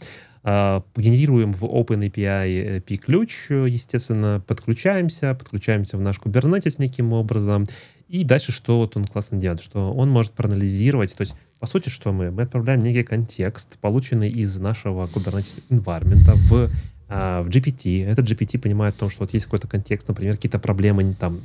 А, 0.42 0.82
генерируем 0.96 1.52
в 1.52 1.64
OpenAPI 1.64 2.80
API-ключ, 2.80 3.50
естественно, 3.50 4.42
подключаемся, 4.46 5.34
подключаемся 5.34 5.98
в 5.98 6.00
наш 6.00 6.16
Kubernetes 6.18 6.76
неким 6.78 7.12
образом. 7.12 7.66
И 8.08 8.24
дальше 8.24 8.52
что 8.52 8.78
вот 8.78 8.96
он 8.96 9.04
классно 9.04 9.38
делает, 9.38 9.60
что 9.60 9.92
он 9.92 10.08
может 10.08 10.32
проанализировать, 10.32 11.14
то 11.14 11.20
есть 11.20 11.34
по 11.58 11.66
сути, 11.66 11.90
что 11.90 12.10
мы? 12.12 12.30
Мы 12.30 12.42
отправляем 12.42 12.80
некий 12.80 13.02
контекст, 13.02 13.78
полученный 13.80 14.30
из 14.30 14.58
нашего 14.58 15.04
Kubernetes 15.04 15.62
environment 15.68 16.24
в 16.48 16.70
а, 17.10 17.42
в 17.42 17.48
GPT. 17.48 18.04
Этот 18.06 18.26
GPT 18.26 18.58
понимает 18.58 18.94
о 18.94 19.00
том, 19.00 19.10
что 19.10 19.20
вот 19.20 19.34
есть 19.34 19.46
какой-то 19.46 19.68
контекст, 19.68 20.08
например, 20.08 20.36
какие-то 20.36 20.58
проблемы 20.58 21.14
там, 21.18 21.40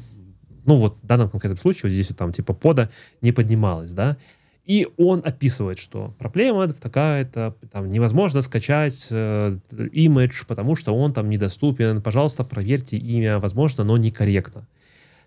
ну 0.66 0.76
вот 0.76 0.98
в 1.02 1.06
данном 1.06 1.30
конкретном 1.30 1.58
случае 1.58 1.90
вот 1.90 1.94
здесь 1.94 2.10
вот 2.10 2.18
там 2.18 2.32
типа 2.32 2.54
пода 2.54 2.90
не 3.22 3.32
поднималась, 3.32 3.92
да, 3.92 4.18
и 4.66 4.88
он 4.98 5.22
описывает, 5.24 5.78
что 5.78 6.16
проблема 6.18 6.68
такая-то, 6.68 7.56
там 7.72 7.88
невозможно 7.88 8.42
скачать 8.42 9.08
э, 9.12 9.60
потому 10.48 10.76
что 10.76 10.96
он 10.96 11.14
там 11.14 11.30
недоступен. 11.30 12.02
Пожалуйста, 12.02 12.44
проверьте 12.44 12.98
имя, 12.98 13.40
возможно, 13.40 13.84
но 13.84 13.98
некорректно. 13.98 14.68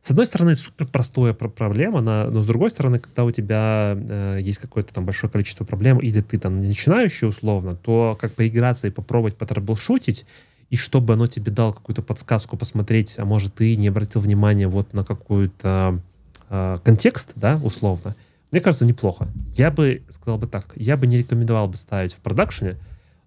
С 0.00 0.10
одной 0.10 0.26
стороны, 0.26 0.54
супер 0.56 0.86
простая 0.86 1.32
проблема, 1.32 2.00
но 2.00 2.40
с 2.40 2.46
другой 2.46 2.70
стороны, 2.70 2.98
когда 2.98 3.24
у 3.24 3.30
тебя 3.30 3.96
э, 3.96 4.38
есть 4.40 4.58
какое-то 4.58 4.94
там 4.94 5.04
большое 5.04 5.30
количество 5.30 5.64
проблем, 5.64 5.98
или 5.98 6.20
ты 6.20 6.38
там 6.38 6.56
начинающий 6.56 7.28
условно, 7.28 7.72
то 7.72 8.16
как 8.20 8.32
поиграться 8.32 8.86
и 8.86 8.90
попробовать 8.90 9.36
потраблшутить, 9.36 10.24
и 10.70 10.76
чтобы 10.76 11.14
оно 11.14 11.26
тебе 11.26 11.50
дало 11.50 11.72
какую-то 11.72 12.02
подсказку 12.02 12.56
посмотреть, 12.56 13.18
а 13.18 13.24
может 13.24 13.54
ты 13.54 13.74
не 13.76 13.88
обратил 13.88 14.20
внимания 14.20 14.68
вот 14.68 14.92
на 14.92 15.04
какой-то 15.04 16.00
э, 16.48 16.76
контекст, 16.84 17.32
да, 17.34 17.60
условно, 17.62 18.14
мне 18.50 18.60
кажется, 18.60 18.84
неплохо. 18.84 19.28
Я 19.56 19.70
бы 19.70 20.02
сказал 20.08 20.38
бы 20.38 20.46
так, 20.46 20.72
я 20.76 20.96
бы 20.96 21.06
не 21.06 21.18
рекомендовал 21.18 21.68
бы 21.68 21.76
ставить 21.76 22.14
в 22.14 22.18
продакшене, 22.18 22.76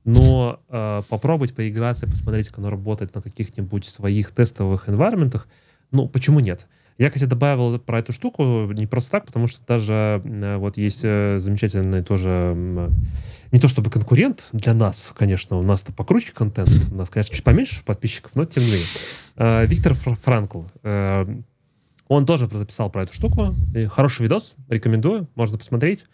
но 0.04 0.60
э, 0.70 1.02
попробовать 1.10 1.54
поиграться 1.54 2.08
посмотреть, 2.08 2.50
как 2.50 2.60
оно 2.60 2.70
работает 2.70 3.14
на 3.14 3.22
каких-нибудь 3.22 3.86
своих 3.86 4.32
тестовых 4.32 4.90
environment, 4.90 5.40
ну, 5.92 6.08
почему 6.08 6.40
нет? 6.40 6.68
Я, 6.98 7.10
кстати, 7.10 7.26
добавил 7.26 7.80
про 7.80 8.00
эту 8.00 8.14
штуку 8.14 8.72
не 8.72 8.86
просто 8.86 9.12
так, 9.12 9.26
потому 9.26 9.48
что 9.48 9.66
даже 9.66 10.22
э, 10.24 10.58
вот 10.58 10.78
есть 10.78 11.02
э, 11.04 11.38
замечательный 11.40 12.04
тоже, 12.04 12.56
не 13.52 13.60
то 13.60 13.68
чтобы 13.68 13.90
конкурент 13.90 14.50
для 14.54 14.74
нас, 14.74 15.14
конечно, 15.18 15.58
у 15.58 15.64
нас-то 15.64 15.94
покруче 15.94 16.32
контент, 16.32 16.70
у 16.92 16.96
нас, 16.96 17.10
конечно, 17.10 17.36
чуть 17.36 17.44
поменьше 17.44 17.84
подписчиков, 17.84 18.32
но 18.36 18.46
тем 18.46 18.64
не 18.64 18.70
менее. 18.72 18.88
Э, 19.38 19.66
Виктор 19.66 19.94
Франкл, 19.94 20.64
он 22.08 22.26
тоже 22.26 22.48
записал 22.52 22.90
про 22.90 23.04
эту 23.04 23.14
штуку. 23.14 23.56
Хороший 23.88 24.24
видос, 24.24 24.56
рекомендую, 24.70 25.30
можно 25.36 25.58
посмотреть. 25.58 26.06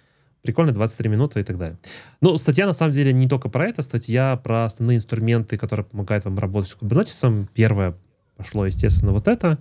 Прикольно, 0.43 0.71
23 0.71 1.09
минуты 1.09 1.39
и 1.39 1.43
так 1.43 1.57
далее. 1.57 1.77
Ну, 2.21 2.37
статья 2.37 2.67
на 2.67 2.73
самом 2.73 2.93
деле 2.93 3.11
не 3.11 3.27
только 3.27 3.49
про 3.49 3.67
это, 3.67 3.81
статья 3.81 4.39
про 4.41 4.65
основные 4.65 4.97
инструменты, 4.97 5.57
которые 5.57 5.85
помогают 5.85 6.25
вам 6.25 6.37
работать 6.37 6.69
с 6.71 6.77
Kubernetes. 6.77 7.47
Первая 7.53 7.95
пошло, 8.37 8.65
естественно, 8.65 9.11
вот 9.11 9.27
это. 9.27 9.57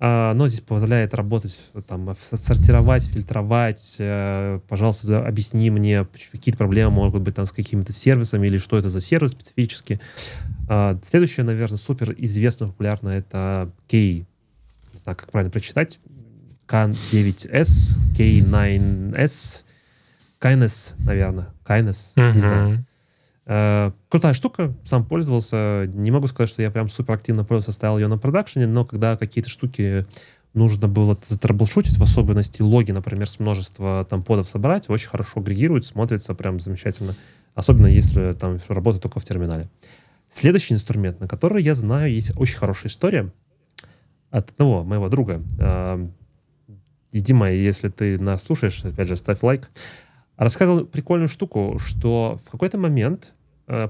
А, 0.00 0.30
оно 0.30 0.46
здесь 0.46 0.60
позволяет 0.60 1.12
работать, 1.14 1.58
там, 1.88 2.14
сортировать, 2.14 3.04
фильтровать. 3.04 3.96
Э, 3.98 4.60
пожалуйста, 4.68 5.26
объясни 5.26 5.70
мне, 5.70 6.06
какие 6.30 6.54
проблемы 6.54 6.92
могут 6.92 7.22
быть 7.22 7.34
там 7.34 7.46
с 7.46 7.52
какими-то 7.52 7.92
сервисами 7.92 8.46
или 8.46 8.58
что 8.58 8.78
это 8.78 8.88
за 8.88 9.00
сервис 9.00 9.32
специфически. 9.32 10.00
А, 10.68 10.98
следующее, 11.02 11.44
наверное, 11.44 11.78
супер 11.78 12.14
известно, 12.16 12.68
популярно, 12.68 13.08
это 13.08 13.72
K, 13.90 13.96
не 13.96 14.26
знаю, 14.92 15.16
как 15.16 15.32
правильно 15.32 15.50
прочитать, 15.50 15.98
K9S, 16.68 17.96
K9S, 18.16 19.64
Kindness, 20.40 20.94
наверное, 21.04 21.48
Kindness, 21.64 22.14
mm-hmm. 22.14 22.34
не 22.34 22.40
знаю. 22.40 22.84
Э, 23.50 23.92
крутая 24.10 24.34
штука, 24.34 24.74
сам 24.84 25.06
пользовался. 25.06 25.86
Не 25.94 26.10
могу 26.10 26.26
сказать, 26.26 26.50
что 26.50 26.60
я 26.60 26.70
прям 26.70 26.90
супер 26.90 27.14
активно 27.14 27.44
пользовался, 27.44 27.72
ставил 27.72 27.96
ее 27.96 28.06
на 28.06 28.18
продакшене, 28.18 28.66
но 28.66 28.84
когда 28.84 29.16
какие-то 29.16 29.48
штуки 29.48 30.06
нужно 30.52 30.86
было 30.86 31.18
затраблшутить, 31.26 31.96
в 31.96 32.02
особенности 32.02 32.60
логи, 32.60 32.92
например, 32.92 33.28
с 33.28 33.40
множества 33.40 34.06
там 34.08 34.22
подов 34.22 34.50
собрать, 34.50 34.90
очень 34.90 35.08
хорошо 35.08 35.40
агрегирует, 35.40 35.86
смотрится 35.86 36.34
прям 36.34 36.60
замечательно. 36.60 37.14
Особенно 37.54 37.86
если 37.86 38.32
там 38.32 38.58
работает 38.68 39.02
только 39.02 39.18
в 39.18 39.24
терминале. 39.24 39.68
Следующий 40.28 40.74
инструмент, 40.74 41.18
на 41.20 41.26
который 41.26 41.62
я 41.62 41.74
знаю, 41.74 42.12
есть 42.12 42.32
очень 42.36 42.58
хорошая 42.58 42.90
история 42.90 43.32
от 44.30 44.50
одного 44.50 44.84
моего 44.84 45.08
друга. 45.08 45.42
Э, 45.58 46.06
и, 47.12 47.20
Дима, 47.20 47.50
если 47.50 47.88
ты 47.88 48.18
нас 48.18 48.42
слушаешь, 48.42 48.84
опять 48.84 49.08
же, 49.08 49.16
ставь 49.16 49.42
лайк. 49.42 49.70
Рассказывал 50.36 50.84
прикольную 50.84 51.28
штуку, 51.28 51.78
что 51.78 52.38
в 52.44 52.50
какой-то 52.50 52.76
момент 52.76 53.32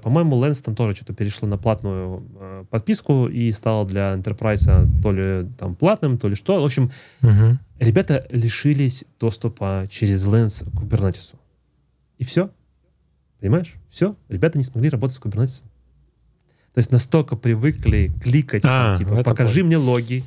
по-моему, 0.02 0.42
Lens 0.44 0.62
там 0.62 0.74
тоже 0.74 0.96
что-то 0.96 1.14
перешло 1.14 1.46
на 1.48 1.56
платную 1.56 2.24
э, 2.34 2.64
подписку 2.68 3.28
и 3.28 3.52
стало 3.52 3.86
для 3.86 4.14
Enterprise 4.14 4.86
то 5.02 5.12
ли 5.12 5.48
там 5.56 5.76
платным, 5.76 6.18
то 6.18 6.28
ли 6.28 6.34
что. 6.34 6.60
В 6.60 6.64
общем, 6.64 6.90
угу. 7.22 7.58
ребята 7.78 8.26
лишились 8.30 9.04
доступа 9.20 9.86
через 9.88 10.26
Lens 10.26 10.68
к 10.68 10.82
Kubernetes. 10.82 11.36
И 12.18 12.24
все. 12.24 12.50
Понимаешь? 13.38 13.76
Все. 13.88 14.16
Ребята 14.28 14.58
не 14.58 14.64
смогли 14.64 14.90
работать 14.90 15.16
с 15.16 15.20
Kubernetes. 15.20 15.62
То 16.74 16.78
есть 16.78 16.92
настолько 16.92 17.34
привыкли 17.34 18.10
кликать, 18.22 18.62
а, 18.64 18.96
там, 18.96 18.98
типа, 18.98 19.24
покажи 19.24 19.64
мне 19.64 19.76
логи, 19.76 20.22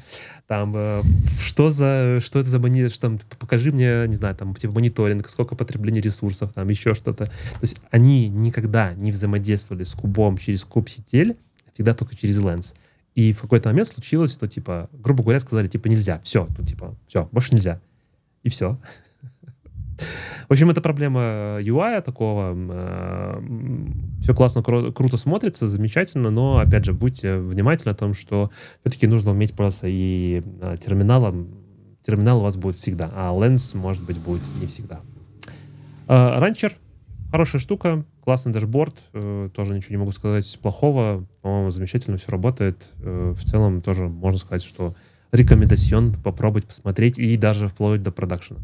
там, 0.47 0.73
э, 0.75 1.01
что 1.39 1.71
за, 1.71 2.19
что 2.19 2.39
это 2.39 2.49
за 2.49 2.59
монитор, 2.59 2.91
там, 2.97 3.19
покажи 3.39 3.71
мне, 3.71 4.05
не 4.07 4.15
знаю, 4.15 4.35
там, 4.35 4.53
типа, 4.53 4.73
мониторинг, 4.73 5.29
сколько 5.29 5.55
потребления 5.55 6.01
ресурсов, 6.01 6.51
там, 6.53 6.67
еще 6.67 6.93
что-то. 6.93 7.25
То 7.25 7.31
есть 7.61 7.81
они 7.89 8.27
никогда 8.27 8.93
не 8.95 9.11
взаимодействовали 9.11 9.85
с 9.85 9.93
кубом 9.93 10.37
через 10.37 10.65
куб 10.65 10.89
сетель, 10.89 11.37
всегда 11.73 11.93
только 11.93 12.17
через 12.17 12.39
Lens. 12.41 12.75
И 13.15 13.33
в 13.33 13.41
какой-то 13.41 13.69
момент 13.69 13.87
случилось, 13.87 14.33
что, 14.33 14.47
типа, 14.47 14.89
грубо 14.91 15.23
говоря, 15.23 15.39
сказали, 15.39 15.67
типа, 15.67 15.87
нельзя, 15.87 16.19
все, 16.23 16.47
ну, 16.57 16.65
типа, 16.65 16.95
все, 17.07 17.29
больше 17.31 17.53
нельзя. 17.53 17.79
И 18.43 18.49
все. 18.49 18.77
В 20.47 20.51
общем, 20.51 20.69
это 20.69 20.81
проблема 20.81 21.59
UI 21.61 22.01
такого. 22.01 22.53
Э, 22.55 23.41
Все 24.21 24.33
классно, 24.33 24.59
кру- 24.59 24.91
круто 24.91 25.17
смотрится, 25.17 25.67
замечательно, 25.67 26.29
но, 26.29 26.57
опять 26.59 26.83
же, 26.85 26.93
будьте 26.93 27.37
внимательны 27.37 27.91
о 27.91 27.95
том, 27.95 28.13
что 28.13 28.51
все-таки 28.81 29.07
нужно 29.07 29.31
уметь 29.31 29.53
просто 29.55 29.87
и 29.87 30.43
э, 30.61 30.77
терминалом. 30.79 31.47
Терминал 32.01 32.39
у 32.39 32.43
вас 32.43 32.57
будет 32.57 32.75
всегда, 32.75 33.09
а 33.15 33.31
Lens, 33.31 33.77
может 33.77 34.03
быть, 34.03 34.17
будет 34.19 34.41
не 34.59 34.67
всегда. 34.67 34.99
Ранчер— 36.07 36.73
хорошая 37.31 37.61
штука, 37.61 38.03
классный 38.23 38.51
дашборд, 38.51 38.95
э, 39.13 39.49
тоже 39.55 39.73
ничего 39.75 39.93
не 39.93 39.99
могу 39.99 40.11
сказать 40.11 40.59
плохого, 40.61 41.25
по-моему, 41.41 41.71
замечательно 41.71 42.17
все 42.17 42.31
работает. 42.31 42.89
В 42.97 43.41
целом 43.45 43.79
тоже 43.81 44.07
можно 44.09 44.39
сказать, 44.39 44.63
что 44.63 44.95
рекомендацион 45.31 46.13
попробовать 46.13 46.67
посмотреть 46.67 47.17
и 47.19 47.37
даже 47.37 47.67
вплоть 47.69 48.03
до 48.03 48.11
продакшена. 48.11 48.59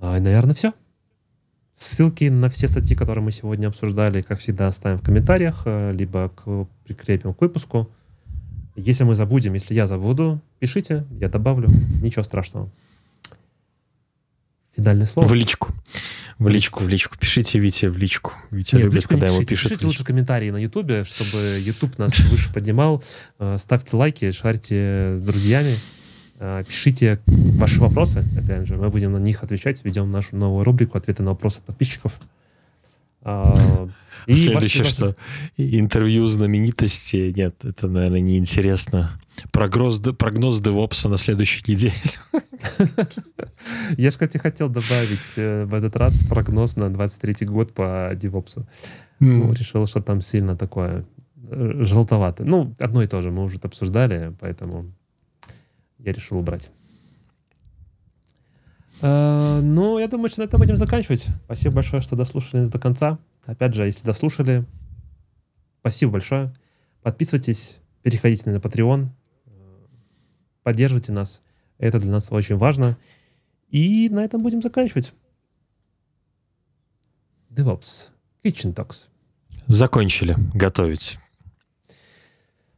А, 0.00 0.18
наверное, 0.20 0.54
все. 0.54 0.72
Ссылки 1.74 2.24
на 2.24 2.48
все 2.48 2.68
статьи, 2.68 2.96
которые 2.96 3.22
мы 3.22 3.32
сегодня 3.32 3.68
обсуждали, 3.68 4.22
как 4.22 4.38
всегда, 4.38 4.68
оставим 4.68 4.98
в 4.98 5.02
комментариях, 5.02 5.62
э, 5.66 5.92
либо 5.92 6.30
к, 6.30 6.66
прикрепим 6.84 7.34
к 7.34 7.40
выпуску. 7.40 7.90
Если 8.76 9.04
мы 9.04 9.14
забудем, 9.14 9.54
если 9.54 9.74
я 9.74 9.86
забуду, 9.86 10.40
пишите, 10.58 11.04
я 11.20 11.28
добавлю. 11.28 11.68
Ничего 12.02 12.22
страшного. 12.22 12.70
Финальное 14.74 15.06
слово. 15.06 15.26
В 15.26 15.34
личку. 15.34 15.70
В 16.38 16.48
личку, 16.48 16.84
в 16.84 16.88
личку. 16.88 17.16
Пишите 17.18 17.58
Вите 17.58 17.88
в 17.88 17.96
личку. 17.96 18.32
Витя 18.50 18.74
Нет, 18.74 18.84
любит, 18.84 18.96
личку 18.96 19.10
когда 19.10 19.28
ему 19.28 19.42
пишут. 19.42 19.70
Пишите 19.70 19.86
лучше 19.86 20.04
комментарии 20.04 20.50
на 20.50 20.58
Ютубе, 20.58 21.04
чтобы 21.04 21.58
Ютуб 21.60 21.96
нас 21.96 22.18
выше 22.20 22.52
поднимал. 22.52 23.02
Э, 23.38 23.56
ставьте 23.58 23.96
лайки, 23.96 24.30
шарьте 24.32 25.16
с 25.16 25.22
друзьями. 25.22 25.74
Э, 26.38 26.62
пишите 26.66 27.20
ваши 27.26 27.80
вопросы, 27.80 28.24
опять 28.36 28.66
же. 28.66 28.76
Мы 28.76 28.90
будем 28.90 29.12
на 29.12 29.18
них 29.18 29.42
отвечать. 29.42 29.84
Ведем 29.84 30.10
нашу 30.10 30.36
новую 30.36 30.64
рубрику 30.64 30.98
«Ответы 30.98 31.22
на 31.22 31.30
вопросы 31.30 31.62
подписчиков». 31.62 32.18
А, 33.22 33.88
и 34.26 34.36
Следующее, 34.36 34.84
что 34.84 35.14
интервью 35.56 36.26
знаменитости. 36.26 37.32
Нет, 37.34 37.64
это, 37.64 37.88
наверное, 37.88 38.20
неинтересно. 38.20 39.18
Прогноз, 39.50 40.00
прогноз 40.00 40.60
DevOps 40.60 41.08
на 41.08 41.16
следующей 41.16 41.62
неделе. 41.66 41.94
Я 43.96 44.10
же, 44.10 44.16
кстати, 44.16 44.38
хотел 44.38 44.68
добавить 44.68 45.36
э, 45.36 45.64
в 45.64 45.74
этот 45.74 45.96
раз 45.96 46.22
прогноз 46.22 46.76
на 46.76 46.88
23 46.92 47.46
год 47.46 47.72
по 47.72 48.12
DevOps. 48.12 48.64
Ну, 49.20 49.52
решил, 49.52 49.86
что 49.86 50.00
там 50.00 50.20
сильно 50.20 50.56
такое 50.56 51.04
э, 51.50 51.72
желтовато. 51.80 52.44
Ну, 52.44 52.74
одно 52.78 53.02
и 53.02 53.06
то 53.06 53.20
же 53.20 53.30
мы 53.30 53.42
уже 53.44 53.58
обсуждали, 53.62 54.34
поэтому 54.40 54.92
я 56.06 56.12
решил 56.12 56.38
убрать. 56.38 56.70
Uh, 59.02 59.60
ну, 59.60 59.98
я 59.98 60.08
думаю, 60.08 60.30
что 60.30 60.40
на 60.40 60.44
этом 60.44 60.58
будем 60.58 60.78
заканчивать. 60.78 61.26
Спасибо 61.44 61.74
большое, 61.74 62.00
что 62.00 62.16
дослушали 62.16 62.64
до 62.64 62.78
конца. 62.78 63.18
Опять 63.44 63.74
же, 63.74 63.84
если 63.84 64.06
дослушали, 64.06 64.64
спасибо 65.80 66.12
большое. 66.12 66.54
Подписывайтесь, 67.02 67.78
переходите 68.02 68.50
на 68.50 68.56
Patreon, 68.56 69.08
поддерживайте 70.62 71.12
нас. 71.12 71.42
Это 71.78 72.00
для 72.00 72.10
нас 72.10 72.32
очень 72.32 72.56
важно. 72.56 72.96
И 73.68 74.08
на 74.08 74.24
этом 74.24 74.42
будем 74.42 74.62
заканчивать. 74.62 75.12
DevOps. 77.50 78.10
Kitchen 78.42 78.74
Talks. 78.74 79.08
Закончили 79.66 80.36
готовить. 80.54 81.18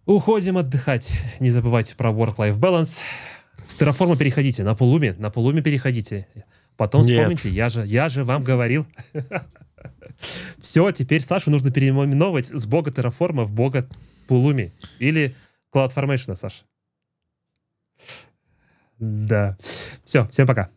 Уходим 0.08 0.56
отдыхать. 0.56 1.12
Не 1.38 1.50
забывайте 1.50 1.94
про 1.94 2.08
work-life 2.08 2.58
balance. 2.58 3.02
С 3.66 3.76
Terraform 3.76 4.16
переходите, 4.16 4.64
на 4.64 4.74
полуме, 4.74 5.12
на 5.18 5.30
полуме 5.30 5.60
переходите. 5.60 6.26
Потом 6.78 7.02
Нет. 7.02 7.18
вспомните, 7.18 7.50
я 7.50 7.68
же, 7.68 7.86
я 7.86 8.08
же 8.08 8.24
вам 8.24 8.42
говорил. 8.42 8.86
Все, 10.62 10.90
теперь 10.92 11.20
Сашу 11.20 11.50
нужно 11.50 11.70
переименовывать 11.70 12.46
с 12.46 12.64
бога 12.64 12.90
Terraform 12.90 13.44
в 13.44 13.52
бога 13.52 13.86
Пулуми. 14.28 14.72
Или 14.98 15.34
CloudFormation, 15.74 16.34
Саша. 16.36 16.64
Да. 18.98 19.58
Все, 20.04 20.26
всем 20.28 20.46
пока. 20.46 20.70